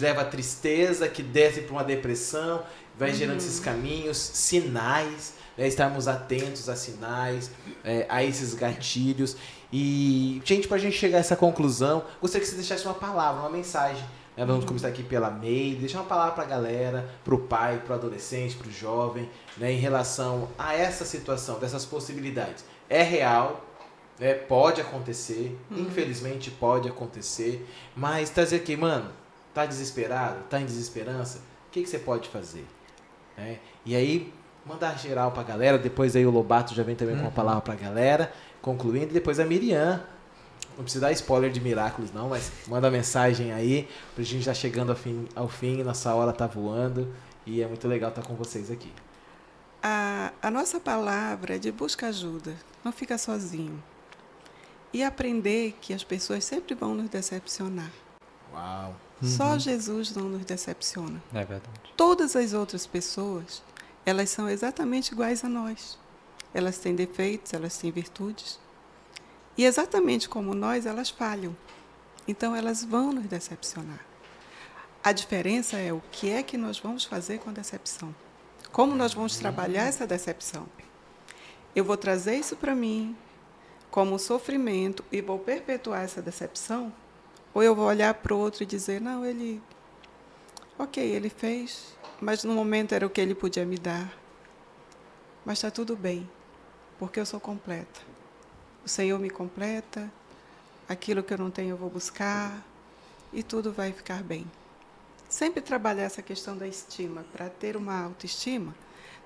leva 0.00 0.22
à 0.22 0.24
tristeza, 0.24 1.08
que 1.08 1.22
desce 1.22 1.62
para 1.62 1.72
uma 1.72 1.84
depressão, 1.84 2.62
vai 2.98 3.12
gerando 3.14 3.38
esses 3.38 3.58
caminhos, 3.60 4.16
sinais, 4.18 5.34
né, 5.56 5.66
estarmos 5.68 6.06
atentos 6.08 6.68
a 6.68 6.76
sinais, 6.76 7.50
é, 7.84 8.04
a 8.08 8.22
esses 8.22 8.52
gatilhos. 8.54 9.36
E, 9.72 10.40
gente, 10.44 10.68
para 10.68 10.76
a 10.76 10.80
gente 10.80 10.96
chegar 10.96 11.18
a 11.18 11.20
essa 11.20 11.36
conclusão, 11.36 12.04
gostaria 12.20 12.44
que 12.44 12.50
você 12.50 12.56
deixasse 12.56 12.84
uma 12.84 12.94
palavra, 12.94 13.40
uma 13.40 13.50
mensagem. 13.50 14.04
Né? 14.36 14.44
Vamos 14.44 14.64
começar 14.64 14.88
aqui 14.88 15.02
pela 15.02 15.30
May, 15.30 15.76
deixar 15.80 16.00
uma 16.00 16.06
palavra 16.06 16.34
para 16.34 16.44
a 16.44 16.46
galera, 16.46 17.08
para 17.24 17.34
o 17.34 17.38
pai, 17.38 17.82
para 17.84 17.94
o 17.94 17.98
adolescente, 17.98 18.56
para 18.56 18.68
o 18.68 18.70
jovem, 18.70 19.28
né, 19.56 19.72
em 19.72 19.78
relação 19.78 20.48
a 20.58 20.74
essa 20.74 21.04
situação, 21.04 21.58
dessas 21.58 21.84
possibilidades. 21.84 22.64
É 22.88 23.02
real, 23.02 23.64
né, 24.18 24.34
pode 24.34 24.80
acontecer, 24.80 25.58
infelizmente 25.70 26.50
pode 26.50 26.88
acontecer, 26.88 27.66
mas 27.96 28.30
trazer 28.30 28.56
aqui, 28.56 28.76
mano, 28.76 29.10
tá 29.54 29.64
desesperado, 29.64 30.44
tá 30.50 30.60
em 30.60 30.66
desesperança, 30.66 31.38
o 31.38 31.70
que, 31.70 31.82
que 31.82 31.88
você 31.88 31.98
pode 31.98 32.28
fazer? 32.28 32.66
né? 33.36 33.58
E 33.84 33.94
aí, 33.94 34.32
mandar 34.64 34.98
geral 34.98 35.30
pra 35.30 35.42
galera, 35.42 35.78
depois 35.78 36.16
aí 36.16 36.26
o 36.26 36.30
Lobato 36.30 36.74
já 36.74 36.82
vem 36.82 36.96
também 36.96 37.14
com 37.16 37.22
uma 37.22 37.30
palavra 37.30 37.60
pra 37.60 37.74
galera, 37.74 38.32
concluindo, 38.62 39.10
e 39.10 39.14
depois 39.14 39.38
a 39.38 39.44
Miriam, 39.44 40.02
não 40.76 40.84
precisa 40.84 41.06
dar 41.06 41.12
spoiler 41.12 41.50
de 41.50 41.60
Miraculous 41.60 42.12
não, 42.12 42.28
mas 42.28 42.52
manda 42.66 42.90
mensagem 42.90 43.52
aí, 43.52 43.88
pra 44.14 44.22
gente 44.22 44.42
já 44.42 44.54
chegando 44.54 44.90
ao 44.90 44.96
fim, 44.96 45.26
ao 45.34 45.48
fim, 45.48 45.82
nossa 45.82 46.14
hora 46.14 46.32
tá 46.32 46.46
voando, 46.46 47.12
e 47.46 47.62
é 47.62 47.66
muito 47.66 47.88
legal 47.88 48.10
estar 48.10 48.22
com 48.22 48.34
vocês 48.34 48.70
aqui. 48.70 48.92
A, 49.82 50.32
a 50.42 50.50
nossa 50.50 50.78
palavra 50.80 51.56
é 51.56 51.58
de 51.58 51.72
busca 51.72 52.08
ajuda, 52.08 52.54
não 52.84 52.92
fica 52.92 53.16
sozinho. 53.16 53.82
E 54.92 55.02
aprender 55.02 55.76
que 55.80 55.92
as 55.92 56.04
pessoas 56.04 56.44
sempre 56.44 56.74
vão 56.74 56.94
nos 56.94 57.08
decepcionar. 57.08 57.90
Uau! 58.52 58.94
Só 59.22 59.58
Jesus 59.58 60.14
não 60.14 60.28
nos 60.28 60.44
decepciona. 60.44 61.22
É 61.32 61.44
verdade. 61.44 61.80
Todas 61.96 62.36
as 62.36 62.52
outras 62.52 62.86
pessoas, 62.86 63.62
elas 64.04 64.28
são 64.28 64.48
exatamente 64.48 65.12
iguais 65.12 65.42
a 65.42 65.48
nós. 65.48 65.98
Elas 66.52 66.78
têm 66.78 66.94
defeitos, 66.94 67.54
elas 67.54 67.76
têm 67.78 67.90
virtudes. 67.90 68.58
E 69.56 69.64
exatamente 69.64 70.28
como 70.28 70.54
nós, 70.54 70.86
elas 70.86 71.10
falham. 71.10 71.56
Então 72.28 72.54
elas 72.54 72.84
vão 72.84 73.12
nos 73.12 73.26
decepcionar. 73.26 74.04
A 75.02 75.12
diferença 75.12 75.76
é 75.76 75.92
o 75.92 76.02
que 76.10 76.30
é 76.30 76.42
que 76.42 76.56
nós 76.56 76.78
vamos 76.78 77.04
fazer 77.04 77.38
com 77.38 77.50
a 77.50 77.52
decepção. 77.52 78.14
Como 78.72 78.94
nós 78.94 79.14
vamos 79.14 79.36
trabalhar 79.36 79.84
essa 79.84 80.06
decepção? 80.06 80.66
Eu 81.74 81.84
vou 81.84 81.96
trazer 81.96 82.36
isso 82.36 82.56
para 82.56 82.74
mim 82.74 83.16
como 83.90 84.18
sofrimento 84.18 85.04
e 85.10 85.20
vou 85.20 85.38
perpetuar 85.38 86.02
essa 86.02 86.20
decepção? 86.20 86.92
Ou 87.54 87.62
eu 87.62 87.74
vou 87.74 87.86
olhar 87.86 88.12
para 88.14 88.34
o 88.34 88.38
outro 88.38 88.62
e 88.62 88.66
dizer, 88.66 89.00
não, 89.00 89.24
ele 89.24 89.62
Ok, 90.78 91.02
ele 91.02 91.30
fez, 91.30 91.96
mas 92.20 92.44
no 92.44 92.52
momento 92.52 92.94
era 92.94 93.06
o 93.06 93.08
que 93.08 93.18
ele 93.18 93.34
podia 93.34 93.64
me 93.64 93.78
dar. 93.78 94.12
Mas 95.42 95.56
está 95.56 95.70
tudo 95.70 95.96
bem, 95.96 96.28
porque 96.98 97.18
eu 97.18 97.24
sou 97.24 97.40
completa. 97.40 98.02
O 98.86 98.88
Senhor 98.88 99.18
me 99.18 99.28
completa, 99.28 100.08
aquilo 100.88 101.20
que 101.20 101.34
eu 101.34 101.38
não 101.38 101.50
tenho 101.50 101.70
eu 101.70 101.76
vou 101.76 101.90
buscar 101.90 102.64
e 103.32 103.42
tudo 103.42 103.72
vai 103.72 103.90
ficar 103.92 104.22
bem. 104.22 104.48
Sempre 105.28 105.60
trabalhar 105.60 106.04
essa 106.04 106.22
questão 106.22 106.56
da 106.56 106.68
estima 106.68 107.26
para 107.32 107.50
ter 107.50 107.76
uma 107.76 108.04
autoestima, 108.04 108.72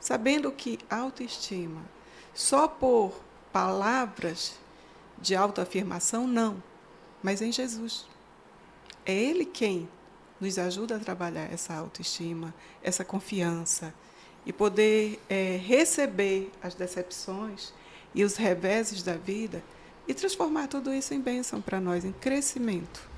sabendo 0.00 0.50
que 0.50 0.78
autoestima 0.88 1.82
só 2.34 2.66
por 2.66 3.12
palavras 3.52 4.54
de 5.18 5.36
autoafirmação 5.36 6.26
não, 6.26 6.62
mas 7.22 7.42
em 7.42 7.52
Jesus. 7.52 8.06
É 9.04 9.12
Ele 9.12 9.44
quem 9.44 9.86
nos 10.40 10.58
ajuda 10.58 10.96
a 10.96 10.98
trabalhar 10.98 11.52
essa 11.52 11.74
autoestima, 11.74 12.54
essa 12.82 13.04
confiança 13.04 13.92
e 14.46 14.54
poder 14.54 15.20
é, 15.28 15.58
receber 15.62 16.50
as 16.62 16.74
decepções 16.74 17.74
e 18.14 18.24
os 18.24 18.36
reveses 18.36 19.02
da 19.02 19.16
vida 19.16 19.62
e 20.06 20.14
transformar 20.14 20.66
tudo 20.66 20.92
isso 20.92 21.14
em 21.14 21.20
bênção 21.20 21.60
para 21.60 21.80
nós, 21.80 22.04
em 22.04 22.12
crescimento. 22.12 23.08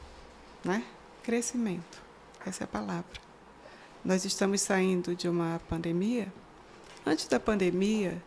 Né? 0.64 0.85
Crescimento. 1.23 2.02
Essa 2.44 2.64
é 2.64 2.66
a 2.66 2.69
palavra. 2.69 3.20
Nós 4.05 4.24
estamos 4.24 4.60
saindo 4.60 5.14
de 5.14 5.28
uma 5.28 5.60
pandemia. 5.69 6.32
Antes 7.06 7.27
da 7.27 7.40
pandemia, 7.40 8.23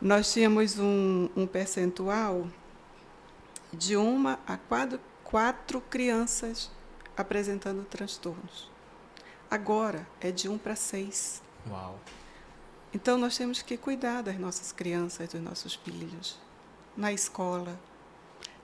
nós 0.00 0.32
tínhamos 0.32 0.78
um, 0.78 1.28
um 1.34 1.46
percentual 1.46 2.46
de 3.72 3.96
uma 3.96 4.38
a 4.46 4.56
quatro, 4.56 5.00
quatro 5.24 5.80
crianças 5.80 6.70
apresentando 7.16 7.84
transtornos. 7.84 8.70
Agora 9.50 10.06
é 10.20 10.30
de 10.30 10.48
um 10.48 10.58
para 10.58 10.76
seis. 10.76 11.42
Uau. 11.68 11.98
Então 12.96 13.18
nós 13.18 13.36
temos 13.36 13.60
que 13.60 13.76
cuidar 13.76 14.22
das 14.22 14.38
nossas 14.38 14.72
crianças, 14.72 15.28
dos 15.28 15.42
nossos 15.42 15.74
filhos, 15.74 16.38
na 16.96 17.12
escola, 17.12 17.78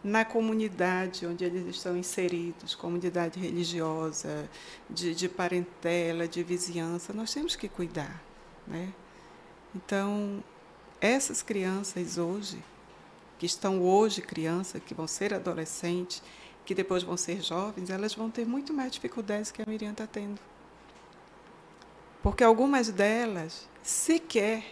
na 0.03 0.25
comunidade 0.25 1.27
onde 1.27 1.45
eles 1.45 1.67
estão 1.77 1.95
inseridos, 1.95 2.75
comunidade 2.75 3.39
religiosa, 3.39 4.49
de, 4.89 5.15
de 5.15 5.29
parentela, 5.29 6.27
de 6.27 6.43
vizinhança, 6.43 7.13
nós 7.13 7.31
temos 7.35 7.55
que 7.55 7.69
cuidar. 7.69 8.23
Né? 8.67 8.95
Então, 9.75 10.43
essas 10.99 11.43
crianças 11.43 12.17
hoje, 12.17 12.57
que 13.39 13.45
estão 13.45 13.83
hoje 13.83 14.23
crianças, 14.23 14.83
que 14.83 14.95
vão 14.95 15.07
ser 15.07 15.35
adolescentes, 15.35 16.23
que 16.65 16.75
depois 16.75 17.03
vão 17.03 17.19
ser 17.19 17.43
jovens, 17.43 17.91
elas 17.91 18.15
vão 18.15 18.31
ter 18.31 18.47
muito 18.47 18.73
mais 18.73 18.93
dificuldades 18.93 19.51
que 19.51 19.61
a 19.61 19.67
Miriam 19.69 19.93
está 19.93 20.07
tendo. 20.07 20.41
Porque 22.23 22.43
algumas 22.43 22.89
delas 22.89 23.71
sequer 23.83 24.65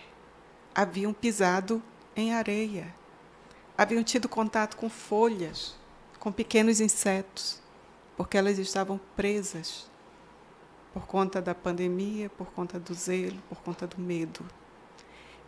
haviam 0.74 1.12
pisado 1.12 1.82
em 2.16 2.32
areia 2.32 3.01
haviam 3.81 4.05
tido 4.05 4.28
contato 4.28 4.77
com 4.77 4.91
folhas, 4.91 5.74
com 6.19 6.31
pequenos 6.31 6.81
insetos, 6.81 7.62
porque 8.15 8.37
elas 8.37 8.59
estavam 8.59 9.01
presas 9.16 9.89
por 10.93 11.07
conta 11.07 11.41
da 11.41 11.55
pandemia, 11.55 12.28
por 12.28 12.49
conta 12.49 12.78
do 12.78 12.93
zelo, 12.93 13.39
por 13.49 13.62
conta 13.62 13.87
do 13.87 13.99
medo. 13.99 14.45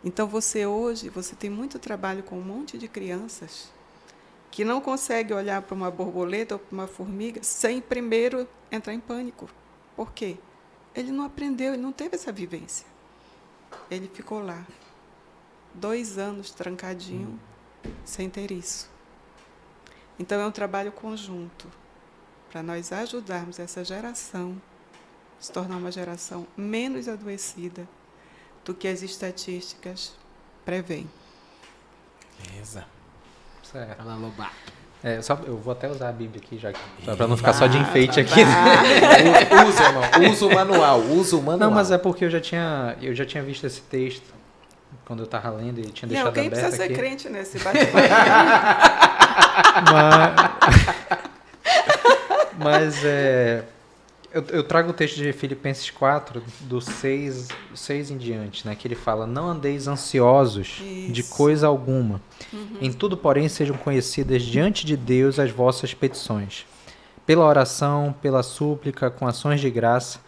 Então 0.03 0.25
você 0.27 0.65
hoje, 0.65 1.09
você 1.09 1.35
tem 1.35 1.47
muito 1.47 1.77
trabalho 1.77 2.23
com 2.23 2.35
um 2.35 2.41
monte 2.41 2.75
de 2.75 2.87
crianças 2.87 3.71
que 4.49 4.65
não 4.65 4.81
consegue 4.81 5.31
olhar 5.31 5.61
para 5.61 5.75
uma 5.75 5.91
borboleta 5.91 6.55
ou 6.55 6.59
para 6.59 6.73
uma 6.73 6.87
formiga 6.87 7.43
sem 7.43 7.79
primeiro 7.79 8.49
entrar 8.71 8.95
em 8.95 8.99
pânico. 8.99 9.47
Por 9.95 10.11
quê? 10.11 10.39
Ele 10.95 11.11
não 11.11 11.23
aprendeu, 11.23 11.75
ele 11.75 11.83
não 11.83 11.91
teve 11.91 12.15
essa 12.15 12.31
vivência. 12.31 12.92
Ele 13.89 14.07
ficou 14.07 14.43
lá, 14.43 14.65
dois 15.73 16.17
anos 16.17 16.51
trancadinho, 16.51 17.29
hum 17.29 17.53
sem 18.05 18.29
ter 18.29 18.51
isso. 18.51 18.89
Então 20.17 20.39
é 20.39 20.45
um 20.45 20.51
trabalho 20.51 20.91
conjunto 20.91 21.67
para 22.51 22.61
nós 22.61 22.91
ajudarmos 22.91 23.59
essa 23.59 23.83
geração 23.83 24.61
a 25.39 25.43
se 25.43 25.51
tornar 25.51 25.77
uma 25.77 25.91
geração 25.91 26.47
menos 26.55 27.07
adoecida 27.07 27.87
do 28.63 28.73
que 28.73 28.87
as 28.87 29.01
estatísticas 29.01 30.15
prevêem. 30.63 31.09
Beleza. 32.39 32.87
Certo. 33.63 33.97
Fala, 33.97 34.15
Lobato. 34.15 34.82
É, 35.03 35.21
só, 35.21 35.37
eu 35.45 35.57
vou 35.57 35.73
até 35.73 35.89
usar 35.89 36.07
a 36.07 36.11
Bíblia 36.13 36.41
aqui, 36.41 36.57
já 36.57 36.71
para 37.15 37.27
não 37.27 37.35
ficar 37.35 37.51
só 37.51 37.67
de 37.67 37.77
enfeite 37.77 38.21
aqui. 38.21 38.39
usa, 39.67 39.83
irmão. 39.83 40.31
Usa 40.31 40.45
o 40.45 40.55
manual. 40.55 40.99
Usa 41.01 41.35
o 41.35 41.41
manual. 41.41 41.69
Não, 41.69 41.71
mas 41.71 41.91
é 41.91 41.97
porque 41.97 42.23
eu 42.23 42.29
já 42.29 42.39
tinha, 42.39 42.95
eu 43.01 43.13
já 43.13 43.25
tinha 43.25 43.43
visto 43.43 43.67
esse 43.67 43.81
texto 43.81 44.33
quando 45.05 45.19
eu 45.19 45.25
estava 45.25 45.49
lendo 45.49 45.79
e 45.79 45.83
tinha 45.91 46.07
deixado 46.07 46.23
Não, 46.23 46.31
aberto 46.31 46.51
precisa 46.51 46.83
aqui. 46.85 46.95
ser 46.95 46.99
crente 47.01 47.27
nesse 47.29 47.59
bate-papo. 47.63 47.97
mas, 49.91 50.33
mas 52.95 53.05
é, 53.05 53.63
eu, 54.33 54.43
eu, 54.49 54.63
trago 54.63 54.89
o 54.89 54.93
texto 54.93 55.17
de 55.17 55.31
Filipenses 55.31 55.89
4, 55.91 56.41
do 56.61 56.81
6, 56.81 57.49
6 57.75 58.11
em 58.11 58.17
diante, 58.17 58.67
né, 58.67 58.75
que 58.75 58.87
ele 58.87 58.95
fala, 58.95 59.27
não 59.27 59.49
andeis 59.49 59.87
ansiosos 59.87 60.81
Isso. 60.81 61.11
de 61.11 61.23
coisa 61.23 61.67
alguma. 61.67 62.19
Uhum. 62.51 62.77
Em 62.81 62.91
tudo, 62.91 63.15
porém, 63.15 63.47
sejam 63.47 63.77
conhecidas 63.77 64.41
diante 64.41 64.85
de 64.85 64.97
Deus 64.97 65.37
as 65.37 65.51
vossas 65.51 65.93
petições. 65.93 66.65
Pela 67.25 67.45
oração, 67.45 68.13
pela 68.21 68.41
súplica, 68.41 69.11
com 69.11 69.27
ações 69.27 69.61
de 69.61 69.69
graça, 69.69 70.19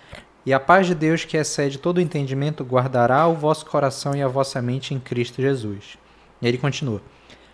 e 0.46 0.54
a 0.54 0.60
paz 0.60 0.86
de 0.86 0.94
Deus, 0.94 1.26
que 1.26 1.36
excede 1.36 1.80
todo 1.80 1.98
o 1.98 2.02
entendimento, 2.02 2.64
guardará 2.64 3.28
o 3.28 3.34
vosso 3.34 3.66
coração 3.66 4.16
e 4.16 4.22
a 4.22 4.28
vossa 4.28 4.62
mente 4.62 4.94
em 4.94 5.00
Cristo 5.00 5.42
Jesus. 5.42 5.98
E 6.40 6.48
ele 6.48 6.60
continua: 6.60 7.02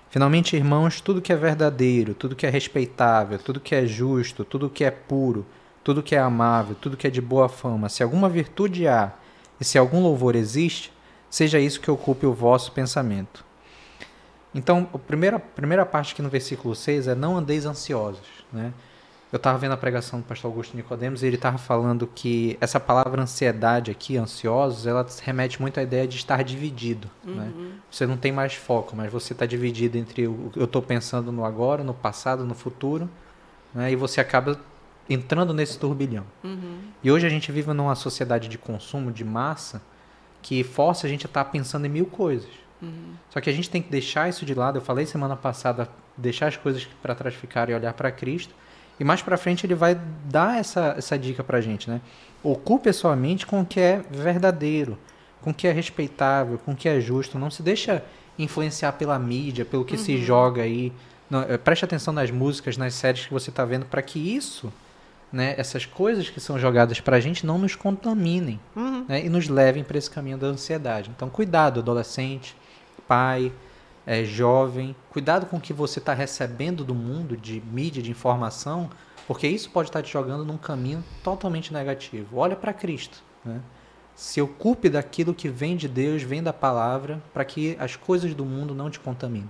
Finalmente, 0.09 0.57
irmãos, 0.57 0.99
tudo 0.99 1.21
que 1.21 1.31
é 1.31 1.35
verdadeiro, 1.37 2.13
tudo 2.13 2.35
que 2.35 2.45
é 2.45 2.49
respeitável, 2.49 3.39
tudo 3.39 3.61
que 3.61 3.73
é 3.73 3.85
justo, 3.85 4.43
tudo 4.43 4.69
que 4.69 4.83
é 4.83 4.91
puro, 4.91 5.45
tudo 5.83 6.03
que 6.03 6.15
é 6.15 6.19
amável, 6.19 6.75
tudo 6.79 6.97
que 6.97 7.07
é 7.07 7.09
de 7.09 7.21
boa 7.21 7.49
fama, 7.49 7.89
se 7.89 8.03
alguma 8.03 8.29
virtude 8.29 8.87
há 8.87 9.11
e 9.59 9.65
se 9.65 9.77
algum 9.77 10.01
louvor 10.01 10.35
existe, 10.35 10.91
seja 11.29 11.59
isso 11.59 11.79
que 11.79 11.89
ocupe 11.89 12.25
o 12.25 12.33
vosso 12.33 12.71
pensamento. 12.71 13.45
Então, 14.53 14.89
a 14.93 14.97
primeira, 14.97 15.37
a 15.37 15.39
primeira 15.39 15.85
parte 15.85 16.13
aqui 16.13 16.21
no 16.21 16.29
versículo 16.29 16.75
6 16.75 17.07
é: 17.07 17.15
Não 17.15 17.37
andeis 17.37 17.65
ansiosos. 17.65 18.27
Né? 18.51 18.73
Eu 19.31 19.37
estava 19.37 19.57
vendo 19.57 19.71
a 19.71 19.77
pregação 19.77 20.19
do 20.19 20.25
pastor 20.25 20.51
Augusto 20.51 20.75
Nicodemos 20.75 21.23
e 21.23 21.25
ele 21.25 21.37
estava 21.37 21.57
falando 21.57 22.05
que 22.05 22.57
essa 22.59 22.81
palavra 22.81 23.21
ansiedade 23.21 23.89
aqui, 23.89 24.17
ansiosos, 24.17 24.85
ela 24.85 25.07
remete 25.21 25.61
muito 25.61 25.79
à 25.79 25.83
ideia 25.83 26.05
de 26.05 26.17
estar 26.17 26.43
dividido. 26.43 27.09
Né? 27.23 27.49
Uhum. 27.55 27.63
Né? 27.63 27.71
Você 27.89 28.05
não 28.05 28.17
tem 28.17 28.33
mais 28.33 28.55
foco, 28.55 28.93
mas 28.93 29.09
você 29.09 29.31
está 29.31 29.45
dividido 29.45 29.97
entre 29.97 30.27
o 30.27 30.51
eu 30.53 30.65
estou 30.65 30.81
pensando 30.81 31.31
no 31.31 31.45
agora, 31.45 31.81
no 31.81 31.93
passado, 31.93 32.43
no 32.43 32.53
futuro, 32.53 33.09
né? 33.73 33.89
e 33.89 33.95
você 33.95 34.19
acaba 34.19 34.59
entrando 35.09 35.53
nesse 35.53 35.77
turbilhão. 35.77 36.25
Uhum. 36.43 36.79
E 37.03 37.11
hoje 37.11 37.25
a 37.25 37.29
gente 37.29 37.51
vive 37.51 37.73
numa 37.73 37.95
sociedade 37.95 38.47
de 38.47 38.57
consumo, 38.57 39.11
de 39.11 39.23
massa, 39.23 39.81
que 40.41 40.63
força 40.63 41.05
a 41.07 41.09
gente 41.09 41.25
a 41.25 41.29
estar 41.29 41.43
tá 41.43 41.49
pensando 41.49 41.85
em 41.85 41.89
mil 41.89 42.05
coisas. 42.05 42.49
Uhum. 42.81 43.13
Só 43.29 43.39
que 43.39 43.49
a 43.49 43.53
gente 43.53 43.69
tem 43.69 43.81
que 43.81 43.89
deixar 43.89 44.29
isso 44.29 44.45
de 44.45 44.53
lado. 44.53 44.77
Eu 44.77 44.81
falei 44.81 45.05
semana 45.05 45.35
passada, 45.35 45.87
deixar 46.17 46.47
as 46.47 46.57
coisas 46.57 46.87
para 47.01 47.13
trás 47.13 47.35
ficarem 47.35 47.73
e 47.73 47.77
olhar 47.77 47.93
para 47.93 48.11
Cristo 48.11 48.53
e 49.01 49.03
mais 49.03 49.19
para 49.19 49.35
frente 49.35 49.65
ele 49.65 49.73
vai 49.73 49.99
dar 50.25 50.59
essa, 50.59 50.93
essa 50.95 51.17
dica 51.17 51.43
para 51.43 51.57
a 51.57 51.61
gente, 51.61 51.89
né? 51.89 51.99
Ocupe 52.43 52.87
a 52.87 52.93
sua 52.93 53.15
mente 53.15 53.47
com 53.47 53.61
o 53.61 53.65
que 53.65 53.79
é 53.79 53.99
verdadeiro, 54.11 54.95
com 55.41 55.49
o 55.49 55.53
que 55.55 55.67
é 55.67 55.71
respeitável, 55.71 56.59
com 56.59 56.73
o 56.73 56.75
que 56.75 56.87
é 56.87 56.99
justo. 56.99 57.39
Não 57.39 57.49
se 57.49 57.63
deixa 57.63 58.03
influenciar 58.37 58.91
pela 58.91 59.17
mídia, 59.17 59.65
pelo 59.65 59.83
que 59.83 59.95
uhum. 59.95 60.03
se 60.03 60.17
joga 60.19 60.61
aí. 60.61 60.93
Não, 61.27 61.41
é, 61.41 61.57
preste 61.57 61.83
atenção 61.83 62.13
nas 62.13 62.29
músicas, 62.29 62.77
nas 62.77 62.93
séries 62.93 63.25
que 63.25 63.33
você 63.33 63.49
está 63.49 63.65
vendo, 63.65 63.87
para 63.87 64.03
que 64.03 64.19
isso, 64.19 64.71
né, 65.31 65.55
essas 65.57 65.85
coisas 65.85 66.29
que 66.29 66.39
são 66.39 66.59
jogadas 66.59 66.99
para 66.99 67.17
a 67.17 67.19
gente 67.19 67.45
não 67.45 67.57
nos 67.57 67.75
contaminem 67.75 68.59
uhum. 68.75 69.05
né, 69.07 69.25
e 69.25 69.29
nos 69.29 69.47
levem 69.47 69.83
para 69.83 69.97
esse 69.97 70.09
caminho 70.09 70.37
da 70.37 70.47
ansiedade. 70.47 71.09
Então, 71.15 71.29
cuidado, 71.29 71.79
adolescente, 71.79 72.55
pai, 73.07 73.51
é, 74.05 74.23
jovem, 74.25 74.95
cuidado 75.09 75.45
com 75.45 75.57
o 75.57 75.61
que 75.61 75.73
você 75.73 75.99
está 75.99 76.13
recebendo 76.13 76.83
do 76.83 76.93
mundo 76.93 77.37
de 77.37 77.61
mídia, 77.61 78.01
de 78.01 78.11
informação, 78.11 78.89
porque 79.27 79.47
isso 79.47 79.69
pode 79.69 79.89
estar 79.89 79.99
tá 79.99 80.03
te 80.05 80.11
jogando 80.11 80.43
num 80.43 80.57
caminho 80.57 81.03
totalmente 81.23 81.71
negativo. 81.71 82.37
Olha 82.37 82.55
para 82.55 82.73
Cristo. 82.73 83.23
Né? 83.45 83.61
Se 84.15 84.41
ocupe 84.41 84.89
daquilo 84.89 85.33
que 85.33 85.47
vem 85.47 85.77
de 85.77 85.87
Deus, 85.87 86.21
vem 86.23 86.43
da 86.43 86.51
palavra, 86.51 87.21
para 87.33 87.45
que 87.45 87.77
as 87.79 87.95
coisas 87.95 88.33
do 88.33 88.43
mundo 88.43 88.75
não 88.75 88.89
te 88.89 88.99
contaminem. 88.99 89.49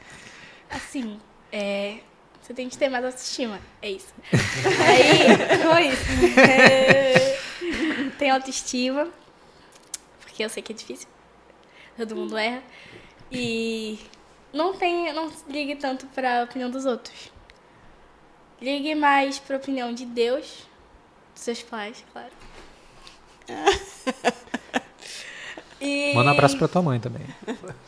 Assim, 0.70 1.20
é, 1.52 2.00
você 2.42 2.54
tem 2.54 2.70
que 2.70 2.78
ter 2.78 2.90
mais 2.90 3.04
autoestima. 3.04 3.60
É 3.82 3.92
isso. 3.92 4.14
Aí, 4.32 5.62
foi 5.64 5.88
isso. 5.88 6.40
É, 6.40 8.12
tem 8.18 8.30
autoestima 8.30 9.10
porque 10.40 10.46
eu 10.46 10.50
sei 10.50 10.64
que 10.64 10.72
é 10.72 10.76
difícil. 10.76 11.10
Todo 11.98 12.16
mundo 12.16 12.38
erra. 12.38 12.64
E 13.30 14.00
não 14.54 14.74
tem, 14.74 15.12
não 15.12 15.30
ligue 15.50 15.76
tanto 15.76 16.06
para 16.08 16.40
a 16.40 16.44
opinião 16.46 16.70
dos 16.70 16.86
outros. 16.86 17.30
Ligue 18.62 18.96
mais 18.96 19.38
para 19.38 19.58
a 19.58 19.60
opinião 19.60 19.94
de 19.94 20.06
Deus, 20.06 20.66
dos 21.34 21.44
seus 21.44 21.62
pais, 21.62 22.06
claro. 22.14 22.32
E... 25.82 26.14
Manda 26.14 26.32
um 26.32 26.34
abraço 26.34 26.58
pra 26.58 26.68
tua 26.68 26.82
mãe 26.82 27.00
também. 27.00 27.26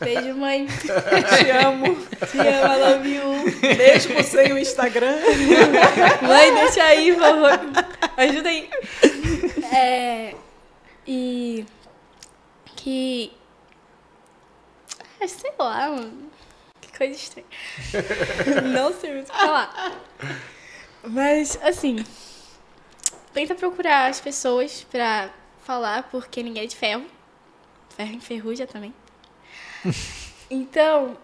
Beijo, 0.00 0.34
mãe. 0.34 0.66
Te 0.66 1.50
amo. 1.50 1.94
Te 2.30 2.38
amo, 2.38 2.72
I 2.72 2.78
love 2.80 3.14
you. 3.14 3.76
Mesmo 3.76 4.22
sem 4.24 4.52
o 4.52 4.58
Instagram. 4.58 5.16
Mãe, 6.22 6.54
deixa 6.54 6.82
aí, 6.84 7.12
por 7.12 7.20
favor. 7.20 7.60
Ajuda 8.16 8.48
aí. 8.48 8.70
É, 9.74 10.34
e 11.06 11.66
que. 12.76 13.32
Ah, 15.20 15.28
sei 15.28 15.52
lá, 15.58 15.90
mano. 15.90 16.30
Que 16.80 16.96
coisa 16.96 17.14
estranha. 17.14 17.46
Não 18.72 18.92
sei 18.94 19.12
muito 19.12 19.28
o 19.28 19.32
que 19.32 19.38
falar. 19.38 19.92
Mas, 21.04 21.58
assim. 21.62 22.04
Tenta 23.34 23.54
procurar 23.54 24.10
as 24.10 24.20
pessoas 24.20 24.86
pra 24.90 25.30
falar, 25.64 26.04
porque 26.10 26.42
ninguém 26.42 26.64
é 26.64 26.66
de 26.66 26.76
ferro. 26.76 27.04
Ferro 27.92 28.12
enferruja 28.14 28.66
também. 28.66 28.92
Então, 30.50 31.16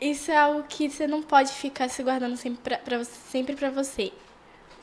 isso 0.00 0.30
é 0.30 0.36
algo 0.38 0.62
que 0.66 0.88
você 0.88 1.06
não 1.06 1.22
pode 1.22 1.52
ficar 1.52 1.88
se 1.90 2.02
guardando 2.02 2.34
sempre 2.36 2.78
pra, 2.78 2.96
você- 2.96 3.12
sempre 3.30 3.54
você. 3.70 4.10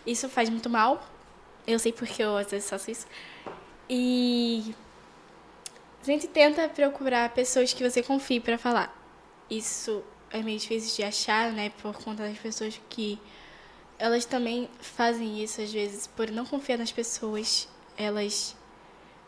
Isso 0.05 0.29
faz 0.29 0.49
muito 0.49 0.69
mal. 0.69 1.03
Eu 1.65 1.79
sei 1.79 1.91
porque 1.91 2.21
eu 2.21 2.37
às 2.37 2.51
vezes 2.51 2.69
faço 2.69 2.91
isso. 2.91 3.07
E 3.89 4.75
a 6.01 6.05
gente 6.05 6.27
tenta 6.27 6.69
procurar 6.69 7.29
pessoas 7.33 7.73
que 7.73 7.83
você 7.87 8.03
confie 8.03 8.39
pra 8.39 8.57
falar. 8.57 8.95
Isso 9.49 10.03
é 10.29 10.43
meio 10.43 10.59
difícil 10.59 10.95
de 10.95 11.03
achar, 11.03 11.51
né? 11.51 11.71
Por 11.81 11.93
conta 12.03 12.23
das 12.23 12.37
pessoas 12.37 12.79
que 12.87 13.19
elas 13.97 14.25
também 14.25 14.69
fazem 14.79 15.43
isso 15.43 15.59
às 15.59 15.71
vezes 15.73 16.05
por 16.07 16.29
não 16.29 16.45
confiar 16.45 16.77
nas 16.77 16.91
pessoas. 16.91 17.67
Elas 17.97 18.55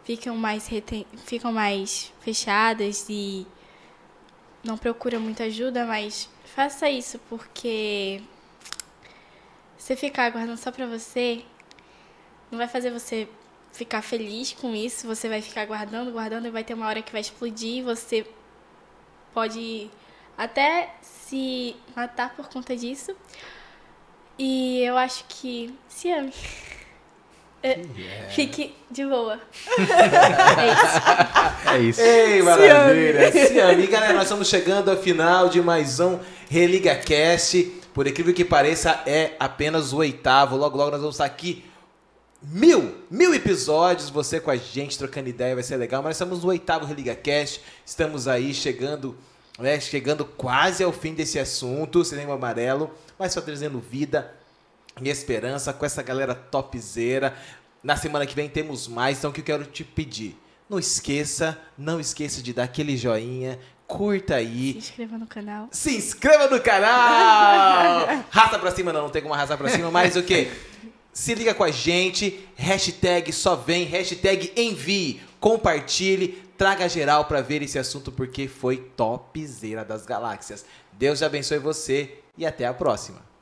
ficam 0.03 0.35
mais 0.35 0.67
reten... 0.67 1.05
ficam 1.25 1.51
mais 1.51 2.13
fechadas 2.21 3.05
e 3.09 3.47
não 4.63 4.77
procura 4.77 5.19
muita 5.19 5.45
ajuda, 5.45 5.85
mas 5.85 6.30
faça 6.45 6.89
isso 6.89 7.19
porque 7.30 8.21
se 9.77 9.95
ficar 9.95 10.30
guardando 10.30 10.57
só 10.57 10.71
pra 10.71 10.85
você, 10.85 11.43
não 12.49 12.57
vai 12.57 12.67
fazer 12.67 12.91
você 12.91 13.27
ficar 13.73 14.01
feliz 14.01 14.53
com 14.53 14.73
isso, 14.73 15.07
você 15.07 15.27
vai 15.27 15.41
ficar 15.41 15.65
guardando, 15.65 16.11
guardando 16.11 16.47
e 16.47 16.51
vai 16.51 16.63
ter 16.63 16.73
uma 16.73 16.88
hora 16.88 17.01
que 17.01 17.11
vai 17.11 17.21
explodir 17.21 17.77
e 17.77 17.81
você 17.81 18.25
pode 19.34 19.89
até 20.38 20.95
se 21.01 21.75
matar 21.95 22.35
por 22.35 22.47
conta 22.49 22.75
disso. 22.75 23.15
E 24.38 24.81
eu 24.81 24.97
acho 24.97 25.25
que 25.27 25.73
se 25.88 26.11
ame. 26.11 26.34
É, 27.64 27.80
Fique 28.30 28.76
de 28.91 29.06
boa. 29.06 29.40
é 30.60 30.68
isso. 30.73 31.72
É 31.72 31.80
isso. 31.80 32.02
Ei, 32.02 32.41
maravilha! 32.41 33.31
Se 33.31 33.57
ame. 33.57 33.88
Galera, 33.88 34.14
nós 34.14 34.23
estamos 34.23 34.49
chegando 34.49 34.91
ao 34.91 34.98
final 34.98 35.48
de 35.48 35.61
mais 35.61 35.98
um 36.02 36.19
Religa 36.49 36.94
Cast. 36.94 37.64
Por 37.94 38.06
incrível 38.06 38.34
que 38.34 38.44
pareça, 38.44 39.02
é 39.06 39.31
apenas 39.40 39.94
o 39.94 39.99
oitavo. 39.99 40.57
Logo, 40.57 40.77
logo 40.77 40.91
nós 40.91 40.99
vamos 40.99 41.15
estar 41.15 41.23
aqui. 41.23 41.64
Mil, 42.41 42.95
mil 43.10 43.34
episódios, 43.34 44.10
você 44.10 44.41
com 44.41 44.52
a 44.52 44.57
gente 44.57 44.98
trocando 44.98 45.30
ideia, 45.30 45.56
vai 45.56 45.64
ser 45.64 45.77
legal. 45.77 46.03
Mas 46.03 46.18
estamos 46.18 46.44
no 46.44 46.49
oitavo 46.49 46.85
Religa 46.85 47.15
Cast. 47.15 47.61
Estamos 47.85 48.27
aí 48.27 48.53
chegando, 48.53 49.15
né, 49.57 49.80
chegando 49.80 50.26
quase 50.26 50.84
ao 50.84 50.91
fim 50.91 51.14
desse 51.14 51.40
assunto, 51.40 52.03
cinema 52.03 52.34
amarelo, 52.34 52.91
mas 53.18 53.31
só 53.31 53.40
trazendo 53.40 53.80
vida 53.80 54.43
e 55.02 55.10
esperança 55.10 55.74
com 55.74 55.86
essa 55.86 56.02
galera 56.02 56.36
topzera. 56.36 57.36
Na 57.84 57.98
semana 57.98 58.26
que 58.26 58.36
vem 58.36 58.48
temos 58.48 58.88
mais, 58.88 59.18
então 59.18 59.32
o 59.32 59.34
que 59.34 59.41
eu 59.41 59.45
quero 59.45 59.65
te 59.65 59.84
pedir? 59.84 60.40
Não 60.70 60.80
esqueça, 60.80 61.60
não 61.78 61.99
esqueça 61.99 62.41
de 62.41 62.53
dar 62.53 62.64
aquele 62.64 62.95
joinha, 62.95 63.60
curta 63.86 64.34
Se 64.36 64.40
aí, 64.40 64.78
inscreva 64.78 65.18
no 65.18 65.28
canal. 65.28 65.68
se 65.72 65.95
inscreva 65.98 66.48
no 66.48 66.61
canal! 66.61 68.07
Raça 68.32 68.57
pra 68.57 68.72
cima 68.72 68.94
não, 68.94 69.03
não 69.03 69.10
tem 69.10 69.22
como 69.22 69.34
arrasar 69.34 69.57
pra 69.57 69.70
cima, 69.70 69.91
mas 69.91 70.15
o 70.15 70.24
quê? 70.24 70.49
Se 71.11 71.36
liga 71.36 71.53
com 71.53 71.64
a 71.64 71.70
gente, 71.70 72.48
hashtag 72.56 73.32
só 73.32 73.56
vem, 73.56 73.84
hashtag 73.84 74.52
envie, 74.56 75.22
compartilhe, 75.40 76.41
traga 76.57 76.88
geral 76.90 77.26
pra 77.26 77.41
ver 77.41 77.61
esse 77.61 77.78
assunto 77.78 78.11
porque 78.11 78.48
foi 78.48 78.78
topzera 78.78 79.84
das 79.86 80.06
galáxias. 80.06 80.65
Deus 80.94 81.22
abençoe 81.22 81.60
você 81.60 82.18
e 82.38 82.45
até 82.45 82.65
a 82.65 82.74
próxima. 82.74 83.32